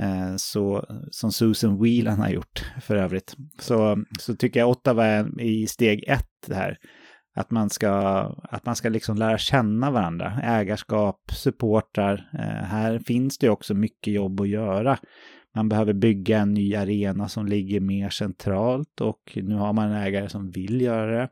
Eh, 0.00 0.36
så, 0.36 0.84
som 1.10 1.32
Susan 1.32 1.82
Whelan 1.82 2.18
har 2.18 2.28
gjort 2.28 2.64
för 2.80 2.96
övrigt. 2.96 3.36
Så, 3.58 4.04
så 4.18 4.36
tycker 4.36 4.60
jag 4.60 4.70
Ottawa 4.70 5.06
är 5.06 5.40
i 5.40 5.66
steg 5.66 6.04
ett 6.08 6.28
det 6.46 6.54
här. 6.54 6.78
Att 7.34 7.50
man 7.50 7.70
ska, 7.70 7.90
att 8.42 8.66
man 8.66 8.76
ska 8.76 8.88
liksom 8.88 9.16
lära 9.16 9.38
känna 9.38 9.90
varandra. 9.90 10.40
Ägarskap, 10.42 11.20
supportrar. 11.32 12.30
Eh, 12.32 12.66
här 12.66 12.98
finns 12.98 13.38
det 13.38 13.48
också 13.48 13.74
mycket 13.74 14.12
jobb 14.12 14.40
att 14.40 14.48
göra. 14.48 14.98
Man 15.54 15.68
behöver 15.68 15.92
bygga 15.92 16.38
en 16.38 16.54
ny 16.54 16.74
arena 16.74 17.28
som 17.28 17.46
ligger 17.46 17.80
mer 17.80 18.10
centralt 18.10 19.00
och 19.00 19.38
nu 19.42 19.54
har 19.54 19.72
man 19.72 19.90
en 19.90 20.02
ägare 20.02 20.28
som 20.28 20.50
vill 20.50 20.80
göra 20.80 21.20
det. 21.20 21.28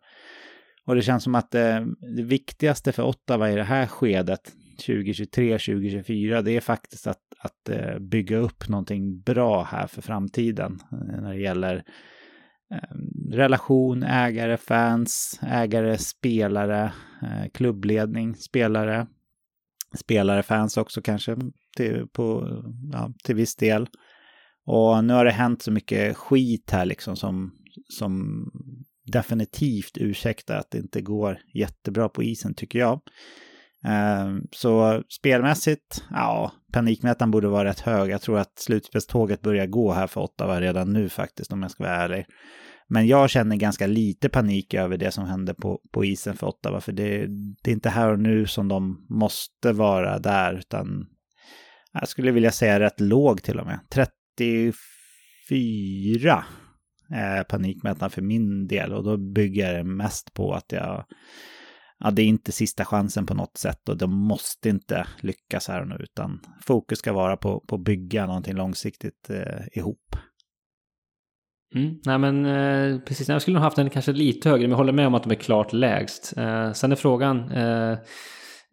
Och 0.86 0.94
det 0.94 1.02
känns 1.02 1.24
som 1.24 1.34
att 1.34 1.50
det, 1.50 1.86
det 2.16 2.22
viktigaste 2.22 2.92
för 2.92 3.02
Ottawa 3.02 3.50
i 3.50 3.54
det 3.54 3.62
här 3.62 3.86
skedet, 3.86 4.52
2023-2024, 4.86 6.42
det 6.42 6.56
är 6.56 6.60
faktiskt 6.60 7.06
att, 7.06 7.23
att 7.44 7.68
eh, 7.68 7.98
bygga 7.98 8.36
upp 8.36 8.68
någonting 8.68 9.20
bra 9.20 9.62
här 9.62 9.86
för 9.86 10.02
framtiden 10.02 10.80
eh, 10.92 11.20
när 11.22 11.32
det 11.32 11.40
gäller 11.40 11.84
eh, 12.74 12.96
relation, 13.30 14.02
ägare, 14.02 14.56
fans, 14.56 15.40
ägare, 15.42 15.98
spelare, 15.98 16.92
eh, 17.22 17.50
klubbledning, 17.54 18.34
spelare, 18.34 19.06
spelare, 19.98 20.42
fans 20.42 20.76
också 20.76 21.02
kanske 21.02 21.36
till, 21.76 22.06
på, 22.12 22.48
ja, 22.92 23.12
till 23.24 23.34
viss 23.34 23.56
del. 23.56 23.88
Och 24.66 25.04
nu 25.04 25.12
har 25.12 25.24
det 25.24 25.30
hänt 25.30 25.62
så 25.62 25.70
mycket 25.70 26.16
skit 26.16 26.70
här 26.70 26.84
liksom 26.84 27.16
som, 27.16 27.52
som 27.88 28.44
definitivt 29.12 29.98
ursäktar 29.98 30.56
att 30.56 30.70
det 30.70 30.78
inte 30.78 31.00
går 31.00 31.38
jättebra 31.54 32.08
på 32.08 32.22
isen 32.22 32.54
tycker 32.54 32.78
jag. 32.78 33.00
Ehm, 33.84 34.42
så 34.52 35.02
spelmässigt, 35.08 36.04
ja, 36.10 36.52
panikmätaren 36.72 37.30
borde 37.30 37.48
vara 37.48 37.68
rätt 37.68 37.80
hög. 37.80 38.10
Jag 38.10 38.22
tror 38.22 38.38
att 38.38 38.58
slutspelståget 38.58 39.42
börjar 39.42 39.66
gå 39.66 39.92
här 39.92 40.06
för 40.06 40.20
Ottawa 40.20 40.60
redan 40.60 40.92
nu 40.92 41.08
faktiskt, 41.08 41.52
om 41.52 41.62
jag 41.62 41.70
ska 41.70 41.84
vara 41.84 41.96
ärlig. 41.96 42.26
Men 42.88 43.06
jag 43.06 43.30
känner 43.30 43.56
ganska 43.56 43.86
lite 43.86 44.28
panik 44.28 44.74
över 44.74 44.96
det 44.96 45.10
som 45.10 45.24
händer 45.24 45.54
på, 45.54 45.80
på 45.92 46.04
isen 46.04 46.36
för 46.36 46.46
Ottawa, 46.46 46.80
för 46.80 46.92
det, 46.92 47.26
det 47.62 47.70
är 47.70 47.74
inte 47.74 47.90
här 47.90 48.12
och 48.12 48.18
nu 48.18 48.46
som 48.46 48.68
de 48.68 49.06
måste 49.08 49.72
vara 49.72 50.18
där, 50.18 50.54
utan 50.54 51.06
jag 51.92 52.08
skulle 52.08 52.30
vilja 52.30 52.50
säga 52.50 52.80
rätt 52.80 53.00
låg 53.00 53.42
till 53.42 53.60
och 53.60 53.66
med. 53.66 53.80
34 53.90 56.44
är 57.10 57.38
eh, 57.38 57.42
panikmätaren 57.42 58.10
för 58.10 58.22
min 58.22 58.66
del 58.66 58.92
och 58.92 59.04
då 59.04 59.16
bygger 59.16 59.66
jag 59.66 59.76
det 59.76 59.84
mest 59.84 60.34
på 60.34 60.52
att 60.52 60.72
jag 60.72 61.04
ja, 62.04 62.10
det 62.10 62.22
är 62.22 62.26
inte 62.26 62.52
sista 62.52 62.84
chansen 62.84 63.26
på 63.26 63.34
något 63.34 63.56
sätt 63.56 63.88
och 63.88 63.96
de 63.96 64.14
måste 64.14 64.68
inte 64.68 65.06
lyckas 65.20 65.68
här 65.68 65.80
och 65.80 65.88
nu, 65.88 65.96
utan 66.00 66.40
fokus 66.66 66.98
ska 66.98 67.12
vara 67.12 67.36
på, 67.36 67.60
på 67.60 67.74
att 67.74 67.80
bygga 67.80 68.26
någonting 68.26 68.54
långsiktigt 68.54 69.30
eh, 69.30 69.78
ihop. 69.78 70.16
Mm, 71.74 71.94
nej 72.04 72.18
men 72.18 72.46
eh, 72.46 73.00
precis, 73.00 73.28
jag 73.28 73.42
skulle 73.42 73.54
nog 73.54 73.62
haft 73.62 73.76
den 73.76 73.90
kanske 73.90 74.12
lite 74.12 74.48
högre, 74.48 74.62
men 74.62 74.70
jag 74.70 74.76
håller 74.76 74.92
med 74.92 75.06
om 75.06 75.14
att 75.14 75.22
de 75.22 75.30
är 75.30 75.34
klart 75.34 75.72
lägst. 75.72 76.34
Eh, 76.36 76.72
sen 76.72 76.92
är 76.92 76.96
frågan, 76.96 77.52
eh, 77.52 77.98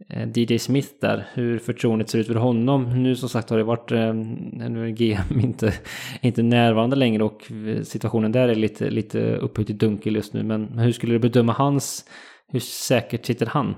eh 0.10 0.30
DJ 0.36 0.60
Smith 0.60 0.90
där, 1.02 1.28
hur 1.34 1.60
förtroendet 1.60 2.10
ser 2.10 2.20
ut 2.20 2.28
för 2.28 2.36
honom. 2.36 3.04
Nu 3.04 3.16
som 3.16 3.30
sagt 3.30 3.50
har 3.50 3.58
det 3.58 3.64
varit, 3.64 3.92
eh, 3.92 4.14
nu 4.14 4.86
är 4.86 4.90
GM 4.90 5.40
inte, 5.44 5.74
inte 6.22 6.44
närvarande 6.44 6.96
längre 6.96 7.24
och 7.24 7.52
eh, 7.52 7.82
situationen 7.82 8.32
där 8.32 8.48
är 8.48 8.56
lite, 8.56 8.90
lite 8.90 9.36
upphöjt 9.36 9.70
i 9.70 9.74
dunkel 9.74 10.16
just 10.16 10.34
nu. 10.34 10.44
Men 10.44 10.80
hur 10.80 10.92
skulle 10.92 11.14
du 11.14 11.20
bedöma 11.20 11.54
hans 11.54 12.06
hur 12.52 12.60
säkert 12.60 13.26
sitter 13.26 13.46
han? 13.46 13.76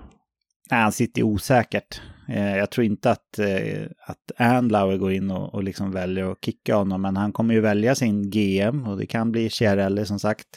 Nej, 0.71 0.81
han 0.81 0.91
sitter 0.91 1.23
osäkert. 1.23 2.01
Eh, 2.29 2.57
jag 2.57 2.71
tror 2.71 2.85
inte 2.85 3.11
att, 3.11 3.39
eh, 3.39 3.85
att 4.05 4.31
Andlauer 4.41 4.97
går 4.97 5.11
in 5.11 5.31
och, 5.31 5.53
och 5.53 5.63
liksom 5.63 5.91
väljer 5.91 6.31
att 6.31 6.45
kicka 6.45 6.75
honom, 6.75 7.01
men 7.01 7.17
han 7.17 7.31
kommer 7.31 7.53
ju 7.53 7.59
välja 7.59 7.95
sin 7.95 8.29
GM 8.29 8.87
och 8.87 8.97
det 8.97 9.05
kan 9.05 9.31
bli 9.31 9.49
Chiarelli 9.49 10.05
som 10.05 10.19
sagt. 10.19 10.47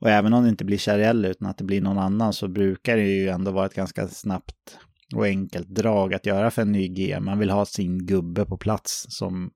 Och 0.00 0.10
även 0.10 0.32
om 0.32 0.42
det 0.42 0.48
inte 0.48 0.64
blir 0.64 0.78
Chiarelli 0.78 1.28
utan 1.28 1.48
att 1.48 1.58
det 1.58 1.64
blir 1.64 1.80
någon 1.80 1.98
annan 1.98 2.32
så 2.32 2.48
brukar 2.48 2.96
det 2.96 3.02
ju 3.02 3.28
ändå 3.28 3.50
vara 3.50 3.66
ett 3.66 3.74
ganska 3.74 4.08
snabbt 4.08 4.78
och 5.14 5.26
enkelt 5.26 5.68
drag 5.68 6.14
att 6.14 6.26
göra 6.26 6.50
för 6.50 6.62
en 6.62 6.72
ny 6.72 6.88
GM. 6.88 7.24
Man 7.24 7.38
vill 7.38 7.50
ha 7.50 7.66
sin 7.66 8.06
gubbe 8.06 8.44
på 8.44 8.56
plats 8.56 9.06
som, 9.08 9.50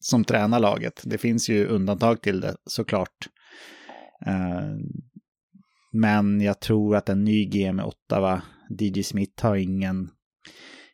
som 0.00 0.24
tränar 0.24 0.60
laget. 0.60 1.02
Det 1.04 1.18
finns 1.18 1.48
ju 1.48 1.66
undantag 1.66 2.22
till 2.22 2.40
det 2.40 2.56
såklart. 2.66 3.28
Eh, 4.26 4.76
men 5.92 6.40
jag 6.40 6.60
tror 6.60 6.96
att 6.96 7.08
en 7.08 7.24
ny 7.24 7.44
GM 7.44 7.80
i 7.80 7.82
Ottawa, 7.82 8.42
DJ 8.80 9.02
Smith, 9.02 9.44
har 9.44 9.56
ingen 9.56 10.10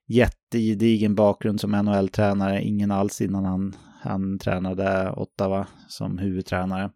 jättegedigen 0.06 1.14
bakgrund 1.14 1.60
som 1.60 1.70
NHL-tränare, 1.70 2.62
ingen 2.62 2.90
alls 2.90 3.20
innan 3.20 3.44
han, 3.44 3.76
han 4.02 4.38
tränade 4.38 5.10
Ottawa 5.10 5.66
som 5.88 6.18
huvudtränare. 6.18 6.90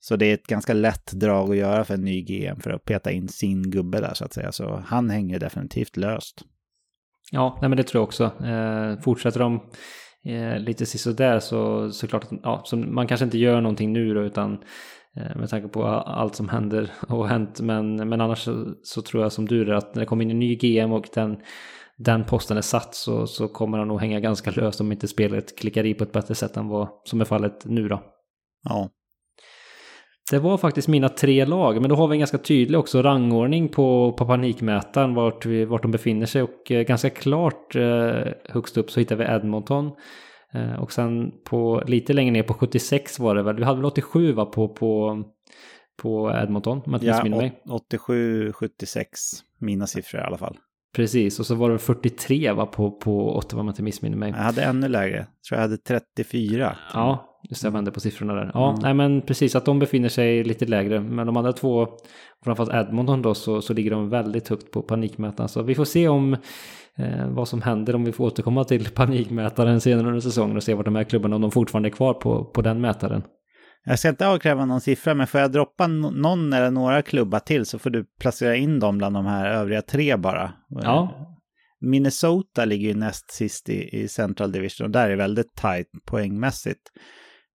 Så 0.00 0.16
det 0.16 0.26
är 0.26 0.34
ett 0.34 0.46
ganska 0.46 0.72
lätt 0.72 1.12
drag 1.12 1.50
att 1.50 1.56
göra 1.56 1.84
för 1.84 1.94
en 1.94 2.04
ny 2.04 2.22
GM 2.22 2.60
för 2.60 2.70
att 2.70 2.84
peta 2.84 3.10
in 3.10 3.28
sin 3.28 3.70
gubbe 3.70 4.00
där 4.00 4.14
så 4.14 4.24
att 4.24 4.32
säga. 4.32 4.52
Så 4.52 4.82
han 4.86 5.10
hänger 5.10 5.38
definitivt 5.38 5.96
löst. 5.96 6.44
Ja, 7.32 7.58
nej 7.60 7.68
men 7.68 7.76
det 7.76 7.82
tror 7.82 8.00
jag 8.00 8.04
också. 8.04 8.44
Eh, 8.44 9.00
fortsätter 9.00 9.40
de 9.40 9.60
eh, 10.24 10.58
lite 10.58 10.86
sisådär 10.86 11.40
så 11.40 11.90
såklart 11.90 12.24
att 12.24 12.32
ja, 12.42 12.62
så 12.64 12.76
man 12.76 13.06
kanske 13.06 13.24
inte 13.24 13.38
gör 13.38 13.60
någonting 13.60 13.92
nu 13.92 14.14
då 14.14 14.22
utan 14.22 14.58
med 15.16 15.50
tanke 15.50 15.68
på 15.68 15.86
allt 15.86 16.34
som 16.34 16.48
händer 16.48 16.90
och 17.08 17.28
hänt. 17.28 17.60
Men, 17.60 18.08
men 18.08 18.20
annars 18.20 18.38
så, 18.38 18.74
så 18.82 19.02
tror 19.02 19.22
jag 19.22 19.32
som 19.32 19.46
du 19.48 19.62
är 19.62 19.74
att 19.74 19.94
när 19.94 20.00
det 20.00 20.06
kommer 20.06 20.24
in 20.24 20.30
en 20.30 20.38
ny 20.38 20.56
GM 20.56 20.92
och 20.92 21.08
den, 21.14 21.36
den 21.96 22.24
posten 22.24 22.56
är 22.56 22.62
satt 22.62 22.94
så, 22.94 23.26
så 23.26 23.48
kommer 23.48 23.78
han 23.78 23.88
nog 23.88 24.00
hänga 24.00 24.20
ganska 24.20 24.50
löst 24.50 24.80
om 24.80 24.92
inte 24.92 25.08
spelet 25.08 25.58
klickar 25.58 25.86
i 25.86 25.94
på 25.94 26.04
ett 26.04 26.12
bättre 26.12 26.34
sätt 26.34 26.56
än 26.56 26.68
vad 26.68 26.88
som 27.04 27.20
är 27.20 27.24
fallet 27.24 27.64
nu 27.64 27.88
då. 27.88 28.02
Ja. 28.68 28.88
Det 30.30 30.38
var 30.38 30.58
faktiskt 30.58 30.88
mina 30.88 31.08
tre 31.08 31.44
lag, 31.44 31.80
men 31.80 31.90
då 31.90 31.96
har 31.96 32.08
vi 32.08 32.14
en 32.14 32.18
ganska 32.18 32.38
tydlig 32.38 32.80
också 32.80 33.02
rangordning 33.02 33.68
på, 33.68 34.12
på 34.12 34.26
panikmätaren 34.26 35.14
vart, 35.14 35.46
vi, 35.46 35.64
vart 35.64 35.82
de 35.82 35.90
befinner 35.90 36.26
sig 36.26 36.42
och 36.42 36.70
eh, 36.70 36.82
ganska 36.82 37.10
klart 37.10 37.76
eh, 37.76 38.32
högst 38.44 38.76
upp 38.76 38.90
så 38.90 39.00
hittar 39.00 39.16
vi 39.16 39.24
Edmonton. 39.24 39.90
Eh, 40.56 40.82
och 40.82 40.92
sen 40.92 41.32
på 41.44 41.82
lite 41.86 42.12
längre 42.12 42.30
ner 42.30 42.42
på 42.42 42.54
76 42.54 43.18
var 43.18 43.34
det 43.34 43.42
väl, 43.42 43.56
vi 43.56 43.64
hade 43.64 43.76
väl 43.76 43.84
87 43.84 44.32
va 44.32 44.44
på, 44.44 44.68
på, 44.68 45.22
på 45.96 46.32
Edmonton 46.42 46.78
om 46.86 46.92
jag 46.92 46.94
inte 46.94 47.06
Ja, 47.06 47.14
missminner 47.14 47.36
mig. 47.36 47.62
87, 47.70 48.52
76, 48.52 49.20
mina 49.58 49.86
siffror 49.86 50.20
i 50.20 50.24
alla 50.24 50.38
fall. 50.38 50.56
Precis, 50.96 51.40
och 51.40 51.46
så 51.46 51.54
var 51.54 51.70
det 51.70 51.78
43 51.78 52.52
va 52.52 52.66
på, 52.66 52.90
på 52.90 53.36
Ottawa 53.36 53.60
om 53.60 53.66
jag 53.66 53.72
inte 53.72 53.82
missminner 53.82 54.16
mig. 54.16 54.30
Jag 54.30 54.36
hade 54.36 54.62
ännu 54.62 54.88
lägre, 54.88 55.16
jag 55.16 55.26
tror 55.48 55.56
jag 55.56 55.62
hade 55.62 55.76
34. 55.76 56.76
Ja, 56.94 57.35
just 57.50 57.64
jag 57.64 57.70
vände 57.70 57.90
på 57.90 58.00
siffrorna 58.00 58.34
där. 58.34 58.50
Ja, 58.54 58.68
Mm. 58.68 58.80
nej 58.82 58.94
men 58.94 59.22
precis 59.22 59.56
att 59.56 59.64
de 59.64 59.78
befinner 59.78 60.08
sig 60.08 60.44
lite 60.44 60.64
lägre. 60.66 61.00
Men 61.00 61.26
de 61.26 61.36
andra 61.36 61.52
två, 61.52 61.88
framförallt 62.44 62.88
Edmonton 62.88 63.22
då, 63.22 63.34
så, 63.34 63.62
så 63.62 63.72
ligger 63.72 63.90
de 63.90 64.08
väldigt 64.08 64.48
högt 64.48 64.70
på 64.70 64.82
panikmätaren. 64.82 65.48
Så 65.48 65.62
vi 65.62 65.74
får 65.74 65.84
se 65.84 66.08
om 66.08 66.32
eh, 66.98 67.28
vad 67.28 67.48
som 67.48 67.62
händer 67.62 67.94
om 67.94 68.04
vi 68.04 68.12
får 68.12 68.24
återkomma 68.24 68.64
till 68.64 68.90
panikmätaren 68.94 69.80
senare 69.80 70.06
under 70.06 70.20
säsongen 70.20 70.56
och 70.56 70.62
se 70.62 70.74
vart 70.74 70.84
de 70.84 70.96
här 70.96 71.04
klubbarna, 71.04 71.36
om 71.36 71.42
de 71.42 71.50
fortfarande 71.50 71.88
är 71.88 71.90
kvar 71.90 72.14
på, 72.14 72.44
på 72.44 72.62
den 72.62 72.80
mätaren. 72.80 73.22
Jag 73.88 73.98
ska 73.98 74.08
inte 74.08 74.28
avkräva 74.28 74.64
någon 74.64 74.80
siffra, 74.80 75.14
men 75.14 75.26
får 75.26 75.40
jag 75.40 75.52
droppa 75.52 75.86
någon 75.86 76.52
eller 76.52 76.70
några 76.70 77.02
klubbar 77.02 77.38
till 77.38 77.66
så 77.66 77.78
får 77.78 77.90
du 77.90 78.04
placera 78.20 78.56
in 78.56 78.80
dem 78.80 78.98
bland 78.98 79.14
de 79.16 79.26
här 79.26 79.50
övriga 79.50 79.82
tre 79.82 80.16
bara. 80.16 80.52
Ja. 80.68 81.22
Minnesota 81.80 82.64
ligger 82.64 82.88
ju 82.88 82.94
näst 82.94 83.30
sist 83.30 83.68
i, 83.68 83.88
i 83.98 84.08
Central 84.08 84.52
Division 84.52 84.84
och 84.84 84.90
där 84.90 85.10
är 85.10 85.16
väldigt 85.16 85.54
tajt 85.54 85.86
poängmässigt. 86.06 86.80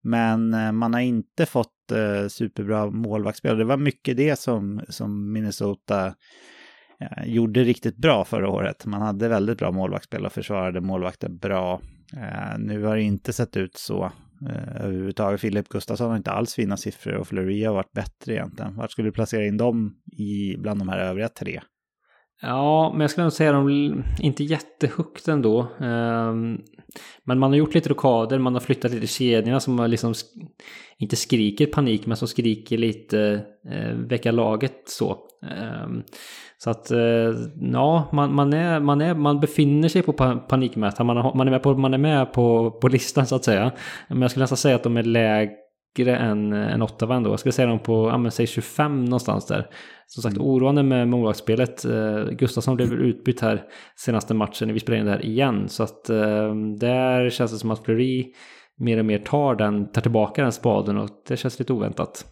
Men 0.02 0.54
eh, 0.54 0.72
man 0.72 0.94
har 0.94 1.00
inte 1.00 1.46
fått 1.46 1.92
eh, 1.92 2.28
superbra 2.28 2.90
målvaktsspel. 2.90 3.58
Det 3.58 3.64
var 3.64 3.76
mycket 3.76 4.16
det 4.16 4.38
som, 4.38 4.80
som 4.88 5.32
Minnesota 5.32 6.06
eh, 7.00 7.24
gjorde 7.26 7.64
riktigt 7.64 7.96
bra 7.96 8.24
förra 8.24 8.48
året. 8.48 8.86
Man 8.86 9.02
hade 9.02 9.28
väldigt 9.28 9.58
bra 9.58 9.72
målvaktsspel 9.72 10.26
och 10.26 10.32
försvarade 10.32 10.80
målvakten 10.80 11.38
bra. 11.38 11.80
Eh, 12.16 12.58
nu 12.58 12.84
har 12.84 12.96
det 12.96 13.02
inte 13.02 13.32
sett 13.32 13.56
ut 13.56 13.76
så 13.76 14.04
eh, 14.48 14.84
överhuvudtaget. 14.84 15.40
Filip 15.40 15.68
Gustafsson 15.68 16.10
har 16.10 16.16
inte 16.16 16.30
alls 16.30 16.54
fina 16.54 16.76
siffror 16.76 17.14
och 17.14 17.28
Fleury 17.28 17.64
har 17.64 17.74
varit 17.74 17.92
bättre 17.92 18.32
egentligen. 18.32 18.76
Vart 18.76 18.90
skulle 18.90 19.08
du 19.08 19.12
placera 19.12 19.46
in 19.46 19.56
dem 19.56 19.94
i, 20.18 20.56
bland 20.58 20.80
de 20.80 20.88
här 20.88 20.98
övriga 20.98 21.28
tre? 21.28 21.60
Ja, 22.44 22.90
men 22.92 23.00
jag 23.00 23.10
skulle 23.10 23.24
nog 23.24 23.32
säga 23.32 23.52
de 23.52 24.02
inte 24.18 24.44
jättehögt 24.44 25.28
ändå. 25.28 25.68
Ehm, 25.80 26.58
men 27.24 27.38
man 27.38 27.50
har 27.50 27.56
gjort 27.56 27.74
lite 27.74 27.88
rockader, 27.88 28.38
man 28.38 28.54
har 28.54 28.60
flyttat 28.60 28.92
lite 28.92 29.06
kedjorna 29.06 29.60
som 29.60 29.86
liksom 29.90 30.14
inte 30.98 31.16
skriker 31.16 31.66
panik 31.66 32.06
men 32.06 32.16
som 32.16 32.28
skriker 32.28 32.78
lite 32.78 33.44
eh, 33.70 33.94
väcka 33.96 34.32
laget 34.32 34.82
så. 34.86 35.16
Ehm, 35.50 36.02
så 36.58 36.70
att 36.70 36.90
eh, 36.90 37.34
ja, 37.72 38.08
man, 38.12 38.34
man, 38.34 38.52
är, 38.52 38.80
man, 38.80 39.00
är, 39.00 39.14
man 39.14 39.40
befinner 39.40 39.88
sig 39.88 40.02
på 40.02 40.12
panikmätaren, 40.48 41.06
man, 41.06 41.36
man 41.36 41.46
är 41.46 41.50
med, 41.50 41.62
på, 41.62 41.74
man 41.74 41.94
är 41.94 41.98
med 41.98 42.32
på, 42.32 42.70
på 42.70 42.88
listan 42.88 43.26
så 43.26 43.36
att 43.36 43.44
säga. 43.44 43.72
Men 44.08 44.22
jag 44.22 44.30
skulle 44.30 44.42
nästan 44.42 44.56
säga 44.56 44.76
att 44.76 44.82
de 44.82 44.96
är 44.96 45.02
lägre 45.02 45.61
än, 45.98 46.52
än 46.52 46.82
Ottawa 46.82 47.16
ändå. 47.16 47.30
Jag 47.30 47.38
skulle 47.38 47.52
säga 47.52 47.68
dem 47.68 47.78
på, 47.78 48.08
ja 48.08 48.18
men 48.18 48.30
säg 48.30 48.46
25 48.46 49.04
någonstans 49.04 49.46
där. 49.46 49.66
Som 50.06 50.22
sagt, 50.22 50.38
oroande 50.38 50.82
med 50.82 51.08
målvaktsspelet. 51.08 51.84
Eh, 51.84 52.24
Gustafsson 52.24 52.76
blev 52.76 52.88
väl 52.88 53.00
utbytt 53.00 53.40
här 53.40 53.62
senaste 53.96 54.34
matchen 54.34 54.74
vi 54.74 54.80
spelade 54.80 55.00
in 55.00 55.06
det 55.06 55.12
här 55.12 55.24
igen. 55.24 55.68
Så 55.68 55.82
att 55.82 56.10
eh, 56.10 56.54
där 56.80 57.30
känns 57.30 57.52
det 57.52 57.58
som 57.58 57.70
att 57.70 57.84
Fleury 57.84 58.32
mer 58.80 58.98
och 58.98 59.04
mer 59.04 59.18
tar, 59.18 59.54
den, 59.54 59.92
tar 59.92 60.02
tillbaka 60.02 60.42
den 60.42 60.52
spaden 60.52 60.98
och 60.98 61.08
det 61.28 61.36
känns 61.36 61.58
lite 61.58 61.72
oväntat. 61.72 62.26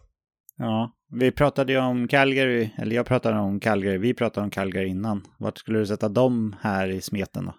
Ja, 0.57 0.93
vi 1.13 1.31
pratade 1.33 1.73
ju 1.73 1.79
om 1.79 2.09
Calgary, 2.09 2.71
eller 2.79 2.97
jag 2.97 3.07
pratade 3.07 3.39
om 3.39 3.61
Calgary, 3.61 3.99
vi 3.99 4.15
pratade 4.15 4.45
om 4.45 4.51
Calgary 4.51 4.89
innan. 4.89 5.23
Vart 5.39 5.59
skulle 5.59 5.79
du 5.79 5.87
sätta 5.87 6.09
dem 6.09 6.57
här 6.61 6.89
i 6.89 7.01
smeten 7.01 7.45
då? 7.45 7.55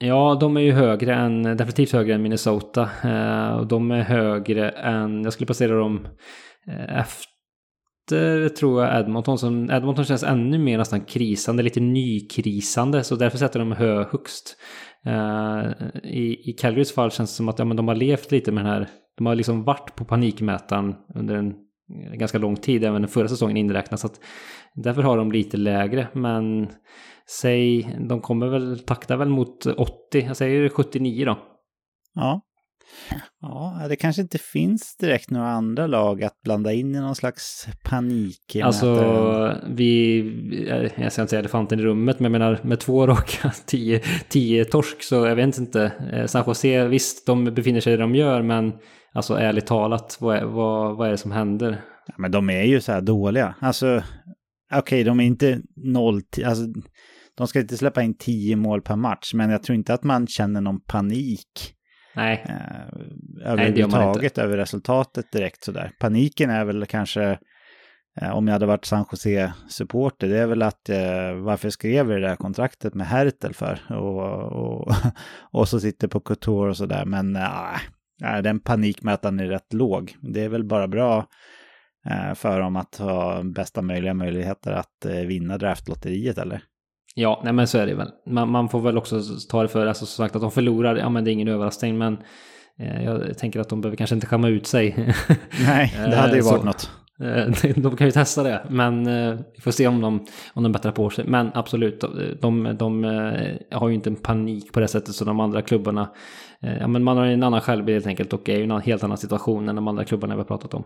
Ja, 0.00 0.36
de 0.40 0.56
är 0.56 0.60
ju 0.60 0.72
högre 0.72 1.14
än, 1.14 1.42
definitivt 1.42 1.92
högre 1.92 2.14
än 2.14 2.22
Minnesota. 2.22 2.90
Eh, 3.04 3.56
och 3.56 3.66
de 3.66 3.90
är 3.90 4.02
högre 4.02 4.70
än, 4.70 5.24
jag 5.24 5.32
skulle 5.32 5.46
placera 5.46 5.78
dem 5.78 6.08
eh, 6.66 6.98
efter, 6.98 8.48
tror 8.48 8.84
jag, 8.84 9.00
Edmonton. 9.00 9.38
Som, 9.38 9.70
Edmonton 9.70 10.04
känns 10.04 10.22
ännu 10.22 10.58
mer 10.58 10.78
nästan 10.78 11.00
krisande, 11.00 11.62
lite 11.62 11.80
nykrisande. 11.80 13.04
Så 13.04 13.16
därför 13.16 13.38
sätter 13.38 13.58
de 13.58 13.72
hö 13.72 14.04
högst. 14.10 14.56
Eh, 15.06 15.70
I, 16.04 16.50
I 16.50 16.56
Calgarys 16.60 16.94
fall 16.94 17.10
känns 17.10 17.30
det 17.30 17.36
som 17.36 17.48
att 17.48 17.58
ja, 17.58 17.64
men 17.64 17.76
de 17.76 17.88
har 17.88 17.94
levt 17.94 18.30
lite 18.30 18.52
med 18.52 18.64
den 18.64 18.72
här, 18.72 18.88
de 19.16 19.26
har 19.26 19.34
liksom 19.34 19.64
varit 19.64 19.94
på 19.96 20.04
panikmätaren 20.04 20.94
under 21.14 21.34
en 21.34 21.54
ganska 22.12 22.38
lång 22.38 22.56
tid, 22.56 22.84
även 22.84 23.02
den 23.02 23.10
förra 23.10 23.28
säsongen 23.28 23.56
inräknat. 23.56 24.00
Så 24.00 24.06
att 24.06 24.20
därför 24.74 25.02
har 25.02 25.16
de 25.16 25.32
lite 25.32 25.56
lägre, 25.56 26.08
men 26.12 26.68
säg, 27.40 27.96
de 28.08 28.20
kommer 28.20 28.48
väl, 28.48 28.78
takta 28.78 29.16
väl 29.16 29.28
mot 29.28 29.66
80, 29.66 29.90
jag 30.26 30.36
säger 30.36 30.68
79 30.68 31.24
då. 31.24 31.38
Ja. 32.14 32.40
Ja, 33.40 33.86
det 33.88 33.96
kanske 33.96 34.22
inte 34.22 34.38
finns 34.38 34.96
direkt 34.96 35.30
några 35.30 35.48
andra 35.48 35.86
lag 35.86 36.22
att 36.22 36.42
blanda 36.44 36.72
in 36.72 36.94
i 36.94 37.00
någon 37.00 37.14
slags 37.14 37.68
panik. 37.84 38.56
Alltså, 38.62 39.56
vi, 39.68 40.20
jag 40.96 41.12
ska 41.12 41.22
inte 41.22 41.30
säga 41.30 41.40
elefanten 41.40 41.80
i 41.80 41.82
rummet, 41.82 42.20
men 42.20 42.32
jag 42.32 42.40
menar 42.40 42.60
med 42.62 42.80
två 42.80 43.06
raka 43.06 43.52
10 43.66 44.02
10 44.28 44.64
torsk 44.64 45.02
så 45.02 45.14
jag 45.14 45.36
vet 45.36 45.58
inte. 45.58 45.92
Eh, 46.12 46.26
San 46.26 46.44
Jose, 46.46 46.88
visst 46.88 47.26
de 47.26 47.44
befinner 47.44 47.80
sig 47.80 47.92
där 47.92 48.00
de 48.00 48.14
gör, 48.14 48.42
men 48.42 48.72
alltså 49.18 49.34
ärligt 49.34 49.66
talat, 49.66 50.16
vad 50.20 50.36
är, 50.36 50.44
vad, 50.44 50.96
vad 50.96 51.06
är 51.06 51.10
det 51.10 51.18
som 51.18 51.32
händer? 51.32 51.80
Ja, 52.06 52.14
men 52.18 52.30
de 52.30 52.50
är 52.50 52.62
ju 52.62 52.80
så 52.80 52.92
här 52.92 53.00
dåliga. 53.00 53.54
Alltså, 53.60 54.02
okej, 54.74 55.04
de 55.04 55.20
är 55.20 55.24
inte 55.24 55.60
noll, 55.76 56.22
alltså, 56.44 56.64
de 57.34 57.46
ska 57.46 57.60
inte 57.60 57.76
släppa 57.76 58.02
in 58.02 58.18
tio 58.18 58.56
mål 58.56 58.82
per 58.82 58.96
match, 58.96 59.34
men 59.34 59.50
jag 59.50 59.62
tror 59.62 59.76
inte 59.76 59.94
att 59.94 60.04
man 60.04 60.26
känner 60.26 60.60
någon 60.60 60.80
panik 60.80 61.74
Nej, 62.14 62.44
eh, 62.48 63.52
överhuvudtaget 63.52 64.38
över 64.38 64.56
resultatet 64.56 65.32
direkt 65.32 65.64
sådär. 65.64 65.92
Paniken 66.00 66.50
är 66.50 66.64
väl 66.64 66.86
kanske, 66.86 67.38
eh, 68.20 68.30
om 68.30 68.46
jag 68.46 68.52
hade 68.52 68.66
varit 68.66 68.84
San 68.84 69.04
Jose-supporter, 69.12 70.28
det 70.28 70.38
är 70.38 70.46
väl 70.46 70.62
att 70.62 70.88
eh, 70.88 71.34
varför 71.34 71.70
skrev 71.70 72.06
vi 72.06 72.14
det 72.14 72.28
där 72.28 72.36
kontraktet 72.36 72.94
med 72.94 73.06
Hertel 73.06 73.54
för? 73.54 73.80
Och, 73.90 74.52
och, 74.52 74.94
och 75.52 75.68
så 75.68 75.80
sitter 75.80 76.08
på 76.08 76.20
Couture 76.20 76.70
och 76.70 76.76
sådär, 76.76 77.04
men 77.04 77.36
äh, 77.36 77.80
äh, 78.24 78.42
den 78.42 78.60
panikmätaren 78.60 79.40
är 79.40 79.46
rätt 79.46 79.72
låg. 79.72 80.16
Det 80.20 80.44
är 80.44 80.48
väl 80.48 80.64
bara 80.64 80.88
bra 80.88 81.26
eh, 82.10 82.34
för 82.34 82.60
dem 82.60 82.76
att 82.76 82.96
ha 82.96 83.42
bästa 83.42 83.82
möjliga 83.82 84.14
möjligheter 84.14 84.72
att 84.72 85.04
eh, 85.04 85.12
vinna 85.14 85.58
draftlotteriet 85.58 86.38
eller? 86.38 86.62
ja, 87.14 87.40
nej 87.44 87.52
men 87.52 87.66
så 87.66 87.78
är 87.78 87.86
det 87.86 87.94
väl. 87.94 88.10
Man, 88.26 88.50
man 88.50 88.68
får 88.68 88.80
väl 88.80 88.98
också 88.98 89.20
ta 89.50 89.62
det 89.62 89.68
för, 89.68 89.86
alltså 89.86 90.06
som 90.06 90.24
sagt 90.24 90.36
att 90.36 90.42
de 90.42 90.50
förlorar, 90.50 90.96
ja 90.96 91.08
men 91.08 91.24
det 91.24 91.30
är 91.30 91.32
ingen 91.32 91.48
överraskning, 91.48 91.98
men 91.98 92.18
eh, 92.78 93.04
jag 93.04 93.38
tänker 93.38 93.60
att 93.60 93.68
de 93.68 93.80
behöver 93.80 93.96
kanske 93.96 94.14
inte 94.14 94.26
skämma 94.26 94.48
ut 94.48 94.66
sig. 94.66 94.94
Nej, 95.66 95.94
det 95.96 96.16
hade 96.16 96.32
ju 96.36 96.38
Eh, 96.38 96.44
varit 96.44 96.60
så. 96.60 96.64
något. 96.66 96.90
Eh, 97.20 97.72
De 97.76 97.96
kan 97.96 98.06
ju 98.06 98.10
testa 98.10 98.42
det, 98.42 98.66
men 98.70 99.06
eh, 99.06 99.38
vi 99.54 99.60
får 99.60 99.70
se 99.70 99.86
om 99.86 100.00
de, 100.00 100.26
om 100.54 100.62
de 100.62 100.72
bättrar 100.72 100.92
på 100.92 101.10
sig. 101.10 101.24
Men 101.28 101.50
absolut, 101.54 102.04
de, 102.40 102.76
de, 102.78 103.04
eh, 103.04 103.78
har 103.78 103.88
ju 103.88 103.94
inte 103.94 104.10
en 104.10 104.16
panik 104.16 104.72
på 104.72 104.80
det 104.80 104.88
sättet 104.88 105.14
som 105.14 105.26
de 105.26 105.40
andra 105.40 105.62
klubbarna. 105.62 106.10
Ja, 106.60 106.88
men 106.88 107.04
man 107.04 107.16
har 107.16 107.26
en 107.26 107.42
annan 107.42 107.60
självbild 107.60 107.96
helt 107.96 108.06
enkelt 108.06 108.32
och 108.32 108.48
är 108.48 108.56
ju 108.56 108.60
i 108.60 108.64
en 108.64 108.80
helt 108.80 109.04
annan 109.04 109.18
situation 109.18 109.68
än 109.68 109.76
de 109.76 109.88
andra 109.88 110.04
klubbarna 110.04 110.34
vi 110.34 110.40
har 110.40 110.44
pratat 110.44 110.74
om. 110.74 110.84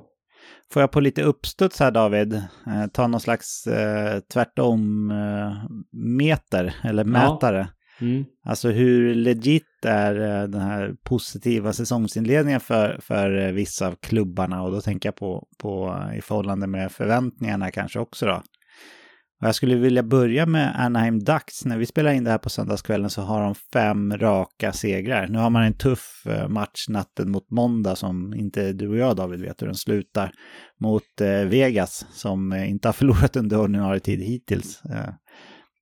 Får 0.73 0.83
jag 0.83 0.91
på 0.91 1.01
lite 1.01 1.23
uppstuds 1.23 1.81
här 1.81 1.91
David, 1.91 2.35
eh, 2.35 2.87
ta 2.93 3.07
någon 3.07 3.21
slags 3.21 3.67
eh, 3.67 4.21
tvärtom 4.33 5.11
eh, 5.11 5.71
meter 5.93 6.75
eller 6.85 7.05
mätare. 7.05 7.69
Mm. 8.03 8.25
Alltså 8.45 8.71
hur 8.71 9.15
legit 9.15 9.65
är 9.87 10.15
eh, 10.15 10.49
den 10.49 10.61
här 10.61 10.95
positiva 11.05 11.73
säsongsinledningen 11.73 12.61
för, 12.61 12.99
för 13.03 13.39
eh, 13.39 13.53
vissa 13.53 13.87
av 13.87 13.95
klubbarna 14.03 14.63
och 14.63 14.73
då 14.73 14.81
tänker 14.81 15.07
jag 15.09 15.17
på, 15.17 15.47
på 15.59 16.01
eh, 16.11 16.19
i 16.19 16.23
förhållande 16.23 16.67
med 16.67 16.93
förväntningarna 16.93 17.71
kanske 17.71 17.99
också 17.99 18.27
då. 18.27 18.43
Och 19.41 19.49
jag 19.49 19.55
skulle 19.55 19.75
vilja 19.75 20.03
börja 20.03 20.47
med 20.47 20.81
Anaheim 20.81 21.19
Ducks. 21.19 21.65
När 21.65 21.79
vi 21.79 21.87
spelar 21.87 22.13
in 22.13 22.25
det 22.25 22.31
här 22.31 22.39
på 22.39 22.51
söndagskvällen 22.51 23.11
så 23.11 23.23
har 23.23 23.43
de 23.43 23.55
fem 23.73 24.19
raka 24.19 24.73
segrar. 24.73 25.29
Nu 25.29 25.39
har 25.39 25.51
man 25.51 25.63
en 25.63 25.75
tuff 25.75 26.27
match 26.49 26.89
natten 26.89 27.31
mot 27.31 27.51
måndag 27.51 27.97
som 27.97 28.35
inte 28.35 28.73
du 28.73 28.89
och 28.89 28.97
jag 28.97 29.17
David 29.17 29.41
vet 29.41 29.63
hur 29.63 29.67
den 29.67 29.77
slutar. 29.77 30.33
Mot 30.81 31.21
Vegas 31.47 32.07
som 32.13 32.53
inte 32.53 32.89
har 32.89 32.93
förlorat 33.03 33.37
under 33.37 33.61
ordinarie 33.61 34.01
tid 34.01 34.21
hittills. 34.21 34.83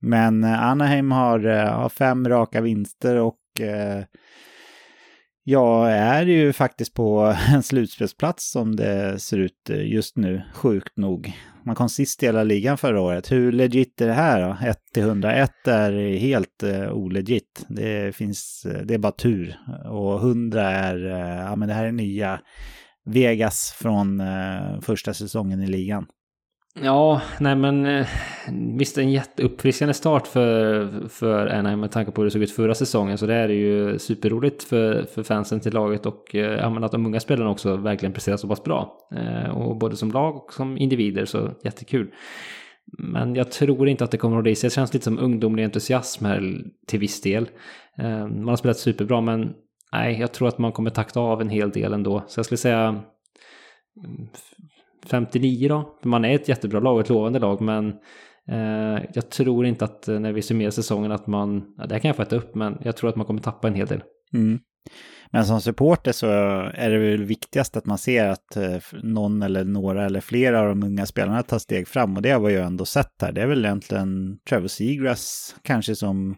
Men 0.01 0.45
eh, 0.45 0.63
Anaheim 0.63 1.11
har, 1.11 1.47
eh, 1.47 1.73
har 1.73 1.89
fem 1.89 2.29
raka 2.29 2.61
vinster 2.61 3.17
och 3.17 3.61
eh, 3.61 4.05
Jag 5.45 5.93
är 5.93 6.27
ju 6.27 6.53
faktiskt 6.53 6.95
på 6.95 7.37
en 7.49 7.63
slutspelsplats 7.63 8.51
som 8.51 8.77
det 8.77 9.19
ser 9.19 9.39
ut 9.39 9.71
just 9.71 10.17
nu, 10.17 10.43
sjukt 10.55 10.97
nog. 10.97 11.33
Man 11.65 11.75
kom 11.75 11.89
sist 11.89 12.23
i 12.23 12.27
hela 12.27 12.43
ligan 12.43 12.79
förra 12.79 13.01
året. 13.01 13.33
Hur 13.33 13.53
legit 13.53 14.01
är 14.01 14.07
det 14.07 14.13
här 14.13 14.49
då? 14.49 14.67
1 14.69 14.79
till 14.95 15.03
101 15.03 15.51
är 15.67 16.19
helt 16.19 16.63
uh, 16.65 16.93
olegit. 16.93 17.67
Det 17.69 18.17
finns, 18.17 18.67
det 18.85 18.95
är 18.95 18.99
bara 18.99 19.13
tur. 19.13 19.59
Och 19.91 20.21
100 20.21 20.71
är, 20.71 21.05
uh, 21.05 21.41
ja 21.41 21.57
men 21.57 21.69
det 21.69 21.75
här 21.75 21.85
är 21.85 21.93
nya 21.93 22.41
Vegas 23.05 23.75
från 23.79 24.21
uh, 24.21 24.81
första 24.81 25.15
säsongen 25.15 25.63
i 25.63 25.67
ligan. 25.67 26.07
Mm. 26.77 26.87
Ja, 26.87 27.23
nej 27.41 27.57
men 27.57 27.87
eh, 27.87 28.07
visst 28.79 28.99
en 28.99 29.11
jätteuppfriskande 29.11 29.95
start 29.95 30.27
för, 30.27 30.89
för 31.09 31.47
Anaheim 31.47 31.81
med 31.81 31.91
tanke 31.91 32.13
på 32.13 32.21
hur 32.21 32.25
det 32.25 32.31
såg 32.31 32.43
ut 32.43 32.53
förra 32.53 32.75
säsongen. 32.75 33.19
Så 33.19 33.27
det 33.27 33.35
är 33.35 33.49
ju 33.49 33.99
superroligt 33.99 34.63
för, 34.63 35.03
för 35.03 35.23
fansen 35.23 35.61
till 35.61 35.75
laget 35.75 36.07
och 36.07 36.35
eh, 36.35 36.59
ja, 36.59 36.85
att 36.85 36.93
de 36.93 37.07
unga 37.07 37.21
spelarna 37.21 37.51
också 37.51 37.77
verkligen 37.77 38.13
presterar 38.13 38.37
så 38.37 38.49
pass 38.49 38.65
bra. 38.65 39.09
Eh, 39.17 39.51
och 39.51 39.77
både 39.77 39.97
som 39.97 40.11
lag 40.11 40.37
och 40.37 40.53
som 40.53 40.79
individer 40.79 41.25
så 41.25 41.51
jättekul. 41.65 42.15
Men 42.99 43.35
jag 43.35 43.53
tror 43.53 43.89
inte 43.89 44.05
att 44.05 44.11
det 44.11 44.19
kommer 44.19 44.37
att 44.37 44.39
hålla 44.39 44.51
i 44.51 44.55
sig. 44.55 44.69
Det 44.69 44.75
känns 44.75 44.95
lite 44.95 45.05
som 45.05 45.19
ungdomlig 45.19 45.65
entusiasm 45.65 46.25
här 46.25 46.65
till 46.87 47.01
viss 47.01 47.21
del. 47.21 47.49
Man 48.31 48.49
har 48.49 48.57
spelat 48.57 48.79
superbra 48.79 49.21
men 49.21 49.53
nej, 49.93 50.21
jag 50.21 50.33
tror 50.33 50.49
att 50.49 50.59
man 50.59 50.73
kommer 50.73 50.91
takta 50.91 51.21
av 51.21 51.41
en 51.41 51.49
hel 51.49 51.71
del 51.71 51.93
ändå. 51.93 52.25
Så 52.27 52.39
jag 52.39 52.47
skulle 52.47 52.59
säga 52.59 53.03
59 55.07 55.69
då. 55.69 55.99
Man 56.03 56.25
är 56.25 56.35
ett 56.35 56.49
jättebra 56.49 56.81
lag, 56.81 57.01
ett 57.01 57.09
lovande 57.09 57.39
lag, 57.39 57.61
men 57.61 57.89
eh, 58.49 59.05
jag 59.15 59.31
tror 59.31 59.67
inte 59.67 59.85
att 59.85 60.09
eh, 60.09 60.21
när 60.21 60.33
vi 60.33 60.43
summerar 60.43 60.71
säsongen 60.71 61.13
att 61.13 61.27
man, 61.27 61.75
ja, 61.79 61.87
det 61.87 61.95
här 61.95 62.01
kan 62.01 62.09
jag 62.09 62.17
få 62.17 62.23
äta 62.23 62.37
upp, 62.37 62.55
men 62.55 62.79
jag 62.83 62.97
tror 62.97 63.11
att 63.11 63.17
man 63.17 63.27
kommer 63.27 63.41
tappa 63.41 63.69
en 63.69 63.75
hel 63.75 63.87
del. 63.87 64.03
Mm. 64.35 64.59
Men 65.33 65.47
som 65.47 65.61
supporter 65.61 66.13
så 66.13 66.27
är 66.75 66.91
det 66.91 66.99
väl 66.99 67.25
viktigast 67.25 67.77
att 67.77 67.87
man 67.87 67.99
ser 67.99 68.29
att 68.29 68.57
eh, 68.57 68.77
någon 69.03 69.43
eller 69.43 69.65
några 69.65 70.05
eller 70.05 70.21
flera 70.21 70.61
av 70.61 70.69
de 70.69 70.83
unga 70.83 71.07
spelarna 71.07 71.43
tar 71.43 71.59
steg 71.59 71.89
fram 71.89 72.17
och 72.17 72.23
det 72.23 72.31
har 72.31 72.41
vi 72.41 72.53
ju 72.53 72.61
ändå 72.61 72.85
sett 72.85 73.23
här. 73.23 73.33
Det 73.33 73.43
är 73.43 73.47
väl 73.47 73.65
egentligen 73.65 74.39
Trevor 74.49 74.69
Seagrass 74.69 75.57
kanske 75.63 75.95
som 75.95 76.37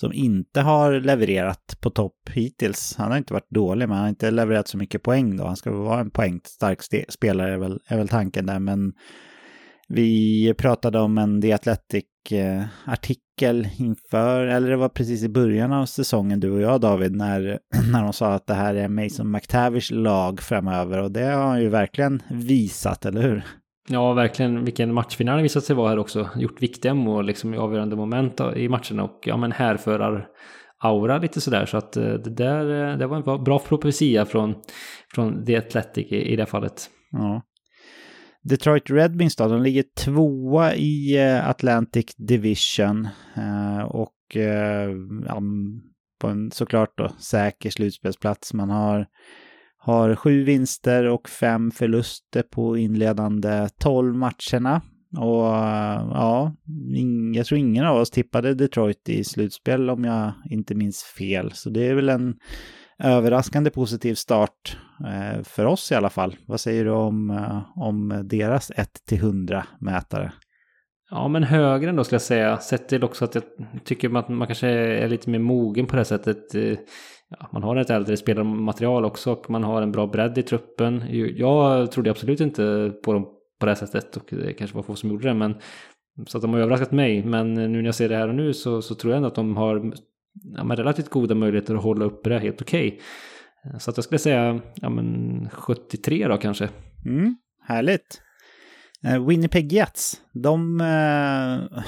som 0.00 0.12
inte 0.12 0.60
har 0.60 1.00
levererat 1.00 1.76
på 1.80 1.90
topp 1.90 2.30
hittills. 2.30 2.94
Han 2.98 3.10
har 3.10 3.18
inte 3.18 3.32
varit 3.32 3.50
dålig, 3.50 3.88
men 3.88 3.96
han 3.96 4.04
har 4.04 4.08
inte 4.08 4.30
levererat 4.30 4.68
så 4.68 4.76
mycket 4.76 5.02
poäng 5.02 5.36
då. 5.36 5.44
Han 5.44 5.56
ska 5.56 5.70
väl 5.70 5.80
vara 5.80 6.00
en 6.00 6.10
poängstark 6.10 6.82
spelare, 7.08 7.52
är 7.52 7.58
väl, 7.58 7.80
är 7.86 7.96
väl 7.96 8.08
tanken 8.08 8.46
där. 8.46 8.58
Men 8.58 8.92
vi 9.88 10.54
pratade 10.58 11.00
om 11.00 11.18
en 11.18 11.42
The 11.42 11.52
Athletic-artikel 11.52 13.64
eh, 13.64 13.80
inför, 13.80 14.46
eller 14.46 14.70
det 14.70 14.76
var 14.76 14.88
precis 14.88 15.22
i 15.22 15.28
början 15.28 15.72
av 15.72 15.86
säsongen, 15.86 16.40
du 16.40 16.50
och 16.50 16.60
jag 16.60 16.80
David, 16.80 17.16
när, 17.16 17.58
när 17.92 18.02
de 18.02 18.12
sa 18.12 18.34
att 18.34 18.46
det 18.46 18.54
här 18.54 18.74
är 18.74 18.88
Mason 18.88 19.30
McTavish 19.30 19.92
lag 19.92 20.40
framöver. 20.40 21.02
Och 21.02 21.12
det 21.12 21.24
har 21.24 21.46
han 21.46 21.60
ju 21.60 21.68
verkligen 21.68 22.22
visat, 22.30 23.06
eller 23.06 23.22
hur? 23.22 23.42
Ja, 23.90 24.12
verkligen 24.12 24.64
vilken 24.64 24.94
matchvinnare 24.94 25.34
han 25.34 25.42
visat 25.42 25.64
sig 25.64 25.76
vara 25.76 25.88
här 25.88 25.98
också. 25.98 26.28
Gjort 26.36 26.62
viktiga 26.62 26.94
mål 26.94 27.26
liksom 27.26 27.54
i 27.54 27.58
avgörande 27.58 27.96
moment 27.96 28.40
i 28.56 28.68
matcherna 28.68 29.04
och 29.04 29.20
ja 29.26 29.36
men 29.36 29.52
härförar 29.52 30.28
aura 30.78 31.18
lite 31.18 31.40
sådär. 31.40 31.66
Så 31.66 31.76
att 31.76 31.96
eh, 31.96 32.12
det 32.12 32.30
där 32.30 32.90
eh, 32.90 32.98
det 32.98 33.06
var 33.06 33.16
en 33.16 33.44
bra 33.44 33.58
profetia 33.58 34.26
från, 34.26 34.54
från 35.14 35.44
The 35.44 35.56
Athletic 35.56 36.12
i, 36.12 36.32
i 36.32 36.36
det 36.36 36.46
fallet. 36.46 36.90
Ja. 37.10 37.42
Detroit 38.42 38.90
Red 38.90 39.16
Wings 39.16 39.36
då, 39.36 39.48
de 39.48 39.62
ligger 39.62 39.84
tvåa 40.04 40.74
i 40.74 41.18
eh, 41.18 41.48
Atlantic 41.48 42.14
Division 42.16 43.08
och 43.88 44.14
ja, 45.26 45.40
på 46.20 46.28
en 46.28 46.50
såklart 46.50 46.98
då 46.98 47.08
säker 47.08 47.70
slutspelsplats. 47.70 48.54
Man 48.54 48.70
har 48.70 49.06
har 49.78 50.14
sju 50.14 50.44
vinster 50.44 51.04
och 51.04 51.28
fem 51.28 51.70
förluster 51.70 52.42
på 52.42 52.76
inledande 52.76 53.68
tolv 53.78 54.14
matcherna. 54.14 54.82
Och 55.16 55.46
ja, 56.14 56.54
jag 57.34 57.46
tror 57.46 57.58
ingen 57.58 57.86
av 57.86 57.96
oss 57.96 58.10
tippade 58.10 58.54
Detroit 58.54 59.08
i 59.08 59.24
slutspel 59.24 59.90
om 59.90 60.04
jag 60.04 60.32
inte 60.50 60.74
minns 60.74 61.02
fel. 61.02 61.52
Så 61.52 61.70
det 61.70 61.86
är 61.86 61.94
väl 61.94 62.08
en 62.08 62.34
överraskande 62.98 63.70
positiv 63.70 64.14
start 64.14 64.78
eh, 65.06 65.42
för 65.42 65.64
oss 65.64 65.92
i 65.92 65.94
alla 65.94 66.10
fall. 66.10 66.36
Vad 66.46 66.60
säger 66.60 66.84
du 66.84 66.90
om, 66.90 67.30
eh, 67.30 67.62
om 67.76 68.22
deras 68.24 68.70
1-100 68.70 69.62
mätare? 69.80 70.32
Ja, 71.10 71.28
men 71.28 71.42
högre 71.42 71.90
ändå 71.90 72.04
skulle 72.04 72.14
jag 72.14 72.22
säga. 72.22 72.58
Sett 72.58 72.88
till 72.88 73.04
också 73.04 73.24
att 73.24 73.34
jag 73.34 73.44
tycker 73.84 74.16
att 74.16 74.28
man 74.28 74.46
kanske 74.46 74.68
är 74.68 75.08
lite 75.08 75.30
mer 75.30 75.38
mogen 75.38 75.86
på 75.86 75.96
det 75.96 76.04
sättet. 76.04 76.54
Eh, 76.54 76.78
Ja, 77.30 77.48
man 77.52 77.62
har 77.62 77.76
ett 77.76 77.90
äldre 77.90 78.16
spelarmaterial 78.16 79.04
också 79.04 79.32
och 79.32 79.50
man 79.50 79.64
har 79.64 79.82
en 79.82 79.92
bra 79.92 80.06
bredd 80.06 80.38
i 80.38 80.42
truppen. 80.42 81.04
Jag 81.36 81.92
trodde 81.92 82.10
absolut 82.10 82.40
inte 82.40 82.92
på 83.04 83.12
dem 83.12 83.24
på 83.60 83.66
det 83.66 83.72
här 83.72 83.86
sättet 83.86 84.16
och 84.16 84.24
det 84.30 84.52
kanske 84.52 84.76
var 84.76 84.82
få 84.82 84.94
som 84.94 85.10
gjorde 85.10 85.28
det 85.28 85.34
men 85.34 85.54
så 86.26 86.38
att 86.38 86.42
de 86.42 86.52
har 86.52 86.60
överraskat 86.60 86.92
mig. 86.92 87.24
Men 87.24 87.54
nu 87.54 87.68
när 87.68 87.84
jag 87.84 87.94
ser 87.94 88.08
det 88.08 88.16
här 88.16 88.28
och 88.28 88.34
nu 88.34 88.54
så, 88.54 88.82
så 88.82 88.94
tror 88.94 89.12
jag 89.12 89.16
ändå 89.16 89.28
att 89.28 89.34
de 89.34 89.56
har 89.56 89.92
ja, 90.56 90.64
men 90.64 90.76
relativt 90.76 91.08
goda 91.08 91.34
möjligheter 91.34 91.74
att 91.74 91.82
hålla 91.82 92.04
uppe 92.04 92.28
det 92.28 92.38
helt 92.38 92.62
okej. 92.62 92.88
Okay. 92.88 93.78
Så 93.78 93.90
att 93.90 93.96
jag 93.96 94.04
skulle 94.04 94.18
säga 94.18 94.60
ja, 94.74 94.88
men 94.88 95.48
73 95.52 96.28
då 96.28 96.36
kanske. 96.36 96.68
Mm, 97.06 97.36
härligt. 97.62 98.22
Eh, 99.04 99.26
Winnipeg 99.26 99.72
Jets, 99.72 100.20
de, 100.32 100.80
eh, 100.80 101.82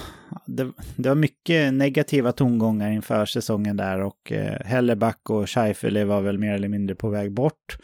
det, 0.46 0.72
det, 0.96 1.08
var 1.08 1.16
mycket 1.16 1.74
negativa 1.74 2.32
tongångar 2.32 2.90
inför 2.90 3.26
säsongen 3.26 3.76
där 3.76 4.00
och 4.00 4.32
eh, 4.32 4.66
Helleback 4.66 5.30
och 5.30 5.50
Scheifele 5.50 6.04
var 6.04 6.20
väl 6.20 6.38
mer 6.38 6.54
eller 6.54 6.68
mindre 6.68 6.96
på 6.96 7.08
väg 7.08 7.32
bort. 7.32 7.76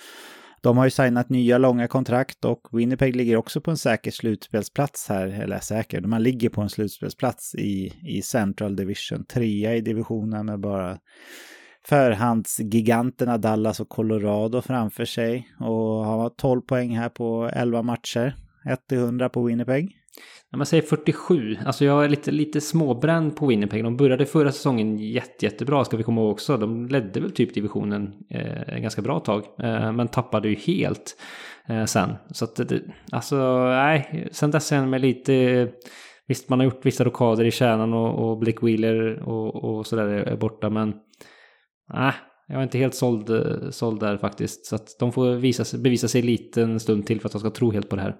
De 0.60 0.78
har 0.78 0.84
ju 0.84 0.90
signat 0.90 1.28
nya 1.28 1.58
långa 1.58 1.88
kontrakt 1.88 2.44
och 2.44 2.60
Winnipeg 2.72 3.16
ligger 3.16 3.36
också 3.36 3.60
på 3.60 3.70
en 3.70 3.76
säker 3.76 4.10
slutspelsplats 4.10 5.08
här, 5.08 5.26
eller 5.26 5.58
säker, 5.58 6.00
man 6.00 6.22
ligger 6.22 6.48
på 6.48 6.60
en 6.60 6.70
slutspelsplats 6.70 7.54
i, 7.54 7.92
i 8.02 8.22
Central 8.22 8.76
Division, 8.76 9.24
trea 9.24 9.76
i 9.76 9.80
divisionen 9.80 10.46
med 10.46 10.60
bara 10.60 10.98
förhandsgiganterna 11.86 13.38
Dallas 13.38 13.80
och 13.80 13.88
Colorado 13.88 14.62
framför 14.62 15.04
sig 15.04 15.48
och 15.60 16.04
har 16.04 16.28
12 16.28 16.60
poäng 16.60 16.96
här 16.96 17.08
på 17.08 17.50
11 17.52 17.82
matcher. 17.82 18.34
1-100 18.90 19.28
på 19.28 19.42
Winnipeg. 19.42 19.96
När 20.52 20.56
man 20.56 20.66
säger 20.66 20.82
47, 20.82 21.56
alltså 21.66 21.84
jag 21.84 22.04
är 22.04 22.08
lite, 22.08 22.30
lite 22.30 22.60
småbränd 22.60 23.36
på 23.36 23.46
Winnipeg. 23.46 23.84
De 23.84 23.96
började 23.96 24.26
förra 24.26 24.52
säsongen 24.52 24.98
jätte, 24.98 25.44
jättebra 25.44 25.84
ska 25.84 25.96
vi 25.96 26.02
komma 26.02 26.20
ihåg 26.20 26.30
också. 26.30 26.56
De 26.56 26.86
ledde 26.86 27.20
väl 27.20 27.30
typ 27.30 27.54
divisionen 27.54 28.14
eh, 28.30 28.78
ganska 28.78 29.02
bra 29.02 29.20
tag. 29.20 29.42
Eh, 29.58 29.92
men 29.92 30.08
tappade 30.08 30.48
ju 30.48 30.54
helt 30.54 31.16
eh, 31.68 31.84
sen. 31.84 32.10
Så 32.30 32.44
att 32.44 32.56
det, 32.56 32.80
alltså 33.12 33.36
nej, 33.68 34.28
sen 34.32 34.50
dess 34.50 34.72
är 34.72 34.76
jag 34.76 34.88
mig 34.88 35.00
lite... 35.00 35.68
Visst, 36.28 36.48
man 36.48 36.58
har 36.58 36.64
gjort 36.64 36.86
vissa 36.86 37.04
rockader 37.04 37.44
i 37.44 37.50
kärnan 37.50 37.94
och, 37.94 38.30
och 38.30 38.38
Blake 38.38 38.66
Wheeler 38.66 39.28
och, 39.28 39.64
och 39.64 39.86
sådär 39.86 40.06
är 40.06 40.36
borta, 40.36 40.70
men... 40.70 40.94
Nej, 41.94 42.12
jag 42.48 42.58
är 42.58 42.62
inte 42.62 42.78
helt 42.78 42.94
såld, 42.94 43.30
såld 43.70 44.00
där 44.00 44.16
faktiskt. 44.16 44.66
Så 44.66 44.76
att 44.76 44.96
de 44.98 45.12
får 45.12 45.34
visa, 45.34 45.78
bevisa 45.78 46.08
sig 46.08 46.22
lite 46.22 46.62
en 46.62 46.80
stund 46.80 47.06
till 47.06 47.20
för 47.20 47.28
att 47.28 47.32
de 47.32 47.40
ska 47.40 47.50
tro 47.50 47.70
helt 47.70 47.88
på 47.88 47.96
det 47.96 48.02
här. 48.02 48.16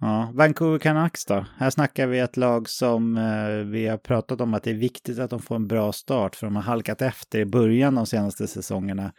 Ja, 0.00 0.32
Vancouver 0.34 0.78
Canucks 0.78 1.24
då? 1.24 1.46
Här 1.56 1.70
snackar 1.70 2.06
vi 2.06 2.18
ett 2.18 2.36
lag 2.36 2.68
som 2.68 3.16
eh, 3.16 3.70
vi 3.70 3.86
har 3.86 3.98
pratat 3.98 4.40
om 4.40 4.54
att 4.54 4.62
det 4.62 4.70
är 4.70 4.74
viktigt 4.74 5.18
att 5.18 5.30
de 5.30 5.40
får 5.40 5.56
en 5.56 5.66
bra 5.66 5.92
start 5.92 6.36
för 6.36 6.46
de 6.46 6.56
har 6.56 6.62
halkat 6.62 7.02
efter 7.02 7.38
i 7.38 7.46
början 7.46 7.94
de 7.94 8.06
senaste 8.06 8.46
säsongerna. 8.46 9.12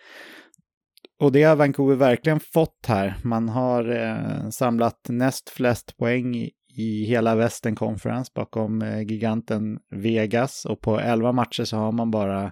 Och 1.20 1.32
det 1.32 1.44
har 1.44 1.56
Vancouver 1.56 1.96
verkligen 1.96 2.40
fått 2.40 2.86
här. 2.88 3.16
Man 3.24 3.50
har 3.50 3.90
eh, 3.90 4.50
samlat 4.50 5.00
näst 5.10 5.50
flest 5.50 5.98
poäng 5.98 6.36
i, 6.36 6.52
i 6.78 7.06
hela 7.06 7.36
Western 7.36 7.76
Conference 7.76 8.32
bakom 8.36 8.82
eh, 8.82 9.02
giganten 9.02 9.80
Vegas 9.92 10.66
och 10.66 10.82
på 10.82 11.00
11 11.00 11.32
matcher 11.32 11.64
så 11.64 11.78
har 11.78 11.92
man 11.92 12.12
bara 12.12 12.52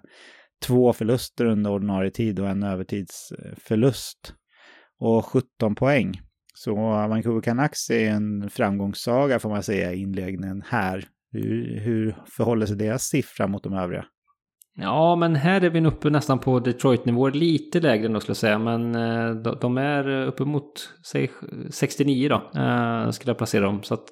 två 0.65 0.93
förluster 0.93 1.45
under 1.45 1.71
ordinarie 1.71 2.11
tid 2.11 2.39
och 2.39 2.49
en 2.49 2.63
övertidsförlust 2.63 4.33
och 4.99 5.25
17 5.25 5.75
poäng. 5.75 6.21
Så 6.57 6.75
Vancouver 7.09 7.41
Canucks 7.41 7.89
är 7.89 8.09
en 8.09 8.49
framgångssaga 8.49 9.39
får 9.39 9.49
man 9.49 9.63
säga 9.63 9.93
i 9.93 10.01
inledningen 10.01 10.63
här. 10.67 11.05
Hur, 11.31 11.79
hur 11.79 12.17
förhåller 12.37 12.65
sig 12.65 12.75
deras 12.75 13.03
siffra 13.03 13.47
mot 13.47 13.63
de 13.63 13.73
övriga? 13.73 14.05
Ja, 14.79 15.15
men 15.15 15.35
här 15.35 15.63
är 15.63 15.69
vi 15.69 15.85
uppe 15.85 16.09
nästan 16.09 16.39
på 16.39 16.59
Detroit-nivå, 16.59 17.29
lite 17.29 17.79
lägre 17.79 18.05
ändå 18.05 18.19
skulle 18.19 18.31
jag 18.31 18.37
säga. 18.37 18.59
Men 18.59 18.95
eh, 18.95 19.35
de 19.35 19.77
är 19.77 20.27
uppemot, 20.27 20.93
säg 21.05 21.31
69 21.69 22.29
då, 22.29 22.35
eh, 22.35 23.09
skulle 23.09 23.29
jag 23.29 23.37
placera 23.37 23.65
dem. 23.65 23.83
Så 23.83 23.93
att 23.93 24.07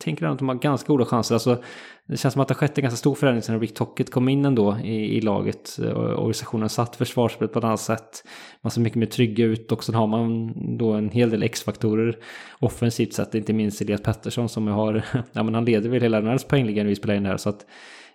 tänker 0.00 0.26
att 0.26 0.38
de 0.38 0.48
har 0.48 0.54
ganska 0.54 0.92
goda 0.92 1.04
chanser. 1.04 1.34
Alltså, 1.34 1.62
det 2.06 2.16
känns 2.16 2.32
som 2.32 2.42
att 2.42 2.48
det 2.48 2.54
har 2.54 2.58
skett 2.58 2.78
en 2.78 2.82
ganska 2.82 2.96
stor 2.96 3.14
förändring 3.14 3.42
sen 3.42 3.60
Rick 3.60 3.74
Tocket 3.74 4.10
kom 4.10 4.28
in 4.28 4.44
ändå 4.44 4.78
i, 4.84 5.16
i 5.16 5.20
laget. 5.20 5.78
Eh, 5.78 5.98
organisationen 5.98 6.68
satt 6.68 6.96
försvarsspelet 6.96 7.52
på 7.52 7.58
ett 7.58 7.64
annat 7.64 7.80
sätt. 7.80 8.24
Man 8.62 8.70
ser 8.70 8.80
mycket 8.80 8.98
mer 8.98 9.06
trygga 9.06 9.44
ut 9.44 9.72
och 9.72 9.84
sen 9.84 9.94
har 9.94 10.06
man 10.06 10.52
då 10.78 10.92
en 10.92 11.10
hel 11.10 11.30
del 11.30 11.42
X-faktorer 11.42 12.18
offensivt 12.60 13.12
sett. 13.12 13.34
Inte 13.34 13.52
minst 13.52 13.80
Elias 13.80 14.02
Pettersson 14.02 14.48
som 14.48 14.66
har, 14.66 15.04
ja 15.32 15.42
men 15.42 15.54
han 15.54 15.64
leder 15.64 15.90
väl 15.90 16.02
hela 16.02 16.20
den 16.20 16.30
här 16.30 16.48
poängligan 16.48 16.84
när 16.84 16.90
vi 16.90 16.96
spelar 16.96 17.14
in 17.14 17.22
det 17.22 17.28
här. 17.28 17.36
Så 17.36 17.48
att 17.48 17.66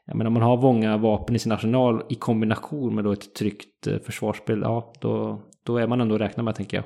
jag 0.06 0.18
menar, 0.18 0.28
om 0.28 0.34
man 0.34 0.44
har 0.44 0.62
många 0.62 0.98
vapen 0.98 1.36
i 1.36 1.40
sin 1.40 1.52
arsenal 1.52 2.04
i 2.10 2.16
kombination 2.16 2.96
med 2.96 3.04
då 3.04 3.12
ett 3.12 3.36
tryggt 3.36 3.88
eh, 3.88 3.98
försvarsspel, 3.98 4.62
ja, 4.62 4.94
då, 5.02 5.42
då 5.66 5.78
är 5.78 5.88
man 5.88 6.02
ändå 6.02 6.16
att 6.16 6.22
räkna 6.22 6.44
med, 6.44 6.56
tänker 6.56 6.78
jag. 6.78 6.86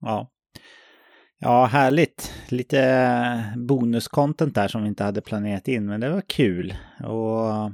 Ja. 0.00 0.30
Ja, 1.42 1.66
härligt. 1.66 2.32
Lite 2.48 2.80
eh, 2.80 3.58
bonuscontent 3.58 4.54
där 4.54 4.68
som 4.68 4.82
vi 4.82 4.88
inte 4.88 5.04
hade 5.04 5.20
planerat 5.20 5.68
in, 5.68 5.86
men 5.86 6.00
det 6.00 6.10
var 6.10 6.20
kul. 6.20 6.74
Och 6.98 7.72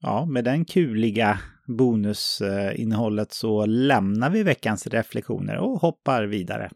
ja, 0.00 0.24
med 0.28 0.44
den 0.44 0.64
kuliga 0.64 1.38
bonusinnehållet 1.66 3.32
så 3.32 3.66
lämnar 3.66 4.30
vi 4.30 4.42
veckans 4.42 4.86
reflektioner 4.86 5.56
och 5.56 5.80
hoppar 5.80 6.24
vidare. 6.24 6.70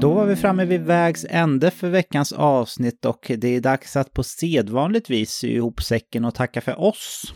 Då 0.00 0.14
var 0.14 0.26
vi 0.26 0.36
framme 0.36 0.64
vid 0.64 0.80
vägs 0.80 1.26
ände 1.30 1.70
för 1.70 1.88
veckans 1.88 2.32
avsnitt 2.32 3.04
och 3.04 3.30
det 3.38 3.48
är 3.48 3.60
dags 3.60 3.96
att 3.96 4.12
på 4.12 4.22
sedvanligt 4.22 5.10
vis 5.10 5.30
sy 5.30 5.48
ihop 5.48 5.82
säcken 5.82 6.24
och 6.24 6.34
tacka 6.34 6.60
för 6.60 6.80
oss. 6.80 7.34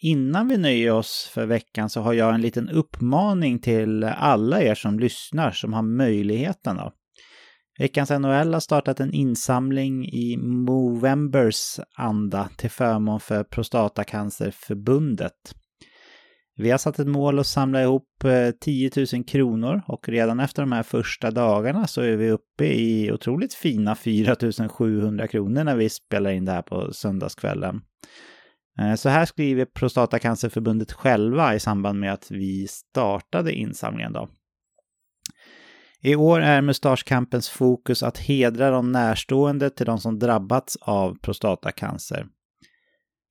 Innan 0.00 0.48
vi 0.48 0.58
nöjer 0.58 0.92
oss 0.92 1.30
för 1.34 1.46
veckan 1.46 1.90
så 1.90 2.00
har 2.00 2.12
jag 2.12 2.34
en 2.34 2.40
liten 2.40 2.68
uppmaning 2.68 3.58
till 3.58 4.04
alla 4.04 4.62
er 4.62 4.74
som 4.74 4.98
lyssnar 4.98 5.50
som 5.50 5.72
har 5.72 5.82
möjligheten. 5.82 6.76
Då. 6.76 6.92
Veckans 7.78 8.10
NHL 8.10 8.54
har 8.54 8.60
startat 8.60 9.00
en 9.00 9.12
insamling 9.12 10.04
i 10.04 10.36
Movembers 10.36 11.80
anda 11.96 12.48
till 12.56 12.70
förmån 12.70 13.20
för 13.20 13.44
Prostatacancerförbundet. 13.44 15.54
Vi 16.56 16.70
har 16.70 16.78
satt 16.78 16.98
ett 16.98 17.06
mål 17.06 17.38
att 17.38 17.46
samla 17.46 17.82
ihop 17.82 18.24
eh, 18.24 18.50
10 18.60 18.90
000 19.12 19.24
kronor 19.24 19.82
och 19.86 20.08
redan 20.08 20.40
efter 20.40 20.62
de 20.62 20.72
här 20.72 20.82
första 20.82 21.30
dagarna 21.30 21.86
så 21.86 22.00
är 22.00 22.16
vi 22.16 22.30
uppe 22.30 22.64
i 22.64 23.12
otroligt 23.12 23.54
fina 23.54 23.94
4 23.94 24.36
700 24.68 25.28
kronor 25.28 25.64
när 25.64 25.76
vi 25.76 25.88
spelar 25.88 26.30
in 26.30 26.44
det 26.44 26.52
här 26.52 26.62
på 26.62 26.92
söndagskvällen. 26.92 27.80
Eh, 28.78 28.94
så 28.94 29.08
här 29.08 29.24
skriver 29.24 29.64
Prostatacancerförbundet 29.64 30.92
själva 30.92 31.54
i 31.54 31.60
samband 31.60 32.00
med 32.00 32.12
att 32.12 32.30
vi 32.30 32.66
startade 32.68 33.52
insamlingen. 33.52 34.12
Då. 34.12 34.28
I 36.02 36.16
år 36.16 36.40
är 36.40 36.60
Mustaschkampens 36.60 37.48
fokus 37.48 38.02
att 38.02 38.18
hedra 38.18 38.70
de 38.70 38.92
närstående 38.92 39.70
till 39.70 39.86
de 39.86 39.98
som 39.98 40.18
drabbats 40.18 40.76
av 40.76 41.18
prostatacancer. 41.22 42.26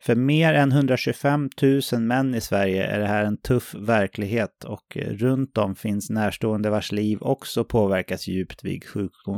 För 0.03 0.15
mer 0.15 0.53
än 0.53 0.71
125 0.71 1.49
000 1.91 2.01
män 2.01 2.35
i 2.35 2.41
Sverige 2.41 2.85
är 2.85 2.99
det 2.99 3.07
här 3.07 3.23
en 3.23 3.37
tuff 3.37 3.75
verklighet 3.75 4.63
och 4.63 4.97
runt 4.97 5.57
om 5.57 5.75
finns 5.75 6.09
närstående 6.09 6.69
vars 6.69 6.91
liv 6.91 7.17
också 7.21 7.63
påverkas 7.63 8.27
djupt 8.27 8.63
vid 8.63 8.83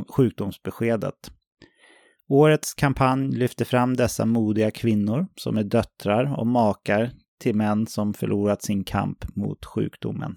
sjukdomsbeskedet. 0.08 1.30
Årets 2.32 2.74
kampanj 2.74 3.36
lyfter 3.36 3.64
fram 3.64 3.96
dessa 3.96 4.26
modiga 4.26 4.70
kvinnor 4.70 5.26
som 5.36 5.56
är 5.56 5.64
döttrar 5.64 6.38
och 6.38 6.46
makar 6.46 7.10
till 7.40 7.54
män 7.56 7.86
som 7.86 8.14
förlorat 8.14 8.62
sin 8.62 8.84
kamp 8.84 9.36
mot 9.36 9.64
sjukdomen. 9.64 10.34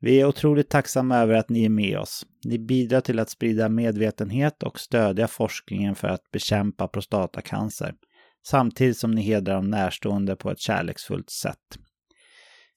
Vi 0.00 0.20
är 0.20 0.26
otroligt 0.26 0.70
tacksamma 0.70 1.16
över 1.16 1.34
att 1.34 1.48
ni 1.48 1.64
är 1.64 1.68
med 1.68 1.98
oss. 1.98 2.26
Ni 2.44 2.58
bidrar 2.58 3.00
till 3.00 3.18
att 3.18 3.30
sprida 3.30 3.68
medvetenhet 3.68 4.62
och 4.62 4.80
stödja 4.80 5.28
forskningen 5.28 5.94
för 5.94 6.08
att 6.08 6.30
bekämpa 6.32 6.88
prostatacancer, 6.88 7.94
samtidigt 8.46 8.98
som 8.98 9.10
ni 9.10 9.22
hedrar 9.22 9.54
de 9.54 9.70
närstående 9.70 10.36
på 10.36 10.50
ett 10.50 10.60
kärleksfullt 10.60 11.30
sätt. 11.30 11.78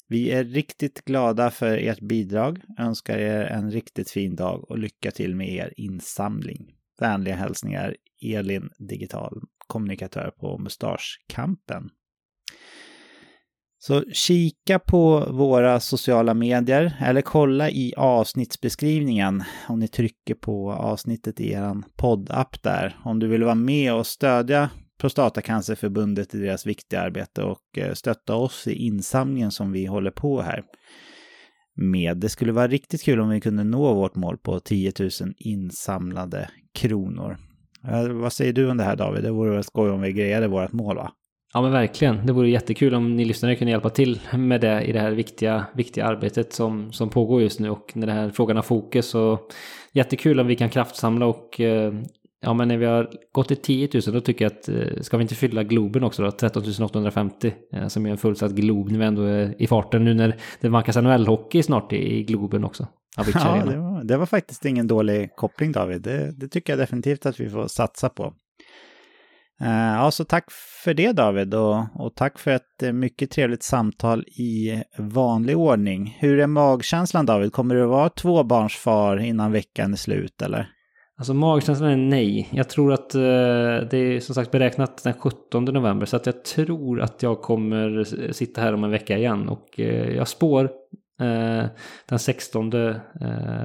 Vi 0.08 0.32
är 0.32 0.44
riktigt 0.44 1.06
glada 1.06 1.52
för 1.52 1.78
ert 1.78 2.02
bidrag, 2.02 2.62
önskar 2.80 3.18
er 3.18 3.42
en 3.46 3.72
riktigt 3.72 4.10
fin 4.10 4.36
dag 4.36 4.72
och 4.72 4.78
lycka 4.78 5.12
till 5.12 5.36
med 5.36 5.50
er 5.50 5.74
insamling. 5.78 6.74
Vänliga 7.00 7.36
hälsningar 7.36 7.96
Elin, 8.22 8.70
digital 8.90 9.42
kommunikatör 9.68 10.32
på 10.40 10.58
Mustaschkampen. 10.58 11.90
Så 13.80 14.04
kika 14.14 14.80
på 14.80 15.20
våra 15.32 15.80
sociala 15.80 16.34
medier 16.34 16.98
eller 17.02 17.22
kolla 17.22 17.70
i 17.70 17.94
avsnittsbeskrivningen 17.98 19.44
om 19.68 19.80
ni 19.80 19.88
trycker 19.88 20.36
på 20.36 20.72
avsnittet 20.72 21.40
i 21.40 21.52
er 21.52 21.84
poddapp 21.96 22.64
där. 22.64 22.98
Om 23.04 23.20
du 23.20 23.28
vill 23.28 23.44
vara 23.44 23.56
med 23.56 23.94
och 23.94 24.08
stödja 24.08 24.70
Prostatacancerförbundet 25.00 26.36
i 26.36 26.38
deras 26.38 26.66
viktiga 26.66 27.02
arbete 27.02 27.44
och 27.44 27.78
eh, 27.78 27.94
stötta 27.94 28.36
oss 28.36 28.68
i 28.68 28.74
insamlingen 28.74 29.52
som 29.52 29.72
vi 29.72 29.86
håller 29.86 30.12
på 30.12 30.42
här 30.42 30.64
med. 31.76 32.18
Det 32.18 32.30
skulle 32.30 32.52
vara 32.52 32.68
riktigt 32.68 33.04
kul 33.04 33.20
om 33.20 33.30
vi 33.30 33.42
kunde 33.42 33.64
nå 33.64 33.94
vårt 33.94 34.16
mål 34.16 34.38
på 34.38 34.60
10 34.60 34.94
000 35.00 35.10
insamlade 35.38 36.50
kronor. 36.74 37.38
Eh, 37.88 38.08
vad 38.08 38.34
säger 38.34 38.54
du 38.54 38.72
om 38.72 38.78
det 38.78 38.84
här 38.84 38.96
David? 38.96 39.24
Det 39.24 39.32
vore 39.32 39.52
väl 39.52 39.64
skoj 39.64 39.90
om 39.90 40.02
vi 40.02 40.14
grejade 40.14 40.48
vårt 40.48 40.72
mål 40.72 40.96
va? 40.96 41.12
Ja 41.54 41.62
men 41.62 41.72
verkligen. 41.72 42.26
Det 42.26 42.34
vore 42.34 42.50
jättekul 42.50 42.96
om 42.96 43.16
ni 43.16 43.26
lyssnare 43.26 43.56
kunde 43.56 43.72
hjälpa 43.72 43.90
till 43.90 44.20
med 44.34 44.62
det 44.62 44.82
i 44.82 44.92
det 44.92 45.00
här 45.00 45.12
viktiga, 45.12 45.66
viktiga 45.76 46.06
arbetet 46.06 46.54
som, 46.54 46.92
som 46.92 47.10
pågår 47.10 47.42
just 47.42 47.60
nu 47.60 47.70
och 47.70 47.92
när 47.94 48.08
den 48.08 48.16
här 48.16 48.30
frågan 48.30 48.56
har 48.56 48.64
fokus. 48.64 49.16
Och 49.16 49.40
jättekul 49.92 50.40
om 50.40 50.48
vi 50.48 50.56
kan 50.56 50.70
kraftsamla 50.70 51.26
och 51.26 51.60
eh, 51.60 51.94
ja 52.44 52.54
men 52.54 52.68
när 52.68 52.78
vi 52.78 52.86
har 52.86 53.10
gått 53.32 53.48
till 53.48 53.58
10 53.58 53.90
000 53.94 54.02
då 54.14 54.22
tycker 54.22 54.46
jag 54.46 54.52
att 54.52 54.70
eh, 54.70 55.02
ska 55.02 55.18
vi 55.18 55.22
inte 55.22 55.36
fylla 55.36 55.64
Globen 55.64 56.04
också 56.04 56.24
då? 56.24 56.32
13 56.32 56.64
850 56.84 57.54
eh, 57.74 57.88
som 57.88 58.06
är 58.06 58.12
en 58.12 58.18
fullsatt 58.18 58.52
Glob 58.52 58.92
när 58.92 59.00
vi 59.00 59.06
ändå 59.06 59.22
är 59.22 59.62
i 59.62 59.68
farten 59.68 60.04
nu 60.04 60.14
när 60.14 60.36
det 60.62 60.70
vankas 60.70 60.98
NHL-hockey 60.98 61.62
snart 61.62 61.94
i 61.94 62.24
Globen 62.24 62.64
också. 62.64 62.88
Ja, 63.18 63.64
det 63.66 63.78
var, 63.78 64.04
det 64.04 64.18
var, 64.18 64.26
faktiskt 64.26 64.66
ingen 64.66 64.88
dålig 64.88 65.36
koppling 65.36 65.72
David. 65.72 66.02
Det, 66.02 66.32
det 66.32 66.48
tycker 66.48 66.74
jag 66.74 66.80
definitivt 66.80 67.26
att 67.26 67.40
vi 67.40 67.50
får 67.50 67.68
satsa 67.68 68.10
på. 68.10 68.34
Eh, 69.62 69.94
ja, 69.96 70.12
så 70.12 70.26
tack 70.26 70.46
för 70.84 70.94
det 70.94 71.12
David 71.12 71.54
och, 71.54 71.78
och, 71.96 72.16
tack 72.16 72.40
för 72.40 72.52
ett 72.52 72.94
mycket 72.94 73.32
trevligt 73.32 73.64
samtal 73.64 74.24
i 74.24 74.84
vanlig 74.98 75.58
ordning. 75.58 76.18
Hur 76.20 76.40
är 76.40 76.48
magkänslan 76.48 77.26
David? 77.26 77.54
Kommer 77.54 77.76
du 77.76 77.84
att 77.84 77.90
vara 77.90 78.10
tvåbarnsfar 78.10 79.18
innan 79.18 79.52
veckan 79.52 79.94
är 79.94 79.98
slut 79.98 80.42
eller? 80.42 80.70
Alltså 81.18 81.34
magkänslan 81.34 81.90
är 81.90 81.96
nej. 81.96 82.50
Jag 82.52 82.70
tror 82.70 82.94
att 82.94 83.16
eh, 83.16 83.22
det 83.90 83.98
är 83.98 84.20
som 84.20 84.36
sagt 84.36 84.52
beräknat 84.52 85.04
den 85.04 85.14
17 85.14 85.66
november 85.66 86.06
så 86.06 86.16
att 86.16 86.26
jag 86.26 86.46
tror 86.46 87.02
att 87.02 87.24
jag 87.24 87.42
kommer 87.42 88.04
sitta 88.34 88.62
här 88.62 88.74
om 88.74 88.84
en 88.84 88.92
vecka 88.92 89.18
igen 89.18 89.50
och 89.50 89.80
eh, 89.80 90.16
jag 90.16 90.28
spår 90.28 90.64
eh, 91.20 91.66
den 92.10 92.20
16 92.20 92.74
eh, 92.74 92.96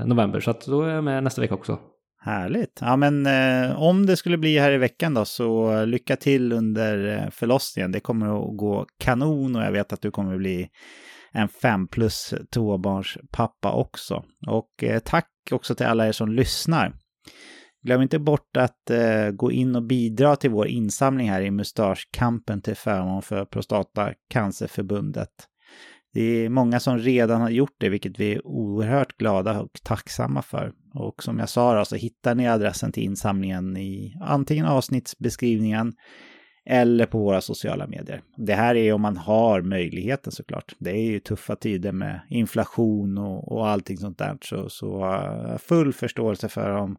november 0.07 0.41
så 0.41 0.51
att 0.51 0.67
då 0.67 0.83
är 0.83 0.95
jag 0.95 1.05
med 1.05 1.25
nästa 1.25 1.41
vecka 1.41 1.55
också. 1.55 1.79
Härligt. 2.21 2.79
Ja, 2.81 2.97
men 2.97 3.27
eh, 3.27 3.83
om 3.83 4.07
det 4.07 4.17
skulle 4.17 4.39
bli 4.39 4.59
här 4.59 4.73
i 4.73 4.79
veckan 4.79 5.15
då 5.15 5.25
så 5.25 5.85
lycka 5.85 6.17
till 6.17 6.53
under 6.53 7.17
eh, 7.17 7.31
förlossningen. 7.31 7.93
Det 7.93 8.01
kommer 8.01 8.27
att 8.27 8.57
gå 8.57 8.87
kanon 8.99 9.57
och 9.57 9.63
jag 9.63 9.73
vet 9.73 9.93
att 9.93 10.03
du 10.03 10.11
kommer 10.11 10.33
att 10.33 10.39
bli 10.39 10.69
en 11.33 11.49
fem 11.49 11.89
plus 11.89 12.35
tvåbarnspappa 12.51 13.73
också. 13.73 14.25
Och 14.47 14.83
eh, 14.83 14.99
tack 14.99 15.31
också 15.51 15.75
till 15.75 15.87
alla 15.87 16.09
er 16.09 16.13
som 16.13 16.33
lyssnar. 16.33 16.93
Glöm 17.83 18.03
inte 18.03 18.19
bort 18.19 18.57
att 18.57 18.91
eh, 18.91 19.31
gå 19.31 19.53
in 19.53 19.77
och 19.77 19.83
bidra 19.83 20.37
till 20.37 20.51
vår 20.51 20.67
insamling 20.67 21.31
här 21.31 21.41
i 21.41 21.51
Mustaschkampen 21.51 22.63
till 22.63 22.77
förmån 22.77 23.23
för 23.23 23.45
Prostatacancerförbundet. 23.45 25.31
Det 26.13 26.23
är 26.23 26.49
många 26.49 26.81
som 26.81 26.99
redan 26.99 27.41
har 27.41 27.51
gjort 27.51 27.77
det, 27.79 27.89
vilket 27.89 28.21
vi 28.21 28.33
är 28.33 28.47
oerhört 28.47 29.17
glada 29.17 29.61
och 29.61 29.81
tacksamma 29.83 30.43
för. 30.43 30.73
Och 30.95 31.23
som 31.23 31.39
jag 31.39 31.49
sa 31.49 31.75
då, 31.75 31.85
så 31.85 31.97
hittar 31.97 32.35
ni 32.35 32.49
adressen 32.49 32.93
till 32.93 33.03
insamlingen 33.03 33.77
i 33.77 34.17
antingen 34.21 34.67
avsnittsbeskrivningen 34.67 35.93
eller 36.71 37.07
på 37.07 37.19
våra 37.19 37.41
sociala 37.41 37.87
medier. 37.87 38.21
Det 38.37 38.55
här 38.55 38.75
är 38.75 38.93
om 38.93 39.03
man 39.03 39.17
har 39.17 39.63
möjligheten 39.63 40.33
såklart. 40.33 40.75
Det 40.79 40.91
är 40.91 41.03
ju 41.03 41.21
tuffa 41.21 41.57
tider 41.57 41.93
med 41.93 42.21
inflation 42.29 43.19
och, 43.19 43.53
och 43.53 43.69
allting 43.69 43.97
sånt 43.97 44.19
där. 44.19 44.39
Så, 44.43 44.69
så 44.69 45.05
eh, 45.05 45.59
full 45.59 45.93
förståelse 45.93 46.49
för 46.49 46.71
om, 46.71 46.97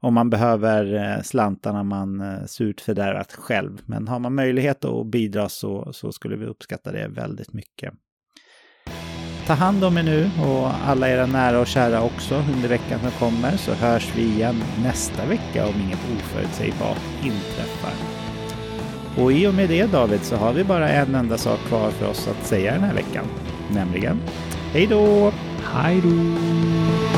om 0.00 0.14
man 0.14 0.30
behöver 0.30 0.94
eh, 0.94 1.22
slantarna 1.22 1.82
man 1.82 2.20
eh, 2.20 2.44
surt 2.46 2.80
fördärvat 2.80 3.32
själv. 3.32 3.82
Men 3.86 4.08
har 4.08 4.18
man 4.18 4.34
möjlighet 4.34 4.84
att 4.84 5.06
bidra 5.06 5.48
så, 5.48 5.92
så 5.92 6.12
skulle 6.12 6.36
vi 6.36 6.46
uppskatta 6.46 6.92
det 6.92 7.08
väldigt 7.08 7.52
mycket. 7.52 7.94
Ta 9.46 9.52
hand 9.52 9.84
om 9.84 9.98
er 9.98 10.02
nu 10.02 10.30
och 10.46 10.70
alla 10.86 11.08
era 11.08 11.26
nära 11.26 11.60
och 11.60 11.66
kära 11.66 12.02
också 12.02 12.34
under 12.54 12.68
veckan 12.68 13.00
som 13.00 13.10
kommer 13.10 13.56
så 13.56 13.72
hörs 13.72 14.12
vi 14.16 14.22
igen 14.22 14.62
nästa 14.82 15.26
vecka 15.26 15.66
om 15.66 15.74
inget 15.80 16.00
oförutsägbart 16.16 17.02
inträffar. 17.22 18.15
Och 19.16 19.32
i 19.32 19.46
och 19.46 19.54
med 19.54 19.68
det 19.68 19.92
David 19.92 20.20
så 20.22 20.36
har 20.36 20.52
vi 20.52 20.64
bara 20.64 20.88
en 20.88 21.14
enda 21.14 21.38
sak 21.38 21.60
kvar 21.68 21.90
för 21.90 22.08
oss 22.08 22.28
att 22.28 22.46
säga 22.46 22.72
den 22.72 22.82
här 22.82 22.94
veckan. 22.94 23.24
Nämligen 23.70 24.20
Hej 24.72 24.86
då! 24.86 25.32
Hej 25.72 26.00
då! 26.00 27.15